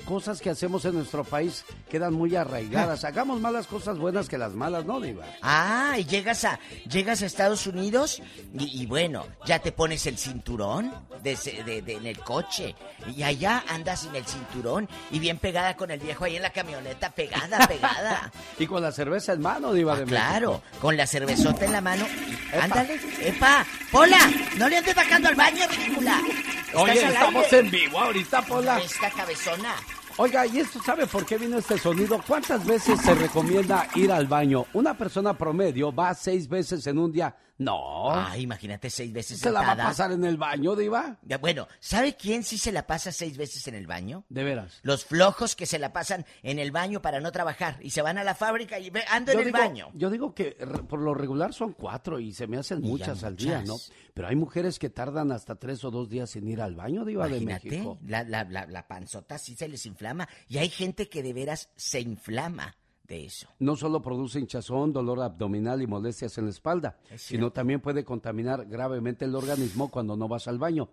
cosas 0.05 0.41
que 0.41 0.51
hacemos 0.51 0.85
en 0.85 0.95
nuestro 0.95 1.25
país 1.25 1.65
quedan 1.89 2.13
muy 2.15 2.37
arraigadas. 2.37 3.05
Hagamos 3.05 3.41
más 3.41 3.53
las 3.53 3.67
cosas 3.67 3.99
buenas 3.99 4.29
que 4.29 4.37
las 4.39 4.53
malas, 4.53 4.85
¿no, 4.85 5.01
Diva? 5.01 5.25
Ah, 5.43 5.97
y 5.99 6.05
llegas 6.05 6.45
a, 6.45 6.59
llegas 6.91 7.23
a 7.23 7.27
Estados 7.27 7.67
Unidos 7.67 8.21
y, 8.59 8.83
y 8.83 8.87
bueno, 8.87 9.27
ya 9.47 9.59
te 9.61 9.73
pones 9.73 10.07
el 10.07 10.19
cinturón 10.19 10.93
de, 11.23 11.37
de- 11.65 11.83
de- 11.83 11.95
en 11.95 12.07
el 12.07 12.19
coche. 12.19 12.75
Y 13.17 13.23
allá 13.23 13.65
andas 13.69 14.01
sin 14.03 14.15
el 14.15 14.25
cinturón 14.27 14.89
y 15.11 15.19
bien 15.19 15.39
pegada 15.39 15.77
con 15.77 15.91
el 15.91 16.01
viejo 16.01 16.25
ahí 16.25 16.37
en 16.37 16.43
la 16.43 16.51
camioneta, 16.51 17.11
pegada, 17.11 17.67
pegada. 17.67 17.84
Y 18.59 18.67
con 18.67 18.83
la 18.83 18.93
cerveza 18.93 19.33
en 19.33 19.41
mano, 19.43 19.73
Diva 19.73 19.97
de 19.97 20.05
México. 20.07 20.21
Ah, 20.23 20.29
Claro, 20.31 20.63
con 20.81 20.97
la 20.97 21.07
cervezota 21.07 21.65
en 21.65 21.73
la 21.73 21.81
mano. 21.81 22.07
y- 22.07 22.57
Ándale, 22.57 23.01
epa, 23.21 23.67
Pola, 23.91 24.19
no 24.57 24.69
le 24.69 24.77
andes 24.79 24.95
bajando 24.95 25.29
al 25.29 25.35
baño, 25.35 25.67
ridícula. 25.69 26.21
¿Estás 26.67 26.83
Oye, 26.83 27.07
estamos 27.07 27.53
en 27.53 27.71
vivo 27.71 28.01
ahorita, 28.01 28.43
Pola. 28.43 28.79
Esta 28.79 29.11
cabezona. 29.11 29.75
Oiga, 30.17 30.47
¿y 30.47 30.61
esto 30.61 30.81
sabe 30.81 31.09
por 31.09 31.27
qué 31.27 31.37
vino 31.39 31.59
este 31.59 31.77
sonido? 31.77 32.23
¿Cuántas 32.25 32.65
veces 32.65 33.01
se 33.01 33.15
recomienda 33.17 33.89
ir 33.97 34.13
al 34.13 34.29
baño? 34.29 34.67
Una 34.73 34.97
persona 34.97 35.35
promedio 35.37 35.93
va 35.93 36.15
seis 36.15 36.49
veces 36.49 36.87
en 36.87 36.99
un 36.99 37.11
día. 37.11 37.35
No. 37.57 38.11
Ay, 38.13 38.43
imagínate 38.43 38.91
seis 38.91 39.13
veces 39.13 39.39
¿Se 39.39 39.51
la 39.51 39.61
va 39.63 39.73
a 39.73 39.77
pasar 39.77 40.11
en 40.13 40.25
el 40.25 40.37
baño, 40.37 40.75
Diva? 40.75 41.19
Ya, 41.23 41.39
Bueno, 41.39 41.69
¿sabe 41.79 42.17
quién 42.17 42.43
sí 42.43 42.59
se 42.59 42.73
la 42.73 42.87
pasa 42.87 43.13
seis 43.13 43.37
veces 43.37 43.67
en 43.69 43.77
el 43.77 43.87
baño? 43.87 44.25
De 44.29 44.43
veras. 44.43 44.81
Los 44.83 45.05
flojos 45.05 45.55
que 45.55 45.67
se 45.67 45.79
la 45.79 45.93
pasan 45.93 46.27
en 46.43 46.59
el 46.59 46.73
baño 46.73 47.01
para 47.01 47.21
no 47.21 47.31
trabajar 47.31 47.79
y 47.81 47.91
se 47.91 48.03
van 48.03 48.19
a 48.19 48.25
la 48.25 48.35
fábrica 48.35 48.79
y 48.81 48.91
ve- 48.91 49.05
ando 49.09 49.33
en 49.33 49.41
el 49.41 49.53
baño. 49.53 49.91
Yo 49.95 50.11
digo 50.11 50.35
que 50.35 50.57
re- 50.59 50.83
por 50.83 50.99
lo 51.01 51.15
regular 51.15 51.55
son 51.55 51.73
cuatro 51.75 52.19
y 52.19 52.33
se 52.33 52.47
me 52.49 52.57
hacen 52.59 52.81
muchas 52.81 53.23
al 53.23 53.37
día, 53.37 53.63
¿no? 53.63 53.77
Pero 54.15 54.29
hay 54.29 54.37
mujeres 54.37 54.79
que 54.79 54.91
tardan 54.91 55.31
hasta 55.33 55.55
tres 55.57 55.85
o 55.85 55.91
dos 55.91 56.09
días 56.09 56.31
sin 56.31 56.49
ir 56.49 56.61
al 56.61 56.75
baño, 56.75 57.05
Diva 57.05 57.29
de 57.29 57.41
México. 57.41 57.99
la, 58.07 58.25
la, 58.25 58.45
la, 58.45 58.67
la 58.67 58.87
panzota 58.89 59.39
sí 59.39 59.55
se 59.55 59.69
les 59.69 59.87
inflama 59.87 60.29
y 60.49 60.59
hay 60.59 60.69
gente 60.69 61.09
que 61.09 61.23
de 61.23 61.33
veras 61.33 61.69
se 61.77 62.01
inflama 62.01 62.77
de 63.07 63.27
eso. 63.27 63.49
No 63.59 63.77
solo 63.77 64.01
produce 64.03 64.39
hinchazón, 64.41 64.93
dolor 64.93 65.21
abdominal 65.23 65.83
y 65.83 65.87
molestias 65.87 66.37
en 66.39 66.45
la 66.45 66.51
espalda, 66.51 66.99
sino 67.17 67.53
también 67.53 67.81
puede 67.81 68.05
contaminar 68.05 68.65
gravemente 68.67 69.25
el 69.27 69.35
organismo 69.35 69.91
cuando 69.91 70.17
no 70.17 70.27
vas 70.29 70.49
al 70.49 70.59
baño. 70.59 70.89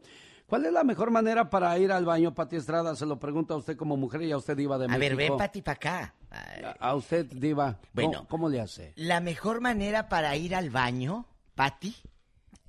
¿Cuál 0.46 0.66
es 0.66 0.74
la 0.74 0.84
mejor 0.84 1.12
manera 1.12 1.50
para 1.50 1.78
ir 1.80 1.94
al 1.94 2.04
baño, 2.04 2.34
Pati 2.34 2.58
Estrada? 2.58 2.94
Se 2.98 3.06
lo 3.06 3.18
pregunto 3.18 3.54
a 3.54 3.58
usted 3.58 3.78
como 3.78 3.96
mujer 3.96 4.24
y 4.24 4.32
a 4.34 4.38
usted, 4.38 4.58
Diva 4.58 4.78
de 4.78 4.86
A 4.86 4.88
México. 4.90 5.16
ver, 5.16 5.30
ven 5.30 5.38
Pati 5.38 5.62
para 5.62 5.76
acá. 5.78 6.16
A, 6.30 6.90
a 6.90 6.96
usted, 6.96 7.26
Diva, 7.28 7.80
¿cómo- 7.80 7.88
Bueno. 7.94 8.28
¿cómo, 8.30 8.50
le 8.50 8.60
hace? 8.60 8.92
La 8.98 9.22
mejor 9.22 9.62
manera 9.62 10.10
para 10.10 10.36
ir 10.36 10.54
al 10.54 10.70
baño, 10.70 11.26
Patti, 11.56 11.96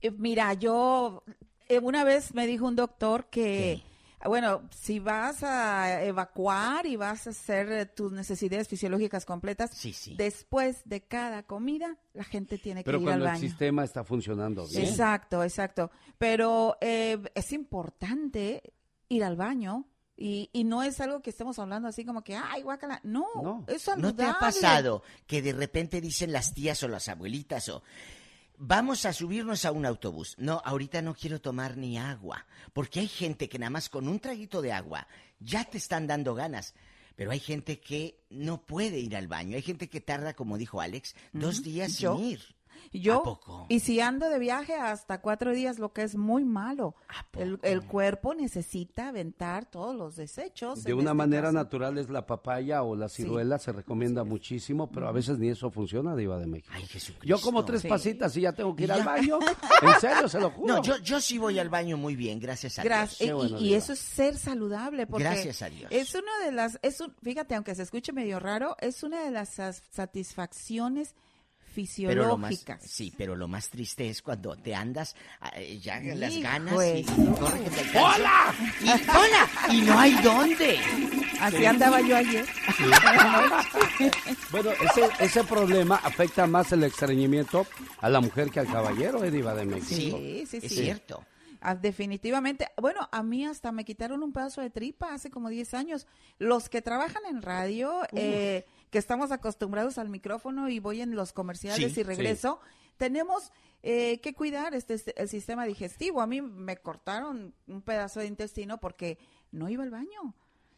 Eh, 0.00 0.10
Mira, 0.12 0.52
yo 0.54 1.24
eh, 1.68 1.78
una 1.80 2.04
vez 2.04 2.34
me 2.34 2.46
dijo 2.46 2.66
un 2.66 2.76
doctor 2.76 3.26
que, 3.30 3.82
bueno, 4.26 4.68
si 4.70 4.98
vas 4.98 5.42
a 5.42 6.02
evacuar 6.04 6.86
y 6.86 6.96
vas 6.96 7.26
a 7.26 7.30
hacer 7.30 7.72
eh, 7.72 7.86
tus 7.86 8.12
necesidades 8.12 8.68
fisiológicas 8.68 9.24
completas, 9.24 9.70
después 10.16 10.82
de 10.84 11.02
cada 11.02 11.42
comida, 11.44 11.98
la 12.14 12.24
gente 12.24 12.58
tiene 12.58 12.82
que 12.82 12.84
Pero 12.84 12.98
ir 12.98 13.02
al 13.02 13.08
cuando 13.08 13.24
el 13.26 13.30
baño. 13.32 13.40
sistema 13.40 13.84
está 13.84 14.04
funcionando 14.04 14.66
bien. 14.66 14.82
Exacto, 14.84 15.42
exacto. 15.42 15.90
Pero 16.18 16.76
eh, 16.80 17.22
es 17.34 17.52
importante 17.52 18.62
ir 19.08 19.24
al 19.24 19.36
baño. 19.36 19.86
Y, 20.14 20.50
y 20.52 20.62
no 20.64 20.82
es 20.82 21.00
algo 21.00 21.20
que 21.20 21.30
estemos 21.30 21.58
hablando 21.58 21.88
así 21.88 22.04
como 22.04 22.22
que, 22.22 22.36
ay, 22.36 22.62
guácala. 22.62 23.00
No, 23.02 23.64
es 23.66 23.82
saludable. 23.82 24.12
¿no 24.12 24.14
te 24.14 24.24
ha 24.24 24.38
pasado 24.38 25.02
que 25.26 25.42
de 25.42 25.52
repente 25.52 26.00
dicen 26.00 26.32
las 26.32 26.52
tías 26.54 26.80
o 26.82 26.88
las 26.88 27.08
abuelitas 27.08 27.68
o 27.70 27.82
vamos 28.58 29.04
a 29.06 29.12
subirnos 29.12 29.64
a 29.64 29.72
un 29.72 29.86
autobús? 29.86 30.34
No, 30.38 30.60
ahorita 30.64 31.02
no 31.02 31.14
quiero 31.14 31.40
tomar 31.40 31.76
ni 31.76 31.98
agua, 31.98 32.46
porque 32.72 33.00
hay 33.00 33.08
gente 33.08 33.48
que 33.48 33.58
nada 33.58 33.70
más 33.70 33.88
con 33.88 34.08
un 34.08 34.20
traguito 34.20 34.62
de 34.62 34.72
agua 34.72 35.06
ya 35.40 35.64
te 35.64 35.78
están 35.78 36.06
dando 36.06 36.34
ganas. 36.34 36.74
Pero 37.14 37.30
hay 37.30 37.40
gente 37.40 37.78
que 37.78 38.24
no 38.30 38.62
puede 38.64 38.98
ir 38.98 39.14
al 39.16 39.28
baño. 39.28 39.54
Hay 39.56 39.62
gente 39.62 39.88
que 39.90 40.00
tarda, 40.00 40.32
como 40.34 40.56
dijo 40.56 40.80
Alex, 40.80 41.14
dos 41.32 41.62
días 41.62 41.98
Yo- 41.98 42.16
sin 42.16 42.24
ir. 42.24 42.40
Yo, 42.92 43.20
¿A 43.20 43.22
poco? 43.22 43.66
y 43.68 43.80
si 43.80 44.00
ando 44.00 44.28
de 44.28 44.38
viaje 44.38 44.74
hasta 44.74 45.20
cuatro 45.20 45.52
días, 45.52 45.78
lo 45.78 45.92
que 45.92 46.02
es 46.02 46.16
muy 46.16 46.44
malo. 46.44 46.94
El, 47.34 47.58
el 47.62 47.82
cuerpo 47.86 48.34
necesita 48.34 49.08
aventar 49.08 49.66
todos 49.66 49.94
los 49.96 50.16
desechos. 50.16 50.84
De 50.84 50.92
una 50.94 51.10
este 51.10 51.14
manera 51.14 51.42
caso. 51.48 51.52
natural 51.54 51.98
es 51.98 52.10
la 52.10 52.26
papaya 52.26 52.82
o 52.82 52.94
la 52.96 53.08
ciruela, 53.08 53.58
se 53.58 53.72
recomienda 53.72 54.24
muchísimo, 54.24 54.90
pero 54.90 55.08
a 55.08 55.12
veces 55.12 55.38
ni 55.38 55.48
eso 55.48 55.70
funciona, 55.70 56.14
Diva 56.16 56.38
de 56.38 56.46
México. 56.46 56.72
Yo 57.22 57.40
como 57.40 57.64
tres 57.64 57.82
Sí. 57.82 57.88
pasitas 57.88 58.36
y 58.36 58.42
ya 58.42 58.52
tengo 58.52 58.74
que 58.76 58.84
ir 58.84 58.92
al 58.92 59.02
baño. 59.04 59.38
En 59.82 60.00
serio, 60.00 60.28
se 60.28 60.38
lo 60.40 60.50
juro. 60.50 60.76
No, 60.76 60.82
yo, 60.82 60.96
yo 60.98 61.20
sí 61.20 61.38
voy 61.38 61.58
al 61.58 61.68
baño 61.68 61.96
muy 61.96 62.14
bien, 62.16 62.38
gracias 62.38 62.78
a 62.78 62.82
Gracias. 62.84 63.18
Dios. 63.28 63.50
Y- 63.60 63.64
y, 63.64 63.68
y 63.70 63.74
eso 63.74 63.92
es 63.94 63.98
ser 63.98 64.36
saludable. 64.36 65.06
Porque 65.06 65.24
Gracias 65.24 65.60
a 65.62 65.68
Dios. 65.70 65.90
Es 65.90 66.14
una 66.14 66.44
de 66.44 66.52
las, 66.52 66.78
es 66.82 67.00
un, 67.00 67.12
fíjate, 67.22 67.54
aunque 67.54 67.74
se 67.74 67.82
escuche 67.82 68.12
medio 68.12 68.38
raro, 68.38 68.76
es 68.80 69.02
una 69.02 69.24
de 69.24 69.30
las 69.30 69.58
sas- 69.58 69.82
satisfacciones 71.72 72.14
Pero 72.16 72.28
lo 72.28 72.38
más, 72.38 72.50
fisiológicas. 72.50 72.90
sí, 72.90 73.12
pero 73.16 73.34
lo 73.36 73.48
más 73.48 73.68
triste 73.70 74.08
es 74.08 74.22
cuando 74.22 74.56
te 74.56 74.74
andas 74.74 75.16
eh, 75.56 75.78
ya 75.80 75.98
en 75.98 76.20
las 76.20 76.32
Hijo 76.32 76.42
ganas 76.42 76.78
de 76.78 76.98
y, 76.98 77.00
y 77.00 77.04
su- 77.04 77.34
corre 77.34 77.60
que 77.64 77.70
te 77.70 77.80
alcanza. 77.80 78.14
¡Hola! 78.14 78.54
Y, 78.80 78.88
¡Hola! 78.90 79.74
Y 79.74 79.80
no 79.82 79.98
hay 79.98 80.12
dónde. 80.22 80.78
Así 81.40 81.56
Sí. 81.56 81.66
andaba 81.66 82.00
yo 82.00 82.16
ayer. 82.16 82.46
Bueno, 84.50 84.70
ese, 84.72 85.08
ese 85.20 85.44
problema 85.44 85.96
afecta 85.96 86.46
más 86.46 86.72
el 86.72 86.84
estreñimiento 86.84 87.66
a 88.00 88.08
la 88.08 88.20
mujer 88.20 88.50
que 88.50 88.60
al 88.60 88.66
caballero, 88.66 89.24
eh, 89.24 89.30
Diva 89.30 89.54
de 89.54 89.64
México. 89.64 90.18
Sí, 90.18 90.44
sí, 90.46 90.60
sí. 90.60 90.66
Es 90.66 90.72
cierto. 90.74 91.24
Ah, 91.60 91.74
definitivamente. 91.74 92.68
Bueno, 92.76 93.08
a 93.12 93.22
mí 93.22 93.46
hasta 93.46 93.70
me 93.72 93.84
quitaron 93.84 94.22
un 94.22 94.32
pedazo 94.32 94.60
de 94.60 94.70
tripa 94.70 95.14
hace 95.14 95.30
como 95.30 95.48
10 95.48 95.74
años. 95.74 96.06
Los 96.38 96.68
que 96.68 96.82
trabajan 96.82 97.22
en 97.30 97.40
radio, 97.40 98.00
eh, 98.12 98.66
que 98.92 98.98
estamos 98.98 99.32
acostumbrados 99.32 99.96
al 99.96 100.10
micrófono 100.10 100.68
y 100.68 100.78
voy 100.78 101.00
en 101.00 101.16
los 101.16 101.32
comerciales 101.32 101.94
Sí, 101.94 102.00
y 102.00 102.02
regreso, 102.04 102.60
tenemos 102.98 103.50
eh, 103.82 104.20
que 104.20 104.34
cuidar 104.34 104.74
este, 104.74 104.94
este- 104.94 105.20
el 105.20 105.28
sistema 105.30 105.64
digestivo. 105.64 106.20
A 106.20 106.26
mí 106.26 106.42
me 106.42 106.76
cortaron 106.76 107.54
un 107.66 107.80
pedazo 107.82 108.20
de 108.20 108.26
intestino 108.26 108.78
porque 108.78 109.18
no 109.50 109.68
iba 109.70 109.82
al 109.82 109.90
baño. 109.90 110.34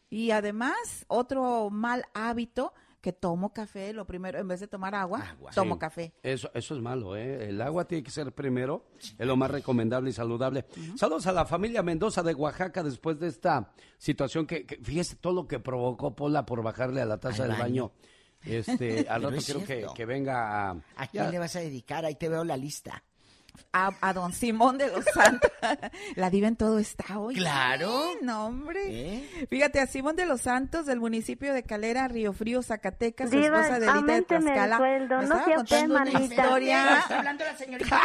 Y 0.09 0.31
además, 0.31 0.75
otro 1.07 1.69
mal 1.69 2.05
hábito, 2.13 2.73
que 3.05 3.13
tomo 3.13 3.53
café, 3.53 3.93
lo 3.93 4.03
primero, 4.07 4.39
en 4.39 4.47
vez 4.47 4.59
de 4.61 4.67
tomar 4.67 4.95
agua, 4.95 5.37
tomo 5.53 5.75
Sí. 5.75 5.79
café. 5.79 6.13
Eso, 6.23 6.49
eso 6.55 6.73
es 6.75 6.81
malo, 6.81 7.15
¿eh? 7.15 7.49
El 7.49 7.61
agua 7.61 7.85
tiene 7.87 8.03
que 8.03 8.09
ser 8.09 8.31
primero, 8.33 8.87
es 8.97 9.27
lo 9.27 9.35
más 9.37 9.51
recomendable 9.51 10.09
y 10.09 10.13
saludable. 10.13 10.65
Saludos 10.97 11.27
a 11.27 11.31
la 11.31 11.45
familia 11.45 11.83
Mendoza 11.83 12.23
de 12.23 12.33
Oaxaca 12.33 12.81
después 12.81 13.19
de 13.19 13.27
esta 13.27 13.71
situación 13.99 14.47
que, 14.47 14.65
que 14.65 14.77
fíjese 14.77 15.17
todo 15.17 15.33
lo 15.33 15.47
que 15.47 15.59
provocó 15.59 16.15
Pola 16.15 16.47
por 16.47 16.63
bajarle 16.63 16.99
a 16.99 17.05
la 17.05 17.19
taza 17.19 17.43
Al 17.43 17.49
del 17.51 17.59
baño. 17.59 17.89
baño. 17.89 17.91
Este, 18.43 19.07
al 19.07 19.21
rato 19.23 19.37
quiero 19.45 19.63
que, 19.63 19.85
que 19.95 20.05
venga 20.07 20.69
a... 20.69 20.71
¿A 20.95 21.07
quién 21.07 21.25
ya- 21.25 21.29
le 21.31 21.37
vas 21.37 21.55
a 21.55 21.59
dedicar? 21.59 22.05
Ahí 22.05 22.15
te 22.15 22.27
veo 22.27 22.43
la 22.43 22.57
lista. 22.57 23.03
A, 23.73 23.91
a 24.01 24.13
don 24.13 24.33
Simón 24.33 24.77
de 24.77 24.87
los 24.87 25.05
Santos. 25.13 25.51
La 26.15 26.29
diva 26.29 26.47
en 26.47 26.55
todo 26.55 26.79
está 26.79 27.19
hoy. 27.19 27.35
Claro. 27.35 28.11
No, 28.21 28.45
hombre. 28.47 28.81
¿Eh? 28.87 29.47
Fíjate, 29.49 29.79
a 29.79 29.87
Simón 29.87 30.15
de 30.15 30.25
los 30.25 30.41
Santos 30.41 30.85
del 30.85 30.99
municipio 30.99 31.53
de 31.53 31.63
Calera, 31.63 32.07
Río 32.07 32.33
Frío, 32.33 32.61
Zacatecas, 32.61 33.29
su 33.29 33.35
Diva, 33.37 33.61
esposa 33.61 33.79
de 33.79 33.87
auménteme 33.87 34.37
el 34.37 34.43
Tlaxcala. 34.55 34.77
sueldo, 34.77 35.17
me 35.19 35.25
no 35.27 35.45
sea 35.45 35.59
usted 35.59 35.89
una 35.89 36.09
historia. 36.21 36.97
Está 36.99 37.17
hablando 37.19 37.43
la 37.45 37.57
señorita. 37.57 38.01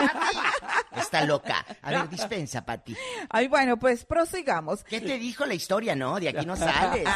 Está 0.96 1.24
loca. 1.24 1.64
A 1.82 1.90
ver, 1.90 2.08
dispensa, 2.08 2.64
Pati. 2.64 2.96
Ay, 3.28 3.48
bueno, 3.48 3.78
pues 3.78 4.04
prosigamos. 4.04 4.84
¿Qué 4.84 5.00
te 5.00 5.18
dijo 5.18 5.46
la 5.46 5.54
historia, 5.54 5.94
no? 5.96 6.18
De 6.20 6.28
aquí 6.28 6.46
no 6.46 6.56
sales. 6.56 7.06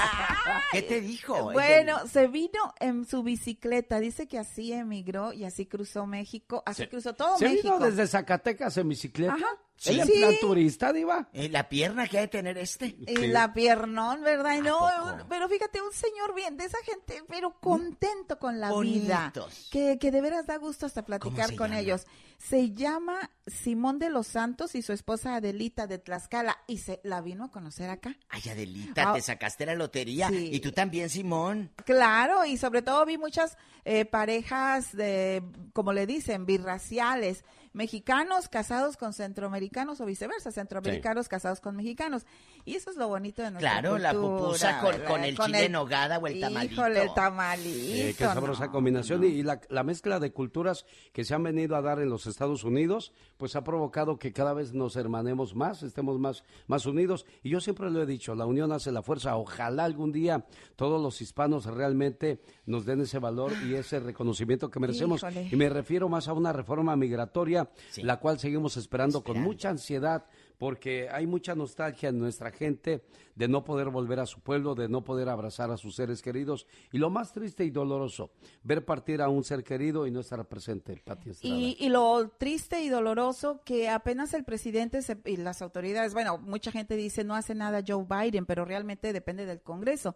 ¿Qué 0.72 0.82
te 0.82 1.00
dijo? 1.00 1.52
Bueno, 1.52 2.06
se 2.06 2.26
vino 2.28 2.74
en 2.80 3.04
su 3.06 3.22
bicicleta. 3.22 4.00
Dice 4.00 4.26
que 4.26 4.38
así 4.38 4.72
emigró 4.72 5.32
y 5.32 5.44
así 5.44 5.66
cruzó 5.66 6.06
México. 6.06 6.62
Así 6.66 6.82
Se- 6.82 6.88
cruzó 6.88 7.14
todo 7.14 7.38
¿Se 7.38 7.48
México. 7.48 7.74
vino 7.74 7.86
desde 7.86 8.06
Zacatecas 8.24 8.76
en 8.78 8.88
bicicleta? 8.88 9.34
Ajá. 9.34 9.46
¿Él 9.86 10.00
en 10.00 10.06
Sí. 10.06 10.12
plan 10.18 10.34
turista, 10.40 10.92
Diva? 10.92 11.28
Eh, 11.32 11.48
la 11.48 11.68
pierna 11.68 12.06
que 12.06 12.16
ha 12.16 12.20
de 12.22 12.28
tener 12.28 12.56
este. 12.56 12.96
Y 13.06 13.26
la 13.26 13.52
piernón, 13.52 14.22
¿verdad? 14.22 14.56
Y 14.56 14.60
no, 14.62 14.78
un- 14.78 15.28
pero 15.28 15.48
fíjate, 15.48 15.82
un 15.82 15.92
señor 15.92 16.32
bien, 16.34 16.56
de 16.56 16.64
esa 16.64 16.78
gente, 16.84 17.22
pero 17.28 17.58
contento 17.60 18.38
con 18.38 18.60
la 18.60 18.72
vida. 18.80 19.32
Que, 19.72 19.98
que 19.98 20.10
de 20.12 20.20
veras 20.22 20.46
da 20.46 20.56
gusto 20.58 20.86
hasta 20.86 21.04
platicar 21.04 21.48
se 21.50 21.56
con 21.56 21.68
llama? 21.70 21.80
ellos. 21.80 22.06
Se 22.38 22.70
llama 22.72 23.30
Simón 23.46 23.98
de 23.98 24.10
los 24.10 24.28
Santos 24.28 24.74
y 24.74 24.82
su 24.82 24.92
esposa 24.92 25.36
Adelita 25.36 25.86
de 25.86 25.98
Tlaxcala. 25.98 26.56
Y 26.68 26.78
se 26.78 27.00
la 27.02 27.20
vino 27.20 27.44
a 27.44 27.50
conocer 27.50 27.90
acá. 27.90 28.16
Ay, 28.28 28.42
Adelita, 28.50 29.10
Ah. 29.10 29.14
te 29.14 29.22
sacaste 29.22 29.66
la 29.66 29.74
lotería. 29.74 30.28
Sí. 30.28 30.50
Y 30.52 30.60
tú 30.60 30.70
también, 30.72 31.10
Simón. 31.10 31.72
Claro, 31.84 32.44
y 32.44 32.56
sobre 32.58 32.82
todo 32.82 33.04
vi 33.04 33.18
muchas 33.18 33.58
eh, 33.84 34.04
parejas 34.06 34.92
de, 34.96 35.42
como 35.74 35.92
le 35.92 36.06
dicen, 36.06 36.46
birraciales, 36.46 37.44
mexicanos 37.74 38.48
casados 38.48 38.96
con 38.96 39.12
centroamericanos 39.12 40.00
o 40.00 40.06
viceversa, 40.06 40.50
centroamericanos 40.50 41.28
casados 41.28 41.60
con 41.60 41.76
mexicanos. 41.76 42.24
Y 42.64 42.76
eso 42.76 42.90
es 42.90 42.96
lo 42.96 43.08
bonito 43.08 43.42
de 43.42 43.50
nuestra 43.50 43.80
Claro, 43.80 43.98
la 43.98 44.14
cultura, 44.14 44.38
pupusa 44.38 44.80
con, 45.06 45.24
el 45.24 45.36
chile 45.36 45.64
en 45.66 45.72
nogada 45.72 46.18
o 46.18 46.26
el 46.26 46.40
tamalito. 46.40 46.72
Híjole, 46.72 47.02
el 47.02 47.14
tamalito. 47.14 47.68
Eh, 47.68 48.14
qué 48.16 48.24
sabrosa 48.24 48.70
combinación. 48.70 49.24
Y, 49.24 49.26
y 49.26 49.42
la, 49.42 49.60
la 49.68 49.82
mezcla 49.82 50.20
de 50.20 50.32
culturas 50.32 50.86
que 51.12 51.24
se 51.24 51.34
han 51.34 51.42
venido 51.42 51.76
a 51.76 51.82
dar 51.82 52.00
en 52.00 52.08
los 52.08 52.26
Estados 52.26 52.64
Unidos, 52.64 53.12
pues 53.36 53.56
ha 53.56 53.64
provocado 53.64 54.18
que 54.18 54.32
cada 54.32 54.54
vez 54.54 54.72
nos 54.72 54.96
hermanemos 54.96 55.54
más, 55.54 55.82
estemos 55.82 56.18
más, 56.18 56.44
más 56.68 56.86
unidos. 56.86 57.26
Y 57.42 57.50
yo 57.50 57.60
siempre 57.60 57.90
lo 57.90 58.00
he 58.02 58.06
dicho, 58.06 58.34
la 58.34 58.46
unión 58.46 58.72
hace 58.72 58.92
la 58.92 59.02
fuerza. 59.02 59.36
Ojalá 59.36 59.84
algún 59.84 60.12
día 60.12 60.46
todos 60.76 61.02
los 61.02 61.20
hispanos 61.20 61.66
realmente 61.66 62.40
nos 62.66 62.86
den 62.86 63.00
ese 63.00 63.18
valor 63.18 63.52
y 63.66 63.74
ese 63.74 64.00
reconocimiento 64.00 64.70
que 64.70 64.80
merecemos. 64.80 65.22
Híjole. 65.22 65.48
Y 65.50 65.56
me 65.56 65.68
refiero 65.68 66.08
más 66.08 66.28
a 66.28 66.32
una 66.32 66.52
reforma 66.52 66.96
migratoria, 66.96 67.63
la 68.02 68.18
cual 68.20 68.38
seguimos 68.38 68.76
esperando 68.76 69.22
con 69.24 69.36
mucha 69.42 69.70
ansiedad 69.70 70.24
porque 70.58 71.08
hay 71.10 71.26
mucha 71.26 71.54
nostalgia 71.56 72.08
en 72.10 72.18
nuestra 72.18 72.52
gente 72.52 73.02
de 73.34 73.48
no 73.48 73.64
poder 73.64 73.90
volver 73.90 74.20
a 74.20 74.26
su 74.26 74.40
pueblo, 74.40 74.76
de 74.76 74.88
no 74.88 75.02
poder 75.02 75.28
abrazar 75.28 75.70
a 75.72 75.76
sus 75.76 75.96
seres 75.96 76.22
queridos. 76.22 76.66
Y 76.92 76.98
lo 76.98 77.10
más 77.10 77.32
triste 77.32 77.64
y 77.64 77.70
doloroso, 77.70 78.30
ver 78.62 78.84
partir 78.84 79.20
a 79.20 79.28
un 79.28 79.42
ser 79.42 79.64
querido 79.64 80.06
y 80.06 80.12
no 80.12 80.20
estar 80.20 80.46
presente, 80.46 81.02
Pati. 81.04 81.30
Y, 81.42 81.76
y 81.80 81.88
lo 81.88 82.30
triste 82.38 82.80
y 82.82 82.88
doloroso 82.88 83.62
que 83.64 83.88
apenas 83.88 84.32
el 84.32 84.44
presidente 84.44 85.02
se- 85.02 85.18
y 85.24 85.36
las 85.36 85.60
autoridades, 85.60 86.14
bueno, 86.14 86.38
mucha 86.38 86.70
gente 86.70 86.94
dice 86.96 87.24
no 87.24 87.34
hace 87.34 87.56
nada 87.56 87.82
Joe 87.86 88.06
Biden, 88.08 88.46
pero 88.46 88.64
realmente 88.64 89.12
depende 89.12 89.46
del 89.46 89.60
Congreso. 89.60 90.14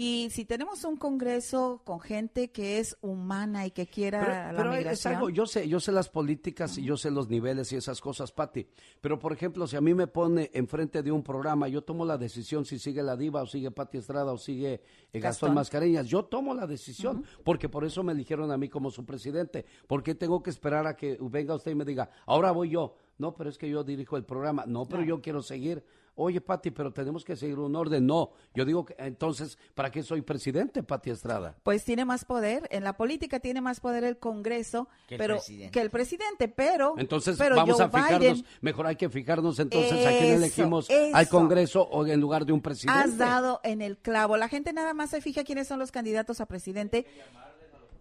Y 0.00 0.30
si 0.30 0.44
tenemos 0.44 0.84
un 0.84 0.96
Congreso 0.96 1.82
con 1.84 1.98
gente 1.98 2.52
que 2.52 2.78
es 2.78 2.96
humana 3.00 3.66
y 3.66 3.72
que 3.72 3.88
quiera 3.88 4.20
Pero, 4.20 4.70
la 4.70 4.78
pero 4.78 4.92
es 4.92 5.04
algo, 5.06 5.28
yo 5.28 5.44
sé, 5.44 5.68
yo 5.68 5.80
sé 5.80 5.90
las 5.90 6.08
políticas 6.08 6.78
y 6.78 6.84
yo 6.84 6.96
sé 6.96 7.10
los 7.10 7.28
niveles 7.28 7.72
y 7.72 7.76
esas 7.76 8.00
cosas, 8.00 8.30
Pati. 8.30 8.64
Pero 9.00 9.18
por 9.18 9.32
ejemplo, 9.32 9.66
si 9.66 9.74
a 9.74 9.80
mí 9.80 9.94
me 9.94 10.06
pone 10.06 10.52
enfrente 10.54 11.02
de 11.02 11.10
un 11.10 11.24
programa, 11.24 11.66
yo 11.66 11.82
tomo 11.82 12.04
la 12.04 12.16
decisión 12.16 12.64
si 12.64 12.78
sigue 12.78 13.02
la 13.02 13.16
diva 13.16 13.42
o 13.42 13.46
sigue 13.46 13.72
Pati 13.72 13.98
Estrada 13.98 14.32
o 14.32 14.38
sigue 14.38 14.74
eh, 14.74 14.80
Gastón, 15.14 15.20
Gastón. 15.20 15.54
Mascareñas. 15.54 16.06
Yo 16.06 16.26
tomo 16.26 16.54
la 16.54 16.68
decisión 16.68 17.24
porque 17.42 17.68
por 17.68 17.84
eso 17.84 18.04
me 18.04 18.12
eligieron 18.12 18.52
a 18.52 18.56
mí 18.56 18.68
como 18.68 18.92
su 18.92 19.04
presidente. 19.04 19.66
porque 19.88 20.14
tengo 20.14 20.44
que 20.44 20.50
esperar 20.50 20.86
a 20.86 20.94
que 20.94 21.18
venga 21.20 21.56
usted 21.56 21.72
y 21.72 21.74
me 21.74 21.84
diga, 21.84 22.08
ahora 22.24 22.52
voy 22.52 22.70
yo? 22.70 22.94
No, 23.18 23.34
pero 23.34 23.50
es 23.50 23.58
que 23.58 23.68
yo 23.68 23.82
dirijo 23.82 24.16
el 24.16 24.24
programa. 24.24 24.64
No, 24.64 24.86
pero 24.86 25.02
yo 25.02 25.20
quiero 25.20 25.42
seguir. 25.42 25.84
Oye, 26.18 26.40
Pati, 26.40 26.70
pero 26.70 26.92
tenemos 26.92 27.24
que 27.24 27.36
seguir 27.36 27.58
un 27.58 27.74
orden. 27.76 28.04
No, 28.06 28.32
yo 28.54 28.64
digo 28.64 28.84
que 28.84 28.94
entonces, 28.98 29.56
¿para 29.74 29.90
qué 29.90 30.02
soy 30.02 30.22
presidente, 30.22 30.82
Pati 30.82 31.10
Estrada? 31.10 31.56
Pues 31.62 31.84
tiene 31.84 32.04
más 32.04 32.24
poder, 32.24 32.68
en 32.70 32.84
la 32.84 32.96
política 32.96 33.40
tiene 33.40 33.60
más 33.60 33.80
poder 33.80 34.04
el 34.04 34.18
Congreso 34.18 34.88
Que 35.06 35.14
el 35.14 35.18
pero, 35.18 35.34
presidente. 35.36 35.70
que 35.70 35.80
el 35.80 35.90
presidente, 35.90 36.48
pero... 36.48 36.94
Entonces 36.98 37.36
pero 37.38 37.56
vamos 37.56 37.76
Joe 37.76 37.86
a 37.86 37.88
fijarnos, 37.88 38.20
Biden, 38.20 38.46
mejor 38.60 38.86
hay 38.86 38.96
que 38.96 39.08
fijarnos 39.08 39.58
entonces 39.58 40.06
a 40.06 40.10
quién 40.10 40.24
Eso, 40.24 40.36
elegimos 40.36 40.90
al 40.90 41.22
eso. 41.22 41.30
Congreso 41.30 41.82
o 41.82 42.06
en 42.06 42.20
lugar 42.20 42.44
de 42.44 42.52
un 42.52 42.60
presidente. 42.60 42.98
Has 43.00 43.16
dado 43.16 43.60
en 43.62 43.80
el 43.80 43.96
clavo. 43.96 44.36
La 44.36 44.48
gente 44.48 44.72
nada 44.72 44.94
más 44.94 45.10
se 45.10 45.20
fija 45.20 45.44
quiénes 45.44 45.68
son 45.68 45.78
los 45.78 45.92
candidatos 45.92 46.40
a 46.40 46.46
presidente, 46.46 47.06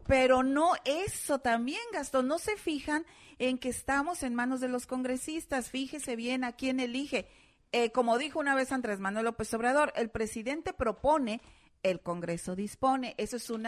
pero 0.07 0.41
no 0.41 0.71
eso 0.85 1.39
también, 1.39 1.81
Gastón. 1.93 2.27
No 2.27 2.39
se 2.39 2.57
fijan 2.57 3.05
en 3.39 3.57
que 3.57 3.69
estamos 3.69 4.23
en 4.23 4.33
manos 4.33 4.59
de 4.61 4.69
los 4.69 4.87
congresistas. 4.87 5.69
Fíjese 5.69 6.15
bien 6.15 6.43
a 6.43 6.53
quién 6.53 6.79
elige. 6.79 7.27
Eh, 7.71 7.91
como 7.91 8.17
dijo 8.17 8.39
una 8.39 8.55
vez 8.55 8.71
Andrés 8.71 8.99
Manuel 8.99 9.25
López 9.25 9.53
Obrador, 9.53 9.91
el 9.95 10.09
presidente 10.09 10.73
propone, 10.73 11.41
el 11.83 12.01
Congreso 12.01 12.55
dispone. 12.55 13.13
Eso 13.17 13.35
es 13.37 13.49
un 13.49 13.67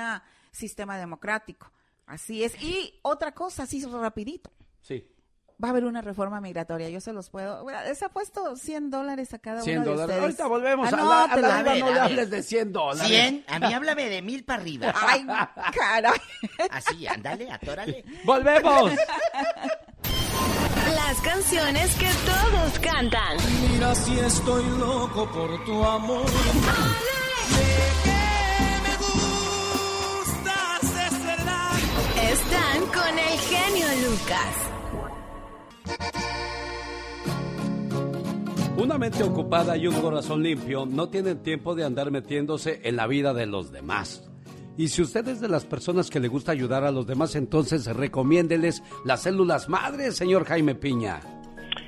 sistema 0.51 0.97
democrático. 0.97 1.71
Así 2.05 2.43
es. 2.43 2.61
Y 2.61 2.99
otra 3.03 3.33
cosa, 3.33 3.63
así 3.63 3.83
rapidito. 3.85 4.51
Sí. 4.81 5.05
Va 5.61 5.67
a 5.67 5.71
haber 5.71 5.83
una 5.83 6.01
reforma 6.01 6.39
migratoria, 6.39 6.87
yo 6.89 7.01
se 7.01 7.11
los 7.11 7.29
puedo. 7.29 7.63
bueno, 7.63 7.83
Les 7.83 8.01
ha 8.01 8.07
puesto 8.07 8.55
100 8.55 8.89
dólares 8.89 9.33
a 9.33 9.39
cada 9.39 9.61
100 9.61 9.79
uno 9.79 9.85
de 9.85 9.91
dólares. 9.91 10.05
ustedes. 10.15 10.23
Ahorita 10.23 10.47
volvemos 10.47 10.87
a 10.87 10.95
la, 10.95 11.01
a 11.01 11.05
la 11.37 11.55
Anótelo. 11.57 11.75
diva, 11.75 11.87
no 11.89 11.93
le 11.93 11.99
hables 11.99 12.29
de 12.29 12.43
100 12.43 12.71
dólares. 12.71 13.07
100, 13.09 13.45
a 13.47 13.59
mí 13.59 13.73
háblame 13.73 14.05
de 14.09 14.21
mil 14.21 14.45
para 14.45 14.61
arriba. 14.61 14.93
Ay, 14.95 15.27
caray. 15.77 16.19
Así, 16.71 17.05
ándale, 17.07 17.51
atórale. 17.51 18.05
¡Volvemos! 18.23 18.91
Las 20.95 21.21
canciones 21.21 21.95
que 21.95 22.09
todos 22.25 22.79
cantan. 22.79 23.37
Mira 23.71 23.95
si 23.95 24.19
estoy 24.19 24.63
loco 24.77 25.29
por 25.31 25.65
tu 25.65 25.83
amor. 25.83 26.25
Están 32.31 32.85
con 32.87 33.19
el 33.19 33.39
genio 33.39 33.87
Lucas. 34.09 34.69
Una 38.77 38.97
mente 38.97 39.23
ocupada 39.23 39.75
y 39.75 39.87
un 39.87 39.95
corazón 39.95 40.41
limpio 40.41 40.85
no 40.85 41.09
tienen 41.09 41.43
tiempo 41.43 41.75
de 41.75 41.83
andar 41.83 42.11
metiéndose 42.11 42.79
en 42.83 42.95
la 42.95 43.07
vida 43.07 43.33
de 43.33 43.45
los 43.45 43.71
demás. 43.71 44.28
Y 44.79 44.87
si 44.87 45.01
usted 45.01 45.27
es 45.27 45.41
de 45.41 45.49
las 45.49 45.65
personas 45.65 46.09
que 46.09 46.21
le 46.21 46.29
gusta 46.29 46.53
ayudar 46.53 46.85
a 46.85 46.91
los 46.91 47.05
demás, 47.05 47.35
entonces 47.35 47.85
recomiéndeles 47.85 48.81
las 49.03 49.23
células 49.23 49.67
madres, 49.67 50.15
señor 50.15 50.45
Jaime 50.45 50.73
Piña. 50.73 51.19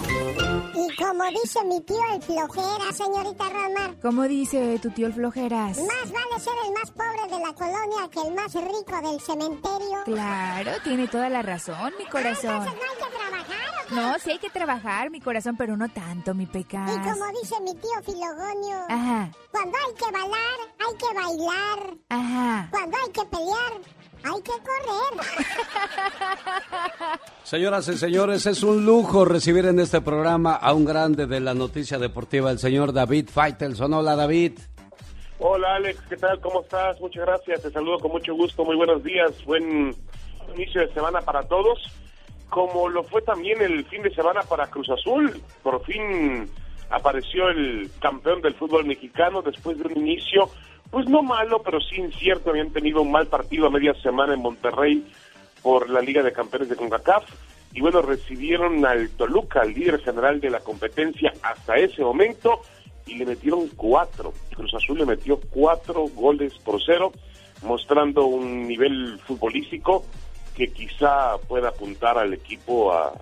Y 0.74 0.96
como 0.96 1.24
dice 1.42 1.64
mi 1.64 1.80
tío 1.82 1.96
el 2.14 2.22
flojera, 2.22 2.92
señorita 2.92 3.44
Rosmar, 3.48 3.96
¿Cómo 4.00 4.22
dice 4.24 4.78
tu 4.80 4.90
tío 4.90 5.06
el 5.08 5.12
flojeras? 5.14 5.78
más 5.78 6.12
vale 6.12 6.38
ser 6.40 6.52
el 6.66 6.72
más 6.72 6.90
pobre 6.90 7.36
de 7.36 7.44
la 7.44 7.52
colonia 7.54 8.08
que 8.10 8.20
el 8.28 8.34
más 8.34 8.54
rico 8.54 9.10
del 9.10 9.20
cementerio. 9.20 9.98
Claro, 10.04 10.70
tiene 10.84 11.08
toda 11.08 11.28
la 11.28 11.42
razón, 11.42 11.92
mi 11.98 12.04
corazón. 12.06 12.50
Entonces 12.56 12.74
no 12.74 12.82
hay 12.82 13.10
que 13.10 13.16
trabajar. 13.16 13.83
No, 13.90 14.18
sí 14.18 14.30
hay 14.30 14.38
que 14.38 14.50
trabajar, 14.50 15.10
mi 15.10 15.20
corazón, 15.20 15.56
pero 15.56 15.76
no 15.76 15.88
tanto, 15.88 16.34
mi 16.34 16.46
pecas. 16.46 16.90
Y 16.90 16.98
como 17.00 17.26
dice 17.40 17.54
mi 17.60 17.74
tío 17.74 17.90
Filogonio, 18.02 18.78
Ajá, 18.88 19.30
cuando 19.50 19.76
hay 19.76 19.94
que 19.94 20.10
bailar, 20.10 20.58
hay 20.78 20.96
que 20.96 21.14
bailar. 21.14 21.96
ajá. 22.08 22.68
Cuando 22.70 22.96
hay 22.96 23.12
que 23.12 23.24
pelear, 23.26 23.72
hay 24.24 24.42
que 24.42 24.52
correr. 24.52 25.26
Señoras 27.44 27.88
y 27.88 27.96
señores, 27.98 28.46
es 28.46 28.62
un 28.62 28.84
lujo 28.86 29.24
recibir 29.24 29.66
en 29.66 29.78
este 29.78 30.00
programa 30.00 30.54
a 30.54 30.72
un 30.72 30.84
grande 30.84 31.26
de 31.26 31.40
la 31.40 31.52
noticia 31.54 31.98
deportiva, 31.98 32.50
el 32.50 32.58
señor 32.58 32.92
David 32.92 33.28
Faitelson. 33.30 33.92
Hola, 33.92 34.16
David. 34.16 34.58
Hola 35.40 35.74
Alex, 35.74 36.00
¿qué 36.08 36.16
tal? 36.16 36.40
¿Cómo 36.40 36.62
estás? 36.62 36.98
Muchas 37.00 37.26
gracias, 37.26 37.60
te 37.62 37.70
saludo 37.70 37.98
con 37.98 38.12
mucho 38.12 38.34
gusto, 38.34 38.64
muy 38.64 38.76
buenos 38.76 39.02
días, 39.02 39.30
buen 39.44 39.94
inicio 40.54 40.80
de 40.80 40.94
semana 40.94 41.20
para 41.20 41.42
todos, 41.42 41.78
como 42.48 42.88
lo 42.88 43.02
fue 43.04 43.22
también 43.22 43.60
el 43.62 43.84
fin 43.86 44.02
de 44.02 44.14
semana 44.14 44.42
para 44.42 44.68
Cruz 44.68 44.88
Azul, 44.90 45.40
por 45.62 45.84
fin 45.84 46.48
apareció 46.90 47.48
el 47.48 47.90
campeón 48.00 48.40
del 48.42 48.54
fútbol 48.54 48.84
mexicano 48.84 49.42
después 49.42 49.78
de 49.78 49.84
un 49.84 49.98
inicio, 49.98 50.48
pues 50.90 51.08
no 51.08 51.22
malo, 51.22 51.62
pero 51.62 51.80
sí 51.80 51.96
incierto, 51.96 52.50
habían 52.50 52.70
tenido 52.70 53.02
un 53.02 53.10
mal 53.10 53.26
partido 53.26 53.66
a 53.66 53.70
media 53.70 53.94
semana 53.94 54.34
en 54.34 54.40
Monterrey 54.40 55.04
por 55.62 55.90
la 55.90 56.00
Liga 56.00 56.22
de 56.22 56.32
Campeones 56.32 56.68
de 56.68 56.76
CONCACAF, 56.76 57.24
y 57.72 57.80
bueno, 57.80 58.02
recibieron 58.02 58.86
al 58.86 59.08
Toluca, 59.10 59.62
al 59.62 59.74
líder 59.74 60.00
general 60.00 60.40
de 60.40 60.50
la 60.50 60.60
competencia 60.60 61.32
hasta 61.42 61.74
ese 61.74 62.02
momento, 62.02 62.60
y 63.06 63.16
le 63.16 63.26
metieron 63.26 63.68
cuatro. 63.76 64.32
Cruz 64.54 64.72
Azul 64.74 64.98
le 64.98 65.06
metió 65.06 65.40
cuatro 65.50 66.06
goles 66.14 66.54
por 66.64 66.80
cero, 66.84 67.12
mostrando 67.64 68.26
un 68.26 68.68
nivel 68.68 69.18
futbolístico 69.26 70.04
que 70.54 70.68
quizá 70.68 71.36
pueda 71.48 71.68
apuntar 71.68 72.16
al 72.16 72.32
equipo 72.32 72.92
a, 72.92 73.12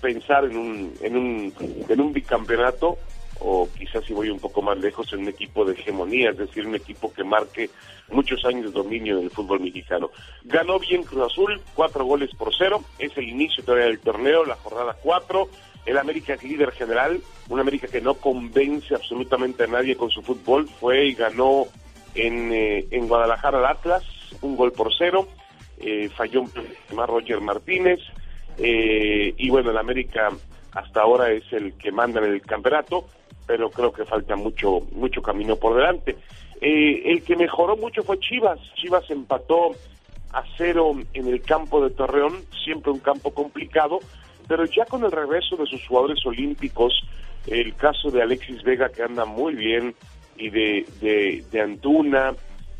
pensar 0.00 0.44
en 0.44 0.56
un, 0.56 0.94
en 1.00 1.16
un 1.16 1.52
en 1.88 2.00
un 2.00 2.12
bicampeonato 2.12 2.98
o 3.40 3.68
quizás 3.76 4.04
si 4.04 4.12
voy 4.12 4.30
un 4.30 4.38
poco 4.38 4.62
más 4.62 4.78
lejos 4.78 5.12
en 5.12 5.20
un 5.20 5.28
equipo 5.28 5.64
de 5.64 5.74
hegemonía, 5.74 6.30
es 6.30 6.38
decir, 6.38 6.66
un 6.66 6.74
equipo 6.74 7.12
que 7.12 7.24
marque 7.24 7.70
muchos 8.10 8.44
años 8.44 8.66
de 8.66 8.70
dominio 8.72 9.18
del 9.18 9.30
fútbol 9.30 9.60
mexicano. 9.60 10.10
Ganó 10.44 10.78
bien 10.78 11.02
Cruz 11.02 11.32
Azul, 11.32 11.60
cuatro 11.74 12.04
goles 12.04 12.30
por 12.36 12.54
cero, 12.56 12.82
es 12.98 13.16
el 13.16 13.28
inicio 13.28 13.64
todavía 13.64 13.86
del 13.86 14.00
torneo, 14.00 14.44
la 14.44 14.56
jornada 14.56 14.96
cuatro, 15.02 15.48
el 15.84 15.98
América 15.98 16.36
líder 16.42 16.72
general, 16.72 17.20
un 17.48 17.60
América 17.60 17.88
que 17.88 18.00
no 18.00 18.14
convence 18.14 18.94
absolutamente 18.94 19.64
a 19.64 19.68
nadie 19.68 19.96
con 19.96 20.10
su 20.10 20.22
fútbol, 20.22 20.68
fue 20.68 21.06
y 21.06 21.14
ganó 21.14 21.66
en, 22.14 22.52
eh, 22.52 22.86
en 22.90 23.06
Guadalajara 23.06 23.58
al 23.58 23.66
Atlas, 23.66 24.02
un 24.40 24.56
gol 24.56 24.72
por 24.72 24.90
cero, 24.96 25.28
eh, 25.78 26.08
falló 26.08 26.44
más 26.94 27.08
Roger 27.08 27.40
Martínez, 27.40 28.00
eh, 28.58 29.34
y 29.36 29.50
bueno, 29.50 29.70
el 29.70 29.78
América 29.78 30.30
hasta 30.72 31.00
ahora 31.00 31.30
es 31.30 31.44
el 31.52 31.74
que 31.74 31.92
manda 31.92 32.20
en 32.20 32.32
el 32.32 32.42
campeonato, 32.42 33.06
pero 33.46 33.70
creo 33.70 33.92
que 33.92 34.04
falta 34.04 34.36
mucho, 34.36 34.80
mucho 34.92 35.22
camino 35.22 35.56
por 35.56 35.76
delante. 35.76 36.16
Eh, 36.60 37.02
el 37.12 37.22
que 37.22 37.36
mejoró 37.36 37.76
mucho 37.76 38.02
fue 38.02 38.18
Chivas. 38.18 38.58
Chivas 38.74 39.08
empató 39.10 39.70
a 40.32 40.42
cero 40.56 40.92
en 41.14 41.28
el 41.28 41.40
campo 41.42 41.82
de 41.82 41.94
Torreón, 41.94 42.42
siempre 42.64 42.92
un 42.92 42.98
campo 42.98 43.32
complicado, 43.32 44.00
pero 44.48 44.64
ya 44.64 44.84
con 44.84 45.04
el 45.04 45.12
regreso 45.12 45.56
de 45.56 45.66
sus 45.66 45.86
jugadores 45.86 46.24
olímpicos, 46.26 47.02
el 47.46 47.74
caso 47.76 48.10
de 48.10 48.22
Alexis 48.22 48.62
Vega 48.62 48.88
que 48.88 49.02
anda 49.02 49.24
muy 49.24 49.54
bien 49.54 49.94
y 50.36 50.50
de, 50.50 50.86
de, 51.00 51.44
de 51.50 51.60
Antuna, 51.60 52.34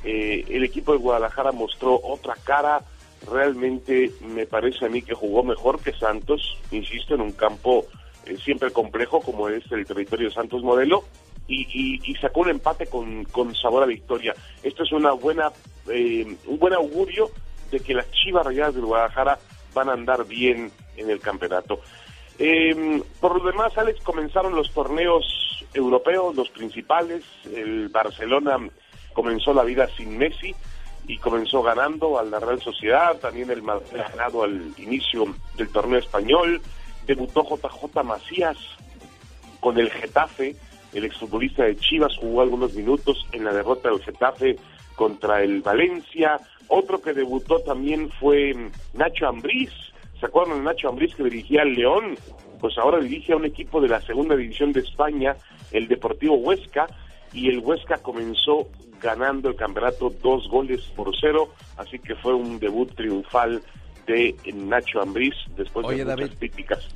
eh, 0.04 0.44
el 0.48 0.64
equipo 0.64 0.92
de 0.92 0.98
Guadalajara 0.98 1.52
mostró 1.52 2.00
otra 2.02 2.34
cara, 2.44 2.82
realmente 3.30 4.12
me 4.20 4.46
parece 4.46 4.86
a 4.86 4.88
mí 4.88 5.02
que 5.02 5.14
jugó 5.14 5.42
mejor 5.42 5.80
que 5.80 5.92
Santos, 5.92 6.58
insisto, 6.70 7.14
en 7.14 7.22
un 7.22 7.32
campo 7.32 7.86
eh, 8.26 8.36
siempre 8.38 8.70
complejo 8.70 9.20
como 9.20 9.48
es 9.48 9.64
el 9.70 9.86
territorio 9.86 10.28
de 10.28 10.34
Santos 10.34 10.62
Modelo, 10.62 11.04
y, 11.48 12.00
y, 12.04 12.14
sacó 12.16 12.40
un 12.40 12.48
empate 12.48 12.86
con, 12.86 13.54
sabor 13.54 13.84
a 13.84 13.86
victoria. 13.86 14.34
Esto 14.64 14.82
es 14.82 14.90
una 14.90 15.12
buena, 15.12 15.52
eh, 15.88 16.36
un 16.46 16.58
buen 16.58 16.74
augurio 16.74 17.30
de 17.70 17.78
que 17.78 17.94
las 17.94 18.10
Chivas 18.10 18.44
Rayadas 18.44 18.74
del 18.74 18.84
Guadalajara 18.84 19.38
van 19.72 19.88
a 19.88 19.92
andar 19.92 20.26
bien 20.26 20.72
en 20.96 21.10
el 21.10 21.20
campeonato. 21.20 21.80
Eh, 22.38 23.00
por 23.20 23.38
lo 23.38 23.46
demás, 23.46 23.76
Alex, 23.78 24.00
comenzaron 24.02 24.54
los 24.54 24.72
torneos 24.72 25.24
europeos, 25.72 26.34
los 26.34 26.50
principales. 26.50 27.24
El 27.54 27.88
Barcelona 27.88 28.58
comenzó 29.16 29.54
la 29.54 29.64
vida 29.64 29.88
sin 29.96 30.18
Messi 30.18 30.54
y 31.08 31.16
comenzó 31.16 31.62
ganando 31.62 32.18
al 32.18 32.30
la 32.30 32.38
Real 32.38 32.60
Sociedad. 32.60 33.18
También 33.18 33.50
el 33.50 33.62
Madrid 33.62 33.98
ha 33.98 34.10
ganado 34.10 34.44
al 34.44 34.74
inicio 34.76 35.24
del 35.56 35.70
torneo 35.70 35.98
español. 35.98 36.60
Debutó 37.06 37.42
JJ 37.42 38.04
Macías 38.04 38.58
con 39.58 39.78
el 39.78 39.90
Getafe 39.90 40.54
el 40.92 41.04
exfutbolista 41.04 41.64
de 41.64 41.76
Chivas 41.76 42.16
jugó 42.16 42.40
algunos 42.40 42.74
minutos 42.74 43.26
en 43.32 43.44
la 43.44 43.52
derrota 43.52 43.90
del 43.90 44.02
Getafe 44.02 44.56
contra 44.94 45.42
el 45.42 45.60
Valencia. 45.60 46.40
Otro 46.68 47.02
que 47.02 47.12
debutó 47.12 47.58
también 47.60 48.10
fue 48.18 48.54
Nacho 48.94 49.28
Ambriz. 49.28 49.70
¿Se 50.18 50.26
acuerdan 50.26 50.58
de 50.58 50.64
Nacho 50.64 50.88
Ambriz 50.88 51.14
que 51.14 51.24
dirigía 51.24 51.62
al 51.62 51.74
León? 51.74 52.16
Pues 52.60 52.78
ahora 52.78 52.98
dirige 53.00 53.34
a 53.34 53.36
un 53.36 53.44
equipo 53.44 53.80
de 53.80 53.88
la 53.88 54.00
segunda 54.00 54.34
división 54.36 54.72
de 54.72 54.80
España, 54.80 55.36
el 55.70 55.86
Deportivo 55.86 56.36
Huesca, 56.36 56.86
y 57.34 57.50
el 57.50 57.58
Huesca 57.58 57.98
comenzó 57.98 58.66
ganando 59.02 59.48
el 59.48 59.56
campeonato 59.56 60.10
dos 60.22 60.48
goles 60.48 60.80
por 60.96 61.12
cero, 61.20 61.50
así 61.76 61.98
que 61.98 62.14
fue 62.16 62.34
un 62.34 62.58
debut 62.58 62.94
triunfal 62.94 63.62
de 64.06 64.36
Nacho 64.54 65.00
Ambriz 65.00 65.34
después 65.56 65.84
Oye, 65.86 65.98
de 65.98 66.04
muchas 66.04 66.18
David. 66.20 66.38
críticas. 66.38 66.88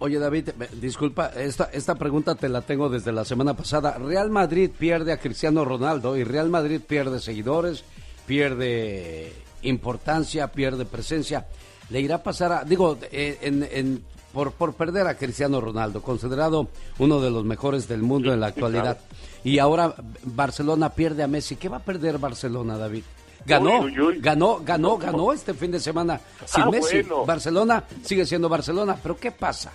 Oye 0.00 0.18
David, 0.20 0.50
disculpa, 0.80 1.26
esta, 1.34 1.64
esta 1.72 1.96
pregunta 1.96 2.36
te 2.36 2.48
la 2.48 2.60
tengo 2.62 2.88
desde 2.88 3.10
la 3.10 3.24
semana 3.24 3.54
pasada. 3.54 3.98
Real 3.98 4.30
Madrid 4.30 4.70
pierde 4.78 5.12
a 5.12 5.16
Cristiano 5.18 5.64
Ronaldo 5.64 6.16
y 6.16 6.22
Real 6.22 6.48
Madrid 6.50 6.80
pierde 6.86 7.18
seguidores, 7.18 7.84
pierde 8.26 9.32
importancia, 9.62 10.48
pierde 10.48 10.84
presencia. 10.84 11.46
Le 11.90 12.00
irá 12.00 12.16
a 12.16 12.22
pasar 12.22 12.52
a, 12.52 12.64
digo, 12.64 12.96
eh, 13.10 13.38
en, 13.42 13.66
en- 13.72 14.04
por, 14.38 14.52
por 14.52 14.74
perder 14.74 15.08
a 15.08 15.16
Cristiano 15.16 15.60
Ronaldo, 15.60 16.00
considerado 16.00 16.68
uno 17.00 17.20
de 17.20 17.28
los 17.28 17.44
mejores 17.44 17.88
del 17.88 18.02
mundo 18.02 18.32
en 18.32 18.38
la 18.38 18.46
actualidad. 18.46 18.96
Y 19.42 19.58
ahora 19.58 19.96
Barcelona 20.22 20.90
pierde 20.90 21.24
a 21.24 21.26
Messi. 21.26 21.56
¿Qué 21.56 21.68
va 21.68 21.78
a 21.78 21.82
perder 21.82 22.18
Barcelona, 22.18 22.78
David? 22.78 23.02
Ganó, 23.44 23.80
Uy, 23.80 23.98
uy, 23.98 24.00
uy. 24.00 24.18
ganó, 24.20 24.60
ganó, 24.64 24.96
ganó 24.96 25.32
este 25.32 25.54
fin 25.54 25.72
de 25.72 25.80
semana 25.80 26.20
sin 26.44 26.62
Ah, 26.62 26.70
Messi. 26.70 27.02
bueno. 27.02 27.26
Barcelona 27.26 27.82
sigue 28.04 28.24
siendo 28.24 28.48
Barcelona, 28.48 28.96
pero 29.02 29.16
¿qué 29.16 29.32
pasa? 29.32 29.72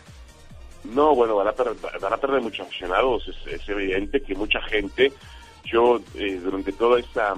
No, 0.85 1.14
bueno, 1.14 1.35
van 1.35 1.49
a, 1.49 1.52
perder, 1.52 1.76
van 2.02 2.14
a 2.14 2.18
perder 2.18 2.40
muchos 2.41 2.65
aficionados. 2.65 3.27
Es, 3.27 3.61
es 3.61 3.68
evidente 3.68 4.22
que 4.22 4.34
mucha 4.34 4.61
gente, 4.61 5.11
yo 5.65 5.99
eh, 6.15 6.40
durante 6.41 6.72
toda 6.72 7.02
esta, 7.02 7.34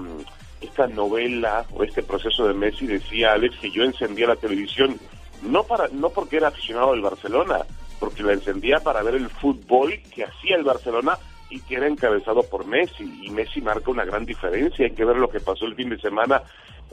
esta 0.61 0.85
novela 0.85 1.65
o 1.73 1.83
este 1.83 2.03
proceso 2.03 2.47
de 2.47 2.53
Messi 2.53 2.85
decía 2.85 3.33
Alex 3.33 3.55
que 3.59 3.71
yo 3.71 3.81
encendía 3.83 4.27
la 4.27 4.35
televisión 4.35 4.99
no 5.43 5.63
para 5.63 5.87
no 5.89 6.09
porque 6.09 6.37
era 6.37 6.49
aficionado 6.49 6.91
del 6.91 7.01
Barcelona, 7.01 7.59
porque 7.99 8.23
la 8.23 8.33
encendía 8.33 8.79
para 8.79 9.03
ver 9.03 9.15
el 9.15 9.29
fútbol 9.29 9.99
que 10.13 10.23
hacía 10.23 10.55
el 10.55 10.63
Barcelona 10.63 11.17
y 11.49 11.59
que 11.61 11.75
era 11.75 11.87
encabezado 11.87 12.43
por 12.43 12.65
Messi. 12.65 13.21
Y 13.23 13.29
Messi 13.29 13.61
marca 13.61 13.91
una 13.91 14.05
gran 14.05 14.25
diferencia. 14.25 14.85
Hay 14.85 14.93
que 14.93 15.05
ver 15.05 15.17
lo 15.17 15.29
que 15.29 15.39
pasó 15.39 15.65
el 15.65 15.75
fin 15.75 15.89
de 15.89 15.99
semana 15.99 16.41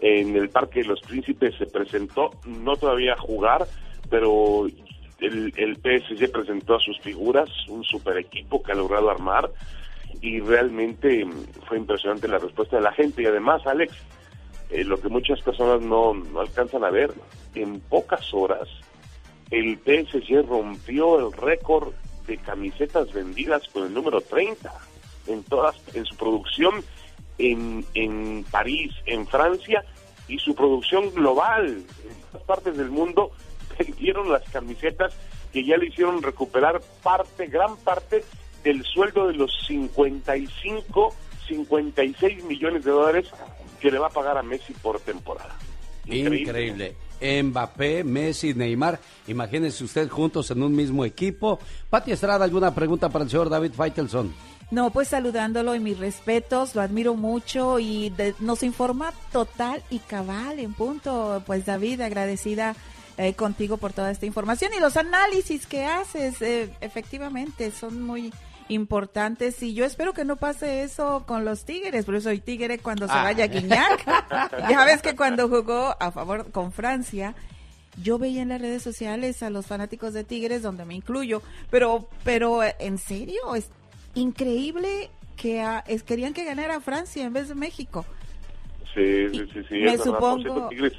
en 0.00 0.36
el 0.36 0.50
Parque 0.50 0.80
de 0.80 0.88
los 0.88 1.00
Príncipes. 1.00 1.56
Se 1.56 1.66
presentó, 1.66 2.30
no 2.44 2.76
todavía 2.76 3.14
a 3.14 3.18
jugar, 3.18 3.66
pero 4.10 4.66
el, 5.20 5.52
el 5.56 5.76
PSG 5.76 6.30
presentó 6.30 6.76
a 6.76 6.80
sus 6.80 6.98
figuras, 7.00 7.48
un 7.68 7.84
super 7.84 8.16
equipo 8.18 8.62
que 8.62 8.72
ha 8.72 8.76
logrado 8.76 9.10
armar 9.10 9.50
y 10.20 10.40
realmente 10.40 11.26
fue 11.66 11.78
impresionante 11.78 12.28
la 12.28 12.38
respuesta 12.38 12.76
de 12.76 12.82
la 12.82 12.92
gente 12.92 13.22
y 13.22 13.26
además 13.26 13.66
Alex, 13.66 13.94
eh, 14.72 14.84
lo 14.84 15.00
que 15.00 15.08
muchas 15.08 15.40
personas 15.42 15.80
no, 15.80 16.14
no 16.14 16.40
alcanzan 16.40 16.84
a 16.84 16.90
ver, 16.90 17.12
en 17.54 17.80
pocas 17.80 18.32
horas 18.32 18.68
el 19.52 19.78
PSG 19.84 20.48
rompió 20.48 21.18
el 21.20 21.32
récord 21.32 21.92
de 22.26 22.38
camisetas 22.38 23.12
vendidas 23.12 23.68
con 23.68 23.84
el 23.84 23.92
número 23.92 24.22
30 24.22 24.72
en 25.26 25.44
todas 25.44 25.76
en 25.94 26.06
su 26.06 26.16
producción 26.16 26.82
en, 27.36 27.84
en 27.92 28.44
París, 28.50 28.92
en 29.04 29.26
Francia 29.26 29.84
y 30.26 30.38
su 30.38 30.54
producción 30.54 31.12
global. 31.12 31.66
En 31.66 32.30
todas 32.30 32.46
partes 32.46 32.76
del 32.78 32.90
mundo 32.90 33.32
vendieron 33.78 34.32
las 34.32 34.42
camisetas 34.48 35.14
que 35.52 35.64
ya 35.64 35.76
le 35.76 35.88
hicieron 35.88 36.22
recuperar 36.22 36.80
parte, 37.02 37.46
gran 37.46 37.76
parte 37.76 38.24
del 38.64 38.82
sueldo 38.84 39.26
de 39.26 39.34
los 39.34 39.52
55, 39.66 41.14
56 41.46 42.44
millones 42.44 42.84
de 42.84 42.90
dólares 42.90 43.30
que 43.82 43.90
le 43.90 43.98
va 43.98 44.06
a 44.06 44.10
pagar 44.10 44.38
a 44.38 44.42
Messi 44.42 44.72
por 44.74 44.98
temporada. 45.00 45.54
Increíble. 46.06 46.96
Mbappé, 47.20 48.02
Messi, 48.02 48.54
Neymar, 48.54 48.98
imagínense 49.28 49.84
usted 49.84 50.08
juntos 50.08 50.50
en 50.50 50.62
un 50.62 50.74
mismo 50.74 51.04
equipo. 51.04 51.58
Pati 51.90 52.10
Estrada, 52.12 52.44
¿alguna 52.44 52.74
pregunta 52.74 53.08
para 53.10 53.24
el 53.24 53.30
señor 53.30 53.48
David 53.48 53.72
Feitelson? 53.72 54.32
No, 54.72 54.90
pues 54.90 55.08
saludándolo 55.08 55.74
y 55.74 55.80
mis 55.80 55.98
respetos, 55.98 56.74
lo 56.74 56.80
admiro 56.80 57.14
mucho 57.14 57.78
y 57.78 58.10
de- 58.10 58.34
nos 58.40 58.62
informa 58.62 59.12
total 59.30 59.82
y 59.90 59.98
cabal 59.98 60.58
en 60.58 60.72
punto. 60.74 61.42
Pues 61.46 61.66
David, 61.66 62.00
agradecida 62.00 62.74
eh, 63.18 63.34
contigo 63.34 63.76
por 63.76 63.92
toda 63.92 64.10
esta 64.10 64.24
información 64.26 64.72
y 64.76 64.80
los 64.80 64.96
análisis 64.96 65.66
que 65.66 65.84
haces, 65.84 66.40
eh, 66.42 66.70
efectivamente, 66.80 67.70
son 67.70 68.02
muy 68.02 68.32
importantes 68.68 69.62
y 69.62 69.74
yo 69.74 69.84
espero 69.84 70.12
que 70.12 70.24
no 70.24 70.36
pase 70.36 70.82
eso 70.82 71.24
con 71.26 71.44
los 71.44 71.64
Tigres, 71.64 72.04
por 72.04 72.14
eso 72.14 72.28
soy 72.30 72.40
Tigre 72.40 72.78
cuando 72.78 73.06
se 73.06 73.12
Ah. 73.14 73.22
vaya 73.24 73.46
Guiñac. 73.46 74.04
ya 74.70 74.84
ves 74.84 75.02
que 75.02 75.14
cuando 75.16 75.48
jugó 75.48 75.94
a 76.00 76.10
favor 76.12 76.50
con 76.50 76.72
Francia, 76.72 77.34
yo 78.02 78.18
veía 78.18 78.42
en 78.42 78.48
las 78.48 78.60
redes 78.60 78.82
sociales 78.82 79.42
a 79.42 79.50
los 79.50 79.66
fanáticos 79.66 80.12
de 80.14 80.24
Tigres, 80.24 80.62
donde 80.62 80.84
me 80.84 80.94
incluyo, 80.94 81.42
pero, 81.70 82.08
pero 82.24 82.60
en 82.78 82.98
serio, 82.98 83.54
es 83.54 83.68
increíble 84.14 85.10
que 85.36 85.64
es, 85.86 86.02
querían 86.02 86.32
que 86.34 86.44
ganara 86.44 86.80
Francia 86.80 87.24
en 87.24 87.32
vez 87.32 87.48
de 87.48 87.54
México. 87.54 88.04
Sí, 88.94 89.28
sí, 89.30 89.46
sí, 89.52 89.60
sí, 89.68 89.74
Me 89.74 89.92
es 89.94 89.98
verdad. 89.98 90.04
Por 90.04 90.04
supongo- 90.04 90.42
cierto, 90.42 90.68
Tigres, 90.68 90.92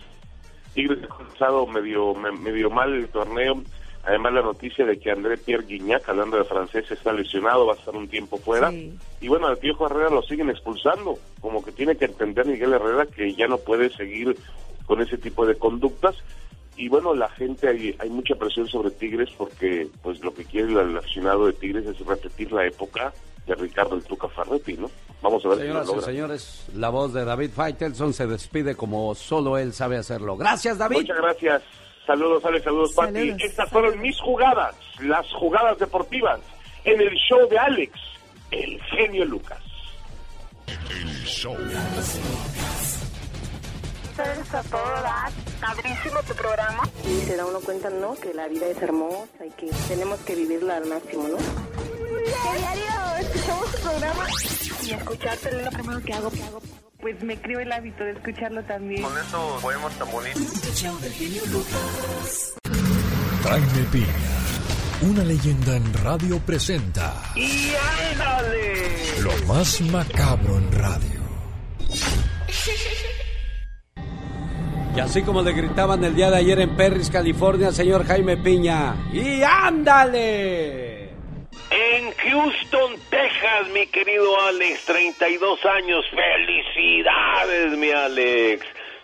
Tigres 0.73 1.03
ha 1.03 1.07
comenzado 1.07 1.67
medio, 1.67 2.13
me- 2.15 2.31
medio 2.31 2.69
mal 2.69 2.93
el 2.93 3.07
torneo. 3.09 3.61
Además, 4.05 4.33
la 4.33 4.41
noticia 4.41 4.85
de 4.85 4.99
que 4.99 5.11
André 5.11 5.37
Pierre 5.37 5.65
Guignac, 5.65 6.07
hablando 6.09 6.37
de 6.37 6.43
francés, 6.43 6.91
está 6.91 7.13
lesionado, 7.13 7.65
va 7.65 7.73
a 7.73 7.77
estar 7.77 7.95
un 7.95 8.09
tiempo 8.09 8.37
fuera. 8.37 8.71
Y 9.21 9.27
bueno, 9.29 9.47
al 9.47 9.57
Piojo 9.57 9.85
Herrera 9.85 10.09
lo 10.09 10.21
siguen 10.21 10.49
expulsando. 10.49 11.17
Como 11.39 11.63
que 11.63 11.71
tiene 11.71 11.95
que 11.95 12.05
entender 12.05 12.45
Miguel 12.45 12.73
Herrera 12.73 13.05
que 13.05 13.33
ya 13.33 13.47
no 13.47 13.57
puede 13.57 13.89
seguir 13.89 14.35
con 14.85 15.01
ese 15.01 15.17
tipo 15.17 15.45
de 15.45 15.55
conductas. 15.55 16.15
Y 16.75 16.89
bueno, 16.89 17.13
la 17.13 17.29
gente, 17.29 17.67
hay, 17.67 17.95
hay 17.99 18.09
mucha 18.09 18.35
presión 18.35 18.67
sobre 18.67 18.91
Tigres 18.91 19.29
porque 19.37 19.87
pues 20.01 20.19
lo 20.21 20.33
que 20.33 20.43
quiere 20.45 20.73
el, 20.73 20.97
aficionado 20.97 21.45
de 21.45 21.53
Tigres 21.53 21.85
es 21.85 21.99
repetir 22.05 22.51
la 22.51 22.65
época 22.65 23.13
de 23.45 23.55
Ricardo 23.55 23.95
el 23.95 24.03
Tuca 24.03 24.27
Ferretti, 24.29 24.73
¿no? 24.73 24.89
Vamos 25.21 25.45
a 25.45 25.49
ver 25.49 25.59
Señoras 25.59 25.87
si 25.87 25.93
lo 25.93 25.99
y 25.99 26.03
señores, 26.03 26.65
la 26.75 26.89
voz 26.89 27.13
de 27.13 27.25
David 27.25 27.51
Faitelson 27.51 28.13
se 28.13 28.27
despide 28.27 28.75
como 28.75 29.13
solo 29.15 29.57
él 29.57 29.73
sabe 29.73 29.97
hacerlo. 29.97 30.35
Gracias, 30.35 30.77
David. 30.77 30.97
Muchas 30.97 31.17
gracias. 31.17 31.63
Saludos, 32.05 32.43
Alex, 32.43 32.63
saludos, 32.63 32.93
Pati. 32.93 33.13
Saludos. 33.13 33.41
Estas 33.41 33.69
fueron 33.69 34.01
mis 34.01 34.19
jugadas, 34.19 34.75
las 34.99 35.25
jugadas 35.33 35.77
deportivas, 35.79 36.39
en 36.83 36.99
el 36.99 37.13
show 37.15 37.47
de 37.49 37.57
Alex, 37.57 37.93
el 38.51 38.81
genio 38.83 39.25
Lucas. 39.25 39.59
El 40.67 41.25
show. 41.25 41.55
Eres 44.21 44.53
a 44.53 44.61
todo 44.63 44.91
dar. 45.01 45.31
Padrísimo 45.59 46.21
tu 46.27 46.33
programa. 46.35 46.83
Y 47.03 47.25
se 47.25 47.35
da 47.35 47.45
uno 47.45 47.59
cuenta, 47.61 47.89
¿no? 47.89 48.13
Que 48.15 48.33
la 48.33 48.47
vida 48.47 48.67
es 48.67 48.77
hermosa 48.81 49.45
y 49.45 49.49
que 49.51 49.71
tenemos 49.87 50.19
que 50.19 50.35
vivirla 50.35 50.77
al 50.77 50.85
máximo, 50.85 51.27
¿no? 51.27 51.37
Diario, 51.37 53.27
escuchamos 53.27 53.71
tu 53.71 53.77
programa. 53.81 54.27
Y 54.83 54.91
escucharte 54.91 55.49
es 55.49 55.65
lo 55.65 55.71
primero 55.71 56.01
que 56.01 56.13
hago. 56.13 56.29
que 56.29 56.43
hago. 56.43 56.61
Pues 57.01 57.21
me 57.23 57.41
creo 57.41 57.59
el 57.59 57.71
hábito 57.71 58.03
de 58.03 58.11
escucharlo 58.11 58.63
también. 58.63 59.01
Con 59.01 59.17
esos 59.17 59.61
poemas 59.61 59.93
tan 59.97 60.11
bonitos. 60.11 60.41
Jaime 63.43 63.83
Piña, 63.91 64.07
una 65.01 65.23
leyenda 65.23 65.75
en 65.75 65.93
radio 65.95 66.39
presenta 66.39 67.13
¡Y 67.35 67.73
ándale! 68.11 69.19
lo 69.21 69.33
más 69.47 69.81
macabro 69.81 70.57
en 70.57 70.71
radio. 70.71 71.19
Y 74.95 74.99
así 74.99 75.23
como 75.23 75.41
le 75.41 75.53
gritaban 75.53 76.03
el 76.03 76.15
día 76.15 76.29
de 76.29 76.37
ayer 76.37 76.59
en 76.59 76.75
Perris, 76.75 77.09
California, 77.09 77.71
señor 77.71 78.05
Jaime 78.05 78.37
Piña. 78.37 78.95
¡Y 79.11 79.41
ándale! 79.41 81.09
En 81.71 82.11
Houston, 82.11 82.93
Texas, 83.09 83.69
mi 83.73 83.87
querido 83.87 84.39
Alex, 84.41 84.85
32 84.85 85.65
años. 85.65 86.05
Felicidades, 86.11 87.77
mi 87.77 87.89
Alex. 87.89 88.63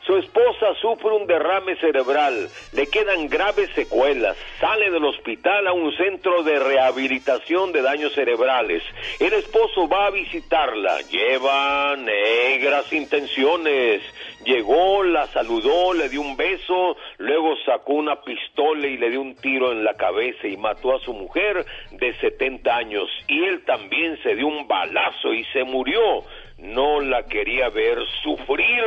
Su 0.10 0.18
esposa 0.18 0.73
sufre 0.81 1.11
un 1.11 1.27
derrame 1.27 1.76
cerebral, 1.76 2.49
le 2.73 2.88
quedan 2.88 3.30
graves 3.30 3.69
secuelas, 3.76 4.36
sale 4.60 4.90
del 4.90 5.06
hospital 5.06 5.68
a 5.68 5.73
un 5.73 5.95
centro 5.95 6.41
de 6.41 6.57
rehabilitación 6.57 7.72
de 7.72 7.84
daños 7.84 8.15
cerebrales. 8.15 8.81
El 9.19 9.34
esposo 9.34 9.88
va 9.88 10.07
a 10.07 10.10
visitarla, 10.10 11.02
lleva 11.02 11.95
negras 11.95 12.91
intenciones. 12.91 14.02
Llegó, 14.45 15.03
la 15.03 15.27
saludó, 15.27 15.94
le 15.94 16.10
dio 16.10 16.22
un 16.22 16.38
beso, 16.38 16.95
luego 17.18 17.56
sacó 17.65 17.94
una 17.94 18.22
pistola 18.22 18.88
y 18.88 18.98
le 18.98 19.11
dio 19.11 19.22
un 19.22 19.36
tiro 19.36 19.73
en 19.73 19.84
la 19.84 19.95
cabeza 19.95 20.48
y 20.48 20.57
mató 20.57 20.95
a 20.95 20.99
su 21.02 21.14
mujer 21.14 21.65
de 21.91 22.15
70 22.15 22.76
años. 22.76 23.10
Y 23.27 23.44
él 23.44 23.64
también 23.65 24.18
se 24.23 24.36
dio 24.36 24.48
un 24.48 24.68
balazo 24.68 25.34
y 25.34 25.44
se 25.53 25.64
murió 25.65 26.23
no 26.61 26.99
la 26.99 27.23
quería 27.23 27.69
ver 27.69 27.99
sufrir. 28.23 28.84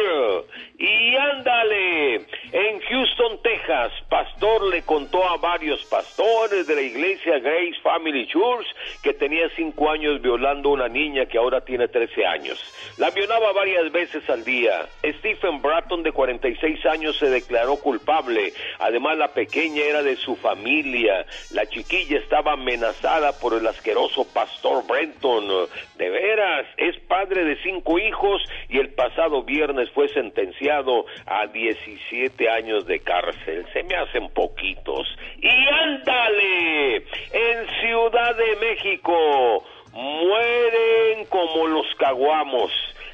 Y 0.78 1.16
ándale, 1.16 2.14
en 2.52 2.80
Houston, 2.80 3.40
Texas, 3.42 3.92
pastor 4.08 4.64
le 4.68 4.82
contó 4.82 5.26
a 5.28 5.36
varios 5.36 5.84
pastores 5.84 6.66
de 6.66 6.74
la 6.74 6.82
iglesia 6.82 7.38
Grace 7.38 7.78
Family 7.82 8.26
Church 8.26 8.66
que 9.02 9.14
tenía 9.14 9.48
cinco 9.56 9.90
años 9.90 10.20
violando 10.20 10.70
a 10.70 10.72
una 10.72 10.88
niña 10.88 11.26
que 11.26 11.38
ahora 11.38 11.64
tiene 11.64 11.88
13 11.88 12.26
años. 12.26 12.58
La 12.98 13.10
violaba 13.10 13.52
varias 13.52 13.90
veces 13.92 14.28
al 14.28 14.44
día. 14.44 14.86
Stephen 15.04 15.62
Bratton, 15.62 16.02
de 16.02 16.12
46 16.12 16.84
años, 16.86 17.16
se 17.18 17.30
declaró 17.30 17.76
culpable. 17.76 18.52
Además, 18.80 19.16
la 19.16 19.28
pequeña 19.28 19.82
era 19.82 20.02
de 20.02 20.16
su 20.16 20.36
familia. 20.36 21.24
La 21.52 21.66
chiquilla 21.66 22.18
estaba 22.18 22.52
amenazada 22.52 23.32
por 23.38 23.54
el 23.54 23.66
asqueroso 23.66 24.26
pastor 24.32 24.86
Brenton. 24.86 25.68
De 25.96 26.10
veras, 26.10 26.66
es 26.76 26.98
padre 27.00 27.44
de 27.44 27.61
cinco 27.62 27.98
hijos 27.98 28.42
y 28.68 28.78
el 28.78 28.90
pasado 28.90 29.42
viernes 29.42 29.90
fue 29.90 30.08
sentenciado 30.08 31.06
a 31.26 31.46
17 31.46 32.50
años 32.50 32.86
de 32.86 33.00
cárcel. 33.00 33.66
Se 33.72 33.82
me 33.82 33.94
hacen 33.94 34.28
poquitos. 34.30 35.06
Y 35.40 35.48
ándale, 35.48 36.96
en 36.96 37.66
Ciudad 37.80 38.36
de 38.36 38.56
México 38.56 39.64
mueren 39.92 41.26
como 41.28 41.66
los 41.66 41.86
caguamos. 41.96 42.70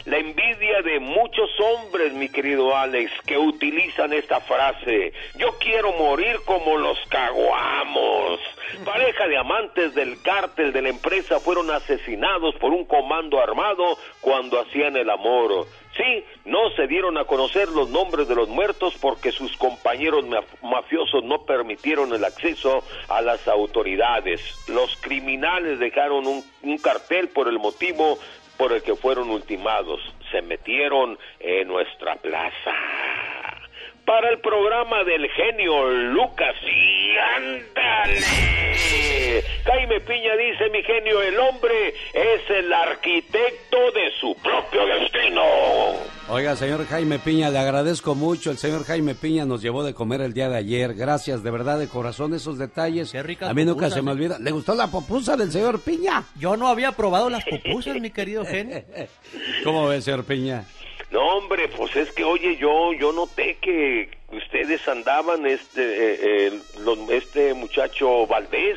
La 0.09 0.17
envidia 0.17 0.81
de 0.83 1.01
muchos 1.01 1.51
hombres, 1.61 2.15
mi 2.15 2.31
querido 2.31 2.75
Alex, 2.75 3.13
que 3.27 3.37
utilizan 3.37 4.15
esta 4.15 4.41
frase. 4.41 5.13
Yo 5.37 5.49
quiero 5.59 5.93
morir 5.93 6.37
como 6.47 6.79
los 6.79 6.97
caguamos. 7.11 8.41
Pareja 8.87 9.29
de 9.29 9.37
amantes 9.37 9.95
del 9.95 10.21
cártel 10.23 10.73
de 10.73 10.81
la 10.83 10.89
empresa 10.89 11.41
fueron 11.41 11.71
asesinados 11.71 12.55
por 12.57 12.73
un 12.73 12.87
comando 12.87 13.39
armado 13.41 13.99
cuando 14.23 14.59
hacían 14.61 14.97
el 14.97 15.11
amor. 15.11 15.67
Sí, 15.97 16.25
no 16.45 16.71
se 16.77 16.87
dieron 16.87 17.19
a 17.19 17.25
conocer 17.25 17.69
los 17.71 17.91
nombres 17.91 18.29
de 18.29 18.35
los 18.37 18.49
muertos 18.49 18.95
porque 19.01 19.33
sus 19.33 19.57
compañeros 19.57 20.25
maf- 20.27 20.45
mafiosos 20.63 21.25
no 21.25 21.43
permitieron 21.45 22.15
el 22.15 22.25
acceso 22.25 22.85
a 23.09 23.21
las 23.21 23.49
autoridades. 23.49 24.41
Los 24.69 24.97
criminales 25.01 25.79
dejaron 25.81 26.27
un, 26.27 26.45
un 26.63 26.79
cartel 26.79 27.29
por 27.31 27.49
el 27.49 27.59
motivo 27.59 28.19
por 28.59 28.73
el 28.73 28.83
que 28.83 28.95
fueron 28.97 29.31
ultimados. 29.31 30.01
Se 30.31 30.43
metieron 30.43 31.19
en 31.41 31.69
nuestra 31.69 32.17
plaza. 32.17 32.75
Para 34.09 34.31
el 34.31 34.41
programa 34.41 35.05
del 35.05 35.29
genio 35.29 35.87
Lucas 35.87 36.55
y 36.65 37.11
ándale. 37.37 38.21
Jaime 39.67 40.01
Piña 40.01 40.35
dice, 40.35 40.71
mi 40.71 40.83
genio, 40.83 41.21
el 41.21 41.39
hombre 41.39 41.95
es 42.15 42.41
el 42.49 42.73
arquitecto 42.73 43.77
de 43.93 44.11
su 44.19 44.35
propio 44.37 44.87
destino. 44.87 45.43
Oiga, 46.31 46.57
señor 46.57 46.87
Jaime 46.87 47.19
Piña, 47.19 47.51
le 47.51 47.59
agradezco 47.59 48.15
mucho. 48.15 48.51
El 48.51 48.57
señor 48.57 48.85
Jaime 48.85 49.15
Piña 49.15 49.45
nos 49.45 49.61
llevó 49.61 49.85
de 49.85 49.93
comer 49.93 50.23
el 50.23 50.33
día 50.33 50.49
de 50.49 50.57
ayer. 50.57 50.95
Gracias, 50.95 51.43
de 51.43 51.51
verdad, 51.51 51.79
de 51.79 51.89
corazón, 51.89 52.33
esos 52.33 52.57
detalles. 52.57 53.13
ricas 53.13 53.51
A 53.51 53.53
mí 53.53 53.67
nunca 53.67 53.91
se 53.91 54.01
me 54.01 54.11
¿eh? 54.11 54.15
olvida. 54.15 54.39
¿Le 54.39 54.53
gustó 54.53 54.75
la 54.75 54.87
popusa 54.87 55.37
del 55.37 55.53
señor 55.53 55.83
Piña? 55.83 56.25
Yo 56.35 56.57
no 56.57 56.69
había 56.69 56.93
probado 56.93 57.29
las 57.29 57.45
pupusas, 57.45 58.01
mi 58.01 58.09
querido 58.11 58.47
genio. 58.47 58.83
¿Cómo 59.65 59.87
ve, 59.87 60.01
señor 60.01 60.25
Piña? 60.25 60.65
No, 61.11 61.21
hombre, 61.39 61.69
pues 61.77 61.97
es 61.97 62.13
que, 62.13 62.23
oye, 62.25 62.57
yo 62.57 62.93
yo 62.93 63.13
noté 63.13 63.57
que 63.63 64.11
ustedes 64.31 64.87
andaban, 64.89 65.47
este, 65.47 65.81
eh, 65.83 66.19
eh, 66.23 66.59
los- 66.85 67.09
este 67.11 67.55
muchacho 67.55 68.27
Valdés, 68.27 68.77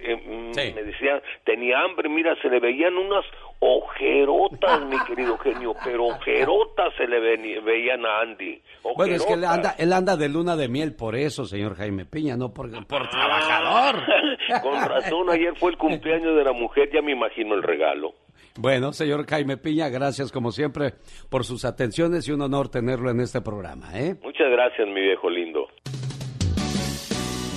eh, 0.00 0.16
mm, 0.16 0.56
me 0.74 0.82
decía, 0.84 1.22
tenía 1.44 1.80
hambre, 1.80 2.08
mira, 2.08 2.34
se 2.40 2.48
le 2.48 2.60
veían 2.60 2.96
unas 2.96 3.24
ojerotas, 3.60 4.84
mi 4.86 4.98
querido 5.04 5.36
genio, 5.38 5.74
pero 5.84 6.06
ojerotas 6.06 6.92
se 6.96 7.06
le 7.06 7.18
veían 7.60 8.04
a 8.04 8.20
Andy. 8.20 8.60
Bueno, 8.96 9.14
es 9.14 9.24
que 9.24 9.32
él 9.34 9.44
anda, 9.44 9.74
él 9.78 9.92
anda 9.92 10.16
de 10.16 10.28
luna 10.28 10.56
de 10.56 10.68
miel 10.68 10.94
por 10.94 11.14
eso, 11.14 11.44
señor 11.46 11.76
Jaime 11.76 12.04
Piña, 12.04 12.36
no 12.36 12.52
por, 12.52 12.70
por 12.86 13.08
trabajador. 13.08 14.02
Con 14.62 14.74
razón, 14.88 15.30
ayer 15.30 15.54
fue 15.56 15.70
el 15.70 15.78
cumpleaños 15.78 16.36
de 16.36 16.44
la 16.44 16.52
mujer, 16.52 16.90
ya 16.92 17.00
me 17.02 17.12
imagino 17.12 17.54
el 17.54 17.62
regalo. 17.62 18.12
Bueno, 18.56 18.92
señor 18.92 19.26
Jaime 19.26 19.56
Piña, 19.56 19.88
gracias 19.88 20.30
como 20.30 20.52
siempre 20.52 20.94
por 21.28 21.44
sus 21.44 21.64
atenciones 21.64 22.28
y 22.28 22.32
un 22.32 22.40
honor 22.40 22.68
tenerlo 22.68 23.10
en 23.10 23.18
este 23.18 23.40
programa, 23.40 23.98
¿eh? 23.98 24.14
Muchas 24.22 24.48
gracias, 24.48 24.86
mi 24.86 25.00
viejo 25.00 25.28
lindo. 25.28 25.66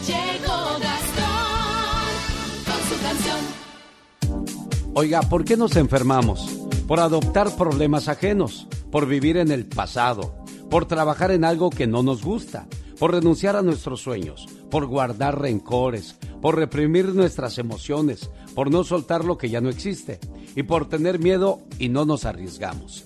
Llegó 0.08 0.80
Gastón 0.82 2.08
con 2.66 2.82
su 2.82 3.04
canción. 3.04 3.38
Oiga, 4.96 5.22
¿por 5.30 5.46
qué 5.46 5.56
nos 5.56 5.76
enfermamos? 5.76 6.68
Por 6.88 7.00
adoptar 7.00 7.56
problemas 7.56 8.10
ajenos, 8.10 8.68
por 8.92 9.08
vivir 9.08 9.38
en 9.38 9.52
el 9.52 9.68
pasado, 9.68 10.34
por 10.72 10.88
trabajar 10.88 11.30
en 11.30 11.46
algo 11.46 11.70
que 11.70 11.86
no 11.86 12.02
nos 12.02 12.24
gusta, 12.24 12.66
por 13.00 13.12
renunciar 13.14 13.56
a 13.56 13.62
nuestros 13.62 14.02
sueños, 14.02 14.48
por 14.72 14.88
guardar 14.88 15.40
rencores, 15.40 16.18
por 16.42 16.56
reprimir 16.56 17.06
nuestras 17.14 17.60
emociones, 17.60 18.32
por 18.58 18.72
no 18.72 18.84
soltar 18.84 19.24
lo 19.24 19.38
que 19.38 19.52
ya 19.52 19.62
no 19.62 19.70
existe 19.70 20.20
y 20.56 20.64
por 20.64 20.90
tener 20.90 21.20
miedo 21.20 21.60
y 21.78 21.90
no 21.90 22.06
nos 22.06 22.26
arriesgamos. 22.26 23.06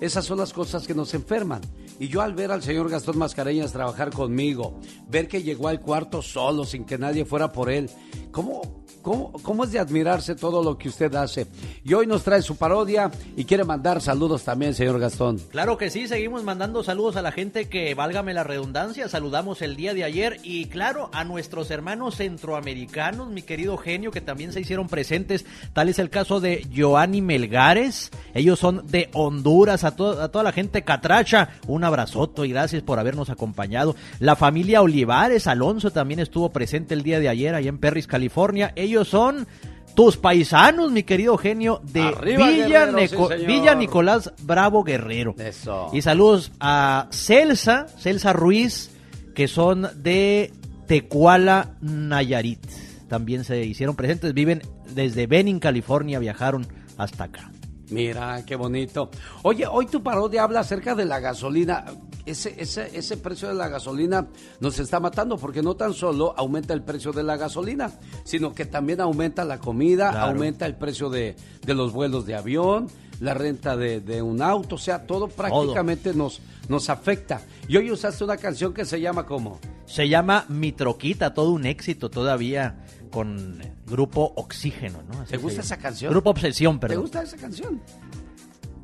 Esas 0.00 0.24
son 0.24 0.38
las 0.38 0.52
cosas 0.52 0.88
que 0.88 0.94
nos 0.94 1.14
enferman. 1.14 1.60
Y 2.00 2.08
yo 2.08 2.20
al 2.20 2.34
ver 2.34 2.50
al 2.50 2.64
señor 2.64 2.90
Gastón 2.90 3.16
Mascareñas 3.16 3.70
trabajar 3.70 4.10
conmigo, 4.10 4.80
ver 5.08 5.28
que 5.28 5.44
llegó 5.44 5.68
al 5.68 5.80
cuarto 5.80 6.20
solo, 6.20 6.64
sin 6.64 6.84
que 6.84 6.98
nadie 6.98 7.24
fuera 7.24 7.52
por 7.52 7.70
él, 7.70 7.88
¿cómo, 8.32 8.82
cómo, 9.08 9.32
cómo 9.42 9.64
es 9.64 9.72
de 9.72 9.78
admirarse 9.78 10.34
todo 10.34 10.62
lo 10.62 10.76
que 10.76 10.88
usted 10.88 11.14
hace? 11.14 11.46
Y 11.82 11.94
hoy 11.94 12.06
nos 12.06 12.22
trae 12.24 12.42
su 12.42 12.56
parodia 12.56 13.10
y 13.36 13.44
quiere 13.44 13.64
mandar 13.64 14.02
saludos 14.02 14.44
también, 14.44 14.74
señor 14.74 14.98
Gastón. 15.00 15.38
Claro 15.50 15.78
que 15.78 15.88
sí, 15.88 16.06
seguimos 16.08 16.44
mandando 16.44 16.84
saludos 16.84 17.16
a 17.16 17.22
la 17.22 17.32
gente 17.32 17.68
que, 17.70 17.94
válgame 17.94 18.34
la 18.34 18.44
redundancia, 18.44 19.08
saludamos 19.08 19.62
el 19.62 19.76
día 19.76 19.94
de 19.94 20.04
ayer 20.04 20.38
y 20.42 20.66
claro, 20.66 21.08
a 21.14 21.24
nuestros 21.24 21.70
hermanos 21.70 22.16
centroamericanos, 22.16 23.30
mi 23.30 23.42
querido 23.42 23.78
genio, 23.78 24.10
que 24.10 24.20
también 24.20 24.52
se 24.52 24.60
hicieron 24.60 24.88
presentes. 24.88 25.46
Tal 25.72 25.88
es 25.88 25.98
el 25.98 26.10
caso 26.10 26.40
de 26.40 26.66
Joanny 26.76 27.22
Melgares, 27.22 28.10
ellos 28.34 28.58
son 28.58 28.86
de 28.88 29.08
Honduras, 29.14 29.84
a, 29.84 29.96
to- 29.96 30.20
a 30.20 30.28
toda 30.28 30.44
la 30.44 30.52
gente 30.52 30.82
catracha, 30.82 31.50
un 31.66 31.84
abrazoto 31.84 32.44
y 32.44 32.50
gracias 32.50 32.82
por 32.82 32.98
habernos 32.98 33.30
acompañado. 33.30 33.96
La 34.18 34.36
familia 34.36 34.82
Olivares, 34.82 35.46
Alonso 35.46 35.90
también 35.92 36.20
estuvo 36.20 36.50
presente 36.50 36.94
el 36.94 37.02
día 37.02 37.20
de 37.20 37.28
ayer 37.28 37.54
allá 37.54 37.68
en 37.68 37.78
Perris, 37.78 38.06
California. 38.06 38.72
Ellos 38.76 38.97
son 39.04 39.46
tus 39.94 40.16
paisanos, 40.16 40.92
mi 40.92 41.02
querido 41.02 41.36
genio, 41.36 41.80
de 41.92 42.02
Arriba, 42.02 42.46
sí. 42.48 43.46
Villa 43.46 43.74
Nicolás 43.74 44.32
Bravo 44.42 44.84
Guerrero. 44.84 45.34
Eso. 45.38 45.90
Y 45.92 46.02
saludos 46.02 46.52
a 46.60 47.08
Celsa, 47.10 47.86
Celsa 47.98 48.32
Ruiz, 48.32 48.92
que 49.34 49.48
son 49.48 49.88
de 49.96 50.52
Tecuala, 50.86 51.76
Nayarit. 51.80 52.64
También 53.08 53.42
se 53.42 53.64
hicieron 53.64 53.96
presentes, 53.96 54.34
viven 54.34 54.62
desde 54.94 55.26
Benin, 55.26 55.58
California, 55.58 56.18
viajaron 56.18 56.66
hasta 56.96 57.24
acá. 57.24 57.50
Mira, 57.90 58.44
qué 58.44 58.54
bonito. 58.56 59.10
Oye, 59.42 59.66
hoy 59.66 59.86
tu 59.86 60.02
parodia 60.02 60.42
habla 60.42 60.60
acerca 60.60 60.94
de 60.94 61.04
la 61.06 61.20
gasolina. 61.20 61.84
Ese, 62.26 62.54
ese, 62.58 62.90
ese 62.96 63.16
precio 63.16 63.48
de 63.48 63.54
la 63.54 63.68
gasolina 63.68 64.26
nos 64.60 64.78
está 64.78 65.00
matando 65.00 65.38
porque 65.38 65.62
no 65.62 65.74
tan 65.76 65.94
solo 65.94 66.34
aumenta 66.36 66.74
el 66.74 66.82
precio 66.82 67.12
de 67.12 67.22
la 67.22 67.38
gasolina, 67.38 67.90
sino 68.24 68.52
que 68.54 68.66
también 68.66 69.00
aumenta 69.00 69.44
la 69.46 69.58
comida, 69.58 70.10
Claro. 70.10 70.32
aumenta 70.32 70.66
el 70.66 70.74
precio 70.76 71.08
de, 71.08 71.36
de 71.64 71.74
los 71.74 71.92
vuelos 71.94 72.26
de 72.26 72.34
avión, 72.34 72.88
la 73.20 73.32
renta 73.32 73.76
de, 73.78 74.00
de 74.02 74.20
un 74.20 74.42
auto, 74.42 74.74
o 74.74 74.78
sea, 74.78 75.06
todo 75.06 75.28
prácticamente 75.28 76.12
nos, 76.12 76.42
nos 76.68 76.90
afecta. 76.90 77.40
Y 77.66 77.78
hoy 77.78 77.90
usaste 77.90 78.22
una 78.24 78.36
canción 78.36 78.74
que 78.74 78.84
se 78.84 79.00
llama 79.00 79.24
como... 79.24 79.58
Se 79.86 80.06
llama 80.06 80.44
Mi 80.50 80.72
Troquita, 80.72 81.32
todo 81.32 81.50
un 81.52 81.64
éxito 81.64 82.10
todavía 82.10 82.84
con 83.10 83.58
Grupo 83.88 84.32
Oxígeno, 84.36 85.02
¿no? 85.10 85.20
Así 85.20 85.32
¿Te 85.32 85.36
gusta 85.38 85.60
esa 85.62 85.76
canción? 85.76 86.12
Grupo 86.12 86.30
Obsesión, 86.30 86.78
¿Te 86.78 86.86
perdón. 86.88 87.02
gusta 87.02 87.22
esa 87.22 87.36
canción? 87.36 87.82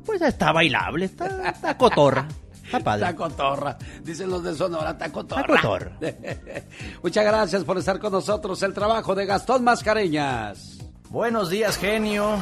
Pues 0.05 0.21
está 0.21 0.51
bailable, 0.51 1.05
está, 1.05 1.49
está 1.49 1.77
cotorra. 1.77 2.27
Está 2.63 2.79
padre. 2.79 3.05
Está 3.05 3.15
cotorra. 3.15 3.77
Dicen 4.03 4.29
los 4.29 4.43
de 4.43 4.55
Sonora, 4.55 4.91
está 4.91 5.11
cotorra. 5.11 5.41
Está 5.41 5.55
cotorra. 5.55 5.97
Muchas 7.03 7.25
gracias 7.25 7.63
por 7.63 7.77
estar 7.77 7.99
con 7.99 8.11
nosotros. 8.11 8.61
El 8.63 8.73
trabajo 8.73 9.13
de 9.15 9.25
Gastón 9.25 9.63
Mascareñas. 9.63 10.77
Buenos 11.09 11.49
días, 11.49 11.77
genio. 11.77 12.37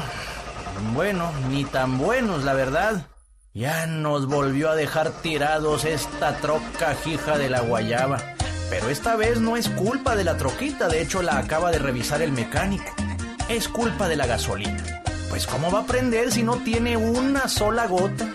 Bueno, 0.93 1.31
ni 1.49 1.65
tan 1.65 1.97
buenos, 1.97 2.43
la 2.43 2.53
verdad. 2.53 3.05
Ya 3.53 3.85
nos 3.85 4.25
volvió 4.27 4.71
a 4.71 4.75
dejar 4.75 5.11
tirados 5.21 5.85
esta 5.85 6.37
troca 6.37 6.95
hija 7.05 7.37
de 7.37 7.49
la 7.49 7.61
guayaba. 7.61 8.17
Pero 8.73 8.89
esta 8.89 9.15
vez 9.15 9.39
no 9.39 9.55
es 9.55 9.69
culpa 9.69 10.15
de 10.15 10.23
la 10.23 10.35
troquita, 10.35 10.87
de 10.87 11.03
hecho 11.03 11.21
la 11.21 11.37
acaba 11.37 11.69
de 11.69 11.77
revisar 11.77 12.23
el 12.23 12.31
mecánico. 12.31 12.91
Es 13.47 13.67
culpa 13.67 14.07
de 14.07 14.15
la 14.15 14.25
gasolina. 14.25 14.83
Pues 15.29 15.45
¿cómo 15.45 15.69
va 15.71 15.81
a 15.81 15.85
prender 15.85 16.31
si 16.31 16.41
no 16.41 16.57
tiene 16.57 16.97
una 16.97 17.47
sola 17.47 17.85
gota? 17.85 18.33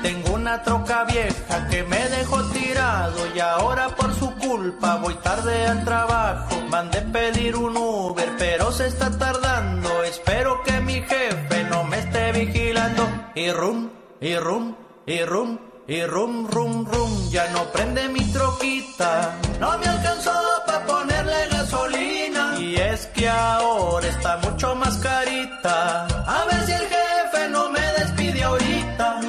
Tengo 0.00 0.32
una 0.32 0.62
troca 0.62 1.04
vieja 1.04 1.68
que 1.68 1.82
me 1.84 2.08
dejó 2.08 2.42
tirado 2.52 3.18
y 3.34 3.38
ahora 3.38 3.94
por 3.94 4.14
su 4.14 4.34
culpa 4.36 4.96
voy 4.96 5.12
tarde 5.16 5.66
al 5.66 5.84
trabajo. 5.84 6.58
Mandé 6.70 7.02
pedir 7.02 7.54
un 7.54 7.76
Uber, 7.76 8.30
pero 8.38 8.72
se 8.72 8.86
está 8.86 9.10
tardando. 9.18 10.04
Espero 10.04 10.62
que 10.64 10.80
mi 10.80 11.02
jefe 11.02 11.64
no 11.64 11.84
me 11.84 11.98
esté 11.98 12.32
vigilando. 12.32 13.06
Y 13.34 13.50
rum, 13.50 13.90
y 14.22 14.36
rum, 14.36 14.74
y 15.04 15.22
rum, 15.22 15.58
y 15.88 16.02
rum, 16.04 16.48
rum, 16.48 16.84
rum. 16.84 17.30
Ya 17.30 17.48
no 17.50 17.64
prende 17.72 18.08
mi 18.08 18.24
troquita. 18.32 19.36
No 19.60 19.78
me 19.78 19.86
alcanzó 19.86 20.32
para 20.66 20.84
ponerle 20.84 21.48
gasolina. 21.50 22.56
Y 22.58 22.76
es 22.76 23.06
que 23.06 23.28
ahora 23.28 24.06
está 24.08 24.38
mucho 24.38 24.74
más 24.74 24.96
carita. 24.98 26.06
A 26.06 26.44
ver 26.46 26.66
si 26.66 26.72
el 26.72 26.88
jefe 26.88 27.48
no 27.50 27.70
me 27.70 27.80
despide 27.98 28.42
ahorita. 28.42 29.20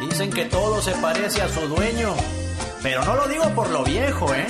Dicen 0.00 0.30
que 0.30 0.44
todo 0.46 0.82
se 0.82 0.92
parece 0.92 1.42
a 1.42 1.48
su 1.48 1.60
dueño, 1.68 2.14
pero 2.82 3.04
no 3.04 3.14
lo 3.14 3.28
digo 3.28 3.44
por 3.54 3.70
lo 3.70 3.82
viejo, 3.82 4.34
¿eh? 4.34 4.46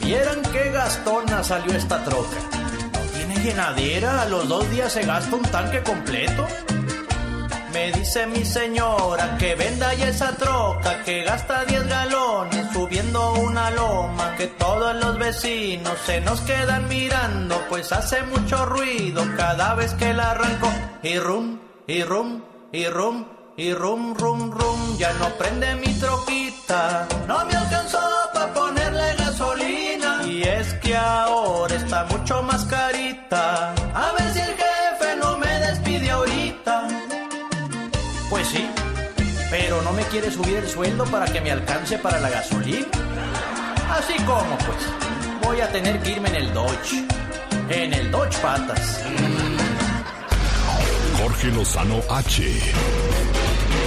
Vieran 0.00 0.42
qué 0.52 0.70
gastona 0.70 1.42
salió 1.42 1.74
esta 1.74 2.02
troca. 2.04 2.36
¿No 2.92 3.00
tiene 3.12 3.36
llenadera? 3.42 4.22
A 4.22 4.26
los 4.26 4.48
dos 4.48 4.70
días 4.70 4.92
se 4.92 5.02
gasta 5.04 5.36
un 5.36 5.42
tanque 5.42 5.82
completo. 5.82 6.46
Me 7.74 7.90
dice 7.90 8.24
mi 8.28 8.44
señora 8.44 9.36
que 9.36 9.56
venda 9.56 9.92
ya 9.94 10.08
esa 10.08 10.30
troca 10.36 11.02
que 11.02 11.24
gasta 11.24 11.64
10 11.64 11.88
galones 11.88 12.72
subiendo 12.72 13.32
una 13.32 13.68
loma 13.72 14.36
que 14.36 14.46
todos 14.46 14.94
los 14.94 15.18
vecinos 15.18 15.98
se 16.06 16.20
nos 16.20 16.40
quedan 16.42 16.86
mirando 16.88 17.60
pues 17.68 17.90
hace 17.90 18.22
mucho 18.22 18.64
ruido 18.64 19.24
cada 19.36 19.74
vez 19.74 19.92
que 19.94 20.14
la 20.14 20.30
arranco. 20.30 20.68
Y 21.02 21.18
rum 21.18 21.58
y 21.88 22.04
rum 22.04 22.42
y 22.70 22.86
rum 22.86 23.24
y 23.56 23.72
rum 23.74 24.14
rum 24.14 24.52
rum 24.52 24.96
ya 24.96 25.12
no 25.14 25.30
prende 25.30 25.74
mi 25.74 25.92
troquita. 25.94 27.08
No 27.26 27.44
me 27.44 27.56
alcanzó 27.56 27.98
para 28.32 28.54
ponerle 28.54 29.16
gasolina. 29.16 30.22
Y 30.24 30.44
es 30.44 30.74
que 30.74 30.96
ahora 30.96 31.74
está 31.74 32.04
mucho 32.04 32.40
más 32.44 32.64
carita 32.66 33.74
quiere 40.14 40.30
subir 40.30 40.56
el 40.58 40.68
sueldo 40.68 41.04
para 41.06 41.26
que 41.26 41.40
me 41.40 41.50
alcance 41.50 41.98
para 41.98 42.20
la 42.20 42.30
gasolina. 42.30 42.86
Así 43.90 44.14
como, 44.22 44.56
pues, 44.58 45.42
voy 45.42 45.60
a 45.60 45.66
tener 45.72 45.98
que 46.02 46.12
irme 46.12 46.28
en 46.28 46.36
el 46.36 46.54
Dodge. 46.54 47.04
En 47.68 47.92
el 47.92 48.12
Dodge 48.12 48.38
Patas. 48.38 49.02
Jorge 51.20 51.48
Lozano 51.48 52.00
H. 52.08 52.44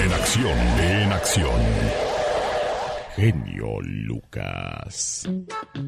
En 0.03 0.13
acción, 0.13 0.57
en 0.79 1.13
acción. 1.13 2.16
Genio 3.17 3.81
Lucas. 3.81 5.27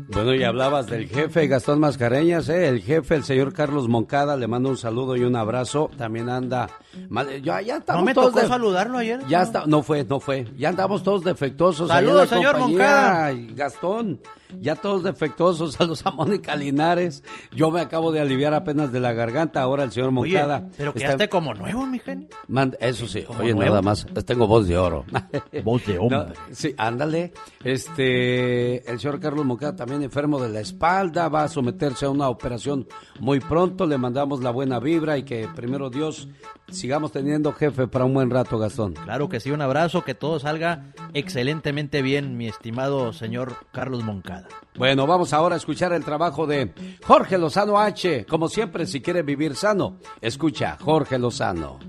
Bueno, 0.08 0.34
y 0.34 0.44
hablabas 0.44 0.88
del 0.88 1.08
jefe 1.08 1.46
Gastón 1.46 1.80
Mascareñas, 1.80 2.50
¿eh? 2.50 2.68
El 2.68 2.82
jefe, 2.82 3.14
el 3.14 3.24
señor 3.24 3.54
Carlos 3.54 3.88
Moncada, 3.88 4.36
le 4.36 4.48
mando 4.48 4.70
un 4.70 4.78
saludo 4.78 5.16
y 5.16 5.22
un 5.22 5.36
abrazo. 5.36 5.92
También 5.96 6.28
anda... 6.28 6.68
mal- 7.08 7.40
Ya, 7.44 7.62
ya 7.62 7.78
estamos 7.78 8.02
¿No 8.02 8.06
me 8.08 8.14
todos 8.16 8.30
tocó 8.30 8.40
de- 8.42 8.48
saludarlo 8.48 8.98
ayer? 8.98 9.20
Ya 9.30 9.44
está, 9.44 9.68
no 9.68 9.84
fue, 9.84 10.04
no 10.06 10.20
fue. 10.20 10.48
Ya 10.58 10.70
andamos 10.70 11.04
todos 11.04 11.24
defectuosos. 11.24 11.88
Saludos, 11.88 12.30
señor 12.30 12.54
compañía. 12.54 12.78
Moncada. 12.80 13.26
Ay, 13.28 13.54
Gastón, 13.54 14.20
ya 14.60 14.76
todos 14.76 15.04
defectuosos. 15.04 15.74
Saludos 15.74 16.02
a 16.06 16.12
Mónica 16.12 16.56
Linares. 16.56 17.24
Yo 17.52 17.72
me 17.72 17.82
acabo 17.82 18.12
de 18.12 18.20
aliviar 18.20 18.54
apenas 18.54 18.92
de 18.92 19.00
la 19.00 19.14
garganta. 19.14 19.62
Ahora 19.62 19.84
el 19.84 19.92
señor 19.92 20.10
Oye, 20.10 20.34
Moncada. 20.34 20.68
pero 20.78 20.94
que 20.94 21.04
está- 21.04 21.28
como 21.28 21.54
nuevo, 21.54 21.86
mi 21.86 22.00
genio. 22.00 22.28
Eso 22.80 23.08
sí, 23.08 23.24
oye, 23.40 23.54
nuevo. 23.54 23.70
nada 23.70 23.82
más, 23.82 24.06
tengo 24.26 24.48
voz 24.48 24.68
de 24.68 24.78
oro. 24.78 25.06
Voz 25.64 25.86
de 25.86 25.98
hombre. 26.00 26.18
No, 26.20 26.34
sí, 26.52 26.74
ándale. 26.78 27.34
Este, 27.64 28.90
el 28.90 29.00
señor 29.00 29.20
Carlos 29.20 29.46
Moncada 29.46 29.76
también 29.76 30.04
enfermo 30.04 30.40
de 30.42 30.50
la 30.50 30.60
espalda, 30.60 31.28
va 31.30 31.44
a 31.44 31.48
someterse 31.48 32.06
a 32.06 32.10
una 32.10 32.30
operación 32.30 32.88
muy 33.20 33.40
pronto. 33.40 33.86
Le 33.86 33.98
mandamos 33.98 34.42
la 34.42 34.52
buena 34.52 34.80
vibra 34.80 35.18
y 35.18 35.24
que 35.24 35.48
primero 35.56 35.90
Dios 35.90 36.28
sigamos 36.72 37.12
teniendo 37.12 37.54
jefe 37.54 37.88
para 37.88 38.06
un 38.06 38.14
buen 38.14 38.30
rato, 38.30 38.58
Gastón. 38.58 38.94
Claro 38.94 39.30
que 39.30 39.40
sí, 39.40 39.52
un 39.52 39.62
abrazo, 39.62 40.04
que 40.04 40.16
todo 40.16 40.40
salga 40.40 40.94
excelentemente 41.14 42.02
bien, 42.02 42.38
mi 42.38 42.48
estimado 42.48 43.14
señor 43.14 43.56
Carlos 43.72 44.04
Moncada. 44.04 44.48
Bueno, 44.76 45.08
vamos 45.08 45.34
ahora 45.34 45.56
a 45.56 45.58
escuchar 45.58 45.94
el 45.94 46.06
trabajo 46.06 46.48
de 46.48 46.74
Jorge 47.04 47.38
Lozano 47.38 47.80
H. 47.80 48.26
Como 48.26 48.48
siempre, 48.48 48.86
si 48.86 49.02
quiere 49.02 49.24
vivir 49.24 49.56
sano, 49.56 49.98
escucha 50.22 50.78
Jorge 50.80 51.20
Lozano. 51.20 51.80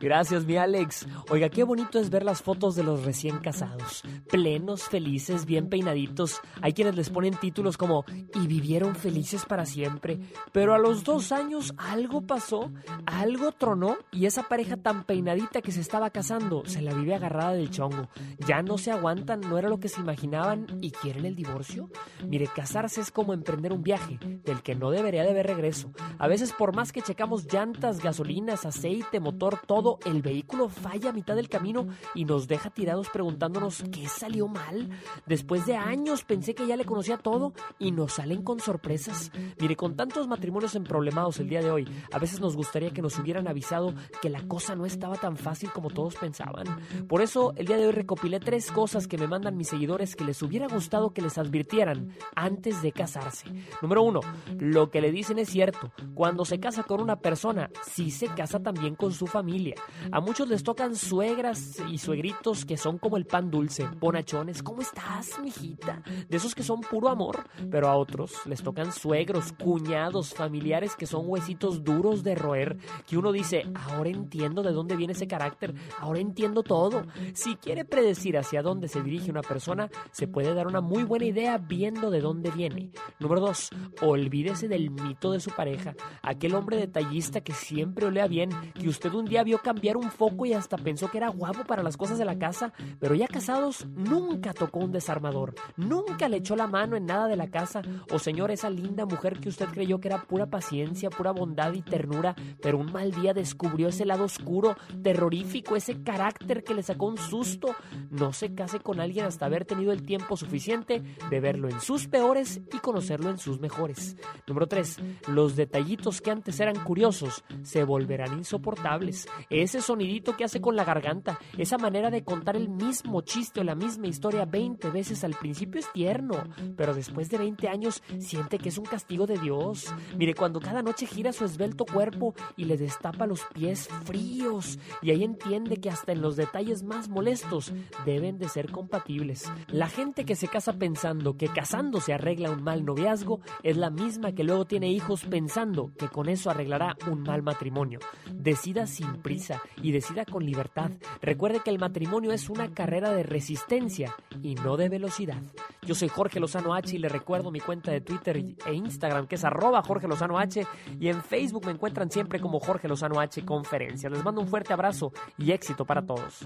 Gracias, 0.00 0.44
mi 0.44 0.56
Alex. 0.56 1.08
Oiga, 1.28 1.48
qué 1.48 1.64
bonito 1.64 1.98
es 1.98 2.08
ver 2.08 2.24
las 2.24 2.40
fotos 2.40 2.76
de 2.76 2.84
los 2.84 3.04
recién 3.04 3.38
casados. 3.38 4.04
Plenos, 4.30 4.84
felices, 4.84 5.44
bien 5.44 5.68
peinaditos. 5.68 6.40
Hay 6.62 6.72
quienes 6.72 6.94
les 6.94 7.10
ponen 7.10 7.34
títulos 7.34 7.76
como 7.76 8.04
y 8.40 8.46
vivieron 8.46 8.94
felices 8.94 9.44
para 9.44 9.66
siempre. 9.66 10.20
Pero 10.52 10.72
a 10.74 10.78
los 10.78 11.02
dos 11.02 11.32
años 11.32 11.74
algo 11.76 12.20
pasó, 12.20 12.70
algo 13.06 13.50
tronó 13.50 13.96
y 14.12 14.26
esa 14.26 14.44
pareja 14.44 14.76
tan 14.76 15.02
peinadita 15.02 15.62
que 15.62 15.72
se 15.72 15.80
estaba 15.80 16.10
casando 16.10 16.62
se 16.64 16.80
la 16.80 16.94
vive 16.94 17.16
agarrada 17.16 17.54
del 17.54 17.70
chongo. 17.70 18.08
Ya 18.46 18.62
no 18.62 18.78
se 18.78 18.92
aguantan, 18.92 19.40
no 19.40 19.58
era 19.58 19.68
lo 19.68 19.80
que 19.80 19.88
se 19.88 20.00
imaginaban 20.00 20.66
y 20.80 20.92
quieren 20.92 21.24
el 21.24 21.34
divorcio. 21.34 21.90
Mire, 22.24 22.46
casarse 22.46 23.00
es 23.00 23.10
como 23.10 23.34
emprender 23.34 23.72
un 23.72 23.82
viaje 23.82 24.18
del 24.20 24.62
que 24.62 24.76
no 24.76 24.92
debería 24.92 25.24
de 25.24 25.30
haber 25.30 25.48
regreso. 25.48 25.90
A 26.18 26.28
veces 26.28 26.52
por 26.52 26.72
más 26.72 26.92
que 26.92 27.02
checamos 27.02 27.52
llantas, 27.52 28.00
gasolinas, 28.00 28.64
aceite, 28.64 29.18
motor, 29.18 29.58
todo, 29.66 29.87
el 30.04 30.22
vehículo 30.22 30.68
falla 30.68 31.10
a 31.10 31.12
mitad 31.12 31.34
del 31.36 31.48
camino 31.48 31.86
y 32.14 32.24
nos 32.24 32.46
deja 32.48 32.70
tirados 32.70 33.08
preguntándonos 33.08 33.82
qué 33.90 34.06
salió 34.08 34.48
mal. 34.48 34.90
Después 35.26 35.66
de 35.66 35.76
años 35.76 36.24
pensé 36.24 36.54
que 36.54 36.66
ya 36.66 36.76
le 36.76 36.84
conocía 36.84 37.16
todo 37.16 37.54
y 37.78 37.92
nos 37.92 38.14
salen 38.14 38.42
con 38.42 38.60
sorpresas. 38.60 39.32
Mire, 39.60 39.76
con 39.76 39.96
tantos 39.96 40.28
matrimonios 40.28 40.74
emproblemados 40.74 41.38
el 41.38 41.48
día 41.48 41.62
de 41.62 41.70
hoy, 41.70 41.88
a 42.12 42.18
veces 42.18 42.40
nos 42.40 42.56
gustaría 42.56 42.90
que 42.90 43.02
nos 43.02 43.18
hubieran 43.18 43.48
avisado 43.48 43.94
que 44.20 44.30
la 44.30 44.46
cosa 44.46 44.74
no 44.74 44.84
estaba 44.84 45.16
tan 45.16 45.36
fácil 45.36 45.70
como 45.72 45.90
todos 45.90 46.16
pensaban. 46.16 46.66
Por 47.08 47.22
eso, 47.22 47.52
el 47.56 47.66
día 47.66 47.76
de 47.76 47.86
hoy 47.86 47.92
recopilé 47.92 48.40
tres 48.40 48.70
cosas 48.70 49.06
que 49.06 49.18
me 49.18 49.26
mandan 49.26 49.56
mis 49.56 49.68
seguidores 49.68 50.16
que 50.16 50.24
les 50.24 50.42
hubiera 50.42 50.68
gustado 50.68 51.12
que 51.12 51.22
les 51.22 51.38
advirtieran 51.38 52.12
antes 52.34 52.82
de 52.82 52.92
casarse. 52.92 53.46
Número 53.82 54.02
uno, 54.02 54.20
lo 54.58 54.90
que 54.90 55.00
le 55.00 55.12
dicen 55.12 55.38
es 55.38 55.48
cierto. 55.48 55.92
Cuando 56.14 56.44
se 56.44 56.60
casa 56.60 56.82
con 56.82 57.00
una 57.00 57.20
persona, 57.20 57.70
sí 57.82 58.10
se 58.10 58.26
casa 58.28 58.60
también 58.60 58.94
con 58.94 59.12
su 59.12 59.26
familia. 59.26 59.74
A 60.10 60.20
muchos 60.20 60.48
les 60.48 60.62
tocan 60.62 60.96
suegras 60.96 61.76
y 61.90 61.98
suegritos 61.98 62.64
que 62.64 62.76
son 62.76 62.98
como 62.98 63.16
el 63.16 63.26
pan 63.26 63.50
dulce, 63.50 63.88
bonachones. 63.98 64.62
¿Cómo 64.62 64.82
estás, 64.82 65.38
mijita? 65.42 66.02
De 66.28 66.36
esos 66.36 66.54
que 66.54 66.62
son 66.62 66.80
puro 66.80 67.08
amor. 67.08 67.44
Pero 67.70 67.88
a 67.88 67.96
otros 67.96 68.46
les 68.46 68.62
tocan 68.62 68.92
suegros, 68.92 69.52
cuñados, 69.52 70.34
familiares 70.34 70.96
que 70.96 71.06
son 71.06 71.24
huesitos 71.26 71.84
duros 71.84 72.22
de 72.22 72.34
roer. 72.34 72.78
Que 73.06 73.16
uno 73.16 73.32
dice, 73.32 73.64
ahora 73.74 74.10
entiendo 74.10 74.62
de 74.62 74.72
dónde 74.72 74.96
viene 74.96 75.12
ese 75.12 75.28
carácter, 75.28 75.74
ahora 75.98 76.20
entiendo 76.20 76.62
todo. 76.62 77.02
Si 77.34 77.56
quiere 77.56 77.84
predecir 77.84 78.38
hacia 78.38 78.62
dónde 78.62 78.88
se 78.88 79.02
dirige 79.02 79.30
una 79.30 79.42
persona, 79.42 79.90
se 80.10 80.28
puede 80.28 80.54
dar 80.54 80.66
una 80.66 80.80
muy 80.80 81.04
buena 81.04 81.26
idea 81.26 81.58
viendo 81.58 82.10
de 82.10 82.20
dónde 82.20 82.50
viene. 82.50 82.90
Número 83.18 83.40
dos, 83.40 83.70
olvídese 84.00 84.68
del 84.68 84.90
mito 84.90 85.32
de 85.32 85.40
su 85.40 85.50
pareja, 85.50 85.94
aquel 86.22 86.54
hombre 86.54 86.76
detallista 86.76 87.40
que 87.40 87.52
siempre 87.52 88.06
olea 88.06 88.26
bien, 88.26 88.50
que 88.74 88.88
usted 88.88 89.12
un 89.12 89.26
día 89.26 89.42
vio 89.42 89.58
cambiar 89.68 89.98
un 89.98 90.10
foco 90.10 90.46
y 90.46 90.54
hasta 90.54 90.78
pensó 90.78 91.10
que 91.10 91.18
era 91.18 91.28
guapo 91.28 91.62
para 91.64 91.82
las 91.82 91.98
cosas 91.98 92.16
de 92.16 92.24
la 92.24 92.38
casa, 92.38 92.72
pero 92.98 93.14
ya 93.14 93.28
casados 93.28 93.84
nunca 93.94 94.54
tocó 94.54 94.78
un 94.78 94.92
desarmador, 94.92 95.54
nunca 95.76 96.26
le 96.26 96.38
echó 96.38 96.56
la 96.56 96.66
mano 96.66 96.96
en 96.96 97.04
nada 97.04 97.28
de 97.28 97.36
la 97.36 97.48
casa, 97.48 97.82
o 98.10 98.18
señor, 98.18 98.50
esa 98.50 98.70
linda 98.70 99.04
mujer 99.04 99.40
que 99.40 99.50
usted 99.50 99.66
creyó 99.66 100.00
que 100.00 100.08
era 100.08 100.22
pura 100.22 100.46
paciencia, 100.46 101.10
pura 101.10 101.32
bondad 101.32 101.74
y 101.74 101.82
ternura, 101.82 102.34
pero 102.62 102.78
un 102.78 102.90
mal 102.90 103.12
día 103.12 103.34
descubrió 103.34 103.88
ese 103.88 104.06
lado 104.06 104.24
oscuro, 104.24 104.74
terrorífico, 105.02 105.76
ese 105.76 106.02
carácter 106.02 106.64
que 106.64 106.72
le 106.72 106.82
sacó 106.82 107.04
un 107.04 107.18
susto. 107.18 107.74
No 108.10 108.32
se 108.32 108.54
case 108.54 108.80
con 108.80 109.00
alguien 109.00 109.26
hasta 109.26 109.44
haber 109.44 109.66
tenido 109.66 109.92
el 109.92 110.02
tiempo 110.02 110.38
suficiente 110.38 111.02
de 111.28 111.40
verlo 111.40 111.68
en 111.68 111.82
sus 111.82 112.08
peores 112.08 112.62
y 112.72 112.78
conocerlo 112.78 113.28
en 113.28 113.36
sus 113.36 113.60
mejores. 113.60 114.16
Número 114.46 114.66
3. 114.66 114.98
Los 115.28 115.56
detallitos 115.56 116.22
que 116.22 116.30
antes 116.30 116.58
eran 116.58 116.82
curiosos 116.84 117.44
se 117.62 117.84
volverán 117.84 118.38
insoportables. 118.38 119.28
Ese 119.58 119.82
sonidito 119.82 120.36
que 120.36 120.44
hace 120.44 120.60
con 120.60 120.76
la 120.76 120.84
garganta, 120.84 121.40
esa 121.56 121.78
manera 121.78 122.12
de 122.12 122.22
contar 122.22 122.54
el 122.54 122.68
mismo 122.68 123.22
chiste 123.22 123.58
o 123.58 123.64
la 123.64 123.74
misma 123.74 124.06
historia 124.06 124.44
20 124.44 124.88
veces 124.90 125.24
al 125.24 125.34
principio 125.34 125.80
es 125.80 125.92
tierno, 125.92 126.44
pero 126.76 126.94
después 126.94 127.28
de 127.28 127.38
20 127.38 127.68
años 127.68 128.00
siente 128.20 128.58
que 128.58 128.68
es 128.68 128.78
un 128.78 128.84
castigo 128.84 129.26
de 129.26 129.36
Dios. 129.36 129.92
Mire, 130.16 130.34
cuando 130.34 130.60
cada 130.60 130.80
noche 130.80 131.06
gira 131.06 131.32
su 131.32 131.44
esbelto 131.44 131.86
cuerpo 131.86 132.36
y 132.56 132.66
le 132.66 132.76
destapa 132.76 133.26
los 133.26 133.46
pies 133.52 133.88
fríos, 134.04 134.78
y 135.02 135.10
ahí 135.10 135.24
entiende 135.24 135.78
que 135.78 135.90
hasta 135.90 136.12
en 136.12 136.22
los 136.22 136.36
detalles 136.36 136.84
más 136.84 137.08
molestos 137.08 137.72
deben 138.06 138.38
de 138.38 138.48
ser 138.48 138.70
compatibles. 138.70 139.50
La 139.66 139.88
gente 139.88 140.24
que 140.24 140.36
se 140.36 140.46
casa 140.46 140.74
pensando 140.74 141.36
que 141.36 141.48
casándose 141.48 142.12
arregla 142.12 142.52
un 142.52 142.62
mal 142.62 142.84
noviazgo 142.84 143.40
es 143.64 143.76
la 143.76 143.90
misma 143.90 144.30
que 144.30 144.44
luego 144.44 144.66
tiene 144.66 144.92
hijos 144.92 145.24
pensando 145.24 145.90
que 145.98 146.08
con 146.08 146.28
eso 146.28 146.48
arreglará 146.48 146.96
un 147.10 147.24
mal 147.24 147.42
matrimonio. 147.42 147.98
Decida 148.32 148.86
sin 148.86 149.20
prisa 149.20 149.47
y 149.82 149.92
decida 149.92 150.24
con 150.24 150.44
libertad. 150.44 150.90
Recuerde 151.20 151.60
que 151.60 151.70
el 151.70 151.78
matrimonio 151.78 152.32
es 152.32 152.48
una 152.48 152.72
carrera 152.72 153.12
de 153.12 153.22
resistencia 153.22 154.14
y 154.42 154.54
no 154.54 154.76
de 154.76 154.88
velocidad. 154.88 155.42
Yo 155.82 155.94
soy 155.94 156.08
Jorge 156.08 156.40
Lozano 156.40 156.74
H 156.74 156.94
y 156.94 156.98
le 156.98 157.08
recuerdo 157.08 157.50
mi 157.50 157.60
cuenta 157.60 157.90
de 157.90 158.00
Twitter 158.00 158.36
e 158.36 158.74
Instagram 158.74 159.26
que 159.26 159.36
es 159.36 159.44
arroba 159.44 159.82
Jorge 159.82 160.08
Lozano 160.08 160.38
H 160.38 160.66
y 161.00 161.08
en 161.08 161.22
Facebook 161.22 161.66
me 161.66 161.72
encuentran 161.72 162.10
siempre 162.10 162.40
como 162.40 162.60
Jorge 162.60 162.88
Lozano 162.88 163.20
H 163.20 163.44
Conferencia. 163.44 164.10
Les 164.10 164.24
mando 164.24 164.40
un 164.40 164.48
fuerte 164.48 164.72
abrazo 164.72 165.12
y 165.36 165.52
éxito 165.52 165.84
para 165.84 166.04
todos. 166.04 166.42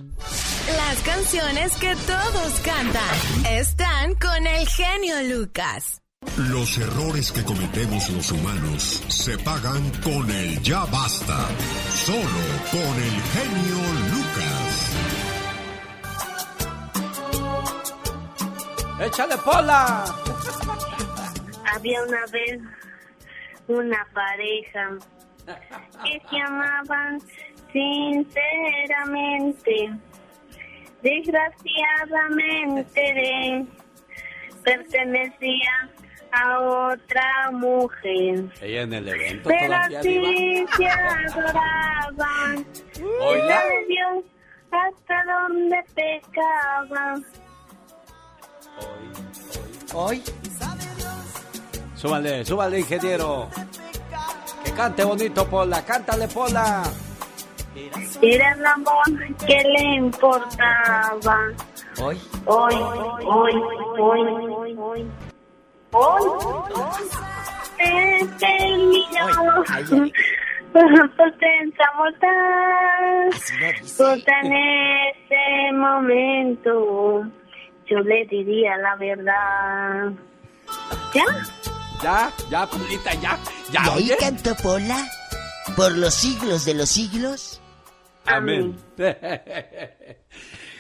Las 0.77 1.03
canciones 1.03 1.77
que 1.77 1.95
todos 2.07 2.61
cantan 2.61 3.47
están 3.51 4.15
con 4.15 4.47
el 4.47 4.67
genio 4.69 5.15
Lucas. 5.37 6.02
Los 6.37 6.79
errores 6.79 7.33
que 7.33 7.43
cometemos 7.45 8.09
los 8.11 8.31
humanos 8.33 9.03
se 9.09 9.37
pagan 9.39 9.91
con 10.03 10.31
el 10.31 10.61
ya 10.63 10.85
basta. 10.87 11.49
Solo 11.91 12.41
con 12.71 13.03
el 13.03 13.21
genio 13.35 13.77
Lucas. 14.13 14.97
¡Échale 19.07 19.37
pola! 19.45 20.05
Había 21.75 22.03
una 22.05 22.25
vez 22.33 22.61
una 23.67 24.07
pareja 24.15 24.91
que 26.05 26.23
se 26.31 26.41
amaban 26.41 27.21
sinceramente. 27.73 29.91
Desgraciadamente 31.03 33.01
de- 33.01 33.67
pertenecía 34.63 35.91
a 36.33 36.61
otra 36.61 37.51
mujer. 37.53 38.45
Ella 38.61 38.83
en 38.83 38.93
el 38.95 39.09
evento 39.09 39.49
Pero 39.49 39.67
todavía 39.67 40.03
sí 40.03 40.65
se 40.77 40.87
adoraban. 40.87 42.67
Oiga. 43.21 43.63
Dios 43.89 44.25
hasta 44.71 45.25
donde 45.25 45.77
pecaban. 45.95 47.25
Hoy. 49.95 50.23
Súbale, 51.95 52.45
súbale, 52.45 52.81
ingeniero. 52.81 53.49
Que 54.65 54.73
cante 54.73 55.05
bonito, 55.05 55.47
Pola. 55.47 55.85
Cántale, 55.85 56.27
Pola. 56.29 56.83
Era 58.23 58.53
el 58.53 58.67
amor 58.67 59.37
que 59.47 59.63
le 59.63 59.95
importaba. 59.97 61.53
Hoy. 62.01 62.19
Hoy, 62.47 62.75
hoy, 62.75 63.55
hoy, 63.99 64.33
hoy, 64.51 64.77
hoy. 64.79 65.32
Hoy. 65.93 66.29
Tan, 72.21 73.87
por 73.97 74.23
tan 74.23 74.53
ese 74.53 75.73
momento, 75.75 77.25
yo 77.87 77.99
le 78.01 78.27
diría 78.27 78.77
la 78.79 78.97
verdad. 78.97 80.13
¿Ya? 81.15 81.25
Ya, 82.03 82.33
ya, 82.51 82.67
Polita, 82.67 83.13
ya. 83.15 83.39
Ya, 83.71 83.83
¿Y 83.85 83.89
ahí 83.89 84.05
oye. 84.05 84.17
cantó 84.19 84.55
Pola? 84.57 85.07
¿Por 85.77 85.97
los 85.99 86.15
siglos 86.15 86.65
de 86.65 86.75
los 86.75 86.89
siglos? 86.89 87.61
Amén. 88.27 88.77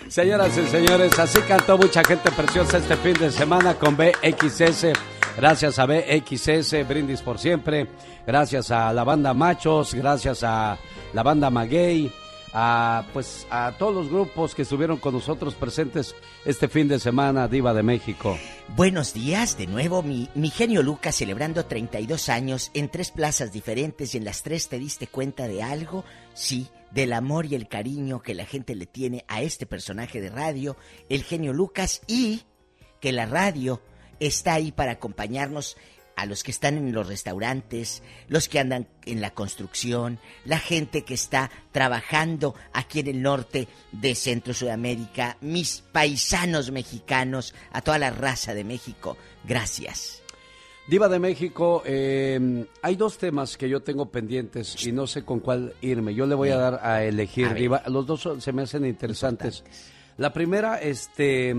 Señoras 0.08 0.56
y 0.58 0.66
señores, 0.66 1.18
así 1.18 1.40
cantó 1.42 1.78
mucha 1.78 2.02
gente 2.04 2.30
preciosa 2.30 2.78
este 2.78 2.96
fin 2.96 3.14
de 3.14 3.30
semana 3.30 3.74
con 3.74 3.96
BXS. 3.96 4.88
Gracias 5.36 5.78
a 5.78 5.86
BXS, 5.86 6.86
Brindis 6.86 7.22
por 7.22 7.38
siempre. 7.38 7.88
Gracias 8.26 8.70
a 8.70 8.92
la 8.92 9.04
banda 9.04 9.32
Machos, 9.34 9.94
gracias 9.94 10.42
a 10.44 10.78
la 11.12 11.22
banda 11.22 11.50
Maguey, 11.50 12.12
a 12.52 13.06
pues 13.12 13.46
a 13.50 13.72
todos 13.78 13.94
los 13.94 14.08
grupos 14.08 14.54
que 14.54 14.62
estuvieron 14.62 14.98
con 14.98 15.14
nosotros 15.14 15.54
presentes 15.54 16.14
este 16.44 16.68
fin 16.68 16.88
de 16.88 17.00
semana, 17.00 17.48
Diva 17.48 17.72
de 17.72 17.82
México. 17.82 18.38
Buenos 18.76 19.14
días, 19.14 19.56
de 19.56 19.66
nuevo 19.66 20.02
mi, 20.02 20.28
mi 20.34 20.50
genio 20.50 20.82
Lucas 20.82 21.16
celebrando 21.16 21.64
32 21.64 22.28
años 22.28 22.70
en 22.74 22.90
tres 22.90 23.10
plazas 23.10 23.52
diferentes 23.52 24.14
y 24.14 24.18
en 24.18 24.24
las 24.24 24.42
tres 24.42 24.68
te 24.68 24.78
diste 24.78 25.06
cuenta 25.06 25.48
de 25.48 25.62
algo, 25.62 26.04
sí, 26.34 26.68
del 26.94 27.12
amor 27.12 27.46
y 27.46 27.54
el 27.54 27.68
cariño 27.68 28.22
que 28.22 28.34
la 28.34 28.44
gente 28.44 28.74
le 28.74 28.86
tiene 28.86 29.24
a 29.28 29.42
este 29.42 29.66
personaje 29.66 30.20
de 30.20 30.30
radio, 30.30 30.76
el 31.08 31.22
genio 31.24 31.52
Lucas, 31.52 32.02
y 32.06 32.42
que 33.00 33.12
la 33.12 33.26
radio 33.26 33.82
está 34.20 34.54
ahí 34.54 34.72
para 34.72 34.92
acompañarnos 34.92 35.76
a 36.16 36.26
los 36.26 36.42
que 36.42 36.50
están 36.50 36.76
en 36.76 36.92
los 36.92 37.06
restaurantes, 37.06 38.02
los 38.28 38.48
que 38.48 38.60
andan 38.60 38.88
en 39.06 39.20
la 39.20 39.32
construcción, 39.32 40.20
la 40.44 40.58
gente 40.58 41.04
que 41.04 41.14
está 41.14 41.50
trabajando 41.72 42.54
aquí 42.72 43.00
en 43.00 43.08
el 43.08 43.22
norte 43.22 43.68
de 43.92 44.14
Centro 44.14 44.54
Sudamérica, 44.54 45.38
mis 45.40 45.82
paisanos 45.92 46.70
mexicanos, 46.70 47.54
a 47.72 47.80
toda 47.80 47.98
la 47.98 48.10
raza 48.10 48.54
de 48.54 48.64
México. 48.64 49.16
Gracias. 49.44 50.21
Diva 50.88 51.08
de 51.08 51.18
México, 51.20 51.82
eh, 51.86 52.66
hay 52.82 52.96
dos 52.96 53.16
temas 53.16 53.56
que 53.56 53.68
yo 53.68 53.80
tengo 53.82 54.06
pendientes 54.06 54.84
y 54.84 54.90
no 54.92 55.06
sé 55.06 55.24
con 55.24 55.38
cuál 55.40 55.74
irme. 55.80 56.12
Yo 56.14 56.26
le 56.26 56.34
voy 56.34 56.48
a 56.50 56.56
dar 56.56 56.80
a 56.82 57.04
elegir, 57.04 57.46
A. 57.46 57.54
Diva. 57.54 57.82
Los 57.86 58.04
dos 58.06 58.28
se 58.40 58.52
me 58.52 58.62
hacen 58.62 58.84
interesantes. 58.84 59.62
La 60.16 60.32
primera, 60.32 60.80
este, 60.80 61.54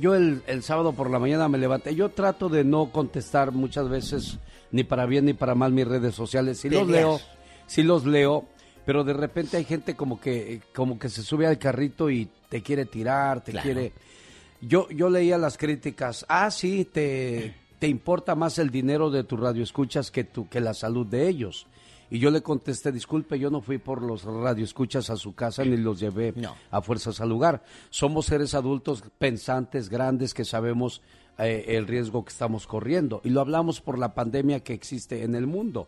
yo 0.00 0.14
el, 0.14 0.42
el 0.46 0.62
sábado 0.62 0.94
por 0.94 1.10
la 1.10 1.18
mañana 1.18 1.48
me 1.48 1.58
levanté. 1.58 1.94
Yo 1.94 2.08
trato 2.08 2.48
de 2.48 2.64
no 2.64 2.90
contestar 2.90 3.52
muchas 3.52 3.88
veces, 3.90 4.38
ni 4.72 4.84
para 4.84 5.04
bien 5.04 5.26
ni 5.26 5.34
para 5.34 5.54
mal, 5.54 5.72
mis 5.72 5.86
redes 5.86 6.14
sociales. 6.14 6.58
Si 6.60 6.70
los 6.70 6.88
leo, 6.88 7.20
sí 7.66 7.82
los 7.82 8.06
leo, 8.06 8.46
pero 8.86 9.04
de 9.04 9.12
repente 9.12 9.58
hay 9.58 9.64
gente 9.64 9.94
como 9.96 10.18
que, 10.18 10.62
como 10.74 10.98
que 10.98 11.10
se 11.10 11.22
sube 11.22 11.46
al 11.46 11.58
carrito 11.58 12.08
y 12.10 12.26
te 12.48 12.62
quiere 12.62 12.86
tirar, 12.86 13.44
te 13.44 13.52
Claro. 13.52 13.64
quiere... 13.64 13.92
Yo, 14.62 14.88
yo 14.88 15.08
leía 15.10 15.36
las 15.38 15.56
críticas. 15.58 16.26
Ah, 16.28 16.50
sí, 16.50 16.84
te, 16.84 17.54
te 17.78 17.88
importa 17.88 18.34
más 18.34 18.58
el 18.58 18.70
dinero 18.70 19.10
de 19.10 19.24
tu 19.24 19.36
radioescuchas 19.36 20.10
que, 20.10 20.24
tu, 20.24 20.48
que 20.48 20.60
la 20.60 20.74
salud 20.74 21.06
de 21.06 21.28
ellos. 21.28 21.66
Y 22.10 22.18
yo 22.18 22.30
le 22.30 22.42
contesté, 22.42 22.90
disculpe, 22.90 23.38
yo 23.38 23.50
no 23.50 23.60
fui 23.60 23.78
por 23.78 24.02
los 24.02 24.24
radioescuchas 24.24 25.10
a 25.10 25.16
su 25.16 25.34
casa 25.34 25.64
ni 25.64 25.76
los 25.76 26.00
llevé 26.00 26.34
a 26.70 26.80
fuerzas 26.80 27.20
al 27.20 27.28
lugar. 27.28 27.62
Somos 27.90 28.26
seres 28.26 28.54
adultos 28.54 29.04
pensantes, 29.18 29.90
grandes, 29.90 30.32
que 30.32 30.44
sabemos 30.44 31.02
eh, 31.38 31.64
el 31.68 31.86
riesgo 31.86 32.24
que 32.24 32.30
estamos 32.30 32.66
corriendo. 32.66 33.20
Y 33.24 33.30
lo 33.30 33.42
hablamos 33.42 33.82
por 33.82 33.98
la 33.98 34.14
pandemia 34.14 34.60
que 34.60 34.72
existe 34.72 35.22
en 35.22 35.34
el 35.34 35.46
mundo. 35.46 35.86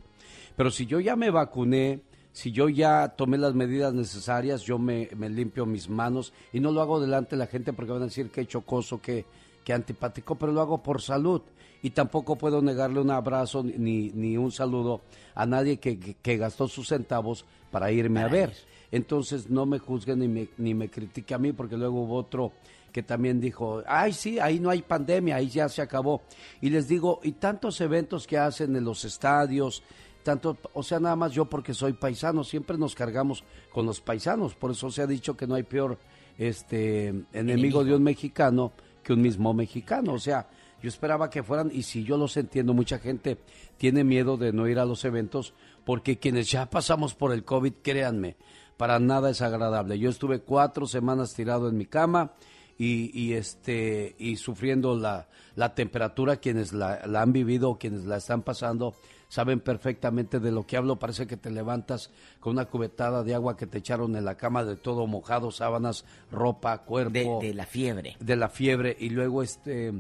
Pero 0.56 0.70
si 0.70 0.84
yo 0.84 1.00
ya 1.00 1.16
me 1.16 1.30
vacuné, 1.30 2.02
si 2.32 2.52
yo 2.52 2.68
ya 2.68 3.08
tomé 3.16 3.38
las 3.38 3.54
medidas 3.54 3.94
necesarias, 3.94 4.62
yo 4.62 4.78
me, 4.78 5.08
me 5.16 5.30
limpio 5.30 5.64
mis 5.64 5.88
manos 5.88 6.34
y 6.52 6.60
no 6.60 6.70
lo 6.70 6.82
hago 6.82 7.00
delante 7.00 7.30
de 7.30 7.38
la 7.38 7.46
gente 7.46 7.72
porque 7.72 7.92
van 7.92 8.02
a 8.02 8.06
decir 8.06 8.30
que 8.30 8.46
chocoso, 8.46 9.00
que, 9.00 9.24
que 9.64 9.72
antipático, 9.72 10.34
pero 10.36 10.52
lo 10.52 10.60
hago 10.60 10.82
por 10.82 11.00
salud. 11.02 11.42
Y 11.82 11.90
tampoco 11.90 12.36
puedo 12.36 12.60
negarle 12.60 13.00
un 13.00 13.10
abrazo 13.10 13.62
ni, 13.62 14.10
ni 14.10 14.36
un 14.36 14.52
saludo 14.52 15.00
a 15.34 15.46
nadie 15.46 15.78
que, 15.78 15.98
que- 15.98 16.14
que 16.14 16.36
gastó 16.36 16.68
sus 16.68 16.88
centavos 16.88 17.44
para 17.70 17.90
irme 17.90 18.20
a 18.20 18.28
ver. 18.28 18.52
Entonces 18.92 19.48
no 19.48 19.64
me 19.66 19.78
juzguen 19.78 20.18
ni 20.18 20.28
me, 20.28 20.48
ni 20.58 20.74
me 20.74 20.90
critique 20.90 21.32
a 21.32 21.38
mí 21.38 21.52
porque 21.52 21.76
luego 21.76 22.02
hubo 22.02 22.16
otro 22.16 22.52
que 22.92 23.02
también 23.04 23.40
dijo, 23.40 23.82
ay 23.86 24.12
sí, 24.12 24.40
ahí 24.40 24.58
no 24.58 24.68
hay 24.68 24.82
pandemia, 24.82 25.36
ahí 25.36 25.48
ya 25.48 25.68
se 25.68 25.80
acabó. 25.80 26.22
Y 26.60 26.70
les 26.70 26.88
digo, 26.88 27.20
y 27.22 27.32
tantos 27.32 27.80
eventos 27.80 28.26
que 28.26 28.36
hacen 28.36 28.74
en 28.74 28.84
los 28.84 29.04
estadios, 29.04 29.82
tanto, 30.24 30.58
o 30.74 30.82
sea, 30.82 30.98
nada 30.98 31.14
más 31.16 31.32
yo 31.32 31.44
porque 31.44 31.72
soy 31.72 31.92
paisano, 31.92 32.42
siempre 32.44 32.76
nos 32.76 32.94
cargamos 32.96 33.44
con 33.72 33.86
los 33.86 34.00
paisanos, 34.00 34.54
por 34.56 34.72
eso 34.72 34.90
se 34.90 35.02
ha 35.02 35.06
dicho 35.06 35.36
que 35.36 35.46
no 35.46 35.54
hay 35.54 35.62
peor 35.62 35.98
este 36.36 37.08
enemigo, 37.08 37.28
Enemigo. 37.32 37.84
de 37.84 37.94
un 37.94 38.02
mexicano 38.02 38.72
un 39.12 39.22
mismo 39.22 39.54
mexicano, 39.54 40.14
o 40.14 40.18
sea, 40.18 40.48
yo 40.82 40.88
esperaba 40.88 41.28
que 41.28 41.42
fueran, 41.42 41.70
y 41.72 41.82
si 41.82 42.04
yo 42.04 42.16
los 42.16 42.36
entiendo, 42.36 42.72
mucha 42.72 42.98
gente 42.98 43.38
tiene 43.76 44.02
miedo 44.02 44.36
de 44.36 44.52
no 44.52 44.66
ir 44.66 44.78
a 44.78 44.86
los 44.86 45.04
eventos, 45.04 45.52
porque 45.84 46.18
quienes 46.18 46.50
ya 46.50 46.70
pasamos 46.70 47.14
por 47.14 47.32
el 47.32 47.44
COVID, 47.44 47.74
créanme, 47.82 48.36
para 48.76 48.98
nada 48.98 49.30
es 49.30 49.42
agradable. 49.42 49.98
Yo 49.98 50.08
estuve 50.08 50.40
cuatro 50.40 50.86
semanas 50.86 51.34
tirado 51.34 51.68
en 51.68 51.76
mi 51.76 51.84
cama 51.84 52.32
y, 52.78 53.10
y, 53.18 53.34
este 53.34 54.16
y 54.18 54.36
sufriendo 54.36 54.96
la, 54.96 55.28
la 55.54 55.74
temperatura, 55.74 56.36
quienes 56.36 56.72
la, 56.72 57.06
la 57.06 57.20
han 57.20 57.32
vivido, 57.32 57.76
quienes 57.78 58.06
la 58.06 58.16
están 58.16 58.40
pasando, 58.40 58.94
saben 59.30 59.60
perfectamente 59.60 60.40
de 60.40 60.50
lo 60.52 60.66
que 60.66 60.76
hablo. 60.76 60.98
Parece 60.98 61.26
que 61.26 61.38
te 61.38 61.50
levantas 61.50 62.10
con 62.40 62.52
una 62.52 62.66
cubetada 62.66 63.22
de 63.22 63.34
agua 63.34 63.56
que 63.56 63.66
te 63.66 63.78
echaron 63.78 64.14
en 64.16 64.26
la 64.26 64.36
cama 64.36 64.62
de 64.64 64.76
todo 64.76 65.06
mojado, 65.06 65.50
sábanas, 65.52 66.04
ropa, 66.30 66.82
cuerpo. 66.84 67.38
De, 67.40 67.48
de 67.48 67.54
la 67.54 67.64
fiebre. 67.64 68.16
de 68.20 68.36
la 68.36 68.50
fiebre 68.50 68.94
y 69.00 69.08
luego 69.08 69.42
este 69.42 69.94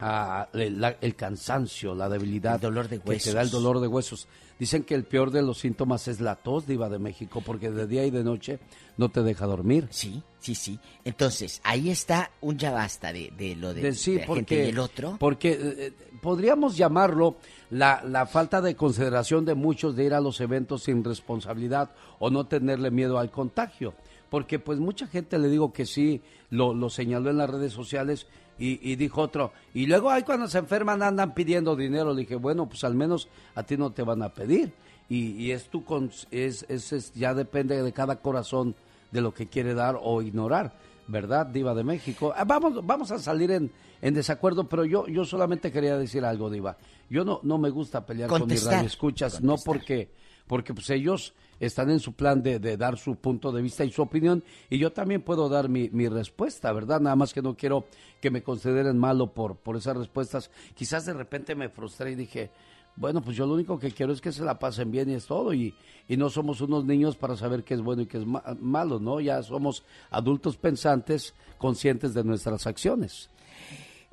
ah, 0.00 0.48
el, 0.52 0.80
la- 0.80 0.96
el 1.00 1.14
cansancio, 1.16 1.94
la 1.94 2.08
debilidad, 2.08 2.54
El 2.56 2.60
dolor 2.60 2.88
de 2.88 2.98
que 3.00 3.16
te 3.18 3.32
da 3.32 3.40
el 3.42 3.46
huesos. 3.48 3.62
dolor 3.62 3.80
de 3.80 3.88
huesos. 3.88 4.28
Dicen 4.58 4.84
que 4.84 4.94
el 4.94 5.04
peor 5.04 5.30
de 5.32 5.42
los 5.42 5.58
síntomas 5.58 6.08
es 6.08 6.20
la 6.20 6.34
tos, 6.36 6.66
diva 6.66 6.88
de 6.88 6.98
México, 6.98 7.42
porque 7.44 7.70
de 7.70 7.86
día 7.86 8.06
y 8.06 8.10
de 8.10 8.24
noche 8.24 8.58
no 8.96 9.10
te 9.10 9.22
deja 9.22 9.44
dormir. 9.46 9.86
Sí, 9.90 10.22
sí, 10.46 10.54
sí. 10.54 10.78
Entonces, 11.04 11.60
ahí 11.64 11.90
está 11.90 12.30
un 12.40 12.56
ya 12.58 12.70
basta 12.72 13.12
de, 13.12 13.32
de 13.36 13.56
lo 13.56 13.74
de, 13.74 13.82
De- 13.82 13.94
sí, 13.94 14.12
la 14.14 14.20
gente 14.20 14.26
porque, 14.26 14.64
y 14.66 14.68
el 14.68 14.78
otro. 14.78 15.16
porque 15.18 15.52
eh, 15.52 15.58
eh, 15.78 15.92
podríamos 16.22 16.76
llamarlo 16.76 17.36
la, 17.70 18.02
la 18.04 18.26
falta 18.26 18.60
de 18.60 18.76
consideración 18.76 19.44
de 19.44 19.54
muchos 19.54 19.96
de 19.96 20.04
ir 20.04 20.14
a 20.14 20.20
los 20.20 20.40
eventos 20.40 20.84
sin 20.84 21.02
responsabilidad 21.04 21.90
o 22.18 22.30
no 22.30 22.46
tenerle 22.46 22.90
miedo 22.90 23.18
al 23.18 23.30
contagio. 23.30 23.94
Porque 24.30 24.58
pues 24.58 24.78
mucha 24.78 25.06
gente 25.06 25.38
le 25.38 25.48
digo 25.48 25.72
que 25.72 25.86
sí, 25.86 26.20
lo, 26.50 26.74
lo 26.74 26.90
señaló 26.90 27.30
en 27.30 27.38
las 27.38 27.48
redes 27.50 27.72
sociales 27.72 28.26
y, 28.58 28.78
y 28.90 28.96
dijo 28.96 29.20
otro, 29.20 29.52
y 29.74 29.86
luego 29.86 30.10
ahí 30.10 30.22
cuando 30.22 30.48
se 30.48 30.58
enferman 30.58 31.02
andan 31.02 31.34
pidiendo 31.34 31.76
dinero. 31.76 32.12
Le 32.14 32.20
dije, 32.22 32.36
bueno, 32.36 32.68
pues 32.68 32.82
al 32.84 32.94
menos 32.94 33.28
a 33.54 33.62
ti 33.62 33.76
no 33.76 33.90
te 33.90 34.02
van 34.02 34.22
a 34.22 34.30
pedir. 34.30 34.72
Y, 35.08 35.32
y 35.40 35.52
es 35.52 35.68
tu, 35.68 35.84
es, 36.32 36.66
es- 36.68 36.92
es- 36.92 37.12
ya 37.14 37.34
depende 37.34 37.80
de 37.82 37.92
cada 37.92 38.16
corazón 38.16 38.74
de 39.10 39.20
lo 39.20 39.32
que 39.32 39.46
quiere 39.46 39.74
dar 39.74 39.98
o 40.00 40.22
ignorar. 40.22 40.72
¿Verdad, 41.08 41.46
Diva 41.46 41.72
de 41.74 41.84
México? 41.84 42.32
Ah, 42.36 42.44
Vamos, 42.44 42.84
vamos 42.84 43.10
a 43.12 43.18
salir 43.20 43.52
en, 43.52 43.70
en 44.02 44.14
desacuerdo, 44.14 44.68
pero 44.68 44.84
yo, 44.84 45.06
yo 45.06 45.24
solamente 45.24 45.70
quería 45.70 45.96
decir 45.96 46.24
algo, 46.24 46.50
Diva. 46.50 46.76
Yo 47.08 47.24
no, 47.24 47.38
no 47.44 47.58
me 47.58 47.70
gusta 47.70 48.04
pelear 48.04 48.28
con 48.28 48.40
Contestar. 48.40 48.70
mis 48.72 48.74
radioescuchas, 48.76 49.40
no 49.40 49.54
porque, 49.64 50.10
porque 50.48 50.74
pues 50.74 50.90
ellos 50.90 51.32
están 51.60 51.90
en 51.90 52.00
su 52.00 52.12
plan 52.14 52.42
de, 52.42 52.58
de 52.58 52.76
dar 52.76 52.98
su 52.98 53.14
punto 53.16 53.52
de 53.52 53.62
vista 53.62 53.84
y 53.84 53.92
su 53.92 54.02
opinión, 54.02 54.42
y 54.68 54.78
yo 54.78 54.92
también 54.92 55.22
puedo 55.22 55.48
dar 55.48 55.68
mi, 55.68 55.88
mi 55.90 56.08
respuesta, 56.08 56.72
¿verdad? 56.72 57.00
Nada 57.00 57.14
más 57.14 57.32
que 57.32 57.40
no 57.40 57.56
quiero 57.56 57.86
que 58.20 58.30
me 58.32 58.42
consideren 58.42 58.98
malo 58.98 59.32
por, 59.32 59.56
por 59.56 59.76
esas 59.76 59.96
respuestas. 59.96 60.50
Quizás 60.74 61.06
de 61.06 61.14
repente 61.14 61.54
me 61.54 61.68
frustré 61.68 62.10
y 62.10 62.14
dije, 62.16 62.50
bueno, 62.96 63.20
pues 63.22 63.36
yo 63.36 63.46
lo 63.46 63.54
único 63.54 63.78
que 63.78 63.90
quiero 63.90 64.12
es 64.12 64.20
que 64.20 64.32
se 64.32 64.42
la 64.44 64.58
pasen 64.58 64.90
bien 64.90 65.10
y 65.10 65.14
es 65.14 65.26
todo. 65.26 65.52
Y, 65.54 65.74
y 66.08 66.16
no 66.16 66.30
somos 66.30 66.60
unos 66.60 66.84
niños 66.84 67.16
para 67.16 67.36
saber 67.36 67.62
qué 67.64 67.74
es 67.74 67.80
bueno 67.82 68.02
y 68.02 68.06
qué 68.06 68.18
es 68.18 68.26
ma- 68.26 68.42
malo, 68.60 68.98
¿no? 68.98 69.20
Ya 69.20 69.42
somos 69.42 69.84
adultos 70.10 70.56
pensantes, 70.56 71.34
conscientes 71.58 72.14
de 72.14 72.24
nuestras 72.24 72.66
acciones. 72.66 73.30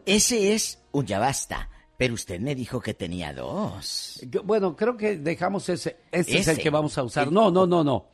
Ese 0.06 0.54
es 0.54 0.80
un 0.92 1.06
ya 1.06 1.20
basta. 1.20 1.70
Pero 1.96 2.16
usted 2.16 2.40
me 2.40 2.56
dijo 2.56 2.82
que 2.82 2.94
tenía 2.96 3.34
dos. 3.34 4.20
Bueno, 4.44 4.76
creo 4.76 4.98
que 4.98 5.18
dejamos 5.18 5.70
ese. 5.70 5.98
Ese, 6.12 6.40
es 6.40 6.48
el 6.48 6.58
que 6.58 6.70
vamos 6.72 6.98
a 6.98 7.04
usar. 7.04 7.32
No, 7.32 7.52
no, 7.52 7.66
no, 7.68 7.84
no. 7.84 8.08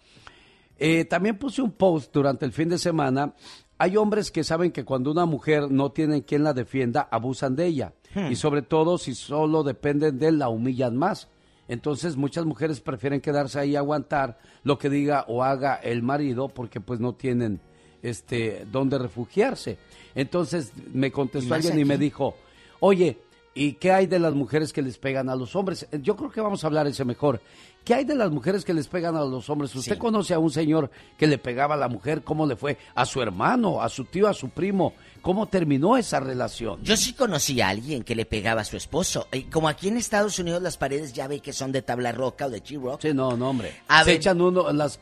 Eh, 0.77 1.05
también 1.05 1.37
puse 1.37 1.61
un 1.61 1.71
post 1.71 2.13
durante 2.13 2.45
el 2.45 2.51
fin 2.51 2.69
de 2.69 2.77
semana. 2.77 3.33
Hay 3.77 3.95
hombres 3.95 4.31
que 4.31 4.43
saben 4.43 4.71
que 4.71 4.83
cuando 4.83 5.09
una 5.11 5.25
mujer 5.25 5.71
no 5.71 5.91
tiene 5.93 6.23
quien 6.25 6.43
la 6.43 6.53
defienda, 6.53 7.07
abusan 7.09 7.55
de 7.55 7.65
ella. 7.67 7.93
Hmm. 8.13 8.31
Y 8.31 8.35
sobre 8.35 8.61
todo 8.61 8.97
si 8.97 9.13
solo 9.13 9.63
dependen 9.63 10.19
de 10.19 10.27
él, 10.27 10.39
la 10.39 10.49
humillan 10.49 10.97
más. 10.97 11.27
Entonces 11.67 12.17
muchas 12.17 12.45
mujeres 12.45 12.81
prefieren 12.81 13.21
quedarse 13.21 13.59
ahí 13.59 13.75
a 13.75 13.79
aguantar 13.79 14.39
lo 14.63 14.79
que 14.79 14.89
diga 14.89 15.25
o 15.27 15.43
haga 15.43 15.75
el 15.75 16.01
marido 16.01 16.49
porque 16.49 16.81
pues 16.81 16.99
no 16.99 17.13
tienen 17.13 17.59
este 18.01 18.65
dónde 18.71 18.97
refugiarse. 18.97 19.77
Entonces 20.15 20.71
me 20.91 21.11
contestó 21.11 21.53
alguien 21.53 21.79
y 21.79 21.85
me 21.85 21.97
dijo, 21.97 22.35
oye, 22.79 23.19
¿y 23.59 23.73
qué 23.73 23.91
hay 23.91 24.07
de 24.07 24.19
las 24.19 24.33
mujeres 24.33 24.71
que 24.71 24.81
les 24.81 24.97
pegan 24.97 25.29
a 25.29 25.35
los 25.35 25.53
hombres? 25.55 25.85
Yo 26.01 26.15
creo 26.15 26.31
que 26.31 26.39
vamos 26.39 26.63
a 26.63 26.67
hablar 26.67 26.87
ese 26.87 27.03
mejor. 27.03 27.41
¿Qué 27.83 27.93
hay 27.93 28.05
de 28.05 28.15
las 28.15 28.31
mujeres 28.31 28.63
que 28.63 28.73
les 28.73 28.87
pegan 28.87 29.15
a 29.15 29.25
los 29.25 29.49
hombres? 29.49 29.75
¿Usted 29.75 29.97
conoce 29.97 30.33
a 30.33 30.39
un 30.39 30.51
señor 30.51 30.89
que 31.17 31.27
le 31.27 31.37
pegaba 31.37 31.75
a 31.75 31.77
la 31.77 31.87
mujer? 31.87 32.23
¿Cómo 32.23 32.45
le 32.45 32.55
fue? 32.55 32.77
¿A 32.95 33.05
su 33.05 33.21
hermano, 33.21 33.81
a 33.81 33.89
su 33.89 34.05
tío, 34.05 34.27
a 34.27 34.33
su 34.33 34.49
primo? 34.49 34.93
¿Cómo 35.21 35.47
terminó 35.47 35.97
esa 35.97 36.19
relación? 36.19 36.81
Yo 36.83 36.95
sí 36.95 37.13
conocí 37.13 37.59
a 37.59 37.69
alguien 37.69 38.03
que 38.03 38.15
le 38.15 38.25
pegaba 38.25 38.61
a 38.61 38.65
su 38.65 38.77
esposo. 38.77 39.27
Y 39.33 39.43
como 39.43 39.67
aquí 39.67 39.89
en 39.89 39.97
Estados 39.97 40.39
Unidos 40.39 40.61
las 40.61 40.77
paredes 40.77 41.11
ya 41.13 41.27
ve 41.27 41.41
que 41.41 41.51
son 41.51 41.71
de 41.71 41.81
tabla 41.81 42.11
roca 42.11 42.45
o 42.45 42.49
de 42.49 42.61
T-Rock. 42.61 43.01
Sí, 43.01 43.13
no, 43.13 43.35
no, 43.35 43.49
hombre. 43.49 43.73
A 43.87 44.03
se 44.03 44.11
ver. 44.11 44.15
echan 44.17 44.39
uno, 44.39 44.71
las, 44.71 44.99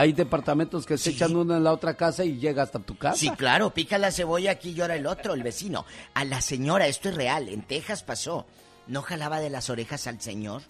hay 0.00 0.12
departamentos 0.12 0.86
que 0.86 0.96
se 0.96 1.10
echan 1.10 1.34
uno 1.34 1.56
en 1.56 1.64
la 1.64 1.72
otra 1.72 1.94
casa 1.94 2.24
y 2.24 2.38
llega 2.38 2.62
hasta 2.62 2.78
tu 2.78 2.96
casa. 2.96 3.16
Sí, 3.18 3.30
claro, 3.30 3.74
pica 3.74 3.98
la 3.98 4.12
cebolla, 4.12 4.52
aquí 4.52 4.72
llora 4.74 4.94
el 4.94 5.06
otro, 5.06 5.34
el 5.34 5.42
vecino. 5.42 5.84
A 6.14 6.24
la 6.24 6.40
señora, 6.40 6.86
esto 6.86 7.08
es 7.08 7.16
real, 7.16 7.48
en 7.48 7.62
Texas 7.62 8.02
pasó. 8.04 8.46
¿No 8.86 9.02
jalaba 9.02 9.40
de 9.40 9.50
las 9.50 9.68
orejas 9.70 10.06
al 10.06 10.20
señor? 10.20 10.62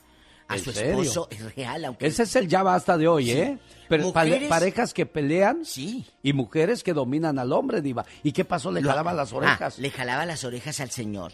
A 0.48 0.56
¿En 0.56 0.64
su 0.64 0.72
serio? 0.72 0.92
esposo, 1.02 1.28
es 1.30 1.54
real, 1.54 1.84
aunque... 1.84 2.06
Ese 2.06 2.22
es 2.22 2.34
el 2.36 2.48
ya 2.48 2.62
basta 2.62 2.96
de 2.96 3.06
hoy, 3.06 3.26
Sí. 3.26 3.32
¿eh? 3.32 3.58
Pero 3.86 4.04
Mujeres- 4.04 4.48
parejas 4.48 4.94
que 4.94 5.04
pelean 5.04 5.64
Sí. 5.66 6.06
y 6.22 6.32
mujeres 6.32 6.82
que 6.82 6.94
dominan 6.94 7.38
al 7.38 7.52
hombre, 7.52 7.82
diva. 7.82 8.06
¿Y 8.22 8.32
qué 8.32 8.46
pasó? 8.46 8.72
Le 8.72 8.80
Lo- 8.80 8.88
jalaba 8.88 9.12
las 9.12 9.32
Ah, 9.34 9.36
orejas. 9.36 9.78
le 9.78 9.90
jalaba 9.90 10.24
las 10.24 10.42
orejas 10.44 10.80
al 10.80 10.90
señor 10.90 11.32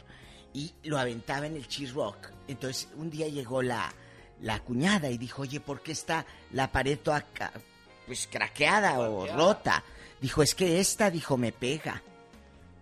y 0.53 0.73
lo 0.83 0.99
aventaba 0.99 1.47
en 1.47 1.55
el 1.55 1.69
cheese 1.69 1.93
rock. 1.95 2.17
Entonces 2.49 2.89
un 2.97 3.09
día 3.09 3.29
llegó 3.29 3.63
la, 3.63 3.95
la 4.41 4.59
cuñada 4.61 5.09
y 5.11 5.17
dijo, 5.17 5.43
oye, 5.43 5.61
¿por 5.61 5.81
qué 5.81 5.93
está 5.93 6.27
la 6.53 6.73
pared 6.73 6.99
toda 6.99 7.25
pues 8.07 8.29
craqueada 8.31 8.99
o 8.99 9.27
rota? 9.27 9.83
Dijo, 10.21 10.43
es 10.43 10.55
que 10.55 10.81
esta, 10.81 11.11
dijo, 11.11 11.37
me 11.37 11.53
pega. 11.53 12.03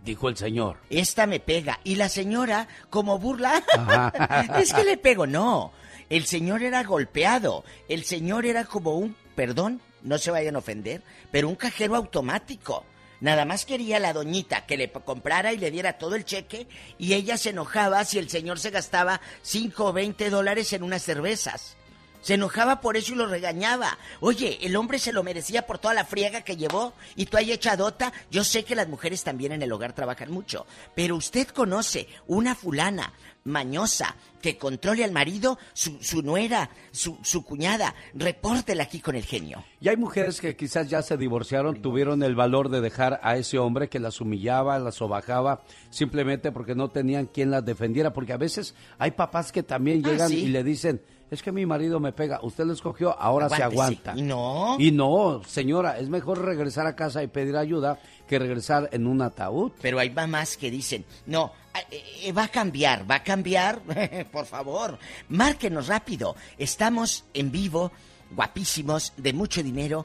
Dijo 0.05 0.28
el 0.28 0.36
señor. 0.36 0.78
Esta 0.90 1.27
me 1.27 1.40
pega. 1.40 1.81
Y 1.85 1.94
la 1.94 2.09
señora, 2.09 2.69
como 2.90 3.19
burla, 3.19 3.62
es 4.59 4.73
que 4.73 4.85
le 4.85 4.97
pego. 4.97 5.27
No, 5.27 5.73
el 6.11 6.27
señor 6.27 6.62
era 6.62 6.82
golpeado. 6.82 7.65
El 7.89 8.05
señor 8.05 8.47
era 8.47 8.65
como 8.65 8.97
un, 8.97 9.16
perdón, 9.35 9.81
no 10.03 10.19
se 10.19 10.31
vayan 10.31 10.57
a 10.57 10.59
ofender, 10.59 11.03
pero 11.31 11.49
un 11.49 11.55
cajero 11.55 11.97
automático. 11.97 12.85
Nada 13.20 13.44
más 13.44 13.65
quería 13.65 14.01
la 14.01 14.12
doñita 14.12 14.66
que 14.66 14.77
le 14.77 14.90
comprara 14.90 15.53
y 15.53 15.59
le 15.59 15.70
diera 15.70 15.99
todo 15.99 16.16
el 16.16 16.24
cheque 16.24 16.66
y 16.99 17.15
ella 17.15 17.36
se 17.36 17.51
enojaba 17.51 18.05
si 18.05 18.19
el 18.19 18.28
señor 18.28 18.59
se 18.59 18.70
gastaba 18.70 19.20
5 19.43 19.85
o 19.85 19.93
20 19.93 20.28
dólares 20.28 20.73
en 20.73 20.82
unas 20.82 21.05
cervezas. 21.05 21.77
Se 22.23 22.35
enojaba 22.35 22.81
por 22.81 22.97
eso 22.97 23.12
y 23.12 23.16
lo 23.16 23.27
regañaba. 23.27 23.99
Oye, 24.20 24.59
el 24.62 24.74
hombre 24.77 24.99
se 24.99 25.12
lo 25.12 25.23
merecía 25.23 25.66
por 25.66 25.78
toda 25.78 25.93
la 25.93 26.05
friega 26.07 26.40
que 26.43 26.57
llevó 26.57 26.94
y 27.16 27.27
tú 27.27 27.36
ahí 27.36 27.53
echadota. 27.53 28.12
Yo 28.31 28.43
sé 28.44 28.65
que 28.65 28.74
las 28.74 28.89
mujeres 28.89 29.23
también 29.23 29.53
en 29.53 29.62
el 29.62 29.73
hogar 29.73 29.93
trabajan 29.93 30.31
mucho, 30.32 30.66
pero 30.94 31.16
usted 31.16 31.49
conoce 31.49 32.09
una 32.27 32.55
fulana 32.55 33.12
mañosa 33.44 34.15
que 34.40 34.57
controle 34.57 35.05
al 35.05 35.11
marido, 35.12 35.59
su, 35.73 35.99
su 36.01 36.23
nuera, 36.23 36.70
su, 36.93 37.19
su 37.23 37.44
cuñada. 37.44 37.94
Repórtela 38.15 38.85
aquí 38.85 39.01
con 39.01 39.15
el 39.16 39.24
genio. 39.24 39.65
Y 39.81 39.89
hay 39.89 39.97
mujeres 39.97 40.40
que 40.40 40.57
quizás 40.57 40.89
ya 40.89 41.03
se 41.03 41.16
divorciaron, 41.16 41.82
tuvieron 41.82 42.23
el 42.23 42.35
valor 42.36 42.69
de 42.69 42.81
dejar 42.81 43.20
a 43.23 43.36
ese 43.36 43.59
hombre 43.59 43.89
que 43.89 43.99
las 44.01 44.20
humillaba, 44.20 44.78
las 44.78 44.94
sobajaba, 44.97 45.62
simplemente 45.90 46.51
porque 46.53 46.74
no 46.74 46.89
tenían 46.90 47.27
quien 47.27 47.51
las 47.51 47.65
defendiera. 47.65 48.12
Porque 48.12 48.32
a 48.32 48.36
veces 48.36 48.74
hay 48.99 49.11
papás 49.12 49.53
que 49.53 49.62
también 49.62 50.03
Ah, 50.05 50.09
llegan 50.11 50.28
sí. 50.31 50.36
y 50.44 50.47
le 50.49 50.62
dicen, 50.65 51.03
es 51.32 51.42
que 51.42 51.50
mi 51.50 51.64
marido 51.64 51.98
me 51.98 52.12
pega, 52.12 52.40
usted 52.42 52.66
lo 52.66 52.74
escogió, 52.74 53.18
ahora 53.18 53.48
se 53.48 53.62
aguanta. 53.62 54.12
Y 54.14 54.20
no. 54.20 54.76
Y 54.78 54.90
no, 54.90 55.40
señora, 55.46 55.98
es 55.98 56.10
mejor 56.10 56.44
regresar 56.44 56.86
a 56.86 56.94
casa 56.94 57.22
y 57.22 57.26
pedir 57.26 57.56
ayuda 57.56 57.98
que 58.28 58.38
regresar 58.38 58.90
en 58.92 59.06
un 59.06 59.22
ataúd. 59.22 59.72
Pero 59.80 59.98
hay 59.98 60.10
mamás 60.10 60.59
que 60.59 60.70
dicen, 60.70 61.06
no, 61.24 61.54
eh, 61.90 62.04
eh, 62.24 62.32
va 62.32 62.44
a 62.44 62.48
cambiar, 62.48 63.10
va 63.10 63.14
a 63.14 63.22
cambiar, 63.22 63.80
por 64.30 64.44
favor, 64.44 64.98
márquenos 65.30 65.86
rápido. 65.86 66.36
Estamos 66.59 67.24
en 67.32 67.50
vivo 67.50 67.90
guapísimos, 68.36 69.14
de 69.16 69.32
mucho 69.32 69.62
dinero. 69.62 70.04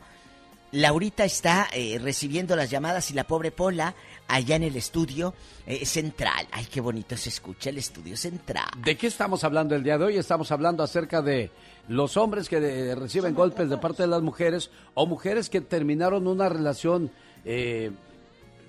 Laurita 0.72 1.26
está 1.26 1.68
eh, 1.74 2.00
recibiendo 2.02 2.56
las 2.56 2.70
llamadas 2.70 3.12
y 3.12 3.14
la 3.14 3.26
pobre 3.26 3.52
Pola 3.52 3.96
allá 4.28 4.56
en 4.56 4.64
el 4.64 4.76
estudio 4.76 5.34
eh, 5.66 5.86
central. 5.86 6.48
Ay, 6.52 6.68
qué 6.72 6.82
bonito 6.82 7.16
se 7.18 7.30
escucha 7.30 7.70
el 7.70 7.78
estudio 7.78 8.18
central. 8.18 8.70
¿De 8.84 8.98
qué 8.98 9.08
estamos 9.08 9.44
hablando 9.44 9.76
el 9.76 9.84
día 9.84 9.98
de 9.98 10.06
hoy? 10.06 10.18
Estamos 10.18 10.52
hablando 10.52 10.84
acerca 10.84 11.22
de 11.22 11.52
los 11.88 12.18
hombres 12.18 12.50
que 12.50 12.58
eh, 12.58 12.96
reciben 12.96 13.34
golpes 13.34 13.70
de 13.70 13.78
parte 13.78 14.04
de 14.04 14.08
las 14.08 14.22
mujeres 14.22 14.70
o 14.94 15.06
mujeres 15.06 15.50
que 15.50 15.62
terminaron 15.62 16.28
una 16.28 16.50
relación 16.50 17.12
eh, 17.46 17.92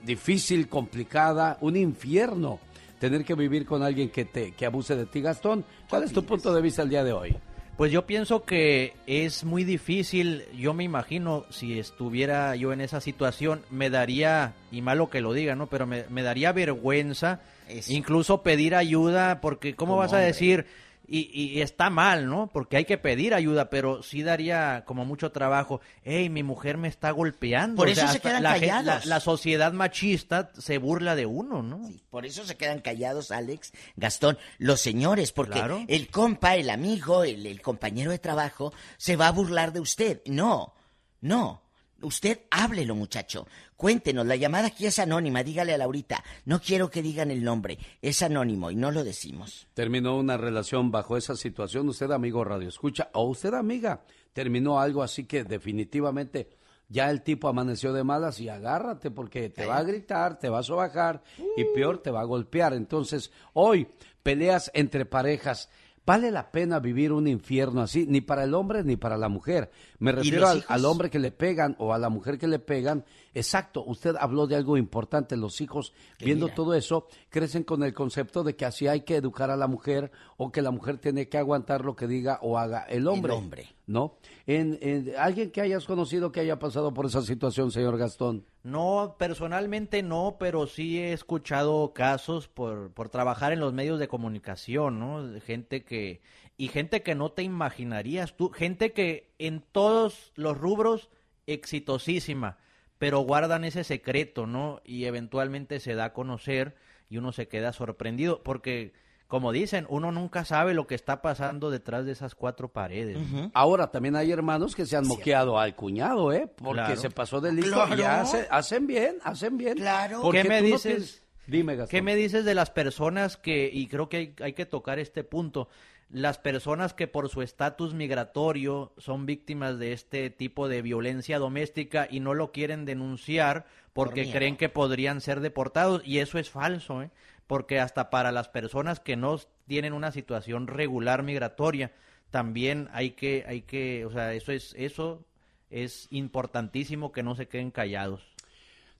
difícil, 0.04 0.68
complicada, 0.68 1.58
un 1.60 1.76
infierno. 1.76 2.60
Tener 2.98 3.24
que 3.24 3.34
vivir 3.34 3.64
con 3.64 3.82
alguien 3.82 4.10
que 4.10 4.24
te 4.24 4.52
que 4.52 4.66
abuse 4.66 4.96
de 4.96 5.06
ti, 5.06 5.20
Gastón. 5.20 5.64
¿Cuál 5.88 6.04
es 6.04 6.12
tu 6.12 6.24
punto 6.24 6.52
de 6.52 6.60
vista 6.60 6.82
el 6.82 6.88
día 6.88 7.04
de 7.04 7.12
hoy? 7.12 7.36
Pues 7.78 7.92
yo 7.92 8.06
pienso 8.06 8.42
que 8.42 8.94
es 9.06 9.44
muy 9.44 9.62
difícil, 9.62 10.42
yo 10.58 10.74
me 10.74 10.82
imagino, 10.82 11.44
si 11.48 11.78
estuviera 11.78 12.56
yo 12.56 12.72
en 12.72 12.80
esa 12.80 13.00
situación, 13.00 13.62
me 13.70 13.88
daría, 13.88 14.54
y 14.72 14.82
malo 14.82 15.10
que 15.10 15.20
lo 15.20 15.32
diga, 15.32 15.54
¿no? 15.54 15.68
Pero 15.68 15.86
me, 15.86 16.04
me 16.10 16.24
daría 16.24 16.50
vergüenza 16.50 17.40
incluso 17.86 18.42
pedir 18.42 18.74
ayuda, 18.74 19.40
porque 19.40 19.76
¿cómo 19.76 19.92
Como 19.92 20.00
vas 20.00 20.12
a 20.12 20.18
decir? 20.18 20.66
Y, 21.10 21.20
y 21.54 21.62
está 21.62 21.88
mal, 21.88 22.28
¿no? 22.28 22.48
Porque 22.52 22.76
hay 22.76 22.84
que 22.84 22.98
pedir 22.98 23.32
ayuda, 23.32 23.70
pero 23.70 24.02
sí 24.02 24.22
daría 24.22 24.84
como 24.86 25.06
mucho 25.06 25.32
trabajo. 25.32 25.80
Hey, 26.02 26.28
mi 26.28 26.42
mujer 26.42 26.76
me 26.76 26.86
está 26.88 27.10
golpeando. 27.12 27.76
Por 27.76 27.88
O 27.88 27.90
eso 27.90 28.02
sea, 28.02 28.12
se 28.12 28.20
quedan 28.20 28.42
la, 28.42 28.52
callados. 28.52 28.84
la- 28.84 29.00
la 29.06 29.20
sociedad 29.20 29.72
machista 29.72 30.50
se 30.58 30.76
burla 30.76 31.16
de 31.16 31.24
uno, 31.24 31.62
¿no? 31.62 31.80
Por 32.10 32.26
eso 32.26 32.44
se 32.44 32.58
quedan 32.58 32.80
callados, 32.80 33.30
Alex, 33.30 33.72
Gastón, 33.96 34.36
los 34.58 34.80
señores, 34.82 35.32
porque 35.32 35.52
Claro. 35.54 35.82
el 35.88 36.08
compa, 36.08 36.56
el 36.56 36.68
amigo, 36.68 37.24
el, 37.24 37.46
el 37.46 37.62
compañero 37.62 38.10
de 38.10 38.18
trabajo, 38.18 38.74
se 38.98 39.16
va 39.16 39.28
a 39.28 39.32
burlar 39.32 39.72
de 39.72 39.80
usted. 39.80 40.20
No, 40.26 40.74
no. 41.22 41.62
Usted 42.00 42.42
háblelo, 42.50 42.94
muchacho. 42.94 43.46
Cuéntenos, 43.76 44.24
la 44.26 44.36
llamada 44.36 44.68
aquí 44.68 44.86
es 44.86 44.98
anónima, 44.98 45.42
dígale 45.42 45.74
a 45.74 45.78
Laurita. 45.78 46.22
No 46.44 46.60
quiero 46.60 46.90
que 46.90 47.02
digan 47.02 47.30
el 47.30 47.42
nombre, 47.42 47.78
es 48.00 48.22
anónimo 48.22 48.70
y 48.70 48.76
no 48.76 48.90
lo 48.92 49.02
decimos. 49.02 49.66
terminó 49.74 50.16
una 50.16 50.36
relación 50.36 50.90
bajo 50.90 51.16
esa 51.16 51.34
situación, 51.34 51.88
usted 51.88 52.10
amigo 52.12 52.44
radio 52.44 52.68
escucha, 52.68 53.10
o 53.14 53.24
usted 53.24 53.52
amiga, 53.54 54.04
terminó 54.32 54.78
algo 54.80 55.02
así 55.02 55.24
que 55.24 55.42
definitivamente 55.42 56.50
ya 56.88 57.10
el 57.10 57.22
tipo 57.22 57.48
amaneció 57.48 57.92
de 57.92 58.04
malas 58.04 58.40
y 58.40 58.48
agárrate 58.48 59.10
porque 59.10 59.50
te 59.50 59.66
va 59.66 59.78
a 59.78 59.82
gritar, 59.82 60.38
te 60.38 60.48
va 60.48 60.60
a 60.60 60.62
sobajar 60.62 61.22
y 61.56 61.64
peor 61.74 61.98
te 61.98 62.10
va 62.10 62.20
a 62.20 62.24
golpear. 62.24 62.72
Entonces, 62.72 63.30
hoy 63.52 63.88
peleas 64.22 64.70
entre 64.74 65.04
parejas. 65.04 65.68
¿Vale 66.08 66.30
la 66.30 66.50
pena 66.50 66.80
vivir 66.80 67.12
un 67.12 67.28
infierno 67.28 67.82
así? 67.82 68.06
Ni 68.08 68.22
para 68.22 68.44
el 68.44 68.54
hombre 68.54 68.82
ni 68.82 68.96
para 68.96 69.18
la 69.18 69.28
mujer. 69.28 69.70
Me 69.98 70.10
refiero 70.10 70.48
al 70.48 70.84
hombre 70.86 71.10
que 71.10 71.18
le 71.18 71.30
pegan 71.32 71.76
o 71.78 71.92
a 71.92 71.98
la 71.98 72.08
mujer 72.08 72.38
que 72.38 72.48
le 72.48 72.58
pegan. 72.58 73.04
Exacto, 73.38 73.84
usted 73.84 74.14
habló 74.18 74.46
de 74.46 74.56
algo 74.56 74.76
importante. 74.76 75.36
Los 75.36 75.60
hijos, 75.60 75.92
viendo 76.18 76.46
mira. 76.46 76.54
todo 76.54 76.74
eso, 76.74 77.06
crecen 77.30 77.62
con 77.64 77.82
el 77.82 77.94
concepto 77.94 78.42
de 78.44 78.56
que 78.56 78.64
así 78.66 78.86
hay 78.88 79.02
que 79.02 79.16
educar 79.16 79.50
a 79.50 79.56
la 79.56 79.66
mujer 79.66 80.10
o 80.36 80.50
que 80.52 80.60
la 80.62 80.70
mujer 80.70 80.98
tiene 80.98 81.28
que 81.28 81.38
aguantar 81.38 81.84
lo 81.84 81.96
que 81.96 82.06
diga 82.06 82.38
o 82.42 82.58
haga 82.58 82.82
el 82.84 83.06
hombre. 83.08 83.32
hombre. 83.32 83.68
¿No? 83.86 84.16
En, 84.46 84.78
en- 84.82 85.14
¿Alguien 85.18 85.50
que 85.50 85.62
hayas 85.62 85.86
conocido 85.86 86.30
que 86.30 86.40
haya 86.40 86.58
pasado 86.58 86.92
por 86.92 87.06
esa 87.06 87.22
situación, 87.22 87.70
señor 87.70 87.96
Gastón? 87.96 88.44
No, 88.62 89.16
personalmente 89.18 90.02
no, 90.02 90.36
pero 90.38 90.66
sí 90.66 90.98
he 90.98 91.12
escuchado 91.14 91.94
casos 91.94 92.48
por, 92.48 92.90
por 92.92 93.08
trabajar 93.08 93.52
en 93.52 93.60
los 93.60 93.72
medios 93.72 93.98
de 93.98 94.08
comunicación, 94.08 94.98
¿no? 94.98 95.40
Gente 95.40 95.84
que, 95.84 96.20
y 96.58 96.68
gente 96.68 97.02
que 97.02 97.14
no 97.14 97.30
te 97.32 97.44
imaginarías 97.44 98.36
tú, 98.36 98.50
gente 98.50 98.92
que 98.92 99.30
en 99.38 99.64
todos 99.72 100.32
los 100.34 100.58
rubros 100.58 101.08
exitosísima, 101.46 102.58
pero 102.98 103.20
guardan 103.20 103.64
ese 103.64 103.84
secreto, 103.84 104.46
¿no? 104.46 104.80
Y 104.84 105.04
eventualmente 105.04 105.80
se 105.80 105.94
da 105.94 106.06
a 106.06 106.12
conocer 106.12 106.74
y 107.08 107.16
uno 107.18 107.32
se 107.32 107.48
queda 107.48 107.72
sorprendido, 107.72 108.42
porque, 108.42 108.92
como 109.28 109.52
dicen, 109.52 109.86
uno 109.88 110.10
nunca 110.12 110.44
sabe 110.44 110.74
lo 110.74 110.86
que 110.86 110.94
está 110.94 111.22
pasando 111.22 111.70
detrás 111.70 112.04
de 112.04 112.12
esas 112.12 112.34
cuatro 112.34 112.68
paredes. 112.68 113.18
Ahora 113.54 113.90
también 113.90 114.16
hay 114.16 114.30
hermanos 114.32 114.74
que 114.74 114.84
se 114.84 114.96
han 114.96 115.06
moqueado 115.06 115.58
al 115.58 115.74
cuñado, 115.76 116.32
¿eh? 116.32 116.48
Porque 116.56 116.82
Claro. 116.82 116.96
se 117.00 117.10
pasó 117.10 117.40
de 117.40 117.52
listo 117.52 117.84
y 117.90 117.96
Claro. 117.96 118.22
hace- 118.22 118.46
hacen 118.50 118.86
bien, 118.86 119.16
hacen 119.22 119.56
bien. 119.56 119.76
Claro. 119.76 120.28
¿Qué 120.30 120.44
me 120.44 120.60
no 120.60 120.66
dices? 120.66 121.24
Dime, 121.46 121.76
Gastón. 121.76 121.90
¿Qué 121.90 122.02
me 122.02 122.14
dices 122.14 122.44
de 122.44 122.54
las 122.54 122.68
personas 122.70 123.38
que, 123.38 123.70
y 123.72 123.86
creo 123.86 124.10
que 124.10 124.16
hay, 124.18 124.34
hay 124.42 124.52
que 124.52 124.66
tocar 124.66 124.98
este 124.98 125.24
punto, 125.24 125.68
las 126.10 126.38
personas 126.38 126.94
que 126.94 127.06
por 127.06 127.28
su 127.28 127.42
estatus 127.42 127.92
migratorio 127.92 128.92
son 128.96 129.26
víctimas 129.26 129.78
de 129.78 129.92
este 129.92 130.30
tipo 130.30 130.68
de 130.68 130.80
violencia 130.80 131.38
doméstica 131.38 132.08
y 132.10 132.20
no 132.20 132.34
lo 132.34 132.50
quieren 132.50 132.84
denunciar 132.84 133.66
porque 133.92 134.30
creen 134.30 134.56
que 134.56 134.68
podrían 134.68 135.20
ser 135.20 135.40
deportados? 135.40 136.02
Y 136.04 136.18
eso 136.18 136.38
es 136.38 136.50
falso, 136.50 137.02
¿eh? 137.02 137.10
Porque 137.46 137.80
hasta 137.80 138.10
para 138.10 138.32
las 138.32 138.48
personas 138.48 139.00
que 139.00 139.16
no 139.16 139.38
tienen 139.66 139.92
una 139.92 140.12
situación 140.12 140.66
regular 140.66 141.22
migratoria, 141.22 141.92
también 142.30 142.88
hay 142.92 143.10
que, 143.10 143.44
hay 143.46 143.62
que, 143.62 144.04
o 144.04 144.10
sea, 144.10 144.32
eso 144.34 144.52
es, 144.52 144.74
eso 144.78 145.24
es 145.70 146.08
importantísimo 146.10 147.12
que 147.12 147.22
no 147.22 147.34
se 147.34 147.48
queden 147.48 147.70
callados. 147.70 148.22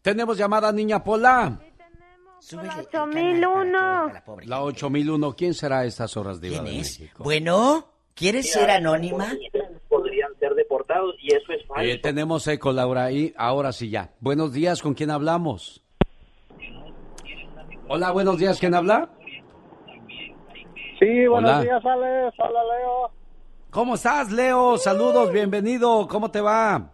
Tenemos 0.02 0.39
llamada 0.39 0.72
Niña 0.72 1.05
Pola. 1.05 1.59
Súbele 2.40 2.69
el 2.73 2.81
8001. 2.81 4.12
La 4.44 4.62
8001. 4.62 5.32
¿Quién 5.36 5.55
será 5.55 5.81
a 5.81 5.85
estas 5.85 6.16
horas, 6.16 6.40
Diva 6.40 6.62
¿Quién 6.62 6.65
de 6.66 6.81
es? 6.81 7.01
México? 7.01 7.24
Bueno, 7.24 7.85
¿quieres 8.15 8.51
ser 8.52 8.70
anónima? 8.70 9.27
podrían 9.89 10.35
ser 10.39 10.55
deportados 10.55 11.15
y 11.20 11.28
eso 11.35 11.52
es 11.52 11.66
falso. 11.66 11.82
Eh, 11.82 11.98
tenemos 11.98 12.47
eco, 12.47 12.73
Laura, 12.73 13.05
ahí. 13.05 13.32
Ahora 13.36 13.73
sí 13.73 13.89
ya. 13.90 14.10
Buenos 14.20 14.52
días, 14.52 14.82
¿con 14.82 14.94
quién 14.94 15.10
hablamos? 15.10 15.82
Hola, 17.89 18.10
buenos 18.12 18.39
días, 18.39 18.59
¿quién 18.60 18.74
habla? 18.74 19.09
Sí, 20.98 21.27
buenos 21.27 21.51
Hola. 21.51 21.62
días, 21.62 21.85
Alex. 21.85 22.35
Hola, 22.39 22.60
Leo. 22.77 23.10
¿Cómo 23.70 23.94
estás, 23.94 24.31
Leo? 24.31 24.77
Saludos, 24.77 25.32
bienvenido. 25.32 26.06
¿Cómo 26.09 26.31
te 26.31 26.40
va? 26.40 26.90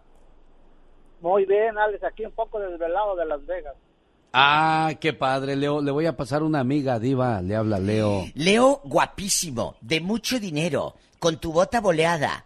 Muy 1.21 1.45
bien, 1.45 1.77
Alex. 1.77 2.03
Aquí 2.03 2.25
un 2.25 2.31
poco 2.31 2.59
desvelado 2.59 3.15
de 3.15 3.25
Las 3.25 3.45
Vegas. 3.45 3.75
Ah, 4.37 4.91
qué 4.99 5.13
padre, 5.13 5.55
Leo. 5.55 5.81
Le 5.81 5.91
voy 5.91 6.07
a 6.07 6.17
pasar 6.17 6.43
una 6.43 6.59
amiga, 6.59 6.99
Diva. 6.99 7.41
Le 7.41 7.55
habla 7.55 7.79
Leo. 7.79 8.25
Leo, 8.33 8.81
guapísimo, 8.83 9.77
de 9.79 10.01
mucho 10.01 10.41
dinero, 10.41 10.95
con 11.19 11.39
tu 11.39 11.53
bota 11.53 11.79
boleada. 11.79 12.43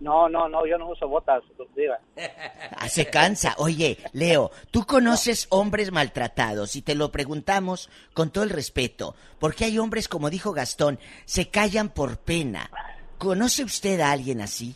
No, 0.00 0.28
no, 0.28 0.48
no, 0.48 0.66
yo 0.66 0.76
no 0.76 0.90
uso 0.90 1.06
botas, 1.06 1.42
diva. 1.76 1.98
Ah, 2.76 2.88
Se 2.88 3.06
cansa. 3.06 3.54
Oye, 3.58 3.98
Leo, 4.12 4.50
tú 4.72 4.84
conoces 4.84 5.46
hombres 5.50 5.92
maltratados 5.92 6.74
y 6.74 6.82
te 6.82 6.96
lo 6.96 7.12
preguntamos 7.12 7.88
con 8.12 8.30
todo 8.30 8.42
el 8.42 8.50
respeto, 8.50 9.14
porque 9.38 9.66
hay 9.66 9.78
hombres, 9.78 10.08
como 10.08 10.30
dijo 10.30 10.52
Gastón, 10.52 10.98
se 11.26 11.48
callan 11.48 11.90
por 11.90 12.18
pena. 12.18 12.70
¿Conoce 13.18 13.62
usted 13.62 14.00
a 14.00 14.10
alguien 14.10 14.40
así? 14.40 14.74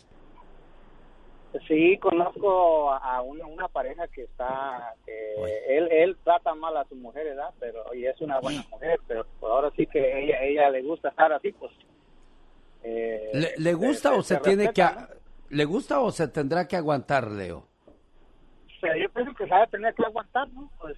Sí, 1.67 1.97
conozco 1.97 2.91
a 2.91 3.21
una, 3.21 3.45
una 3.45 3.67
pareja 3.67 4.07
que 4.07 4.23
está, 4.23 4.93
que 5.05 5.35
él, 5.67 5.89
él 5.91 6.17
trata 6.23 6.53
mal 6.55 6.75
a 6.77 6.85
su 6.85 6.95
mujer, 6.95 7.25
¿verdad? 7.25 7.49
Pero, 7.59 7.93
y 7.93 8.05
es 8.05 8.19
una 8.21 8.39
buena 8.39 8.63
mujer, 8.71 8.99
pero 9.07 9.25
pues, 9.39 9.51
ahora 9.51 9.69
sí 9.75 9.85
que 9.87 10.23
ella, 10.23 10.41
ella 10.43 10.69
le 10.69 10.81
gusta 10.81 11.09
estar 11.09 11.31
así, 11.33 11.51
pues. 11.51 11.71
eh, 12.83 13.31
¿Le, 13.33 13.49
le 13.57 13.73
gusta 13.73 14.09
se- 14.09 14.15
o 14.15 14.21
se, 14.23 14.35
se 14.35 14.39
tiene 14.41 14.71
que... 14.73 14.83
¿Le 15.49 15.65
gusta 15.65 15.99
o 15.99 16.11
se 16.11 16.29
tendrá 16.29 16.65
que 16.67 16.77
aguantar, 16.77 17.27
Leo? 17.27 17.67
Yo 18.81 19.09
pienso 19.13 19.33
que 19.35 19.43
se 19.43 19.49
va 19.51 19.63
a 19.63 19.67
tener 19.67 19.93
que 19.93 20.03
aguantar, 20.05 20.47
¿no? 20.53 20.71
Pues, 20.79 20.97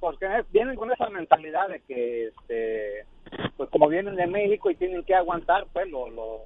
porque 0.00 0.26
vienen 0.50 0.76
con 0.76 0.90
esa 0.90 1.08
mentalidad 1.10 1.68
de 1.68 1.80
que, 1.82 2.28
este, 2.28 3.06
pues 3.56 3.68
como 3.70 3.88
vienen 3.88 4.16
de 4.16 4.26
México 4.26 4.70
y 4.70 4.76
tienen 4.76 5.04
que 5.04 5.14
aguantar, 5.14 5.66
pues, 5.72 5.88
lo, 5.88 6.08
lo, 6.10 6.40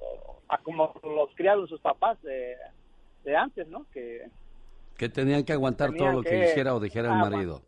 a 0.49 0.57
como 0.59 0.93
los 1.03 1.33
criaron 1.35 1.67
sus 1.67 1.79
papás 1.81 2.21
de, 2.21 2.55
de 3.23 3.35
antes, 3.35 3.67
¿no? 3.67 3.85
Que 3.91 4.27
Que 4.97 5.09
tenían 5.09 5.43
que 5.43 5.53
aguantar 5.53 5.91
Tenían 5.91 6.07
todo 6.11 6.17
lo 6.17 6.23
que, 6.23 6.29
que 6.29 6.45
hiciera 6.51 6.73
o 6.75 6.79
dijera 6.79 7.11
el 7.13 7.19
marido. 7.19 7.61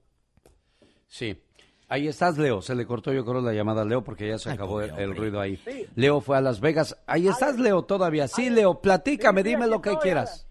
Sí. 1.07 1.41
Ahí 1.87 2.07
estás, 2.07 2.37
Leo. 2.37 2.61
Se 2.61 2.73
le 2.73 2.85
cortó 2.85 3.11
yo 3.11 3.25
creo 3.25 3.41
la 3.41 3.51
llamada 3.53 3.81
a 3.81 3.85
Leo 3.85 4.01
porque 4.01 4.27
ya 4.27 4.37
se 4.37 4.49
acabó 4.49 4.81
el, 4.81 4.97
el 4.97 5.15
ruido 5.15 5.41
ahí. 5.41 5.57
Sí. 5.57 5.85
Leo 5.95 6.21
fue 6.21 6.37
a 6.37 6.41
Las 6.41 6.61
Vegas. 6.61 6.97
Ahí 7.05 7.27
estás, 7.27 7.59
Leo, 7.59 7.83
todavía. 7.83 8.27
Sí, 8.29 8.49
Leo, 8.49 8.79
platícame, 8.79 9.41
Sí, 9.41 9.49
sí, 9.49 9.55
dime 9.55 9.67
lo 9.67 9.81
que 9.81 9.97
quieras. 9.97 10.47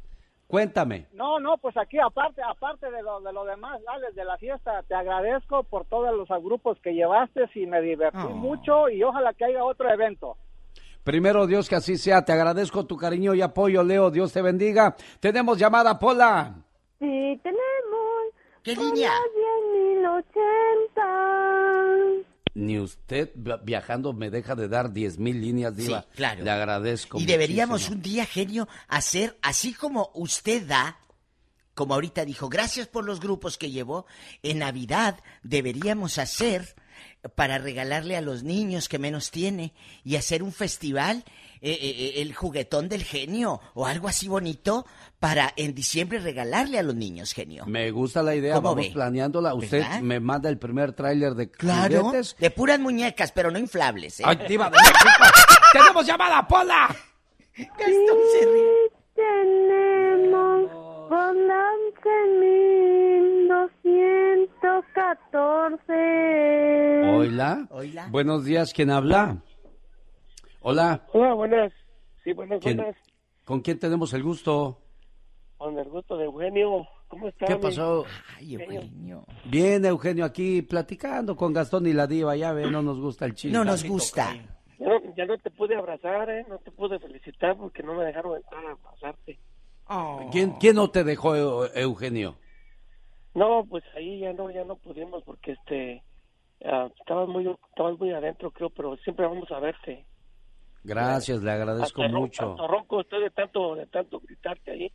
Cuéntame. 0.46 1.06
No, 1.12 1.38
no, 1.38 1.56
pues 1.58 1.76
aquí 1.76 1.96
aparte, 1.98 2.42
aparte 2.42 2.90
de 2.90 3.02
lo, 3.02 3.20
de 3.20 3.32
lo 3.32 3.44
demás, 3.44 3.80
Alex, 3.86 4.16
de 4.16 4.24
la 4.24 4.36
fiesta, 4.36 4.82
te 4.82 4.94
agradezco 4.96 5.62
por 5.62 5.84
todos 5.86 6.12
los 6.14 6.28
grupos 6.42 6.76
que 6.82 6.92
llevaste 6.92 7.42
y 7.54 7.66
me 7.66 7.80
divertí 7.80 8.18
Oh. 8.18 8.30
mucho 8.30 8.88
y 8.90 9.02
ojalá 9.02 9.32
que 9.32 9.44
haya 9.44 9.64
otro 9.64 9.88
evento. 9.90 10.36
Primero, 11.04 11.46
Dios, 11.46 11.68
que 11.68 11.76
así 11.76 11.96
sea. 11.96 12.24
Te 12.24 12.32
agradezco 12.32 12.86
tu 12.86 12.96
cariño 12.96 13.34
y 13.34 13.42
apoyo, 13.42 13.82
Leo. 13.82 14.10
Dios 14.10 14.32
te 14.32 14.42
bendiga. 14.42 14.96
Tenemos 15.18 15.58
llamada, 15.58 15.98
Pola. 15.98 16.54
Sí, 16.98 17.40
tenemos. 17.42 17.60
¿Qué 18.62 18.76
línea? 18.76 19.10
10.080. 20.02 22.24
ni 22.54 22.78
usted 22.78 23.30
viajando 23.62 24.12
me 24.12 24.28
deja 24.28 24.54
de 24.54 24.68
dar 24.68 24.92
10 24.92 25.18
mil 25.18 25.40
líneas, 25.40 25.74
Diva. 25.74 26.02
Sí, 26.02 26.08
claro. 26.16 26.44
Le 26.44 26.50
agradezco. 26.50 27.18
Y 27.18 27.24
deberíamos 27.24 27.80
muchísimo. 27.80 27.96
un 27.96 28.02
día, 28.02 28.26
genio, 28.26 28.68
hacer 28.88 29.38
así 29.40 29.72
como 29.72 30.10
usted 30.14 30.66
da, 30.66 30.98
como 31.74 31.94
ahorita 31.94 32.26
dijo, 32.26 32.50
gracias 32.50 32.86
por 32.86 33.06
los 33.06 33.20
grupos 33.20 33.56
que 33.56 33.70
llevó, 33.70 34.04
en 34.42 34.58
Navidad 34.58 35.18
deberíamos 35.42 36.18
hacer 36.18 36.74
para 37.34 37.58
regalarle 37.58 38.16
a 38.16 38.20
los 38.20 38.42
niños 38.42 38.88
que 38.88 38.98
menos 38.98 39.30
tiene 39.30 39.72
y 40.04 40.16
hacer 40.16 40.42
un 40.42 40.52
festival, 40.52 41.24
eh, 41.60 41.72
eh, 41.72 41.78
eh, 41.80 42.22
el 42.22 42.34
juguetón 42.34 42.88
del 42.88 43.04
genio 43.04 43.60
o 43.74 43.86
algo 43.86 44.08
así 44.08 44.26
bonito 44.28 44.86
para 45.18 45.52
en 45.56 45.74
diciembre 45.74 46.18
regalarle 46.18 46.78
a 46.78 46.82
los 46.82 46.94
niños, 46.94 47.34
genio. 47.34 47.66
Me 47.66 47.90
gusta 47.90 48.22
la 48.22 48.34
idea, 48.34 48.58
vamos 48.58 48.76
ve? 48.76 48.90
planeándola. 48.92 49.52
Usted 49.54 49.84
me 50.00 50.18
manda 50.20 50.48
el 50.48 50.56
primer 50.58 50.94
tráiler 50.94 51.34
de 51.34 51.50
claro, 51.50 52.10
de 52.38 52.50
puras 52.50 52.80
muñecas, 52.80 53.32
pero 53.32 53.50
no 53.50 53.58
inflables. 53.58 54.20
¿eh? 54.20 54.24
Tenemos 55.72 56.06
llamada, 56.06 56.48
Pola. 56.48 56.96
Gastón 57.56 58.18
se 58.32 58.46
ríe. 58.46 58.90
Tenemos 59.14 60.70
Pola 61.10 61.70
11200. 62.02 64.29
114. 64.60 65.92
Hola. 67.16 67.66
Hola. 67.70 68.08
Buenos 68.10 68.44
días, 68.44 68.72
¿quién 68.72 68.90
habla? 68.90 69.42
Hola. 70.60 71.06
Hola, 71.12 71.34
buenas. 71.34 71.72
Sí, 72.24 72.32
buenas, 72.32 72.60
¿Quién, 72.60 72.78
buenas. 72.78 72.96
¿Con 73.44 73.60
quién 73.60 73.78
tenemos 73.78 74.12
el 74.14 74.22
gusto? 74.22 74.80
Con 75.56 75.78
el 75.78 75.88
gusto 75.88 76.16
de 76.16 76.24
Eugenio. 76.24 76.86
¿Cómo 77.08 77.28
está? 77.28 77.46
¿Qué 77.46 77.56
pasó? 77.56 78.06
Ay, 78.38 78.54
Eugenio. 78.54 79.24
Bien, 79.44 79.84
Eugenio, 79.84 80.24
aquí 80.24 80.62
platicando 80.62 81.36
con 81.36 81.52
Gastón 81.52 81.86
y 81.86 81.92
la 81.92 82.06
diva. 82.06 82.36
Ya 82.36 82.52
ve, 82.52 82.70
no 82.70 82.80
nos 82.82 83.00
gusta 83.00 83.26
el 83.26 83.34
chiste. 83.34 83.56
No 83.56 83.64
nos 83.64 83.84
gusta. 83.84 84.34
Ya 84.78 84.86
no, 84.86 85.14
ya 85.16 85.26
no 85.26 85.36
te 85.38 85.50
pude 85.50 85.76
abrazar, 85.76 86.30
¿eh? 86.30 86.46
No 86.48 86.58
te 86.58 86.70
pude 86.70 86.98
felicitar 86.98 87.56
porque 87.56 87.82
no 87.82 87.94
me 87.94 88.04
dejaron 88.04 88.36
entrar 88.36 88.64
a 88.64 88.72
abrazarte. 88.72 89.38
Oh. 89.88 90.28
¿Quién, 90.30 90.52
¿Quién 90.52 90.76
no 90.76 90.90
te 90.90 91.04
dejó, 91.04 91.66
Eugenio? 91.74 92.36
No, 93.34 93.64
pues 93.68 93.84
ahí 93.96 94.20
ya 94.20 94.32
no, 94.32 94.50
ya 94.50 94.64
no 94.64 94.76
pudimos 94.76 95.22
porque 95.24 95.52
este... 95.52 96.02
ah, 96.64 96.88
estabas 96.98 97.28
muy 97.28 97.46
estabas 97.70 97.98
muy 97.98 98.12
adentro, 98.12 98.50
creo, 98.50 98.70
pero 98.70 98.96
siempre 98.98 99.26
vamos 99.26 99.50
a 99.50 99.60
verte. 99.60 100.04
Gracias, 100.82 101.42
le 101.42 101.50
agradezco 101.50 102.02
Hasta 102.02 102.16
mucho. 102.16 102.50
hasta 102.52 102.66
ronco 102.66 103.00
estoy 103.02 103.22
de 103.22 103.30
tanto, 103.30 103.74
de 103.74 103.86
tanto 103.86 104.20
gritarte 104.20 104.70
ahí. 104.70 104.92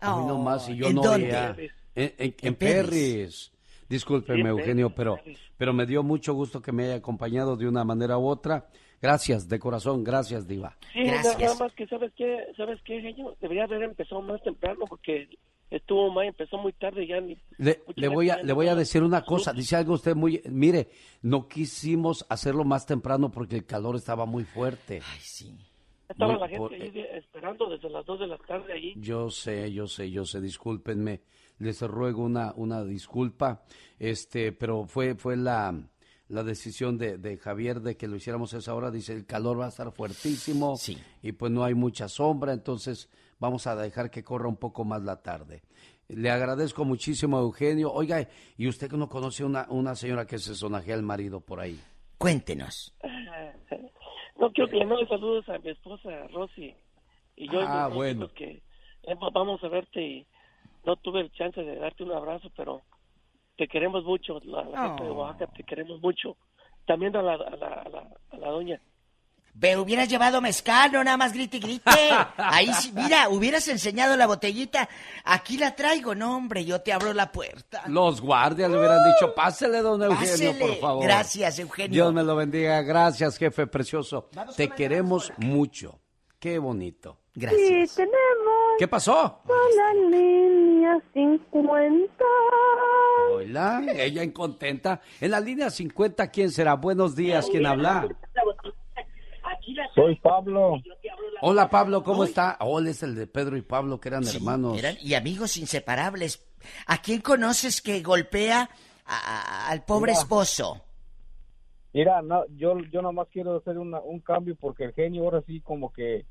A 0.00 0.16
mí 0.18 0.26
nomás, 0.26 0.68
y 0.68 0.76
yo 0.76 0.86
¿En 0.88 0.94
no 0.94 1.02
dónde? 1.02 1.70
En, 1.94 2.12
en- 2.18 2.34
en 2.40 2.54
Perris. 2.54 2.56
Perris. 2.56 3.52
Discúlpeme, 3.88 4.42
Sí, 4.42 4.48
Eugenio, 4.48 4.90
pero, 4.94 5.18
pero 5.56 5.72
me 5.72 5.86
dio 5.86 6.02
mucho 6.02 6.34
gusto 6.34 6.60
que 6.60 6.72
me 6.72 6.84
haya 6.84 6.96
acompañado 6.96 7.56
de 7.56 7.66
una 7.66 7.84
manera 7.84 8.18
u 8.18 8.26
otra. 8.28 8.66
Gracias, 9.00 9.48
de 9.48 9.58
corazón, 9.58 10.04
gracias, 10.04 10.46
Diva. 10.46 10.76
Sí, 10.92 11.04
nada, 11.04 11.38
nada 11.38 11.54
más 11.58 11.72
que 11.72 11.86
sabes 11.86 12.12
qué, 12.14 12.44
sabes 12.56 12.80
qué, 12.84 13.00
genio? 13.00 13.34
debería 13.40 13.64
haber 13.64 13.82
empezado 13.82 14.20
más 14.20 14.42
temprano 14.42 14.84
porque 14.88 15.28
estuvo 15.70 16.10
mal, 16.10 16.26
empezó 16.26 16.58
muy 16.58 16.72
tarde 16.72 17.06
ya 17.06 17.20
ni... 17.20 17.36
Le, 17.58 17.82
le 17.96 18.08
voy 18.08 18.30
a, 18.30 18.42
le 18.42 18.52
voy 18.52 18.68
a 18.68 18.74
decir 18.74 19.02
una 19.02 19.22
cosa, 19.22 19.52
dice 19.52 19.76
algo 19.76 19.94
usted 19.94 20.14
muy... 20.14 20.42
Mire, 20.48 20.88
no 21.22 21.46
quisimos 21.48 22.24
hacerlo 22.28 22.64
más 22.64 22.86
temprano 22.86 23.30
porque 23.30 23.56
el 23.56 23.64
calor 23.66 23.96
estaba 23.96 24.24
muy 24.26 24.44
fuerte. 24.44 25.00
Ay, 25.04 25.20
sí. 25.20 25.56
Estaba 26.08 26.32
Muy 26.32 26.40
la 26.40 26.48
gente 26.48 26.58
por- 26.58 26.72
ahí 26.72 26.90
de- 26.90 27.18
esperando 27.18 27.68
desde 27.68 27.90
las 27.90 28.06
2 28.06 28.20
de 28.20 28.26
la 28.28 28.38
tarde 28.38 28.72
allí. 28.72 28.94
Yo 28.96 29.28
sé, 29.30 29.70
yo 29.72 29.86
sé, 29.86 30.10
yo 30.10 30.24
sé, 30.24 30.40
discúlpenme, 30.40 31.20
les 31.58 31.82
ruego 31.82 32.22
una, 32.22 32.54
una 32.56 32.82
disculpa, 32.84 33.62
este, 33.98 34.52
pero 34.52 34.86
fue, 34.86 35.16
fue 35.16 35.36
la, 35.36 35.74
la 36.28 36.44
decisión 36.44 36.96
de, 36.96 37.18
de 37.18 37.36
Javier 37.36 37.80
de 37.82 37.98
que 37.98 38.08
lo 38.08 38.16
hiciéramos 38.16 38.54
a 38.54 38.58
esa 38.58 38.74
hora, 38.74 38.90
dice 38.90 39.12
el 39.12 39.26
calor 39.26 39.60
va 39.60 39.66
a 39.66 39.68
estar 39.68 39.92
fuertísimo 39.92 40.76
y 41.22 41.32
pues 41.32 41.52
no 41.52 41.62
hay 41.62 41.74
mucha 41.74 42.08
sombra, 42.08 42.54
entonces 42.54 43.10
vamos 43.38 43.66
a 43.66 43.76
dejar 43.76 44.10
que 44.10 44.22
corra 44.24 44.48
un 44.48 44.56
poco 44.56 44.84
más 44.84 45.02
la 45.02 45.22
tarde. 45.22 45.62
Le 46.08 46.30
agradezco 46.30 46.84
muchísimo 46.84 47.36
a 47.38 47.40
Eugenio. 47.40 47.92
Oiga, 47.92 48.26
¿y 48.56 48.66
usted 48.68 48.88
que 48.88 48.96
no 48.96 49.08
conoce 49.08 49.44
una, 49.44 49.66
una 49.68 49.94
señora 49.94 50.26
que 50.26 50.38
se 50.38 50.54
sonajea 50.54 50.94
al 50.94 51.02
marido 51.02 51.40
por 51.40 51.60
ahí? 51.60 51.78
Cuéntenos. 52.16 52.94
No, 54.38 54.50
quiero 54.52 54.70
que 54.70 54.76
le 54.76 54.86
mande 54.86 55.06
saludos 55.08 55.48
a 55.48 55.58
mi 55.58 55.70
esposa, 55.70 56.26
Rosy. 56.28 56.74
Y 57.36 57.50
yo 57.52 57.60
Ah, 57.60 57.88
bueno. 57.88 58.28
que 58.34 58.62
eh, 59.02 59.14
vamos 59.32 59.62
a 59.62 59.68
verte 59.68 60.00
y 60.02 60.26
no 60.84 60.96
tuve 60.96 61.20
el 61.20 61.32
chance 61.32 61.60
de 61.60 61.76
darte 61.76 62.04
un 62.04 62.12
abrazo, 62.12 62.50
pero 62.56 62.82
te 63.56 63.68
queremos 63.68 64.04
mucho, 64.04 64.40
la, 64.44 64.64
la 64.64 64.88
gente 64.88 65.04
de 65.04 65.10
Oh. 65.10 65.14
Oaxaca 65.18 65.52
te 65.52 65.64
queremos 65.64 66.00
mucho. 66.00 66.36
También 66.86 67.14
a 67.16 67.22
la, 67.22 67.34
a 67.34 67.36
la, 67.56 67.66
a 67.66 67.88
la, 67.88 68.08
a 68.30 68.36
la 68.38 68.48
doña. 68.50 68.80
Pero 69.60 69.82
hubieras 69.82 70.08
llevado 70.08 70.40
mezcal, 70.40 70.92
no 70.92 71.02
nada 71.02 71.16
más 71.16 71.32
grite 71.32 71.56
y 71.56 71.60
grite. 71.60 71.90
Ahí 72.36 72.72
sí, 72.74 72.92
mira, 72.94 73.28
hubieras 73.28 73.66
enseñado 73.68 74.16
la 74.16 74.26
botellita. 74.26 74.88
Aquí 75.24 75.56
la 75.58 75.74
traigo, 75.74 76.14
no, 76.14 76.36
hombre, 76.36 76.64
yo 76.64 76.80
te 76.80 76.92
abro 76.92 77.12
la 77.12 77.32
puerta. 77.32 77.82
Los 77.88 78.20
guardias 78.20 78.70
le 78.70 78.78
hubieran 78.78 79.00
dicho, 79.12 79.34
pásele, 79.34 79.80
don 79.80 80.02
Eugenio, 80.02 80.52
Pásele. 80.52 80.54
por 80.54 80.76
favor. 80.76 81.02
Gracias, 81.04 81.58
Eugenio. 81.58 81.92
Dios 81.92 82.12
me 82.14 82.22
lo 82.22 82.36
bendiga. 82.36 82.82
Gracias, 82.82 83.36
jefe 83.36 83.66
precioso. 83.66 84.28
Te 84.56 84.68
queremos 84.68 85.32
mucho. 85.38 85.98
Qué 86.38 86.58
bonito. 86.58 87.18
Sí, 87.34 87.84
tenemos 87.94 88.74
¿Qué 88.78 88.88
pasó? 88.88 89.16
a 89.20 89.40
la 89.76 89.94
línea 90.18 90.98
50. 91.14 92.24
Hola, 93.32 93.82
ella 93.96 94.22
incontenta. 94.24 95.00
En 95.20 95.30
la 95.32 95.40
línea 95.40 95.70
50, 95.70 96.28
¿quién 96.30 96.50
será? 96.50 96.74
Buenos 96.74 97.14
días, 97.14 97.46
¿quién 97.50 97.66
habla? 97.66 98.08
Soy 99.94 100.16
Pablo. 100.16 100.76
Hola, 101.40 101.68
Pablo, 101.70 102.02
¿cómo 102.02 102.24
está? 102.24 102.56
Hola, 102.60 102.90
es 102.90 103.02
el 103.02 103.14
de 103.14 103.26
Pedro 103.26 103.56
y 103.56 103.62
Pablo, 103.62 104.00
que 104.00 104.08
eran 104.08 104.24
Sí, 104.24 104.36
hermanos. 104.36 104.78
eran- 104.78 104.96
y 105.00 105.14
amigos 105.14 105.56
inseparables. 105.56 106.44
¿A 106.86 107.00
quién 107.00 107.20
conoces 107.20 107.80
que 107.80 108.00
golpea 108.02 108.68
a- 109.06 109.66
a- 109.66 109.70
al 109.70 109.84
pobre 109.84 110.12
Mira. 110.12 110.20
esposo? 110.22 110.82
Mira, 111.92 112.20
no, 112.22 112.44
yo, 112.56 112.78
yo 112.90 113.02
nomás 113.02 113.28
quiero 113.32 113.56
hacer 113.56 113.78
una, 113.78 114.00
un 114.00 114.20
cambio 114.20 114.56
porque 114.56 114.84
el 114.84 114.92
genio 114.92 115.24
ahora 115.24 115.42
sí 115.46 115.60
como 115.60 115.92
que, 115.92 116.26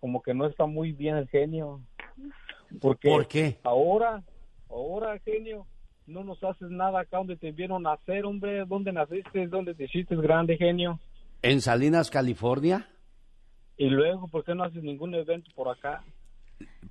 como 0.00 0.22
que 0.22 0.34
no 0.34 0.46
está 0.46 0.66
muy 0.66 0.92
bien 0.92 1.16
el 1.16 1.28
genio. 1.28 1.80
Porque 2.80 3.08
¿Por 3.10 3.26
qué? 3.28 3.58
Ahora, 3.64 4.22
ahora 4.70 5.18
genio, 5.24 5.66
no 6.06 6.24
nos 6.24 6.42
haces 6.42 6.70
nada 6.70 7.00
acá 7.00 7.18
donde 7.18 7.36
te 7.36 7.52
vieron 7.52 7.82
nacer, 7.82 8.24
hombre, 8.24 8.64
donde 8.64 8.92
naciste, 8.92 9.46
donde 9.48 9.74
te 9.74 9.84
hiciste 9.84 10.16
grande, 10.16 10.56
genio. 10.56 10.98
¿En 11.42 11.60
Salinas, 11.60 12.10
California? 12.10 12.88
Y 13.76 13.88
luego, 13.88 14.28
¿por 14.28 14.44
qué 14.44 14.54
no 14.54 14.64
haces 14.64 14.82
ningún 14.82 15.14
evento 15.14 15.50
por 15.54 15.68
acá? 15.68 16.04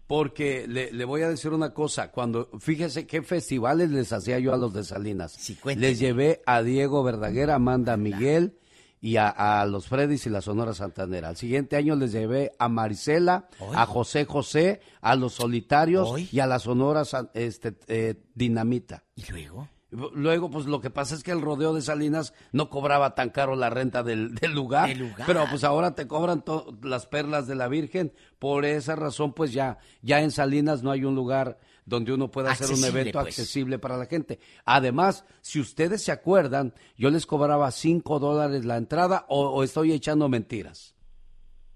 Porque 0.07 0.67
le, 0.67 0.91
le 0.91 1.05
voy 1.05 1.21
a 1.21 1.30
decir 1.30 1.53
una 1.53 1.73
cosa, 1.73 2.11
cuando 2.11 2.49
fíjese 2.59 3.07
qué 3.07 3.21
festivales 3.21 3.91
les 3.91 4.11
hacía 4.11 4.39
yo 4.39 4.53
a 4.53 4.57
los 4.57 4.73
de 4.73 4.83
Salinas. 4.83 5.38
les 5.77 5.99
llevé 5.99 6.41
a 6.45 6.61
Diego 6.63 7.01
Verdaguer, 7.03 7.49
a 7.49 7.55
Amanda 7.55 7.95
Miguel 7.95 8.57
y 8.99 9.15
a, 9.15 9.30
a 9.30 9.65
los 9.65 9.88
Freddys 9.88 10.27
y 10.27 10.30
la 10.30 10.41
Sonora 10.41 10.73
Santanera. 10.73 11.30
Al 11.30 11.38
siguiente 11.38 11.77
año 11.77 11.95
les 11.95 12.11
llevé 12.11 12.51
a 12.59 12.67
Marisela, 12.67 13.47
a 13.73 13.85
José 13.85 14.25
José, 14.25 14.81
a 14.99 15.15
los 15.15 15.33
Solitarios 15.33 16.33
y 16.33 16.39
a 16.41 16.47
la 16.47 16.59
Sonora 16.59 17.03
este, 17.33 17.75
eh, 17.88 18.15
Dinamita. 18.35 19.05
¿Y 19.15 19.31
luego? 19.31 19.69
Luego, 19.92 20.50
pues 20.50 20.68
lo 20.68 20.80
que 20.80 20.90
pasa 20.90 21.16
es 21.16 21.24
que 21.24 21.32
el 21.32 21.42
rodeo 21.42 21.74
de 21.74 21.82
Salinas 21.82 22.34
no 22.53 22.70
cobraba 22.70 23.14
tan 23.14 23.30
caro 23.30 23.58
la 23.58 23.70
renta 23.70 24.03
del, 24.03 24.34
del 24.42 24.53
lugar, 24.53 24.90
pero 25.26 25.45
pues 25.50 25.66
ahora 25.66 25.95
te 25.95 26.08
cobran 26.08 26.44
las 26.82 27.06
perlas 27.08 27.45
de 27.45 27.56
la 27.56 27.68
Virgen. 27.68 28.14
Por 28.40 28.64
esa 28.64 28.95
razón, 28.95 29.34
pues 29.34 29.52
ya, 29.52 29.80
ya 30.02 30.22
en 30.22 30.32
Salinas 30.32 30.82
no 30.82 30.92
hay 30.92 31.03
un 31.03 31.14
lugar 31.14 31.60
donde 31.86 32.14
uno 32.14 32.32
pueda 32.32 32.52
hacer 32.52 32.72
un 32.72 32.84
evento 32.86 33.20
pues. 33.20 33.28
accesible 33.28 33.80
para 33.80 33.98
la 33.98 34.06
gente. 34.06 34.40
Además, 34.64 35.26
si 35.42 35.60
ustedes 35.60 36.02
se 36.03 36.14
acuerdan, 36.14 36.74
yo 36.98 37.10
les 37.10 37.26
cobraba 37.26 37.70
cinco 37.72 38.20
dólares 38.20 38.64
la 38.64 38.78
entrada 38.78 39.26
o, 39.28 39.50
o 39.50 39.64
estoy 39.64 39.92
echando 39.92 40.30
mentiras. 40.30 40.95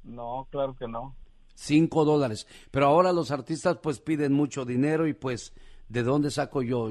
No, 0.03 0.47
claro 0.51 0.75
que 0.75 0.87
no. 0.87 1.15
Cinco 1.55 2.05
dólares. 2.05 2.47
Pero 2.71 2.87
ahora 2.87 3.11
los 3.11 3.31
artistas 3.31 3.77
pues 3.81 3.99
piden 3.99 4.33
mucho 4.33 4.63
dinero 4.65 5.07
y 5.07 5.13
pues, 5.13 5.53
¿de 6.01 6.03
dónde 6.03 6.29
saco 6.31 6.61
yo? 6.61 6.89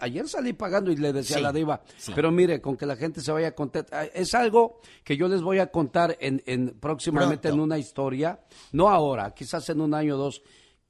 Ayer 0.00 0.28
salí 0.28 0.52
pagando 0.52 0.90
y 0.92 0.96
le 0.96 1.12
decía 1.12 1.36
Sí, 1.36 1.40
a 1.42 1.46
la 1.46 1.52
diva, 1.52 1.82
sí. 1.96 2.12
pero 2.14 2.30
mire, 2.30 2.60
con 2.60 2.76
que 2.76 2.86
la 2.86 2.96
gente 2.96 3.20
se 3.20 3.32
vaya 3.32 3.54
contenta. 3.54 4.04
Es 4.06 4.34
algo 4.34 4.80
que 5.02 5.16
yo 5.16 5.28
les 5.28 5.42
voy 5.42 5.58
a 5.58 5.66
contar 5.68 6.16
en, 6.20 6.42
en 6.46 6.70
próximamente 6.78 7.48
Pronto. 7.48 7.54
en 7.56 7.60
una 7.60 7.78
historia, 7.78 8.40
no 8.72 8.88
ahora, 8.88 9.34
quizás 9.34 9.68
en 9.70 9.80
un 9.80 9.92
año 9.94 10.14
o 10.14 10.18
dos. 10.18 10.42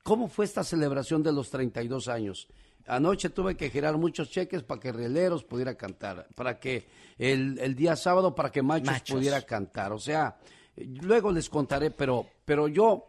¿Cómo 0.02 0.28
fue 0.28 0.44
esta 0.44 0.62
celebración 0.62 1.22
de 1.22 1.32
los 1.32 1.48
32 1.50 2.08
años? 2.08 2.46
Anoche 2.86 3.30
tuve 3.30 3.56
que 3.56 3.70
girar 3.70 3.96
muchos 3.96 4.28
cheques 4.30 4.62
para 4.62 4.78
que 4.78 4.92
Rieleros 4.92 5.42
pudiera 5.44 5.74
cantar, 5.74 6.26
para 6.34 6.60
que 6.60 6.86
el, 7.16 7.58
el 7.58 7.74
día 7.74 7.96
sábado, 7.96 8.34
para 8.34 8.52
que 8.52 8.60
Machos, 8.62 8.86
Machos. 8.86 9.16
pudiera 9.16 9.40
cantar. 9.40 9.92
O 9.94 9.98
sea, 9.98 10.36
luego 10.76 11.32
les 11.32 11.48
contaré, 11.48 11.90
pero, 11.90 12.26
pero 12.44 12.68
yo, 12.68 13.06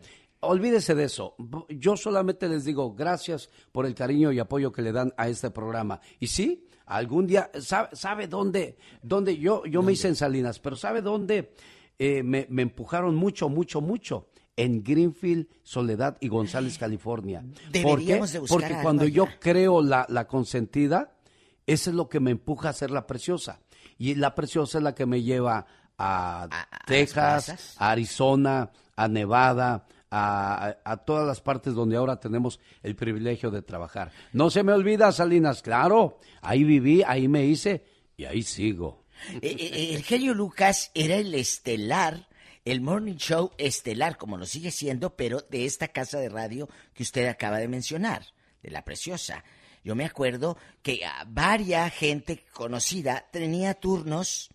olvídese 0.48 0.96
de 0.96 1.06
eso. 1.06 1.36
Yo 1.70 1.98
solamente 1.98 2.48
les 2.48 2.66
digo 2.66 2.94
gracias 2.94 3.50
por 3.72 3.86
el 3.86 3.96
cariño 3.96 4.32
y 4.32 4.40
apoyo 4.40 4.72
que 4.72 4.82
le 4.82 4.92
dan 4.92 5.14
a 5.18 5.28
este 5.28 5.52
programa. 5.52 6.00
Y 6.20 6.28
sí, 6.28 6.66
algún 6.86 7.28
día, 7.28 7.52
¿sabe, 7.60 7.90
sabe 7.94 8.28
dónde? 8.28 8.78
dónde 9.02 9.38
yo 9.38 9.66
yo 9.66 9.82
me 9.82 9.94
hice 9.94 10.08
en 10.08 10.16
Salinas, 10.16 10.60
pero 10.60 10.76
¿sabe 10.76 11.02
dónde 11.02 11.54
eh, 11.98 12.24
me, 12.24 12.48
me 12.50 12.62
empujaron 12.62 13.16
mucho, 13.16 13.50
mucho, 13.50 13.82
mucho? 13.82 14.30
En 14.58 14.84
Greenfield, 14.84 15.48
Soledad 15.64 16.16
y 16.22 16.30
González, 16.30 16.78
California. 16.78 17.42
¿Por 17.42 17.72
qué? 17.72 17.80
Deberíamos 17.80 18.32
de 18.32 18.40
buscar 18.40 18.62
Porque 18.62 18.82
cuando 18.82 19.04
allá. 19.04 19.12
yo 19.12 19.28
creo 19.40 19.82
la, 19.82 20.06
la 20.08 20.28
consentida, 20.28 21.18
eso 21.66 21.90
es 21.90 21.96
lo 21.96 22.08
que 22.08 22.22
me 22.22 22.32
empuja 22.32 22.70
a 22.70 22.74
ser 22.74 22.90
la 22.92 23.06
preciosa. 23.06 23.60
Y 23.98 24.16
la 24.16 24.34
preciosa 24.34 24.78
es 24.78 24.84
la 24.84 24.96
que 24.96 25.06
me 25.06 25.24
lleva 25.24 25.66
a, 25.98 26.48
Texas, 26.86 27.76
a 27.78 27.92
Arizona, 27.92 28.72
a 28.96 29.08
Nevada, 29.08 29.86
a, 30.18 31.04
todas 31.06 31.28
las 31.28 31.42
partes 31.42 31.74
donde 31.74 31.98
ahora 31.98 32.20
tenemos 32.20 32.60
el 32.84 32.96
privilegio 32.96 33.52
de 33.52 33.62
trabajar. 33.62 34.12
No 34.32 34.50
se 34.50 34.64
me 34.64 34.72
olvida, 34.72 35.12
Salinas, 35.12 35.62
claro, 35.62 36.20
ahí 36.42 36.64
viví, 36.64 37.04
ahí 37.06 37.28
me 37.28 37.46
hice 37.46 37.84
y 38.16 38.26
ahí 38.26 38.42
sigo. 38.42 39.04
Eh, 39.42 39.56
eh, 39.60 39.94
el 39.94 40.04
genio 40.04 40.34
Lucas 40.34 40.92
era 40.94 41.16
el 41.16 41.34
estelar, 41.34 42.30
el 42.64 42.82
morning 42.82 43.16
show 43.16 43.52
estelar, 43.58 44.18
como 44.18 44.38
lo 44.38 44.46
sigue 44.46 44.72
siendo, 44.72 45.16
pero 45.16 45.42
de 45.50 45.66
esta 45.66 45.90
casa 45.90 46.20
de 46.20 46.30
radio 46.30 46.70
que 46.94 47.04
usted 47.04 47.28
acaba 47.28 47.58
de 47.58 47.68
mencionar, 47.68 48.26
de 48.64 48.72
La 48.72 48.84
Preciosa. 48.84 49.44
Yo 49.84 49.96
me 49.96 50.06
acuerdo 50.06 50.58
que 50.82 51.06
a 51.06 51.26
varia 51.28 51.90
gente 51.90 52.46
conocida 52.54 53.26
tenía 53.32 53.74
turnos 53.76 54.50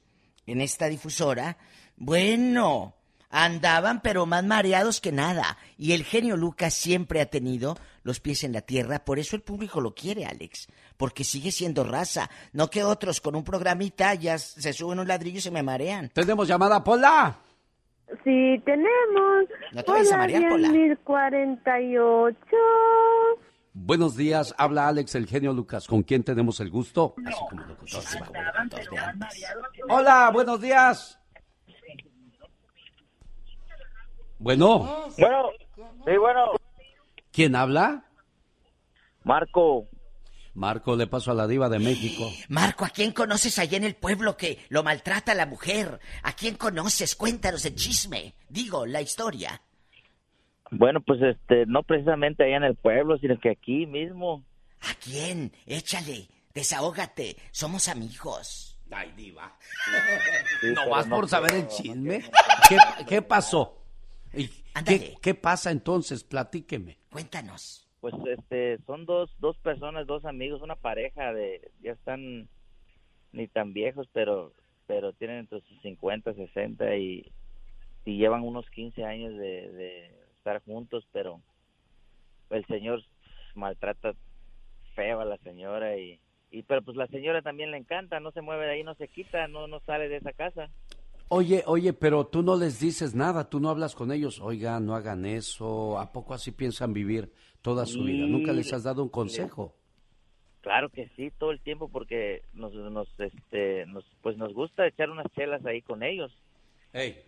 en 0.46 0.60
esta 0.60 0.88
difusora. 0.88 1.58
Bueno, 1.96 2.96
andaban 3.30 4.02
pero 4.02 4.26
más 4.26 4.44
mareados 4.44 5.00
que 5.00 5.12
nada. 5.12 5.56
Y 5.78 5.92
el 5.92 6.04
genio 6.04 6.36
Lucas 6.36 6.74
siempre 6.74 7.20
ha 7.20 7.26
tenido 7.26 7.76
los 8.02 8.20
pies 8.20 8.44
en 8.44 8.52
la 8.52 8.60
tierra, 8.60 9.04
por 9.04 9.18
eso 9.18 9.36
el 9.36 9.42
público 9.42 9.80
lo 9.80 9.94
quiere, 9.94 10.26
Alex. 10.26 10.68
Porque 10.96 11.24
sigue 11.24 11.52
siendo 11.52 11.84
raza. 11.84 12.28
No 12.52 12.68
que 12.68 12.84
otros 12.84 13.20
con 13.20 13.34
un 13.36 13.44
programita 13.44 14.14
ya 14.14 14.38
se 14.38 14.72
suben 14.72 14.98
un 14.98 15.08
ladrillo 15.08 15.38
y 15.38 15.42
se 15.42 15.50
me 15.50 15.62
marean. 15.62 16.10
Tenemos 16.12 16.48
llamada, 16.48 16.82
Pola. 16.84 17.38
Sí, 18.24 18.60
tenemos. 18.64 19.44
No 19.72 19.82
te 19.82 19.92
vayas 19.92 20.12
a 20.12 20.16
marear, 20.16 20.48
Pola. 20.48 20.68
10.048. 20.68 22.36
Buenos 23.72 24.16
días, 24.16 24.52
habla 24.58 24.88
Alex, 24.88 25.14
el 25.14 25.26
genio 25.26 25.52
Lucas. 25.52 25.86
¿Con 25.86 26.02
quién 26.02 26.24
tenemos 26.24 26.58
el 26.58 26.70
gusto? 26.70 27.14
Hola, 29.88 30.30
buenos 30.32 30.60
días. 30.60 31.19
Bueno, 34.40 35.10
Bueno, 35.18 35.50
sí, 36.06 36.16
bueno. 36.16 36.52
¿quién 37.30 37.54
habla? 37.54 38.04
Marco. 39.22 39.86
Marco, 40.54 40.96
le 40.96 41.06
paso 41.06 41.30
a 41.30 41.34
la 41.34 41.46
diva 41.46 41.68
de 41.68 41.78
México. 41.78 42.28
Marco, 42.48 42.86
¿a 42.86 42.88
quién 42.88 43.12
conoces 43.12 43.58
allá 43.58 43.76
en 43.76 43.84
el 43.84 43.94
pueblo 43.96 44.38
que 44.38 44.58
lo 44.70 44.82
maltrata 44.82 45.34
la 45.34 45.44
mujer? 45.44 46.00
¿A 46.22 46.32
quién 46.32 46.56
conoces? 46.56 47.14
Cuéntanos 47.14 47.66
el 47.66 47.74
chisme. 47.74 48.34
Digo, 48.48 48.86
la 48.86 49.02
historia. 49.02 49.60
Bueno, 50.70 51.00
pues 51.02 51.20
este, 51.20 51.66
no 51.66 51.82
precisamente 51.82 52.42
allá 52.44 52.56
en 52.56 52.64
el 52.64 52.76
pueblo, 52.76 53.18
sino 53.18 53.38
que 53.38 53.50
aquí 53.50 53.86
mismo. 53.86 54.42
¿A 54.80 54.94
quién? 54.94 55.52
Échale, 55.66 56.28
desahógate. 56.54 57.36
Somos 57.52 57.88
amigos. 57.88 58.78
Ay, 58.90 59.12
diva. 59.16 59.54
Sí, 60.62 60.68
¿No 60.74 60.88
vas 60.88 61.06
no 61.06 61.16
por 61.16 61.28
saber 61.28 61.52
el 61.54 61.68
chisme? 61.68 62.24
¿Qué, 62.68 62.78
qué 63.06 63.22
pasó? 63.22 63.79
¿Y 64.32 64.48
¿Qué, 64.86 65.14
qué 65.20 65.34
pasa 65.34 65.70
entonces? 65.70 66.24
Platíqueme. 66.24 66.98
Cuéntanos. 67.10 67.88
Pues 68.00 68.14
este, 68.26 68.78
son 68.86 69.04
dos, 69.04 69.30
dos 69.38 69.58
personas, 69.58 70.06
dos 70.06 70.24
amigos, 70.24 70.62
una 70.62 70.76
pareja 70.76 71.34
de, 71.34 71.70
ya 71.82 71.92
están 71.92 72.48
ni 73.32 73.46
tan 73.46 73.72
viejos, 73.72 74.08
pero, 74.12 74.54
pero 74.86 75.12
tienen 75.12 75.38
entre 75.38 75.60
sus 75.60 75.82
50, 75.82 76.32
60 76.32 76.96
y, 76.96 77.30
y 78.06 78.16
llevan 78.16 78.42
unos 78.42 78.68
15 78.70 79.04
años 79.04 79.32
de, 79.34 79.70
de 79.70 80.14
estar 80.38 80.62
juntos, 80.62 81.06
pero 81.12 81.42
el 82.48 82.64
señor 82.66 83.02
maltrata 83.54 84.14
feo 84.94 85.20
a 85.20 85.24
la 85.26 85.36
señora 85.38 85.98
y, 85.98 86.20
y 86.50 86.62
pero 86.62 86.82
pues 86.82 86.96
la 86.96 87.06
señora 87.08 87.42
también 87.42 87.70
le 87.70 87.76
encanta, 87.76 88.18
no 88.20 88.32
se 88.32 88.40
mueve 88.40 88.66
de 88.66 88.72
ahí, 88.72 88.82
no 88.82 88.94
se 88.94 89.08
quita, 89.08 89.46
no, 89.48 89.66
no 89.66 89.80
sale 89.80 90.08
de 90.08 90.16
esa 90.16 90.32
casa. 90.32 90.70
Oye, 91.32 91.62
oye, 91.66 91.92
pero 91.92 92.26
tú 92.26 92.42
no 92.42 92.56
les 92.56 92.80
dices 92.80 93.14
nada, 93.14 93.48
tú 93.48 93.60
no 93.60 93.68
hablas 93.68 93.94
con 93.94 94.10
ellos. 94.10 94.40
Oiga, 94.40 94.80
no 94.80 94.96
hagan 94.96 95.24
eso. 95.24 95.96
¿A 95.96 96.10
poco 96.10 96.34
así 96.34 96.50
piensan 96.50 96.92
vivir 96.92 97.32
toda 97.62 97.86
su 97.86 98.02
vida? 98.02 98.26
¿Nunca 98.26 98.52
les 98.52 98.72
has 98.72 98.82
dado 98.82 99.04
un 99.04 99.08
consejo? 99.08 99.76
Claro 100.60 100.88
que 100.88 101.08
sí, 101.14 101.30
todo 101.38 101.52
el 101.52 101.60
tiempo 101.60 101.88
porque 101.88 102.42
nos, 102.52 102.74
nos, 102.74 103.08
este, 103.20 103.86
nos, 103.86 104.04
pues 104.22 104.36
nos 104.38 104.52
gusta 104.52 104.88
echar 104.88 105.08
unas 105.08 105.26
chelas 105.36 105.64
ahí 105.64 105.82
con 105.82 106.02
ellos. 106.02 106.32
Hey. 106.92 107.22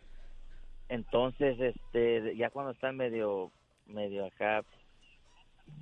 Entonces, 0.89 1.57
este, 1.61 2.37
ya 2.37 2.51
cuando 2.51 2.73
están 2.73 2.97
medio, 2.97 3.53
medio 3.87 4.27
acá 4.27 4.65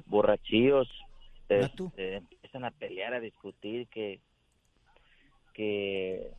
borrachillos, 0.04 0.88
este, 1.48 2.16
empiezan 2.16 2.66
a 2.66 2.70
pelear, 2.70 3.14
a 3.14 3.20
discutir 3.20 3.88
que, 3.88 4.20
que, 5.54 6.32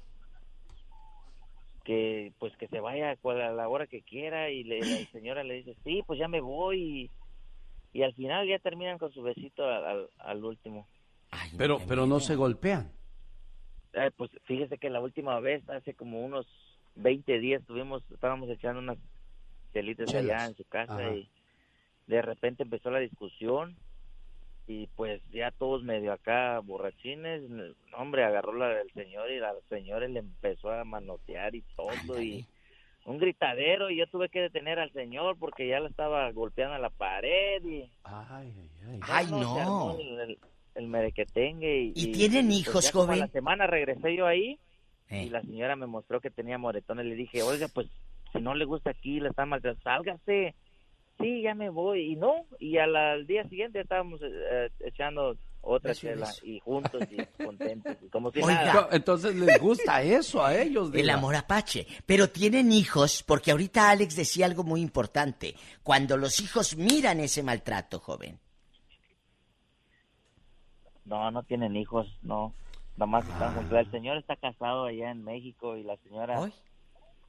que, 1.84 2.32
pues 2.40 2.56
que 2.58 2.68
se 2.68 2.80
vaya 2.80 3.12
a 3.24 3.52
la 3.52 3.68
hora 3.68 3.88
que 3.88 4.02
quiera 4.02 4.50
y 4.50 4.64
le- 4.64 4.80
la 4.82 5.06
señora 5.12 5.44
le 5.44 5.56
dice, 5.56 5.76
sí, 5.84 6.04
pues 6.06 6.20
ya 6.20 6.28
me 6.28 6.42
voy 6.42 7.10
y, 7.94 8.00
y 8.00 8.04
al 8.04 8.14
final 8.14 8.48
ya 8.48 8.60
terminan 8.60 8.98
con 8.98 9.12
su 9.12 9.22
besito 9.24 9.66
al, 9.68 9.86
al- 9.86 10.10
al 10.20 10.44
último. 10.46 10.88
Pero, 11.58 11.80
pero 11.88 12.06
no 12.06 12.20
se 12.20 12.36
golpean. 12.36 12.92
Eh, 13.94 14.12
pues 14.16 14.32
fíjese 14.46 14.78
que 14.78 14.90
la 14.90 15.02
última 15.02 15.40
vez, 15.40 15.68
hace 15.70 15.94
como 15.94 16.24
unos 16.26 16.46
20 16.96 17.40
días, 17.40 17.64
tuvimos, 17.66 18.04
estábamos 18.12 18.50
echando 18.50 18.80
unas 18.80 18.98
chelitas 19.74 20.14
allá 20.14 20.46
en 20.46 20.56
su 20.56 20.64
casa 20.66 20.94
Ajá. 20.94 21.14
y 21.14 21.30
de 22.08 22.22
repente 22.22 22.64
empezó 22.64 22.92
la 22.92 23.00
discusión 23.00 23.76
y 24.68 24.88
pues 24.96 25.22
ya 25.32 25.52
todos 25.52 25.84
medio 25.84 26.14
acá 26.14 26.60
borrachines, 26.60 27.42
no, 27.50 27.64
hombre, 27.98 28.24
agarró 28.24 28.54
la 28.54 28.70
del 28.70 28.92
señor 28.94 29.30
y 29.32 29.40
la 29.40 29.54
señora 29.70 30.08
le 30.08 30.20
empezó 30.20 30.70
a 30.72 30.84
manotear 30.84 31.56
y 31.56 31.62
todo 31.76 32.22
y 32.22 32.46
un 33.06 33.18
gritadero 33.18 33.90
y 33.90 33.98
yo 33.98 34.08
tuve 34.08 34.30
que 34.30 34.42
detener 34.42 34.78
al 34.80 34.92
señor 34.94 35.36
porque 35.40 35.68
ya 35.68 35.80
la 35.80 35.90
estaba 35.90 36.32
golpeando 36.32 36.76
a 36.76 36.80
la 36.80 36.90
pared 36.92 37.64
y 37.66 37.90
Ay, 38.04 38.54
Ay, 39.02 39.26
se 39.26 39.32
no. 39.32 39.58
armó 39.58 39.98
El, 40.00 40.20
el, 40.20 40.40
el 40.76 40.88
merequetengue 40.88 41.82
y, 41.82 41.94
¿Y 41.96 42.12
tienen 42.12 42.48
pues, 42.48 42.60
hijos, 42.60 42.88
a 42.90 42.92
joven? 42.92 43.20
la 43.20 43.28
semana 43.28 43.68
regresé 43.68 44.16
yo 44.16 44.28
ahí 44.28 44.60
Eh. 45.10 45.24
y 45.26 45.30
la 45.30 45.42
señora 45.42 45.76
me 45.76 45.88
mostró 45.88 46.22
que 46.22 46.30
tenía 46.30 46.58
moretones. 46.58 47.06
Le 47.06 47.16
dije, 47.16 47.42
oiga, 47.44 47.68
pues 47.74 47.88
si 48.32 48.40
no 48.40 48.54
le 48.56 48.64
gusta 48.64 48.92
aquí, 48.92 49.20
la 49.20 49.30
está 49.30 49.46
maltratando, 49.46 49.84
sálgase. 49.84 50.56
Sí, 51.22 51.42
ya 51.42 51.56
me 51.56 51.70
voy. 51.70 52.14
Y 52.14 52.16
no, 52.16 52.46
y 52.60 52.78
al, 52.78 52.96
al 52.96 53.28
día 53.28 53.48
siguiente 53.48 53.80
estábamos 53.82 54.20
eh, 54.24 54.70
echando 54.82 55.36
otra 55.64 55.94
chela 55.94 56.28
y 56.42 56.60
juntos 56.60 57.04
y 57.12 57.18
contentos, 57.46 57.96
y 58.02 58.08
como 58.10 58.32
si 58.32 58.40
Oiga. 58.42 58.66
nada. 58.66 58.90
Entonces 58.92 59.36
les 59.36 59.60
gusta 59.62 60.02
eso 60.02 60.44
a 60.44 60.58
ellos. 60.58 60.90
El 60.94 61.10
amor 61.12 61.36
apache. 61.36 61.86
Pero 62.06 62.30
tienen 62.30 62.72
hijos, 62.72 63.24
porque 63.24 63.52
ahorita 63.52 63.90
Alex 63.92 64.16
decía 64.16 64.46
algo 64.48 64.64
muy 64.64 64.82
importante. 64.82 65.56
Cuando 65.84 66.18
los 66.18 66.40
hijos 66.42 66.76
miran 66.78 67.20
ese 67.20 67.44
maltrato, 67.44 68.00
joven. 68.00 68.40
No, 71.06 71.30
no 71.32 71.44
tienen 71.44 71.76
hijos, 71.76 72.08
no. 72.22 72.54
Nada 72.98 73.06
más 73.08 73.26
Ah. 73.30 73.34
están 73.34 73.56
juntos. 73.56 73.78
El 73.80 73.92
señor 73.92 74.18
está 74.18 74.36
casado 74.36 74.86
allá 74.86 75.12
en 75.12 75.24
México 75.24 75.76
y 75.78 75.84
la 75.84 75.98
señora 75.98 76.40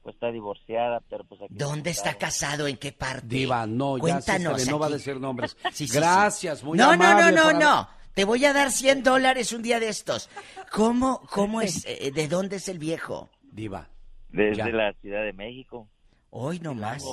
pues 0.03 0.15
está 0.15 0.31
divorciada, 0.31 0.99
pero 1.09 1.23
pues 1.23 1.41
aquí... 1.41 1.53
¿Dónde 1.55 1.89
está 1.91 2.13
casado? 2.15 2.67
¿En 2.67 2.77
qué 2.77 2.91
parte? 2.91 3.25
Diva, 3.27 3.65
no, 3.65 3.97
ya 3.97 4.01
Cuéntanos 4.01 4.61
sí, 4.61 4.69
no 4.69 4.77
va 4.77 4.87
a 4.87 4.89
decir 4.89 5.19
nombres. 5.19 5.55
Sí, 5.71 5.87
sí, 5.87 5.87
sí. 5.87 5.97
Gracias, 5.97 6.63
muy 6.63 6.77
no, 6.77 6.91
amable. 6.91 7.31
No, 7.31 7.31
no, 7.31 7.35
no, 7.37 7.51
por 7.53 7.61
no, 7.61 7.89
Te 8.13 8.25
voy 8.25 8.45
a 8.45 8.53
dar 8.53 8.71
100 8.71 9.01
dólares 9.03 9.53
un 9.53 9.61
día 9.63 9.79
de 9.79 9.87
estos. 9.89 10.29
¿Cómo, 10.71 11.21
cómo 11.31 11.61
es? 11.61 11.85
eh, 11.87 12.11
¿De 12.13 12.27
dónde 12.27 12.57
es 12.57 12.67
el 12.67 12.77
viejo? 12.79 13.29
Diva. 13.41 13.87
Desde 14.29 14.57
Ya. 14.57 14.67
la 14.67 14.93
Ciudad 15.01 15.23
de 15.23 15.33
México. 15.33 15.87
Hoy 16.29 16.59
nomás. 16.59 17.03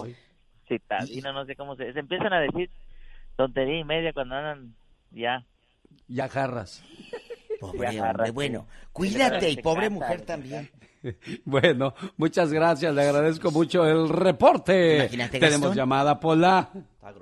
Citadina, 0.68 1.32
no 1.32 1.44
sé 1.46 1.56
cómo 1.56 1.76
se... 1.76 1.92
Se 1.92 1.98
empiezan 2.00 2.32
a 2.32 2.40
decir 2.40 2.70
tontería 3.36 3.78
y 3.78 3.84
media 3.84 4.12
cuando 4.12 4.34
andan 4.36 4.74
ya... 5.10 5.44
Ya 6.08 6.28
jarras. 6.28 6.82
Pobre 7.60 7.94
Ya, 7.94 8.10
hombre. 8.10 8.26
sí. 8.26 8.32
Bueno, 8.32 8.66
Se 8.70 8.88
cuídate 8.92 9.50
y 9.50 9.56
pobre 9.58 9.84
se 9.86 9.90
mujer 9.90 10.22
también. 10.22 10.70
Bueno, 11.44 11.94
muchas 12.16 12.52
gracias, 12.52 12.94
le 12.94 13.02
agradezco 13.02 13.50
mucho 13.50 13.86
el 13.86 14.08
reporte. 14.08 14.96
Imagínate, 14.98 15.38
Tenemos 15.38 15.60
Gastón. 15.60 15.76
llamada 15.76 16.20
Pola. 16.20 16.70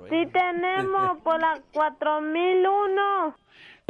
Sí 0.09 0.27
tenemos 0.31 1.17
por 1.23 1.39
la 1.39 1.59
4001. 1.73 3.35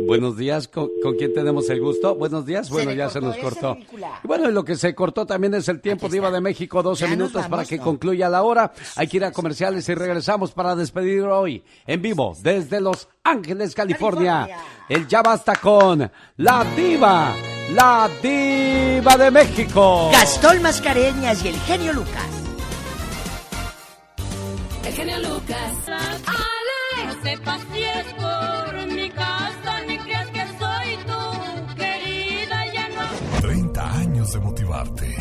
Buenos 0.07 0.37
días, 0.37 0.69
¿Con, 0.69 0.87
con 1.03 1.15
quién 1.17 1.33
tenemos 1.33 1.69
el 1.69 1.81
gusto? 1.81 2.15
Buenos 2.15 2.45
días, 2.45 2.69
bueno, 2.69 2.93
ya 2.93 3.09
se 3.09 3.19
nos 3.19 3.35
cortó. 3.35 3.77
Y 4.23 4.27
bueno, 4.27 4.49
y 4.49 4.53
lo 4.53 4.63
que 4.63 4.75
se 4.77 4.95
cortó 4.95 5.25
también 5.25 5.53
es 5.55 5.67
el 5.67 5.81
tiempo 5.81 6.07
Diva 6.07 6.31
de 6.31 6.39
México, 6.39 6.81
12 6.81 7.01
Ya 7.01 7.07
nos 7.09 7.17
minutos 7.17 7.47
para 7.47 7.65
que 7.65 7.77
¿no? 7.77 7.83
concluya 7.83 8.29
la 8.29 8.43
hora. 8.43 8.71
Hay 8.95 9.07
que 9.07 9.17
ir 9.17 9.25
a 9.25 9.33
comerciales 9.33 9.89
y 9.89 9.95
regresamos 9.95 10.53
para 10.53 10.73
despedir 10.77 11.23
hoy 11.23 11.61
en 11.85 12.01
vivo 12.01 12.33
desde 12.41 12.79
Los 12.79 13.09
Ángeles, 13.25 13.75
California. 13.75 14.47
El 14.87 15.05
ya 15.05 15.21
basta 15.21 15.57
con 15.57 16.09
la 16.37 16.63
diva, 16.77 17.35
la 17.73 18.09
diva 18.21 19.17
de 19.17 19.31
México. 19.31 20.09
Gastón 20.11 20.61
Mascareñas 20.61 21.43
y 21.43 21.49
el 21.49 21.59
genio 21.61 21.93
Lucas. 21.93 22.29
El 24.85 24.93
genio 24.93 25.19
Lucas. 25.19 25.73
Alex, 25.87 27.15
no 27.15 27.23
sepas 27.23 27.61
si 27.73 27.83
es 27.83 28.05
por 28.13 28.87
mi 28.87 29.09
casa, 29.11 29.81
ni 29.87 29.97
creas 29.99 30.27
que 30.27 30.41
soy 30.59 30.97
tu 31.05 31.75
querida, 31.75 32.73
ya 32.73 32.89
no. 32.89 33.41
30 33.41 33.91
años 33.99 34.33
de 34.33 34.39
motivarte. 34.39 35.15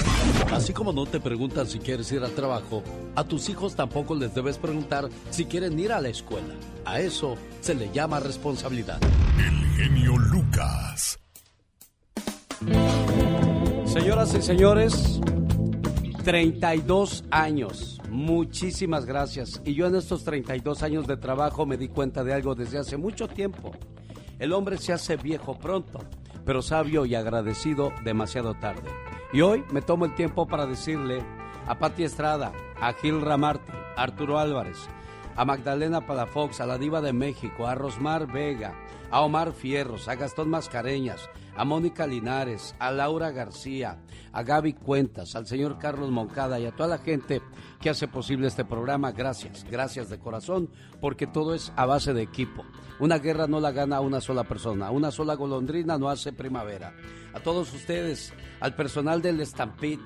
Así 0.52 0.72
como 0.72 0.92
no 0.92 1.06
te 1.06 1.20
preguntan 1.20 1.66
si 1.66 1.78
quieres 1.78 2.10
ir 2.12 2.22
al 2.22 2.32
trabajo, 2.32 2.82
a 3.14 3.24
tus 3.24 3.48
hijos 3.48 3.76
tampoco 3.76 4.14
les 4.14 4.34
debes 4.34 4.56
preguntar 4.56 5.08
si 5.30 5.44
quieren 5.44 5.78
ir 5.78 5.92
a 5.92 6.00
la 6.00 6.08
escuela. 6.08 6.54
A 6.84 7.00
eso 7.00 7.36
se 7.60 7.74
le 7.74 7.90
llama 7.92 8.20
responsabilidad. 8.20 8.98
El 9.38 9.66
genio 9.76 10.16
Lucas. 10.16 11.18
Señoras 13.84 14.34
y 14.34 14.42
señores, 14.42 15.20
32 16.24 17.24
años. 17.30 18.00
Muchísimas 18.10 19.06
gracias. 19.06 19.62
Y 19.64 19.74
yo 19.74 19.86
en 19.86 19.94
estos 19.94 20.24
32 20.24 20.82
años 20.82 21.06
de 21.06 21.16
trabajo 21.16 21.66
me 21.66 21.76
di 21.76 21.88
cuenta 21.88 22.24
de 22.24 22.32
algo 22.32 22.56
desde 22.56 22.78
hace 22.78 22.96
mucho 22.96 23.28
tiempo. 23.28 23.70
El 24.40 24.52
hombre 24.52 24.76
se 24.78 24.92
hace 24.92 25.16
viejo 25.16 25.56
pronto, 25.56 26.00
pero 26.44 26.60
sabio 26.60 27.06
y 27.06 27.14
agradecido 27.14 27.92
demasiado 28.02 28.54
tarde. 28.54 28.90
Y 29.32 29.40
hoy 29.40 29.62
me 29.70 29.82
tomo 29.82 30.04
el 30.04 30.16
tiempo 30.16 30.48
para 30.48 30.66
decirle 30.66 31.22
a 31.66 31.78
Pati 31.78 32.02
Estrada, 32.02 32.52
a 32.80 32.92
Gil 32.92 33.20
Ramarte, 33.20 33.72
a 33.96 34.02
Arturo 34.02 34.38
Álvarez, 34.38 34.78
a 35.36 35.44
Magdalena 35.44 36.06
Palafox, 36.06 36.60
a 36.60 36.66
la 36.66 36.78
Diva 36.78 37.00
de 37.00 37.12
México, 37.12 37.68
a 37.68 37.76
Rosmar 37.76 38.26
Vega, 38.26 38.74
a 39.10 39.20
Omar 39.20 39.52
Fierros, 39.52 40.08
a 40.08 40.16
Gastón 40.16 40.50
Mascareñas, 40.50 41.30
a 41.58 41.64
Mónica 41.64 42.06
Linares, 42.06 42.76
a 42.78 42.92
Laura 42.92 43.32
García, 43.32 43.98
a 44.32 44.42
Gaby 44.44 44.74
Cuentas, 44.74 45.34
al 45.34 45.46
señor 45.46 45.76
Carlos 45.78 46.10
Moncada 46.10 46.60
y 46.60 46.66
a 46.66 46.70
toda 46.70 46.88
la 46.88 46.98
gente 46.98 47.42
que 47.80 47.90
hace 47.90 48.06
posible 48.06 48.46
este 48.46 48.64
programa. 48.64 49.10
Gracias, 49.10 49.66
gracias 49.68 50.08
de 50.08 50.20
corazón, 50.20 50.70
porque 51.00 51.26
todo 51.26 51.54
es 51.54 51.72
a 51.74 51.84
base 51.84 52.14
de 52.14 52.22
equipo. 52.22 52.64
Una 53.00 53.18
guerra 53.18 53.48
no 53.48 53.58
la 53.58 53.72
gana 53.72 54.00
una 54.00 54.20
sola 54.20 54.44
persona, 54.44 54.92
una 54.92 55.10
sola 55.10 55.34
golondrina 55.34 55.98
no 55.98 56.08
hace 56.08 56.32
primavera. 56.32 56.94
A 57.34 57.40
todos 57.40 57.74
ustedes, 57.74 58.32
al 58.60 58.76
personal 58.76 59.20
del 59.20 59.44
Stampede, 59.44 59.98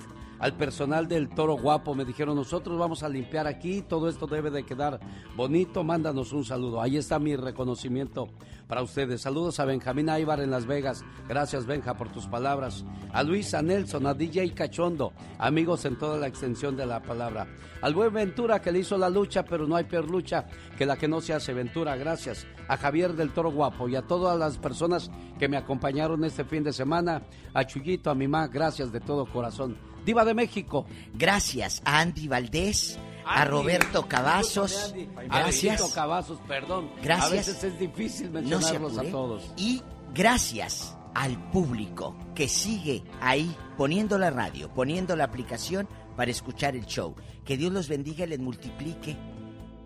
al 0.42 0.54
personal 0.54 1.06
del 1.06 1.28
Toro 1.28 1.56
Guapo. 1.56 1.94
Me 1.94 2.04
dijeron, 2.04 2.34
nosotros 2.34 2.76
vamos 2.76 3.04
a 3.04 3.08
limpiar 3.08 3.46
aquí, 3.46 3.80
todo 3.80 4.08
esto 4.08 4.26
debe 4.26 4.50
de 4.50 4.64
quedar 4.64 4.98
bonito, 5.36 5.84
mándanos 5.84 6.32
un 6.32 6.44
saludo. 6.44 6.82
Ahí 6.82 6.96
está 6.96 7.20
mi 7.20 7.36
reconocimiento 7.36 8.28
para 8.66 8.82
ustedes. 8.82 9.20
Saludos 9.20 9.60
a 9.60 9.64
Benjamín 9.64 10.10
Aybar 10.10 10.40
en 10.40 10.50
Las 10.50 10.66
Vegas. 10.66 11.04
Gracias, 11.28 11.64
Benja, 11.64 11.94
por 11.94 12.10
tus 12.10 12.26
palabras. 12.26 12.84
A 13.12 13.22
Luis, 13.22 13.54
a 13.54 13.62
Nelson, 13.62 14.04
a 14.04 14.14
DJ 14.14 14.52
Cachondo, 14.52 15.12
amigos 15.38 15.84
en 15.84 15.96
toda 15.96 16.18
la 16.18 16.26
extensión 16.26 16.76
de 16.76 16.86
la 16.86 17.00
palabra. 17.00 17.46
Al 17.80 17.94
buen 17.94 18.12
Ventura 18.12 18.60
que 18.60 18.72
le 18.72 18.80
hizo 18.80 18.98
la 18.98 19.08
lucha, 19.08 19.44
pero 19.44 19.68
no 19.68 19.76
hay 19.76 19.84
peor 19.84 20.10
lucha 20.10 20.46
que 20.76 20.86
la 20.86 20.96
que 20.96 21.06
no 21.06 21.20
se 21.20 21.34
hace 21.34 21.54
Ventura. 21.54 21.94
Gracias. 21.94 22.48
A 22.66 22.76
Javier 22.76 23.14
del 23.14 23.32
Toro 23.32 23.52
Guapo 23.52 23.88
y 23.88 23.94
a 23.94 24.02
todas 24.02 24.36
las 24.36 24.58
personas 24.58 25.08
que 25.38 25.48
me 25.48 25.56
acompañaron 25.56 26.24
este 26.24 26.44
fin 26.44 26.64
de 26.64 26.72
semana. 26.72 27.22
A 27.54 27.64
Chuyito, 27.64 28.10
a 28.10 28.14
mi 28.16 28.26
mamá, 28.26 28.48
gracias 28.48 28.90
de 28.90 28.98
todo 28.98 29.24
corazón. 29.26 29.91
Diva 30.04 30.24
de 30.24 30.34
México. 30.34 30.86
Gracias 31.14 31.82
a 31.84 32.00
Andy 32.00 32.28
Valdés, 32.28 32.98
a. 33.24 33.44
Roberto 33.44 34.08
Cavazos. 34.08 34.94
Gracias. 35.26 35.92
Cavazos, 35.94 36.38
perdón. 36.46 36.90
Gracias. 37.02 37.30
A 37.30 37.34
veces 37.34 37.64
es 37.64 37.78
difícil 37.78 38.30
mencionarlos 38.30 38.98
a 38.98 39.04
todos. 39.04 39.52
Y 39.56 39.82
gracias 40.14 40.96
al 41.14 41.38
público 41.50 42.16
que 42.34 42.48
sigue 42.48 43.04
ahí 43.20 43.54
poniendo 43.76 44.18
la 44.18 44.30
radio, 44.30 44.72
poniendo 44.72 45.14
la 45.16 45.24
aplicación 45.24 45.88
para 46.16 46.30
escuchar 46.30 46.74
el 46.74 46.86
show. 46.86 47.14
Que 47.44 47.56
Dios 47.56 47.72
los 47.72 47.88
bendiga 47.88 48.24
y 48.24 48.28
les 48.28 48.38
multiplique 48.38 49.16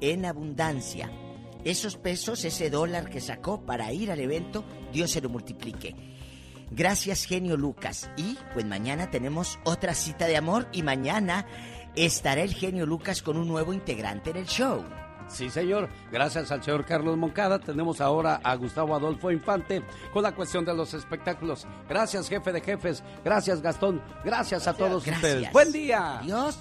en 0.00 0.24
abundancia. 0.24 1.10
Esos 1.64 1.96
pesos, 1.96 2.44
ese 2.44 2.70
dólar 2.70 3.10
que 3.10 3.20
sacó 3.20 3.62
para 3.62 3.92
ir 3.92 4.12
al 4.12 4.20
evento, 4.20 4.64
Dios 4.92 5.10
se 5.10 5.20
lo 5.20 5.28
multiplique. 5.28 6.15
Gracias, 6.70 7.24
genio 7.24 7.56
Lucas. 7.56 8.10
Y 8.16 8.38
pues 8.52 8.64
mañana 8.64 9.10
tenemos 9.10 9.58
otra 9.64 9.94
cita 9.94 10.26
de 10.26 10.36
amor 10.36 10.66
y 10.72 10.82
mañana 10.82 11.46
estará 11.94 12.42
el 12.42 12.54
genio 12.54 12.86
Lucas 12.86 13.22
con 13.22 13.36
un 13.36 13.48
nuevo 13.48 13.72
integrante 13.72 14.30
en 14.30 14.36
el 14.38 14.46
show. 14.46 14.84
Sí, 15.28 15.50
señor. 15.50 15.88
Gracias 16.12 16.52
al 16.52 16.62
señor 16.62 16.84
Carlos 16.84 17.16
Moncada. 17.16 17.58
Tenemos 17.58 18.00
ahora 18.00 18.40
a 18.44 18.54
Gustavo 18.54 18.94
Adolfo 18.94 19.30
Infante 19.30 19.82
con 20.12 20.22
la 20.22 20.32
cuestión 20.32 20.64
de 20.64 20.74
los 20.74 20.94
espectáculos. 20.94 21.66
Gracias, 21.88 22.28
jefe 22.28 22.52
de 22.52 22.60
jefes. 22.60 23.02
Gracias, 23.24 23.60
Gastón. 23.60 24.00
Gracias, 24.24 24.68
a 24.68 24.74
todos 24.74 25.04
Gracias. 25.04 25.32
ustedes. 25.32 25.52
Buen 25.52 25.72
día. 25.72 26.18
Adiós. 26.20 26.58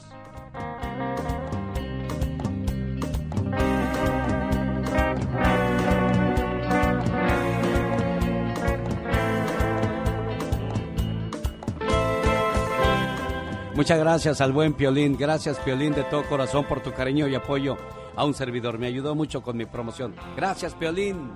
Muchas 13.76 14.00
gracias 14.00 14.40
al 14.40 14.54
buen 14.54 14.74
Piolín. 14.74 15.18
Gracias, 15.18 15.60
Piolín, 15.60 15.94
de 15.94 16.06
todo 16.06 16.24
corazón 16.24 16.64
por 16.64 16.82
tu 16.82 16.94
cariño 16.94 17.28
y 17.28 17.36
apoyo 17.36 17.76
a 18.16 18.24
un 18.24 18.34
servidor. 18.34 18.80
Me 18.80 18.88
ayudó 18.88 19.16
mucho 19.16 19.44
con 19.44 19.58
mi 19.58 19.66
promoción. 19.66 20.16
Gracias, 20.38 20.74
Piolín. 20.74 21.30